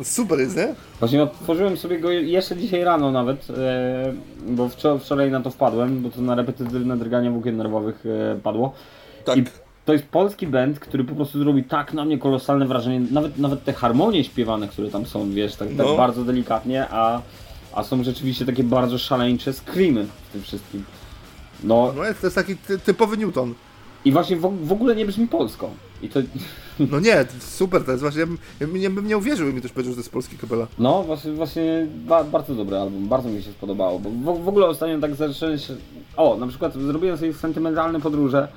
Super 0.02 0.38
jest, 0.38 0.56
nie? 0.56 0.74
Właśnie 0.98 1.22
otworzyłem 1.22 1.76
sobie 1.76 1.98
go 2.00 2.10
jeszcze 2.10 2.56
dzisiaj 2.56 2.84
rano 2.84 3.12
nawet, 3.12 3.46
e, 3.50 4.12
bo 4.48 4.66
wczor- 4.68 4.98
wczoraj 5.00 5.30
na 5.30 5.40
to 5.40 5.50
wpadłem, 5.50 6.02
bo 6.02 6.10
to 6.10 6.20
na 6.20 6.34
repetytywne 6.34 6.96
drganie 6.96 7.30
włókien 7.30 7.56
nerwowych 7.56 8.04
e, 8.06 8.40
padło. 8.42 8.72
Tak. 9.24 9.36
I 9.38 9.44
to 9.84 9.92
jest 9.92 10.04
polski 10.06 10.46
band, 10.46 10.78
który 10.80 11.04
po 11.04 11.14
prostu 11.14 11.38
zrobi 11.38 11.64
tak 11.64 11.92
na 11.94 12.04
mnie 12.04 12.18
kolosalne 12.18 12.66
wrażenie. 12.66 13.00
Nawet, 13.10 13.38
nawet 13.38 13.64
te 13.64 13.72
harmonie 13.72 14.24
śpiewane, 14.24 14.68
które 14.68 14.90
tam 14.90 15.06
są, 15.06 15.30
wiesz, 15.30 15.56
tak, 15.56 15.68
tak 15.68 15.76
No. 15.86 15.96
bardzo 15.96 16.24
delikatnie, 16.24 16.86
a, 16.90 17.20
a 17.74 17.82
są 17.82 18.04
rzeczywiście 18.04 18.46
takie 18.46 18.64
bardzo 18.64 18.98
szaleńcze 18.98 19.52
screamy 19.52 20.06
w 20.28 20.32
tym 20.32 20.42
wszystkim. 20.42 20.84
No 21.64 21.92
No 21.96 22.04
jest, 22.04 22.20
to 22.20 22.26
jest 22.26 22.36
taki 22.36 22.56
ty, 22.56 22.78
typowy 22.78 23.16
Newton. 23.16 23.54
i 24.04 24.12
właśnie 24.12 24.36
w, 24.36 24.66
w 24.66 24.72
ogóle 24.72 24.96
nie 24.96 25.06
brzmi 25.06 25.26
polsko. 25.28 25.70
I 26.02 26.08
to, 26.08 26.20
No 26.90 27.00
nie, 27.00 27.24
super 27.38 27.84
to 27.84 27.90
jest 27.90 28.02
właśnie. 28.02 28.20
Ja 28.20 28.26
bym, 28.26 28.38
ja 28.60 28.66
bym, 28.66 28.80
nie, 28.80 28.90
bym 28.90 29.06
nie 29.06 29.16
uwierzył, 29.18 29.52
mi 29.52 29.58
ktoś 29.60 29.72
powiedział, 29.72 29.92
że 29.92 29.96
to 29.96 30.00
jest 30.00 30.12
polski 30.12 30.36
kapela. 30.38 30.66
no 30.78 31.02
właśnie, 31.02 31.32
właśnie 31.32 31.86
ba, 32.06 32.24
bardzo 32.24 32.54
dobry 32.54 32.76
album, 32.76 33.08
bardzo 33.08 33.28
mi 33.28 33.42
się 33.42 33.50
spodobało, 33.50 33.98
bo 33.98 34.10
w, 34.34 34.44
w 34.44 34.48
ogóle 34.48 34.66
ostatnio 34.66 34.98
tak 34.98 35.14
zacząłem 35.14 35.58
się... 35.58 35.76
O, 36.16 36.36
na 36.36 36.46
przykład 36.46 36.74
zrobiłem 36.74 37.18
sobie 37.18 37.34
sentymentalne 37.34 38.00
podróże, 38.00 38.48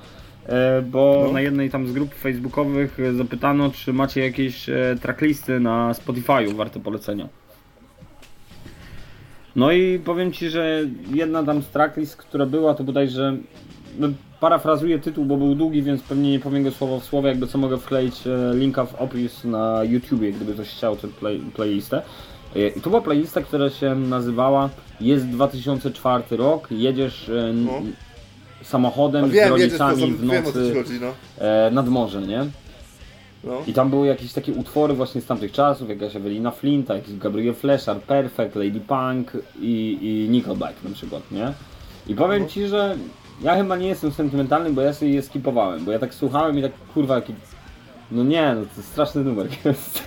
e, 0.46 0.82
bo 0.82 1.22
No. 1.26 1.32
na 1.32 1.40
jednej 1.40 1.70
tam 1.70 1.86
z 1.88 1.92
grup 1.92 2.14
facebookowych 2.14 3.00
e, 3.00 3.14
zapytano, 3.14 3.70
czy 3.70 3.92
macie 3.92 4.20
jakieś 4.20 4.68
e, 4.68 4.96
tracklisty 5.02 5.60
na 5.60 5.92
Spotify'u 5.92 6.54
warte 6.54 6.80
polecenia. 6.80 7.28
No 9.56 9.72
i 9.72 9.98
powiem 9.98 10.32
Ci, 10.32 10.50
że 10.50 10.80
jedna 11.14 11.42
tam 11.42 11.62
z 11.62 11.66
tracklist, 11.68 12.16
która 12.16 12.46
była, 12.46 12.74
to 12.74 12.84
bodajże 12.84 13.36
parafrazuję 14.40 14.98
tytuł, 14.98 15.24
bo 15.24 15.36
był 15.36 15.54
długi, 15.54 15.82
więc 15.82 16.02
pewnie 16.02 16.30
nie 16.30 16.40
powiem 16.40 16.64
go 16.64 16.70
słowo 16.70 17.00
w 17.00 17.04
słowo, 17.04 17.28
jakby 17.28 17.46
co 17.46 17.58
mogę 17.58 17.78
wkleić 17.78 18.26
e, 18.26 18.54
linka 18.54 18.84
w 18.84 18.94
opis 18.94 19.44
na 19.44 19.84
YouTubie, 19.84 20.32
gdyby 20.32 20.54
ktoś 20.54 20.68
chciał 20.68 20.96
tę 20.96 21.08
play, 21.08 21.40
playlistę. 21.54 22.02
E, 22.56 22.68
I 22.68 22.80
to 22.80 22.90
była 22.90 23.02
playlista, 23.02 23.40
która 23.40 23.70
się 23.70 23.94
nazywała 23.94 24.68
Jest 25.00 25.28
2004 25.28 26.24
rok, 26.36 26.68
jedziesz 26.70 27.28
e, 27.28 27.52
No. 27.52 27.72
samochodem 28.62 29.22
No 29.22 29.28
z 29.28 29.32
wiem, 29.32 29.48
to, 29.48 29.56
rodzicami 29.56 30.12
w 30.12 30.20
wiem 30.20 30.44
nocy 30.44 30.74
chodzi, 30.74 31.00
no. 31.00 31.14
nad 31.70 31.88
morze, 31.88 32.22
nie? 32.22 32.46
No. 33.44 33.52
I 33.66 33.72
tam 33.72 33.90
były 33.90 34.06
jakieś 34.06 34.32
takie 34.32 34.52
utwory 34.52 34.94
właśnie 34.94 35.20
z 35.20 35.26
tamtych 35.26 35.52
czasów, 35.52 35.88
jakaś 35.88 36.16
Ewelina 36.16 36.50
Flinta, 36.50 36.94
jakiś 36.94 37.16
Gabriel 37.16 37.54
Fleszar, 37.54 38.00
Perfect, 38.00 38.56
Lady 38.56 38.80
Punk 38.80 39.32
i, 39.60 39.98
i 40.00 40.30
Nickelback 40.30 40.84
na 40.84 40.90
przykład, 40.90 41.22
nie? 41.30 41.52
I 42.08 42.14
powiem 42.14 42.48
ci, 42.48 42.66
że 42.66 42.96
ja 43.40 43.56
chyba 43.56 43.76
nie 43.76 43.88
jestem 43.88 44.12
sentymentalny, 44.12 44.70
bo 44.70 44.80
ja 44.80 44.92
sobie 44.92 45.12
je 45.12 45.22
skipowałem, 45.22 45.84
bo 45.84 45.92
ja 45.92 45.98
tak 45.98 46.14
słuchałem 46.14 46.58
i 46.58 46.62
tak 46.62 46.72
kurwa 46.94 47.14
jaki... 47.14 47.34
No 48.10 48.24
nie, 48.24 48.54
no 48.54 48.62
to 48.76 48.82
straszny 48.82 49.24
numer 49.24 49.48
jest. 49.64 50.02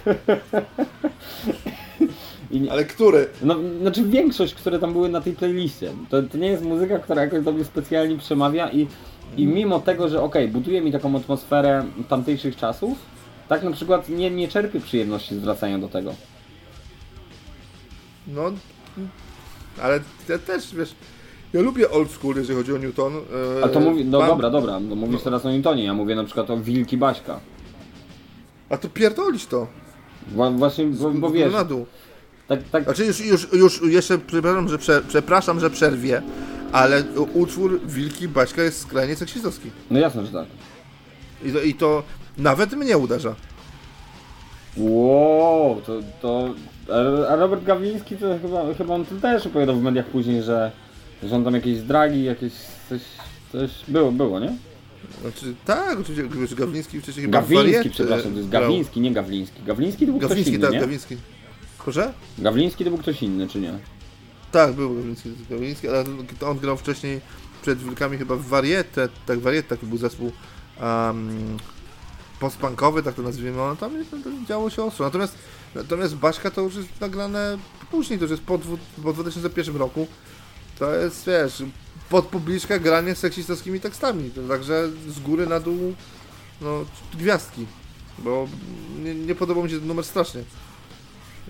I 2.51 2.69
Ale 2.69 2.85
który? 2.85 3.29
no, 3.41 3.55
znaczy 3.81 4.03
większość, 4.03 4.53
które 4.53 4.79
tam 4.79 4.93
były 4.93 5.09
na 5.09 5.21
tej 5.21 5.33
playlistie. 5.33 5.91
To, 6.09 6.23
to 6.23 6.37
nie 6.37 6.47
jest 6.47 6.63
muzyka, 6.63 6.99
która 6.99 7.21
jakoś 7.21 7.43
do 7.43 7.51
mnie 7.51 7.65
specjalnie 7.65 8.17
przemawia 8.17 8.71
i, 8.71 8.87
i 9.37 9.47
mimo 9.47 9.79
tego, 9.79 10.09
że 10.09 10.21
okej, 10.21 10.47
buduje 10.47 10.81
mi 10.81 10.91
taką 10.91 11.17
atmosferę 11.17 11.85
tamtejszych 12.09 12.55
czasów, 12.55 12.97
tak 13.49 13.63
na 13.63 13.71
przykład 13.71 14.09
nie, 14.09 14.31
nie 14.31 14.47
czerpię 14.47 14.79
przyjemności 14.79 15.35
z 15.35 15.39
wracania 15.39 15.79
do 15.79 15.87
tego. 15.87 16.15
No, 18.27 18.51
ale 19.81 19.99
ja 20.29 20.39
też, 20.39 20.75
wiesz, 20.75 20.95
ja 21.53 21.61
lubię 21.61 21.91
old 21.91 22.11
school, 22.11 22.35
jeżeli 22.35 22.57
chodzi 22.59 22.73
o 22.73 22.77
Newton. 22.77 23.13
e, 23.61 23.63
A 23.65 23.67
to 23.69 23.79
mówi, 23.79 24.05
no 24.05 24.19
dobra, 24.27 24.49
dobra, 24.49 24.79
no 24.79 24.95
mówisz 24.95 25.21
teraz 25.21 25.45
o 25.45 25.51
Newtonie, 25.51 25.83
ja 25.83 25.93
mówię 25.93 26.15
na 26.15 26.23
przykład 26.23 26.49
o 26.49 26.57
Wilki 26.57 26.97
Baśka. 26.97 27.39
A 28.69 28.77
to 28.77 28.89
pierdolisz 28.89 29.45
to. 29.45 29.67
Wa- 30.35 30.51
Właśnie, 30.51 30.85
bo, 30.85 31.09
bo 31.11 31.29
wiesz, 31.31 31.53
na 31.53 31.63
dół. 31.63 31.85
tak, 32.47 32.59
tak, 32.71 32.83
Znaczy 32.83 33.05
już, 33.05 33.19
już, 33.25 33.51
już 33.53 33.81
jeszcze 33.83 34.17
przepraszam, 34.17 34.69
że, 34.69 34.77
prze, 34.77 35.01
przepraszam, 35.07 35.59
że 35.59 35.69
przerwie, 35.69 36.21
ale 36.71 37.03
utwór 37.33 37.81
Wilki 37.87 38.27
Baśka 38.27 38.61
jest 38.63 38.79
skrajnie 38.81 39.15
seksistowski. 39.15 39.69
no 39.91 39.99
jasne, 39.99 40.25
że 40.25 40.31
tak. 40.31 40.45
I 41.45 41.51
to, 41.51 41.61
I 41.61 41.73
to 41.73 42.03
nawet 42.37 42.73
mnie 42.73 42.97
uderza. 42.97 43.35
Wow, 44.77 45.81
to, 45.85 45.93
to... 46.21 46.49
a- 47.29 47.35
Robert 47.35 47.63
Gawliński 47.63 48.17
to 48.17 48.25
chyba, 48.41 48.73
chyba 48.77 48.93
on 48.95 49.05
też 49.05 49.45
opowiadał 49.47 49.75
w 49.75 49.81
mediach 49.83 50.05
później, 50.05 50.43
że, 50.43 50.71
że 51.27 51.35
on 51.35 51.43
tam 51.43 51.53
jakieś 51.53 51.77
zdragi, 51.77 52.23
jakieś 52.23 52.53
coś, 52.89 53.01
coś 53.51 53.71
było, 53.87 54.11
było, 54.11 54.39
nie? 54.39 54.57
Znaczy, 55.21 55.55
tak, 55.65 55.99
oczywiście, 55.99 56.39
wiesz, 56.39 56.55
Gawliński 56.55 57.01
wcześniej 57.01 57.25
chyba 57.25 57.41
w 57.41 57.41
Gawliński, 57.41 57.71
Wariecie 57.71 57.89
przepraszam, 57.89 58.31
to 58.31 58.37
jest 58.37 58.49
grał. 58.49 58.61
Gawliński, 58.61 59.01
nie 59.01 59.11
Gawliński. 59.11 59.63
Gawliński 59.63 60.05
to 60.05 60.11
był 60.11 60.19
ktoś 60.19 60.29
Gawliński, 60.29 60.53
inny, 60.53 60.61
tak, 60.61 60.73
nie? 60.73 60.79
Gawliński. 60.79 61.17
Proszę? 61.83 62.13
Gawliński 62.37 62.83
to 62.83 62.89
był 62.89 62.99
ktoś 62.99 63.23
inny, 63.23 63.47
czy 63.47 63.59
nie? 63.59 63.73
Tak, 64.51 64.73
był 64.73 64.95
Gawliński, 64.95 65.29
Gawliński, 65.49 65.87
ale 65.87 66.03
on 66.45 66.59
grał 66.59 66.77
wcześniej 66.77 67.21
przed 67.61 67.79
Wilkami 67.79 68.17
chyba 68.17 68.35
w 68.35 68.45
Warietę, 68.45 69.09
tak, 69.25 69.39
Warietę, 69.39 69.69
taki 69.69 69.85
był 69.85 69.97
zespół 69.97 70.31
um, 70.81 71.57
postpunkowy, 72.39 73.03
tak 73.03 73.15
to 73.15 73.21
nazwijmy, 73.21 73.57
no 73.57 73.75
tam 73.75 73.91
to, 74.11 74.17
to 74.17 74.29
działo 74.47 74.69
się 74.69 74.83
ostro. 74.83 75.05
Natomiast, 75.05 75.35
natomiast 75.75 76.15
Baśka 76.15 76.51
to 76.51 76.61
już 76.61 76.75
jest 76.75 77.01
nagrane 77.01 77.57
później, 77.91 78.19
to 78.19 78.25
już 78.25 78.31
jest 78.31 78.43
po, 78.43 78.59
po 79.03 79.13
2001 79.13 79.75
roku. 79.75 80.07
To 80.79 80.95
jest, 80.95 81.25
wiesz, 81.25 81.63
pod 82.09 82.25
publiczkę 82.25 82.79
granie 82.79 83.15
seksistowskimi 83.15 83.79
tekstami, 83.79 84.31
także 84.47 84.89
z 85.07 85.19
góry 85.19 85.47
na 85.47 85.59
dół, 85.59 85.93
no, 86.61 86.85
gwiazdki, 87.17 87.65
bo 88.19 88.47
nie, 89.03 89.15
nie 89.15 89.35
podobał 89.35 89.63
mi 89.63 89.69
się 89.69 89.79
ten 89.79 89.87
numer 89.87 90.05
strasznie. 90.05 90.43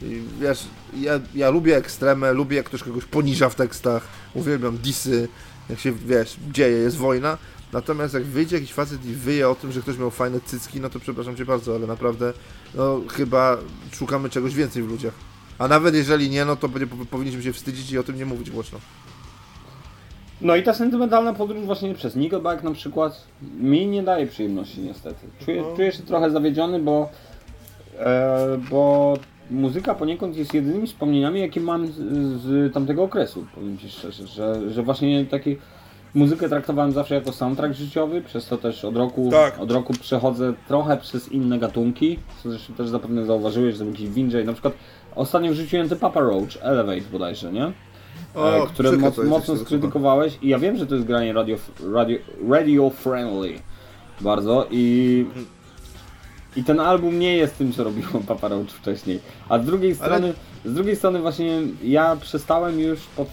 I 0.02 0.22
wiesz, 0.42 0.68
ja, 0.98 1.20
ja 1.36 1.50
lubię 1.50 1.78
ekstremę, 1.78 2.34
lubię 2.34 2.58
jak 2.58 2.66
ktoś 2.66 2.84
kogoś 2.84 3.06
poniża 3.06 3.50
w 3.50 3.56
tekstach, 3.56 4.08
uwielbiam 4.34 4.78
disy, 4.78 5.28
jak 5.70 5.80
się, 5.80 5.92
wiesz, 5.92 6.38
dzieje, 6.52 6.78
jest 6.78 6.98
wojna. 6.98 7.38
Natomiast 7.74 8.14
jak 8.14 8.24
wyjdzie 8.24 8.56
jakiś 8.56 8.74
facet 8.74 9.06
i 9.06 9.14
wyje 9.14 9.50
o 9.50 9.56
tym, 9.56 9.72
że 9.72 9.82
ktoś 9.82 9.98
miał 9.98 10.12
fajne 10.12 10.40
cycki, 10.46 10.82
no 10.82 10.90
to 10.90 11.00
przepraszam 11.00 11.36
cię 11.36 11.46
bardzo, 11.46 11.76
ale 11.76 11.88
naprawdę, 11.88 12.34
no 12.76 13.02
chyba 13.14 13.58
szukamy 13.92 14.30
czegoś 14.30 14.56
więcej 14.56 14.84
w 14.84 14.88
ludziach. 14.88 15.14
A 15.60 15.68
nawet 15.68 15.96
jeżeli 15.96 16.30
nie, 16.30 16.46
no 16.46 16.56
to 16.56 16.70
powinniśmy 17.12 17.44
się 17.44 17.54
wstydzić 17.54 17.92
i 17.92 17.98
o 17.98 18.04
tym 18.04 18.18
nie 18.18 18.26
mówić 18.26 18.52
głośno. 18.52 18.80
No 20.44 20.56
i 20.56 20.64
ta 20.64 20.74
sentymentalna 20.74 21.34
podróż 21.34 21.66
właśnie 21.66 21.94
przez 21.94 22.16
Nickelback 22.16 22.64
na 22.64 22.72
przykład 22.72 23.24
mi 23.60 23.88
nie 23.88 24.04
daje 24.04 24.28
przyjemności 24.28 24.82
niestety. 24.82 25.28
Czuję, 25.46 25.62
No. 25.62 25.76
czuję 25.76 25.92
się 25.92 26.04
trochę 26.04 26.32
zawiedziony, 26.32 26.80
bo, 26.80 27.10
e, 28.00 28.38
bo 28.72 29.14
muzyka 29.52 29.96
poniekąd 29.96 30.36
jest 30.38 30.54
jedynymi 30.54 30.88
wspomnieniami, 30.88 31.40
jakie 31.40 31.62
mam 31.62 31.88
z, 31.88 31.92
z 32.42 32.74
tamtego 32.74 33.04
okresu, 33.04 33.46
powiem 33.56 33.78
Ci 33.78 33.90
szczerze, 33.90 34.28
że, 34.28 34.72
że 34.72 34.84
właśnie 34.84 35.26
taki 35.26 35.58
muzykę 36.16 36.50
traktowałem 36.50 36.92
zawsze 36.92 37.16
jako 37.16 37.32
soundtrack 37.32 37.74
życiowy, 37.74 38.22
przez 38.22 38.48
to 38.48 38.58
też 38.58 38.86
od 38.86 38.98
roku, 38.98 39.30
Tak. 39.32 39.60
od 39.60 39.72
roku 39.72 39.94
przechodzę 40.02 40.54
trochę 40.68 40.98
przez 40.98 41.32
inne 41.32 41.60
gatunki, 41.60 42.20
co 42.44 42.50
zresztą 42.50 42.74
też 42.74 42.90
zapewne 42.90 43.26
zauważyłeś, 43.26 43.76
że 43.76 43.84
był 43.84 43.94
jakiś 43.94 44.10
Winjay, 44.10 44.46
na 44.46 44.54
przykład 44.54 44.74
ostatnio 45.16 45.52
wrzuciłem 45.52 45.90
te 45.90 45.96
Papa 45.96 46.20
Roach, 46.20 46.50
Elevate 46.62 47.02
bodajże, 47.12 47.52
nie? 47.52 47.72
E, 48.36 48.68
które 48.68 48.92
moc, 48.92 49.16
to 49.16 49.22
jest, 49.22 49.32
mocno 49.32 49.58
skrytykowałeś 49.58 50.38
i 50.42 50.48
ja 50.48 50.60
wiem, 50.60 50.78
że 50.78 50.88
to 50.88 50.96
jest 50.96 51.08
granie 51.08 51.34
radio, 51.34 51.58
radio, 51.94 52.18
radio 52.50 52.90
friendly 52.90 53.54
bardzo 54.22 54.68
i 54.72 55.26
i 56.56 56.64
ten 56.64 56.80
album 56.80 57.20
nie 57.20 57.38
jest 57.38 57.58
tym, 57.58 57.74
co 57.74 57.84
robiło 57.84 58.10
Papa 58.28 58.48
Roach 58.48 58.68
wcześniej. 58.68 59.20
A 59.50 59.60
z 59.60 59.66
drugiej 59.66 59.90
Ale- 59.90 59.96
strony, 59.98 60.34
z 60.66 60.74
drugiej 60.74 60.96
strony 60.96 61.20
właśnie 61.20 61.62
ja 61.84 62.16
przestałem 62.16 62.80
już 62.80 63.00
pod, 63.00 63.28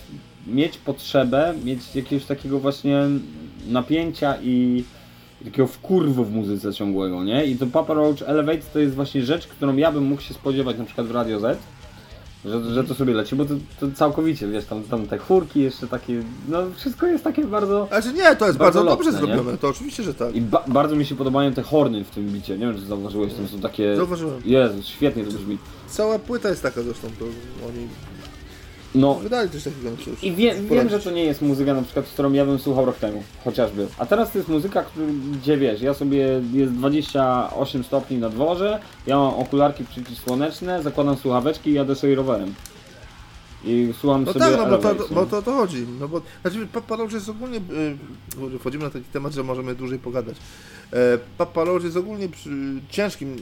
mieć 0.46 0.78
potrzebę, 0.78 1.54
mieć 1.64 1.96
jakiegoś 1.96 2.24
takiego 2.24 2.58
właśnie 2.58 3.02
napięcia 3.68 4.34
i 4.42 4.84
takiego 5.44 5.66
wkurwu 5.66 6.24
w 6.24 6.32
muzyce 6.32 6.74
ciągłego, 6.74 7.24
nie? 7.24 7.44
I 7.44 7.56
to 7.56 7.66
Papa 7.66 7.94
Roach 7.94 8.22
Elevate 8.26 8.62
to 8.72 8.78
jest 8.78 8.94
właśnie 8.94 9.22
rzecz, 9.22 9.46
którą 9.46 9.76
ja 9.76 9.92
bym 9.92 10.04
mógł 10.04 10.22
się 10.22 10.34
spodziewać 10.34 10.78
na 10.78 10.84
przykład 10.84 11.06
w 11.06 11.10
Radio 11.10 11.40
Z, 11.40 11.58
że, 12.44 12.74
że 12.74 12.84
to 12.84 12.94
sobie 12.94 13.14
leci, 13.14 13.36
bo 13.36 13.44
to, 13.44 13.54
to 13.80 13.86
całkowicie, 13.94 14.48
wiesz, 14.48 14.64
tam, 14.64 14.82
tam 14.82 15.06
te 15.06 15.18
chórki 15.18 15.60
jeszcze 15.60 15.86
takie, 15.86 16.22
no 16.48 16.62
wszystko 16.76 17.06
jest 17.06 17.24
takie 17.24 17.44
bardzo... 17.44 17.86
Znaczy 17.86 18.12
nie, 18.12 18.36
to 18.36 18.46
jest 18.46 18.58
Bardzo 18.58 18.58
bardzo, 18.58 18.84
dobrze 18.84 19.10
lotne, 19.10 19.28
nie? 19.28 19.34
zrobione, 19.34 19.58
to 19.58 19.68
oczywiście, 19.68 20.02
że 20.02 20.14
tak. 20.14 20.34
I 20.36 20.40
ba 20.40 20.64
bardzo 20.66 20.96
mi 20.96 21.06
się 21.06 21.14
podobają 21.14 21.52
te 21.52 21.62
horny 21.62 22.04
w 22.04 22.10
tym 22.10 22.28
bicie, 22.28 22.58
nie 22.58 22.66
wiem 22.66 22.74
czy 22.74 22.80
zauważyłeś, 22.80 23.34
tam 23.34 23.48
są 23.48 23.60
takie... 23.60 23.96
Zauważyłem. 23.96 24.42
Jezu, 24.44 24.82
świetnie 24.82 25.24
to 25.24 25.30
brzmi. 25.30 25.58
Cała 25.88 26.18
płyta 26.18 26.48
jest 26.48 26.62
taka 26.62 26.82
zresztą, 26.82 27.08
to 27.18 27.24
oni 27.68 27.88
No 28.94 29.14
wydali 29.14 29.48
takiego. 29.50 29.96
Przecież. 29.96 30.24
i 30.24 30.32
wie, 30.32 30.54
wiem, 30.54 30.88
że 30.88 31.00
to 31.00 31.10
nie 31.10 31.24
jest 31.24 31.42
muzyka 31.42 31.74
na 31.74 31.82
przykład, 31.82 32.06
z 32.06 32.10
którą 32.10 32.32
ja 32.32 32.44
bym 32.44 32.58
słuchał 32.58 32.84
rok 32.84 32.98
temu, 32.98 33.22
chociażby. 33.44 33.86
A 33.98 34.06
teraz 34.06 34.32
to 34.32 34.38
jest 34.38 34.50
muzyka, 34.50 34.84
gdzie 35.32 35.56
wiesz, 35.56 35.80
ja 35.80 35.94
sobie, 35.94 36.40
jest 36.52 36.72
28 36.72 37.84
stopni 37.84 38.18
na 38.18 38.28
dworze, 38.28 38.80
ja 39.06 39.18
mam 39.18 39.34
okularki 39.34 39.84
przeciwsłoneczne, 39.84 40.82
zakładam 40.82 41.16
słuchaweczki 41.16 41.70
i 41.70 41.74
jadę 41.74 41.94
sobie 41.94 42.14
rowerem. 42.14 42.54
I 43.64 43.94
słucham 44.00 44.24
No 44.24 44.32
sobie 44.32 44.44
tak, 44.44 44.56
no 44.56 44.66
bo 44.66 44.78
to, 44.78 44.90
Elevate, 44.90 45.14
bo 45.14 45.20
no. 45.20 45.26
to 45.26 45.38
o 45.38 45.42
to 45.42 45.52
chodzi. 45.52 45.86
No 46.00 46.08
bo, 46.08 46.22
znaczy, 46.42 46.66
Papa 46.72 46.96
Roach 46.96 47.12
jest 47.12 47.28
ogólnie. 47.28 47.60
Yy, 48.50 48.58
wchodzimy 48.58 48.84
na 48.84 48.90
taki 48.90 49.04
temat, 49.04 49.32
że 49.32 49.42
możemy 49.42 49.74
dłużej 49.74 49.98
pogadać. 49.98 50.36
E, 50.92 51.18
Papa 51.38 51.64
Roach 51.64 51.84
jest 51.84 51.96
ogólnie 51.96 52.28
przy, 52.28 52.50
ciężkim 52.88 53.36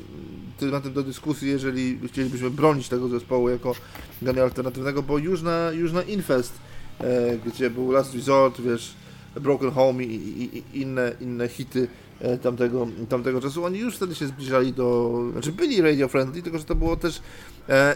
tematem 0.59 0.93
do 0.93 1.03
dyskusji, 1.03 1.49
jeżeli 1.49 1.99
chcielibyśmy 2.09 2.51
bronić 2.51 2.89
tego 2.89 3.09
zespołu 3.09 3.49
jako 3.49 3.75
grania 4.23 4.43
alternatywnego, 4.43 5.03
bo 5.03 5.19
już 5.19 5.43
na, 5.43 5.71
już 5.73 5.93
na 5.93 6.03
Infest, 6.03 6.53
e, 7.01 7.39
gdzie 7.47 7.71
był 7.71 7.93
Last 7.93 8.15
Resort, 8.15 8.61
wiesz, 8.61 8.95
Broken 9.41 9.71
Home 9.71 10.05
i, 10.05 10.15
i, 10.15 10.59
i 10.59 10.81
inne, 10.81 11.13
inne 11.21 11.49
hity 11.49 11.89
e, 12.21 12.39
tamtego, 12.39 12.87
tamtego 13.09 13.41
czasu, 13.41 13.65
oni 13.65 13.79
już 13.79 13.97
wtedy 13.97 14.15
się 14.15 14.27
zbliżali 14.27 14.73
do. 14.73 15.13
Znaczy 15.33 15.53
byli 15.53 15.81
radio 15.81 16.09
friendly, 16.09 16.43
tylko 16.43 16.59
że 16.59 16.65
to 16.65 16.75
było 16.75 16.97
też 16.97 17.21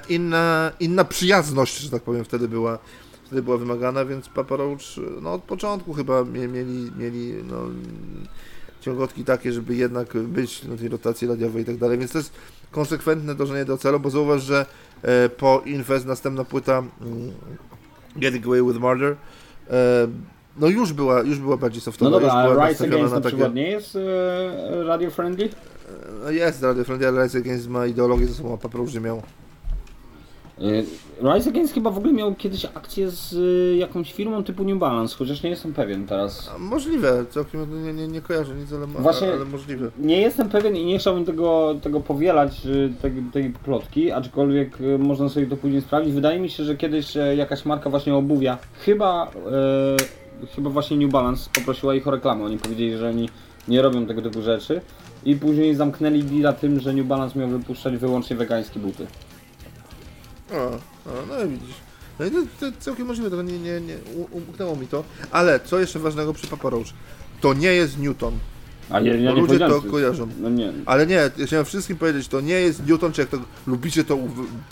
inna, 0.09 0.73
inna 0.81 1.05
przyjazność, 1.05 1.79
że 1.79 1.91
tak 1.91 2.03
powiem, 2.03 2.25
wtedy 2.25 2.49
była, 2.49 2.79
wtedy 3.25 3.43
była 3.43 3.57
wymagana, 3.57 4.05
więc 4.05 4.29
Papa 4.29 4.57
Roach 4.57 4.81
no, 5.23 5.33
od 5.33 5.43
początku 5.43 5.93
chyba 5.93 6.25
mie, 6.25 6.49
mieli, 6.49 6.93
mieli 6.99 7.35
no, 7.45 7.57
ciągotki 8.81 9.25
takie, 9.25 9.53
żeby 9.53 9.75
jednak 9.75 10.19
być 10.19 10.65
na 10.65 10.77
tej 10.77 10.89
rotacji 10.89 11.29
radiowej 11.29 11.63
i 11.63 11.67
tak 11.67 11.77
dalej, 11.77 11.99
więc 11.99 12.13
to 12.13 12.19
jest 12.19 12.33
konsekwentne 12.71 13.35
dążenie 13.35 13.65
do 13.65 13.79
celu, 13.79 14.01
bo 14.01 14.11
zauważ, 14.11 14.43
że 14.43 14.67
e, 15.03 15.29
po 15.29 15.63
Infest 15.65 16.07
następna 16.07 16.45
płyta 16.45 16.79
mm, 16.79 17.33
Getting 18.17 18.47
Away 18.47 18.63
with 18.63 18.79
Murder 18.79 19.17
e, 19.71 20.09
no 20.57 20.69
już 20.69 20.93
była, 20.93 21.21
już 21.21 21.39
była 21.39 21.57
bardziej 21.57 21.81
softowa. 21.81 22.11
No 22.11 22.21
dobra, 22.21 22.33
a 22.33 22.69
Rise 22.69 22.85
Against 22.85 23.15
na 23.15 23.21
takie- 23.21 23.29
przykład 23.29 23.55
nie 23.55 23.71
jest 23.71 23.97
e, 23.97 24.85
radio 24.85 25.11
friendly? 25.11 25.49
No 26.25 26.31
Jest 26.31 26.63
Radio 26.63 26.85
Friendly, 26.85 27.09
ale 27.09 27.25
Rise 27.25 27.39
Against 27.39 27.69
ma 27.69 27.87
ideologię 27.87 28.27
ze 28.27 28.35
sobą, 28.35 28.59
a 28.65 28.77
Roach 28.77 28.95
nie 28.95 29.01
miał. 29.01 29.23
E, 30.63 30.83
Rise 31.35 31.51
Against 31.51 31.75
chyba 31.75 31.91
w 31.91 31.99
ogóle 31.99 32.13
miał 32.13 32.35
kiedyś 32.35 32.65
akcję 32.65 33.11
z 33.11 33.35
e, 33.35 33.77
jakąś 33.77 34.13
firmą 34.13 34.45
typu 34.45 34.65
New 34.65 34.79
Balance, 34.79 35.17
chociaż 35.17 35.43
nie 35.43 35.51
jestem 35.51 35.73
pewien 35.73 36.07
teraz. 36.07 36.51
A 36.55 36.59
Możliwe, 36.59 37.25
całkiem 37.31 37.85
nie, 37.85 37.93
nie, 37.93 38.09
nie 38.09 38.21
kojarzę 38.21 38.55
nic, 38.55 38.73
ale, 38.73 38.87
Właśnie- 38.87 39.33
ale 39.33 39.45
możliwe. 39.45 39.91
Nie 39.99 40.21
jestem 40.21 40.49
pewien 40.49 40.77
i 40.77 40.85
nie 40.85 40.99
chciałbym 40.99 41.25
tego, 41.25 41.75
tego 41.83 42.01
powielać, 42.01 42.67
y, 42.67 42.93
tej, 43.03 43.13
tej 43.33 43.51
plotki, 43.51 44.11
aczkolwiek 44.11 44.79
można 44.99 45.29
sobie 45.29 45.47
to 45.47 45.57
później 45.57 45.81
sprawdzić. 45.83 46.15
Wydaje 46.15 46.41
mi 46.41 46.51
się, 46.51 46.65
że 46.65 46.77
kiedyś 46.77 47.17
e, 47.17 47.37
jakaś 47.37 47.65
marka 47.65 47.91
właśnie 47.91 48.15
obuwia, 48.15 48.59
chyba, 48.85 49.31
e, 50.43 50.47
chyba 50.55 50.71
właśnie 50.71 50.97
New 50.97 51.11
Balance 51.13 51.51
poprosiła 51.55 51.95
ich 51.95 52.09
o 52.09 52.11
reklamę. 52.11 52.45
Oni 52.45 52.59
powiedzieli, 52.59 52.97
że 52.97 53.09
oni 53.09 53.29
nie 53.69 53.83
robią 53.83 54.07
tego 54.07 54.23
typu 54.23 54.43
rzeczy. 54.43 54.81
i 55.25 55.37
później 55.37 55.75
zamknęli 55.75 56.23
deala 56.23 56.53
tym, 56.53 56.81
że 56.81 56.93
New 56.93 57.07
Balance 57.07 57.39
miał 57.39 57.49
wypuszczać 57.49 57.97
wyłącznie 57.97 58.37
wegańskie 58.37 58.81
buty. 58.81 59.07
O, 60.53 60.67
o, 61.11 61.27
no 61.29 61.45
i 61.45 61.49
widzisz. 61.49 61.77
No 62.19 62.27
i 62.27 62.31
to, 62.31 62.37
to 62.61 62.67
całkiem 62.81 63.07
możliwe, 63.07 63.31
to 63.31 63.43
nie, 63.43 63.59
nie, 63.59 63.81
nie 63.81 63.97
umknęło 64.31 64.77
mi 64.77 64.87
to. 64.87 65.05
Ale 65.31 65.61
co 65.61 65.81
jeszcze 65.81 65.99
ważnego 65.99 66.33
przy 66.33 66.47
Papa 66.47 66.71
Roach? 66.71 66.87
To 67.41 67.55
nie 67.55 67.73
jest 67.73 67.99
Newton. 67.99 68.39
A 68.91 69.01
ja, 69.01 69.15
ja 69.15 69.33
ludzie 69.33 69.59
to 69.59 69.83
kojarzą. 69.83 70.29
No 70.41 70.51
nie. 70.51 70.73
Ale 70.87 71.07
nie, 71.07 71.15
ja 71.15 71.47
chciałem 71.47 71.65
wszystkim 71.65 71.97
powiedzieć, 71.97 72.29
to 72.29 72.41
nie 72.41 72.55
jest 72.55 72.87
Newton, 72.87 73.13
czy 73.13 73.21
jak 73.21 73.31
to 73.31 73.39
lubicie 73.67 74.05
to, 74.05 74.19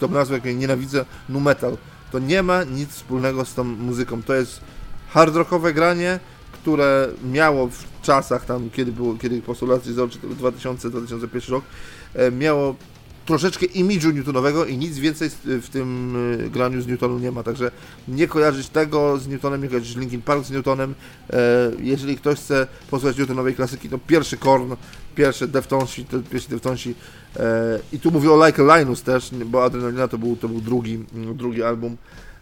to 0.00 0.08
nazwę, 0.08 0.34
jak 0.34 0.44
ja 0.44 0.52
nienawidzę, 0.52 1.04
nu 1.28 1.40
metal. 1.40 1.76
To 2.12 2.18
nie 2.18 2.42
ma 2.42 2.64
nic 2.64 2.90
wspólnego 2.90 3.44
z 3.44 3.54
tą 3.54 3.64
muzyką. 3.64 4.22
To 4.22 4.34
jest 4.34 4.60
hard 5.08 5.34
rockowe 5.36 5.72
granie, 5.72 6.20
które 6.52 7.08
miało 7.32 7.68
w 7.68 7.84
czasach 8.02 8.44
tam, 8.44 8.70
kiedy 8.70 8.92
było, 8.92 9.14
kiedy 9.14 9.42
postulacji 9.42 9.94
z 9.94 9.96
2000-2001 9.96 11.50
rok, 11.50 11.64
e, 12.14 12.30
miało 12.30 12.74
troszeczkę 13.26 13.66
imidżu 13.66 14.10
newtonowego 14.10 14.64
i 14.64 14.76
nic 14.78 14.98
więcej 14.98 15.30
w 15.44 15.68
tym 15.72 16.16
e, 16.46 16.50
graniu 16.50 16.80
z 16.82 16.86
Newtonu 16.86 17.18
nie 17.18 17.30
ma, 17.32 17.42
także 17.42 17.70
nie 18.08 18.26
kojarzyć 18.26 18.68
tego 18.68 19.18
z 19.18 19.28
Newtonem, 19.28 19.62
nie 19.62 19.68
kojarzyć 19.68 19.96
Linkin 19.96 20.22
Park 20.22 20.44
z 20.44 20.50
Newtonem. 20.50 20.94
E, 21.32 21.36
jeżeli 21.80 22.16
ktoś 22.16 22.38
chce 22.38 22.66
posłuchać 22.90 23.18
Newtonowej 23.18 23.54
klasyki, 23.54 23.88
to 23.88 23.98
pierwszy 23.98 24.36
Korn, 24.36 24.72
pierwszy 25.14 25.48
Deftonsi, 25.48 26.04
to 26.04 26.16
pierwsi 26.30 26.48
Deftonsi 26.48 26.94
e, 27.36 27.78
i 27.92 28.00
tu 28.00 28.10
mówię 28.10 28.30
o 28.32 28.46
Like 28.46 28.62
Linus 28.78 29.02
też, 29.02 29.30
bo 29.46 29.64
Adrenalina 29.64 30.08
to 30.08 30.18
był, 30.18 30.36
to 30.36 30.48
był 30.48 30.60
drugi, 30.60 31.04
mm, 31.14 31.36
drugi 31.36 31.62
album, 31.62 31.96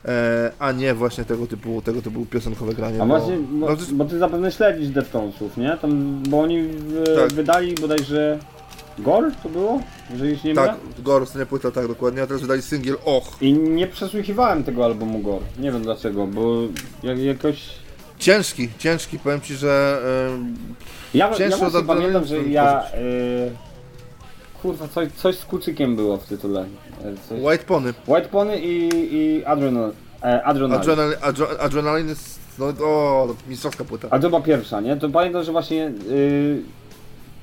e, 0.04 0.52
a 0.58 0.72
nie 0.72 0.94
właśnie 0.94 1.24
tego 1.24 1.46
typu, 1.46 1.82
tego 1.82 2.02
typu 2.02 2.26
piosenkowe 2.26 2.74
granie. 2.74 3.02
A 3.02 3.06
bo- 3.06 3.18
właśnie, 3.18 3.36
bo, 3.38 3.66
no, 3.66 3.72
jest- 3.72 3.94
bo 3.94 4.04
ty 4.04 4.18
zapewne 4.18 4.52
śledzisz 4.52 4.88
Deftonesów, 4.88 5.56
nie? 5.56 5.76
Tam, 5.82 6.22
bo 6.28 6.40
oni 6.40 6.62
w, 6.62 7.04
Tak. 7.16 7.32
wydali 7.32 7.74
bodajże 7.74 8.38
Gor 8.98 9.32
to 9.42 9.48
było? 9.48 9.80
Jeżeli 10.10 10.38
się 10.38 10.48
nie 10.48 10.54
tak, 10.54 10.66
mylę? 10.70 10.94
Gor, 10.98 11.26
nie 11.36 11.46
płyta, 11.46 11.70
tak 11.70 11.88
dokładnie, 11.88 12.22
a 12.22 12.26
teraz 12.26 12.42
wydali 12.42 12.62
singiel 12.62 12.96
Och. 13.04 13.36
I 13.40 13.52
nie 13.52 13.86
przesłuchiwałem 13.86 14.64
tego 14.64 14.84
albumu 14.84 15.18
Gor. 15.18 15.40
Nie 15.58 15.72
wiem 15.72 15.82
dlaczego, 15.82 16.26
bo 16.26 16.54
jak, 17.02 17.18
jakoś... 17.18 17.64
Ciężki, 18.18 18.68
ciężki, 18.78 19.18
powiem 19.18 19.40
Ci, 19.40 19.54
że 19.54 20.00
e, 21.14 21.18
Ja, 21.18 21.28
ja 21.28 21.34
Ciężko 21.34 21.58
właśnie 21.58 21.80
za- 21.80 21.86
pamiętam, 21.86 22.24
że 22.24 22.42
ja... 22.42 22.82
Y, 22.94 23.50
kurwa, 24.62 24.88
coś, 24.88 25.08
coś 25.12 25.38
z 25.38 25.44
kucykiem 25.44 25.96
było 25.96 26.16
w 26.16 26.26
tytule. 26.26 26.60
E, 27.04 27.28
Coś... 27.28 27.40
White 27.42 27.64
Pony. 27.64 27.94
White 28.08 28.28
Pony 28.28 28.60
i, 28.60 28.88
i 29.14 29.44
Adrenal. 29.44 29.92
E, 30.22 30.44
Adrenal. 30.44 30.78
Adrenal, 30.78 31.16
adre, 31.22 31.46
adrenalin 31.60 32.08
jest, 32.08 32.38
no 32.58 32.66
o, 32.66 33.34
mistrzowska 33.48 33.84
płyta. 33.84 34.08
A 34.10 34.18
to 34.18 34.28
była 34.28 34.40
pierwsza, 34.40 34.80
nie? 34.80 34.96
To 34.96 35.08
pamiętam, 35.08 35.44
że 35.44 35.52
właśnie 35.52 35.92
y, 36.10 36.62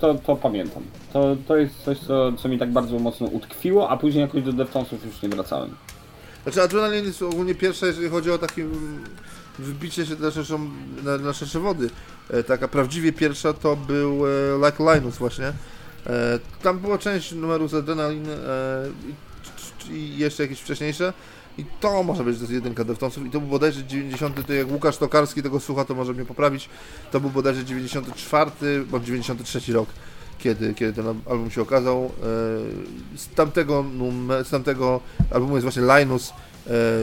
to, 0.05 0.13
to 0.13 0.35
pamiętam. 0.35 0.83
To, 1.13 1.37
to 1.47 1.57
jest 1.57 1.75
coś, 1.85 1.99
co, 1.99 2.33
co 2.33 2.49
mi 2.49 2.59
tak 2.59 2.71
bardzo 2.71 2.99
mocno 2.99 3.27
utkwiło, 3.27 3.89
a 3.89 3.97
później 3.97 4.21
jakoś 4.21 4.43
do 4.43 4.53
Deftonesów 4.53 5.05
już 5.05 5.21
nie 5.21 5.29
wracałem. 5.29 5.75
Znaczy 6.43 6.61
Adrenalin 6.61 7.05
jest 7.05 7.21
ogólnie 7.21 7.55
pierwsza, 7.55 7.87
jeżeli 7.87 8.09
chodzi 8.09 8.31
o 8.31 8.37
takie 8.37 8.65
wbicie 9.59 10.05
się 10.05 10.15
na 10.15 10.31
szerszą, 10.31 10.69
na, 11.03 11.17
na 11.17 11.33
szersze 11.33 11.59
wody. 11.59 11.89
E, 12.29 12.43
taka 12.43 12.67
prawdziwie 12.67 13.13
pierwsza 13.13 13.53
to 13.53 13.75
był 13.75 14.27
e, 14.27 14.29
Like 14.65 14.93
Linus 14.93 15.17
właśnie. 15.17 15.45
E, 16.07 16.39
tam 16.63 16.79
była 16.79 16.97
część 16.97 17.31
numeru 17.31 17.67
z 17.67 17.73
Adrenalin 17.73 18.29
e, 18.29 18.35
i, 19.89 19.93
i 19.93 20.17
jeszcze 20.17 20.43
jakieś 20.43 20.59
wcześniejsze. 20.59 21.13
I 21.57 21.65
to 21.79 22.03
może 22.03 22.23
być 22.23 22.39
to 22.39 22.53
jedynka 22.53 22.83
Deftonesów 22.83 23.25
i 23.25 23.29
to 23.29 23.39
był 23.39 23.49
bodajże 23.49 23.83
90, 23.83 24.47
to 24.47 24.53
jak 24.53 24.71
Łukasz 24.71 24.97
Tokarski 24.97 25.43
tego 25.43 25.59
słucha, 25.59 25.85
to 25.85 25.95
może 25.95 26.13
mnie 26.13 26.25
poprawić. 26.25 26.69
To 27.11 27.19
był 27.19 27.29
bodajże 27.29 27.65
94 27.65 28.51
bądź 28.91 29.05
93 29.05 29.73
rok, 29.73 29.89
kiedy, 30.39 30.73
kiedy 30.73 30.93
ten 30.93 31.07
album 31.07 31.51
się 31.51 31.61
okazał. 31.61 32.11
E, 33.13 33.17
Z 33.17 33.27
tamtego, 33.35 33.85
z 34.43 34.49
tamtego 34.49 34.99
albumu 35.31 35.55
jest 35.55 35.63
właśnie 35.63 35.83
Linus, 35.99 36.33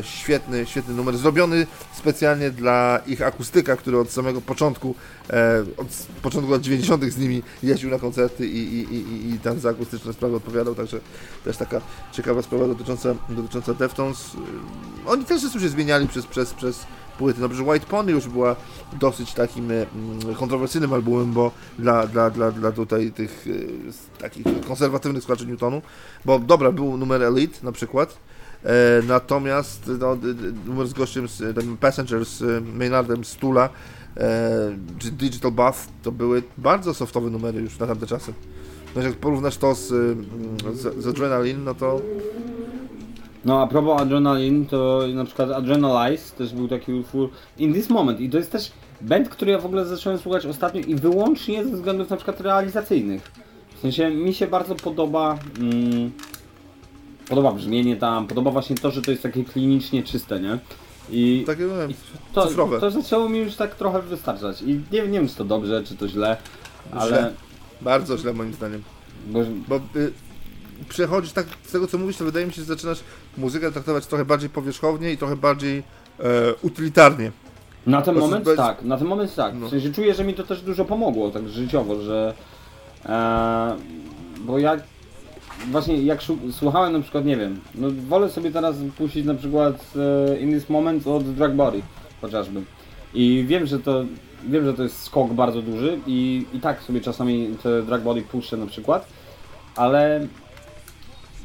świetny, 0.03 0.67
świetny 0.67 0.95
numer, 0.95 1.17
zrobiony 1.19 1.67
specjalnie 1.95 2.51
dla 2.51 3.01
ich 3.07 3.23
akustyka, 3.23 3.77
który 3.77 3.99
od 3.99 4.11
samego 4.11 4.41
początku, 4.41 4.95
e, 5.31 5.65
od 5.77 5.87
początku 6.23 6.53
lat 6.53 6.63
90. 6.63 7.05
z 7.05 7.19
nimi 7.19 7.43
jeździł 7.63 7.91
na 7.91 7.99
koncerty 7.99 8.47
i, 8.47 8.59
i, 8.75 8.95
i, 8.95 9.31
i- 9.35 9.39
tam 9.39 9.59
za 9.61 9.71
akustyczne 9.71 10.13
sprawy 10.13 10.37
odpowiadał, 10.37 10.75
także 10.75 11.01
też 11.45 11.57
taka 11.57 11.81
ciekawa 12.13 12.43
sprawa 12.43 12.67
dotycząca, 12.67 13.15
dotycząca 13.29 13.75
Deftones. 13.75 14.31
E, 15.07 15.09
Oni 15.11 15.25
też 15.25 15.41
zresztą 15.41 15.61
się 15.61 15.69
zmieniali 15.69 16.09
przez, 16.09 16.27
przez, 16.27 16.55
przez 16.55 16.87
płyty, 17.19 17.41
no 17.41 17.55
że 17.55 17.63
White 17.63 17.87
Pony 17.87 18.13
już 18.13 18.29
była 18.29 18.57
dosyć 19.01 19.33
takim 19.35 19.71
e, 19.71 19.75
mm, 19.75 20.35
kontrowersyjnym 20.35 20.93
albumem, 20.93 21.33
bo 21.33 21.51
dla, 21.79 22.07
dla, 22.07 22.31
dla, 22.31 22.51
dla 22.51 22.73
tutaj 22.73 23.13
tych 23.13 23.47
e, 24.19 24.21
takich 24.21 24.45
konserwatywnych 24.69 25.23
słuchaczy 25.23 25.47
Newtonu, 25.47 25.83
bo 26.25 26.39
dobra, 26.39 26.73
był 26.73 26.97
numer 26.97 27.23
Elite 27.23 27.59
na 27.63 27.73
przykład, 27.73 28.09
E, 28.15 28.32
natomiast 29.09 29.91
no, 30.01 30.17
numer 30.67 30.87
z 30.87 30.93
gościem, 30.93 31.29
z 31.29 31.55
tym 31.55 31.77
Passenger, 31.77 32.25
z 32.25 32.43
e, 32.43 32.61
Maynardem 32.61 33.25
z 33.25 33.37
Tula, 33.37 33.69
e, 34.17 34.77
czy 34.99 35.11
Digital 35.11 35.53
Buff, 35.53 35.89
to 36.03 36.13
były 36.13 36.43
bardzo 36.59 36.95
softowe 36.95 37.31
numery 37.31 37.61
już 37.61 37.79
na 37.79 37.87
tamte 37.87 38.07
czasy. 38.07 38.35
No, 38.97 39.03
jak 39.03 39.15
porównasz 39.15 39.57
to 39.57 39.75
z, 39.75 39.89
z, 40.75 41.03
z 41.03 41.07
Adrenaline, 41.07 41.65
no 41.65 41.75
to 41.75 42.01
No 43.45 43.63
a 43.63 43.67
propos 43.67 44.01
Adrenaline, 44.01 44.67
to 44.67 45.03
na 45.15 45.25
przykład 45.25 45.51
Adrenalize 45.51 46.37
też 46.39 46.55
był 46.55 46.69
taki 46.69 46.93
utwór 46.93 47.31
In 47.59 47.75
This 47.75 47.91
Moment 47.91 48.21
i 48.21 48.31
to 48.31 48.39
jest 48.39 48.53
też 48.53 48.73
band, 49.01 49.29
który 49.29 49.53
ja 49.53 49.59
w 49.59 49.67
ogóle 49.67 49.87
zacząłem 49.87 50.19
słuchać 50.19 50.47
ostatnio 50.47 50.81
i 50.81 50.95
wyłącznie 50.95 51.65
ze 51.65 51.71
względów 51.71 52.11
na 52.11 52.17
przykład 52.17 52.41
realizacyjnych. 52.41 53.33
W 53.77 53.81
sensie 53.81 54.11
mi 54.11 54.35
się 54.35 54.47
bardzo 54.47 54.75
podoba 54.75 55.39
mm, 55.61 56.11
podoba 57.35 57.53
brzmienie 57.53 57.97
tam, 57.97 58.27
podoba 58.27 58.51
właśnie 58.51 58.77
to, 58.77 58.91
że 58.91 59.03
to 59.03 59.11
jest 59.11 59.23
takie 59.23 59.45
klinicznie 59.45 60.03
czyste, 60.03 60.41
nie? 60.41 60.59
I 61.11 61.45
takie 61.47 61.63
no, 61.63 61.95
to, 62.33 62.47
cyfrowe. 62.47 62.81
to 62.81 62.91
zaczęło 62.91 63.29
mi 63.29 63.39
już 63.39 63.57
tak 63.57 63.75
trochę 63.75 64.03
wystarczać 64.03 64.63
i 64.63 64.81
nie, 64.93 65.03
nie 65.03 65.09
wiem 65.09 65.29
czy 65.29 65.35
to 65.35 65.45
dobrze, 65.45 65.83
czy 65.85 65.97
to 65.97 66.09
źle, 66.09 66.37
ale... 66.93 67.09
Źle. 67.09 67.33
bardzo 67.81 68.19
źle 68.19 68.33
moim 68.33 68.55
zdaniem. 68.55 68.83
Bo, 69.27 69.39
Bo 69.69 69.77
y, 69.77 70.13
przechodzisz 70.89 71.33
tak, 71.33 71.47
z 71.63 71.73
tego 71.73 71.87
co 71.87 71.99
mówisz, 71.99 72.17
to 72.17 72.25
wydaje 72.25 72.47
mi 72.47 72.53
się, 72.53 72.61
że 72.61 72.67
zaczynasz 72.67 73.01
muzykę 73.37 73.73
traktować 73.73 74.07
trochę 74.07 74.25
bardziej 74.25 74.51
powierzchownie 74.51 75.13
i 75.13 75.19
trochę 75.19 75.37
bardziej 75.37 75.79
e, 75.79 76.55
utylitarnie. 76.63 77.33
Na 77.87 78.03
ten 78.03 78.19
moment 78.19 78.45
bez- 78.45 78.57
tak, 78.57 78.83
na 78.83 78.99
ten 78.99 79.07
moment 79.07 79.35
tak. 79.35 79.55
No. 79.55 79.67
W 79.67 79.71
sensie 79.71 79.93
czuję, 79.93 80.15
że 80.15 80.25
mi 80.25 80.35
to 80.35 80.43
też 80.43 80.63
dużo 80.63 80.85
pomogło, 80.85 81.31
tak 81.31 81.49
życiowo, 81.49 82.01
że. 82.01 82.35
E, 83.07 83.77
bo 84.41 84.59
ja 84.59 84.77
właśnie 85.71 86.03
jak 86.03 86.21
słuchałem 86.51 86.93
na 86.93 87.01
przykład, 87.01 87.25
nie 87.25 87.37
wiem, 87.37 87.61
no 87.75 87.89
wolę 88.09 88.31
sobie 88.31 88.51
teraz 88.51 88.77
puścić 88.99 89.27
na 89.27 89.35
przykład 89.35 89.85
e, 90.33 90.41
In 90.41 90.53
This 90.53 90.71
Moment 90.71 91.07
od 91.07 91.35
Drag 91.35 91.55
Body 91.55 91.83
chociażby. 92.21 92.63
I 93.15 93.45
wiem, 93.49 93.67
że 93.67 93.79
to 93.79 94.05
wiem, 94.49 94.65
że 94.65 94.75
to 94.75 94.83
jest 94.83 95.03
skok 95.03 95.33
bardzo 95.33 95.63
duży 95.63 95.99
i, 96.07 96.47
i 96.53 96.61
tak 96.61 96.83
sobie 96.83 97.01
czasami 97.01 97.57
te 97.63 97.83
Drag 97.83 98.03
Body 98.03 98.23
puszczę 98.23 98.57
na 98.57 98.67
przykład, 98.67 99.07
ale 99.77 100.27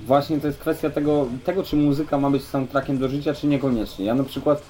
właśnie 0.05 0.39
to 0.39 0.47
jest 0.47 0.59
kwestia 0.59 0.89
tego, 0.89 1.27
tego 1.45 1.63
czy 1.63 1.75
muzyka 1.75 2.17
ma 2.17 2.29
być 2.29 2.43
soundtrackiem 2.43 2.97
do 2.97 3.07
życia, 3.07 3.33
czy 3.33 3.47
niekoniecznie. 3.47 4.05
Ja 4.05 4.15
na 4.15 4.23
przykład 4.23 4.61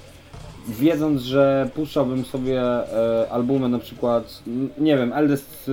wiedząc, 0.68 1.22
że 1.22 1.70
puszczałbym 1.74 2.24
sobie 2.24 2.62
e, 2.62 3.26
albumy 3.30 3.68
na 3.68 3.78
przykład, 3.78 4.42
nie 4.78 4.96
wiem, 4.96 5.12
Eldest 5.12 5.70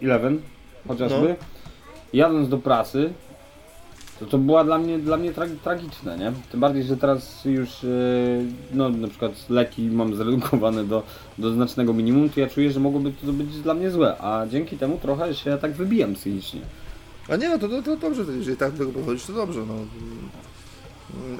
e, 0.00 0.04
Eleven 0.04 0.40
chociażby, 0.88 1.28
No. 1.28 1.55
Jadąc 2.16 2.48
do 2.48 2.58
pracy, 2.58 3.12
to 4.20 4.26
to 4.26 4.38
była 4.38 4.64
dla 4.64 4.78
mnie, 4.78 4.98
dla 4.98 5.16
mnie 5.16 5.32
tra 5.32 5.46
tragiczne, 5.64 6.18
nie? 6.18 6.32
Tym 6.50 6.60
bardziej, 6.60 6.82
że 6.82 6.96
teraz 6.96 7.44
już, 7.44 7.84
e, 7.84 7.88
no 8.72 8.88
na 8.88 9.08
przykład 9.08 9.50
leki 9.50 9.82
mam 9.82 10.16
zredukowane 10.16 10.84
do, 10.84 11.02
do 11.38 11.52
znacznego 11.52 11.92
minimum, 11.92 12.30
to 12.30 12.40
ja 12.40 12.48
czuję, 12.48 12.70
że 12.70 12.80
mogłoby 12.80 13.12
to 13.26 13.32
być 13.32 13.60
dla 13.60 13.74
mnie 13.74 13.90
złe, 13.90 14.16
a 14.18 14.46
dzięki 14.46 14.78
temu 14.78 14.98
trochę 15.02 15.34
się 15.34 15.58
tak 15.58 15.72
wybijam 15.72 16.14
psychicznie. 16.14 16.60
A 17.28 17.36
nie 17.36 17.48
no, 17.48 17.58
to, 17.58 17.68
to, 17.68 17.82
to 17.82 17.96
dobrze, 17.96 18.22
jeżeli 18.36 18.56
tak 18.56 18.72
do 18.72 18.78
tego 18.78 18.92
podchodzisz, 18.92 19.26
to 19.26 19.32
dobrze. 19.32 19.60
No. 19.68 19.74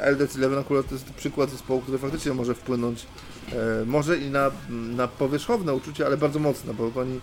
LDC 0.01 0.39
Eleven 0.39 0.59
akurat 0.59 0.89
to 0.89 0.95
jest 0.95 1.11
przykład 1.11 1.51
zespołu, 1.51 1.81
który 1.81 1.99
faktycznie 1.99 2.35
może 2.35 2.55
wpłynąć 2.55 3.07
e, 3.53 3.85
może 3.87 4.19
i 4.19 4.31
na, 4.31 4.51
na 4.71 5.09
powierzchowne 5.09 5.75
uczucie, 5.75 6.07
ale 6.07 6.17
bardzo 6.17 6.39
mocne, 6.39 6.75
bo 6.75 7.01
oni 7.01 7.21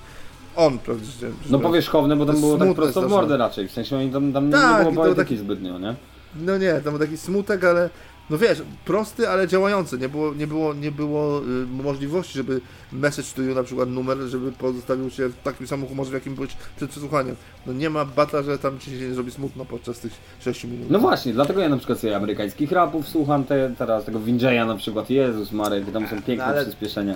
on, 0.55 0.79
prawda, 0.79 1.05
że, 1.21 1.27
No 1.49 1.59
powierzchowne, 1.59 2.15
bo 2.15 2.25
tam 2.25 2.35
to 2.35 2.41
było 2.41 2.57
tak 2.57 2.73
prosto 2.73 3.01
w 3.01 3.09
mordę 3.09 3.37
raczej, 3.37 3.67
w 3.67 3.71
sensie 3.71 3.97
oni 3.97 4.09
tam, 4.11 4.33
tam 4.33 4.51
Tak, 4.51 4.79
nie 4.79 4.85
to 4.85 4.91
było 4.91 5.03
poetyki 5.05 5.17
taki- 5.25 5.37
zbytnio, 5.37 5.79
nie? 5.79 5.95
No 6.41 6.57
nie, 6.57 6.73
tam 6.73 6.93
był 6.97 6.99
taki 6.99 7.17
smutek, 7.17 7.63
ale 7.63 7.89
no 8.29 8.37
wiesz, 8.37 8.61
prosty, 8.85 9.29
ale 9.29 9.47
działający. 9.47 9.97
Nie 9.97 10.09
było, 10.09 10.33
nie 10.33 10.47
było, 10.47 10.73
nie 10.73 10.91
było 10.91 11.39
y, 11.39 11.43
możliwości, 11.83 12.33
żeby 12.33 12.61
message 12.91 13.27
to 13.35 13.41
you 13.41 13.55
na 13.55 13.63
przykład 13.63 13.89
numer, 13.89 14.17
żeby 14.17 14.51
pozostawił 14.51 15.09
się 15.09 15.29
w 15.29 15.35
takim 15.43 15.67
samym 15.67 15.87
humorze, 15.87 16.09
w 16.11 16.13
jakim 16.13 16.35
byłeś 16.35 16.55
przed 16.75 16.89
przesłuchaniem. 16.89 17.35
No 17.65 17.73
nie 17.73 17.89
ma 17.89 18.05
bata, 18.05 18.43
że 18.43 18.59
tam 18.59 18.79
ci 18.79 18.91
się 18.91 19.07
nie 19.07 19.13
zrobi 19.13 19.31
smutno 19.31 19.65
podczas 19.65 19.99
tych 19.99 20.11
6 20.39 20.63
minut. 20.63 20.89
No 20.89 20.99
właśnie, 20.99 21.33
dlatego 21.33 21.61
ja 21.61 21.69
na 21.69 21.77
przykład 21.77 21.99
sobie 21.99 22.15
amerykańskich 22.15 22.71
rapów 22.71 23.07
słucham 23.07 23.43
te, 23.43 23.73
teraz 23.77 24.05
tego 24.05 24.19
Winjaya 24.19 24.65
na 24.67 24.75
przykład, 24.75 25.09
Jezus 25.09 25.51
Marek, 25.51 25.91
tam 25.91 26.07
są 26.07 26.21
piękne 26.21 26.45
ale- 26.45 26.61
przyspieszenia. 26.65 27.15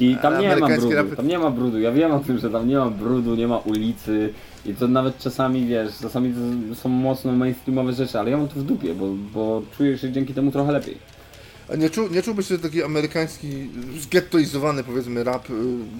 I 0.00 0.16
tam 0.22 0.40
nie 0.40 0.56
ma 0.56 0.68
brudu, 0.68 0.90
rapy- 0.90 1.16
tam 1.16 1.28
nie 1.28 1.38
ma 1.38 1.50
brudu. 1.50 1.80
Ja 1.80 1.92
wiem 1.92 2.12
o 2.12 2.20
tym, 2.20 2.38
że 2.38 2.50
tam 2.50 2.68
nie 2.68 2.76
ma 2.76 2.90
brudu, 2.90 3.34
nie 3.34 3.48
ma 3.48 3.58
ulicy 3.58 4.32
i 4.66 4.74
to 4.74 4.88
nawet 4.88 5.18
czasami, 5.18 5.66
wiesz, 5.66 5.98
czasami 6.02 6.34
to 6.68 6.74
są 6.74 6.88
mocno 6.88 7.32
mainstreamowe 7.32 7.92
rzeczy, 7.92 8.18
ale 8.18 8.30
ja 8.30 8.36
mam 8.36 8.48
to 8.48 8.54
w 8.54 8.62
dupie, 8.62 8.94
bo, 8.94 9.06
bo 9.34 9.62
czuję 9.76 9.98
się 9.98 10.12
dzięki 10.12 10.34
temu 10.34 10.50
trochę 10.50 10.72
lepiej. 10.72 10.98
A 11.72 11.76
nie, 11.76 11.90
czu, 11.90 12.08
nie 12.08 12.22
czułbyś, 12.22 12.46
że 12.46 12.58
taki 12.58 12.82
amerykański, 12.82 13.48
zgettoizowany 13.98 14.84
powiedzmy 14.84 15.24
rap, 15.24 15.50
y, 15.50 15.54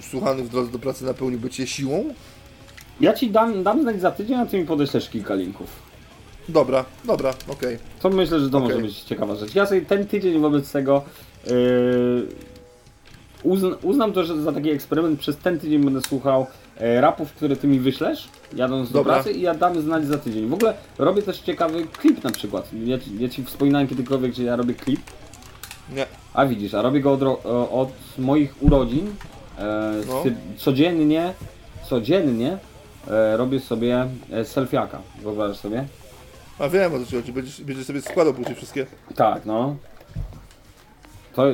słuchany 0.09 0.43
w 0.43 0.49
drodze 0.49 0.71
do 0.71 0.79
pracy 0.79 1.05
napełniłby 1.05 1.49
cię 1.49 1.67
siłą? 1.67 2.13
Ja 3.01 3.13
ci 3.13 3.31
dam, 3.31 3.63
dam 3.63 3.81
znać 3.81 4.01
za 4.01 4.11
tydzień, 4.11 4.37
a 4.37 4.45
ty 4.45 4.57
mi 4.59 4.65
podeślesz 4.65 5.09
kilka 5.09 5.35
linków. 5.35 5.89
Dobra, 6.49 6.85
dobra, 7.05 7.33
okej. 7.47 7.77
To 8.01 8.09
myślę, 8.09 8.39
że 8.39 8.49
to 8.49 8.57
Okej. 8.57 8.69
może 8.69 8.81
być 8.81 8.99
ciekawa 8.99 9.35
rzecz. 9.35 9.55
Ja 9.55 9.65
sobie 9.65 9.81
ten 9.81 10.07
tydzień 10.07 10.39
wobec 10.41 10.71
tego 10.71 11.03
yy, 11.47 12.27
uzn, 13.43 13.67
uznam 13.83 14.13
to, 14.13 14.23
że 14.23 14.41
za 14.41 14.51
taki 14.51 14.69
eksperyment 14.69 15.19
przez 15.19 15.37
ten 15.37 15.59
tydzień 15.59 15.83
będę 15.83 16.01
słuchał 16.01 16.47
e, 16.77 17.01
rapów, 17.01 17.33
które 17.33 17.55
ty 17.55 17.67
mi 17.67 17.79
wyślesz, 17.79 18.29
jadąc 18.55 18.89
do 18.91 18.93
Dobra. 18.99 19.13
pracy 19.13 19.31
i 19.31 19.41
ja 19.41 19.53
dam 19.53 19.81
znać 19.81 20.05
za 20.05 20.17
tydzień. 20.17 20.47
W 20.47 20.53
ogóle 20.53 20.73
robię 20.97 21.21
też 21.21 21.39
ciekawy 21.39 21.87
klip 21.87 22.23
na 22.23 22.31
przykład. 22.31 22.69
Ja, 22.85 22.97
ci- 22.99 23.19
ja 23.19 23.29
ci 23.29 23.43
wspominałem 23.43 23.87
kiedykolwiek, 23.87 24.33
że 24.33 24.43
ja 24.43 24.55
robię 24.55 24.73
klip, 24.73 24.99
Nie. 25.95 26.05
a 26.33 26.45
widzisz, 26.45 26.73
a 26.73 26.81
robię 26.81 27.01
go 27.01 27.11
od, 27.13 27.21
e, 27.21 27.49
od 27.69 27.89
moich 28.17 28.63
urodzin. 28.63 29.07
E, 29.59 29.93
No. 30.07 30.23
Codziennie, 30.57 31.33
codziennie 31.89 32.57
e, 33.07 33.37
robię 33.37 33.59
sobie 33.59 34.07
e, 34.31 34.45
selfiaka. 34.45 35.01
Wyobrażasz 35.21 35.57
sobie? 35.57 35.85
A 36.59 36.69
wiem 36.69 36.93
o 36.93 36.99
co 36.99 37.05
ci 37.05 37.15
chodzi, 37.15 37.33
będziesz, 37.33 37.61
będziesz 37.61 37.85
sobie 37.85 38.01
składał 38.01 38.33
później 38.33 38.55
wszystkie. 38.55 38.85
Tak, 39.15 39.45
no. 39.45 39.75
To, 41.39 41.45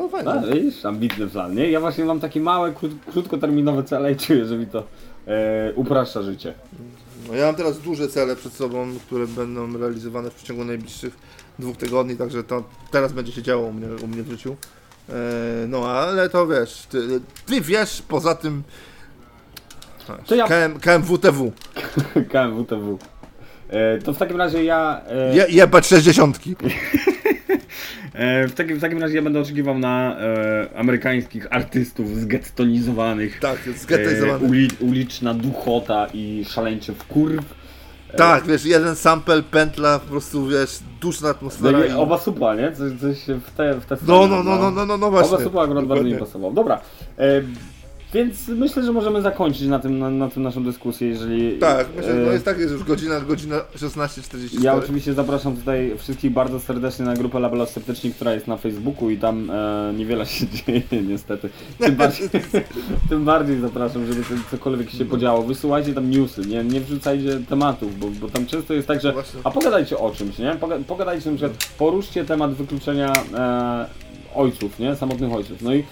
No 0.00 0.08
fajnie. 0.08 0.30
a, 0.30 0.42
widzisz, 0.54 0.84
ambitny 0.84 1.26
plan, 1.26 1.54
nie? 1.54 1.70
Ja 1.70 1.80
właśnie 1.80 2.04
mam 2.04 2.20
takie 2.20 2.40
małe, 2.40 2.72
krót, 2.72 2.92
krótkoterminowe 3.12 3.82
cele 3.84 4.12
i 4.12 4.16
czuję, 4.16 4.44
że 4.46 4.56
mi 4.58 4.66
to 4.66 4.82
e, 5.26 5.72
upraszcza 5.74 6.22
życie. 6.22 6.54
No, 7.28 7.34
ja 7.34 7.46
mam 7.46 7.54
teraz 7.54 7.78
duże 7.78 8.08
cele 8.08 8.36
przed 8.36 8.52
sobą, 8.52 8.86
które 9.06 9.26
będą 9.26 9.78
realizowane 9.78 10.30
w 10.30 10.34
przeciągu 10.34 10.64
najbliższych 10.64 11.16
dwóch 11.58 11.76
tygodni, 11.76 12.16
także 12.16 12.44
to 12.44 12.62
teraz 12.90 13.12
będzie 13.12 13.32
się 13.32 13.42
działo 13.42 13.66
u 13.66 13.72
mnie, 13.72 13.86
u 14.04 14.06
mnie 14.06 14.22
w 14.22 14.30
życiu. 14.30 14.56
E, 15.08 15.12
no 15.68 15.86
ale 15.88 16.28
to 16.28 16.46
wiesz, 16.46 16.86
ty, 16.90 17.20
ty 17.46 17.60
wiesz 17.60 18.02
poza 18.08 18.34
tym 18.34 18.62
To 20.26 20.34
ja- 20.34 20.46
KM, 20.48 20.78
KMWTW, 20.80 21.52
KMWTW. 22.32 22.98
E, 23.68 23.98
to 23.98 24.12
w 24.12 24.16
takim 24.18 24.36
razie 24.36 24.64
ja... 24.64 25.00
E, 25.08 25.36
Je, 25.36 25.46
jebać 25.48 25.86
60. 25.86 26.38
e, 28.12 28.48
w, 28.48 28.54
takim, 28.54 28.76
w 28.78 28.80
takim 28.80 28.98
razie 29.02 29.16
ja 29.16 29.22
będę 29.22 29.40
oczekiwał 29.40 29.78
na 29.78 30.16
e, 30.18 30.68
amerykańskich 30.76 31.46
artystów 31.50 32.16
zgettonizowanych. 32.16 33.40
Tak, 33.40 33.58
E, 33.68 33.72
zgettoizowany. 33.72 34.48
uli, 34.48 34.68
uliczna 34.80 35.34
duchota 35.34 36.06
i 36.14 36.44
szaleńczy 36.48 36.94
wkurw. 36.94 37.44
Tak, 38.16 38.46
wiesz, 38.46 38.64
jeden 38.64 38.96
sample, 38.96 39.42
pętla, 39.42 39.98
po 39.98 40.06
prostu 40.10 40.46
wiesz, 40.46 40.78
duszna 41.00 41.28
atmosfera. 41.28 41.78
No, 41.78 41.84
i... 41.84 41.92
oba 41.92 42.18
supa, 42.18 42.54
nie? 42.54 42.72
Coś, 42.72 42.92
coś 43.00 43.18
w 43.26 43.50
te, 43.56 43.74
w 43.80 43.86
te 43.86 43.96
No, 44.06 44.26
no, 44.26 44.42
no, 44.42 44.56
no, 44.58 44.70
no, 44.70 44.86
no, 44.86 44.96
no 44.96 45.10
właśnie. 45.10 45.34
Oba 45.34 45.44
supa 45.44 45.62
akurat 45.62 45.86
bardzo 45.86 46.04
mi 46.04 46.14
pasował. 46.14 46.52
Dobra. 46.52 46.80
Więc 48.14 48.48
myślę, 48.48 48.82
że 48.82 48.92
możemy 48.92 49.22
zakończyć 49.22 49.66
na 49.66 49.78
tym, 49.78 49.98
na, 49.98 50.10
na 50.10 50.28
tym 50.28 50.42
naszą 50.42 50.64
dyskusję, 50.64 51.08
jeżeli... 51.08 51.58
Tak, 51.58 51.86
myślę, 51.96 52.12
e, 52.12 52.14
no 52.26 52.32
jest 52.32 52.44
tak, 52.44 52.58
jest 52.58 52.72
już 52.72 52.84
godzina, 52.84 53.20
godzina 53.20 53.56
16.44. 53.76 54.62
Ja 54.62 54.74
oczywiście 54.74 55.14
zapraszam 55.14 55.56
tutaj 55.56 55.92
wszystkich 55.98 56.32
bardzo 56.32 56.60
serdecznie 56.60 57.04
na 57.04 57.14
grupę 57.14 57.40
Labela 57.40 57.66
Sceptyczni, 57.66 58.12
która 58.12 58.32
jest 58.34 58.46
na 58.46 58.56
Facebooku 58.56 59.10
i 59.10 59.16
tam 59.18 59.50
e, 59.50 59.92
niewiele 59.96 60.26
się 60.26 60.46
dzieje 60.66 60.82
niestety. 61.08 61.50
Tym 61.78 61.96
bardziej, 61.96 62.28
tym 63.08 63.24
bardziej 63.24 63.60
zapraszam, 63.60 64.06
żeby 64.06 64.22
cokolwiek 64.50 64.90
się 64.90 65.04
podziało. 65.04 65.42
Wysyłajcie 65.42 65.94
tam 65.94 66.10
newsy, 66.10 66.40
nie, 66.40 66.64
nie 66.64 66.80
wrzucajcie 66.80 67.40
tematów, 67.48 67.98
bo, 67.98 68.06
bo 68.20 68.28
tam 68.28 68.46
często 68.46 68.74
jest 68.74 68.88
tak, 68.88 69.00
że 69.00 69.14
a 69.44 69.50
pogadajcie 69.50 69.98
o 69.98 70.10
czymś, 70.10 70.38
nie? 70.38 70.56
Poga- 70.60 70.84
Pogadajcie 70.84 71.30
na 71.30 71.36
przykład, 71.36 71.68
poruszcie 71.78 72.24
temat 72.24 72.54
wykluczenia 72.54 73.12
e, 73.34 73.86
ojców, 74.34 74.78
nie? 74.78 74.96
Samotnych 74.96 75.32
ojców. 75.32 75.62
No 75.62 75.74
i 75.74 75.84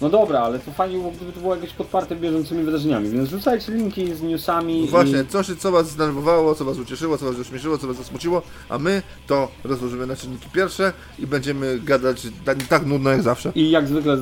no 0.00 0.08
dobra, 0.08 0.40
ale 0.40 0.58
to 0.58 0.70
fajnie 0.70 0.98
było, 0.98 1.10
gdyby 1.10 1.32
to 1.32 1.40
było 1.40 1.54
jakieś 1.54 1.72
podparte 1.72 2.16
bieżącymi 2.16 2.64
wydarzeniami, 2.64 3.08
więc 3.08 3.30
rzucajcie 3.30 3.72
linki 3.72 4.14
z 4.14 4.22
newsami. 4.22 4.80
No 4.80 4.86
Właśnie, 4.86 5.20
i... 5.20 5.26
co, 5.26 5.42
się, 5.42 5.56
co 5.56 5.72
was 5.72 5.90
zdenerwowało, 5.90 6.54
co 6.54 6.64
was 6.64 6.78
ucieszyło, 6.78 7.18
co 7.18 7.26
was 7.26 7.36
zaśmieszyło, 7.36 7.78
co 7.78 7.86
was 7.86 7.96
zasmuciło, 7.96 8.42
a 8.68 8.78
my 8.78 9.02
to 9.26 9.48
rozłożymy 9.64 10.06
na 10.06 10.16
czynniki 10.16 10.48
pierwsze 10.52 10.92
i 11.18 11.26
będziemy 11.26 11.78
gadać 11.78 12.26
tak, 12.44 12.62
tak 12.62 12.86
nudno 12.86 13.10
jak 13.10 13.22
zawsze. 13.22 13.52
I 13.54 13.70
jak 13.70 13.88
zwykle 13.88 14.18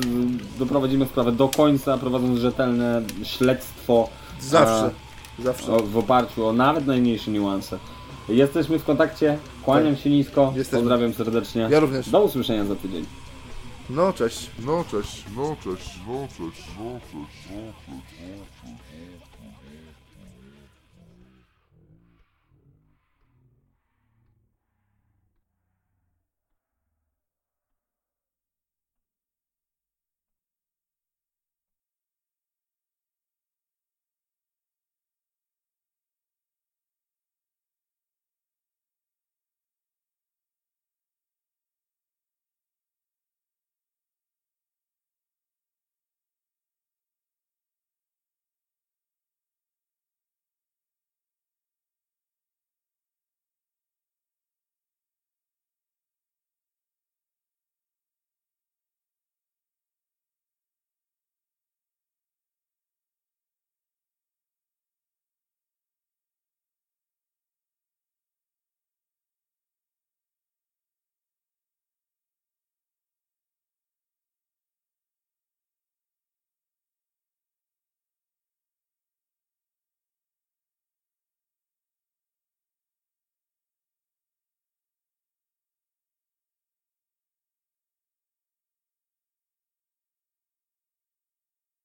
doprowadzimy 0.59 1.05
sprawę 1.05 1.31
do 1.31 1.47
końca, 1.47 1.97
prowadząc 1.97 2.39
rzetelne 2.39 3.01
śledztwo. 3.23 4.09
Zawsze, 4.41 4.91
zawsze. 5.39 5.73
O, 5.73 5.79
w 5.79 5.97
oparciu 5.97 6.45
o 6.45 6.53
nawet 6.53 6.87
najmniejsze 6.87 7.31
niuanse. 7.31 7.79
Jesteśmy 8.29 8.79
w 8.79 8.83
kontakcie, 8.83 9.37
kłaniam 9.63 9.95
się 9.95 10.09
nisko, 10.09 10.53
Jesteśmy. 10.55 10.79
pozdrawiam 10.79 11.13
serdecznie. 11.13 11.67
Ja 11.71 11.79
również. 11.79 12.09
Do 12.09 12.23
usłyszenia 12.23 12.65
za 12.65 12.75
tydzień. 12.75 13.05
No, 13.89 14.13
cześć. 14.13 14.49
No 14.59 14.85
cześć, 14.91 15.25
no 15.35 15.55
cześć, 15.63 15.99
no 16.07 16.27
cześć, 16.27 16.37
no 16.37 16.37
cześć, 16.37 16.69
no 16.79 16.99
cześć, 16.99 17.49
no 17.49 18.01
cześć. 18.09 18.54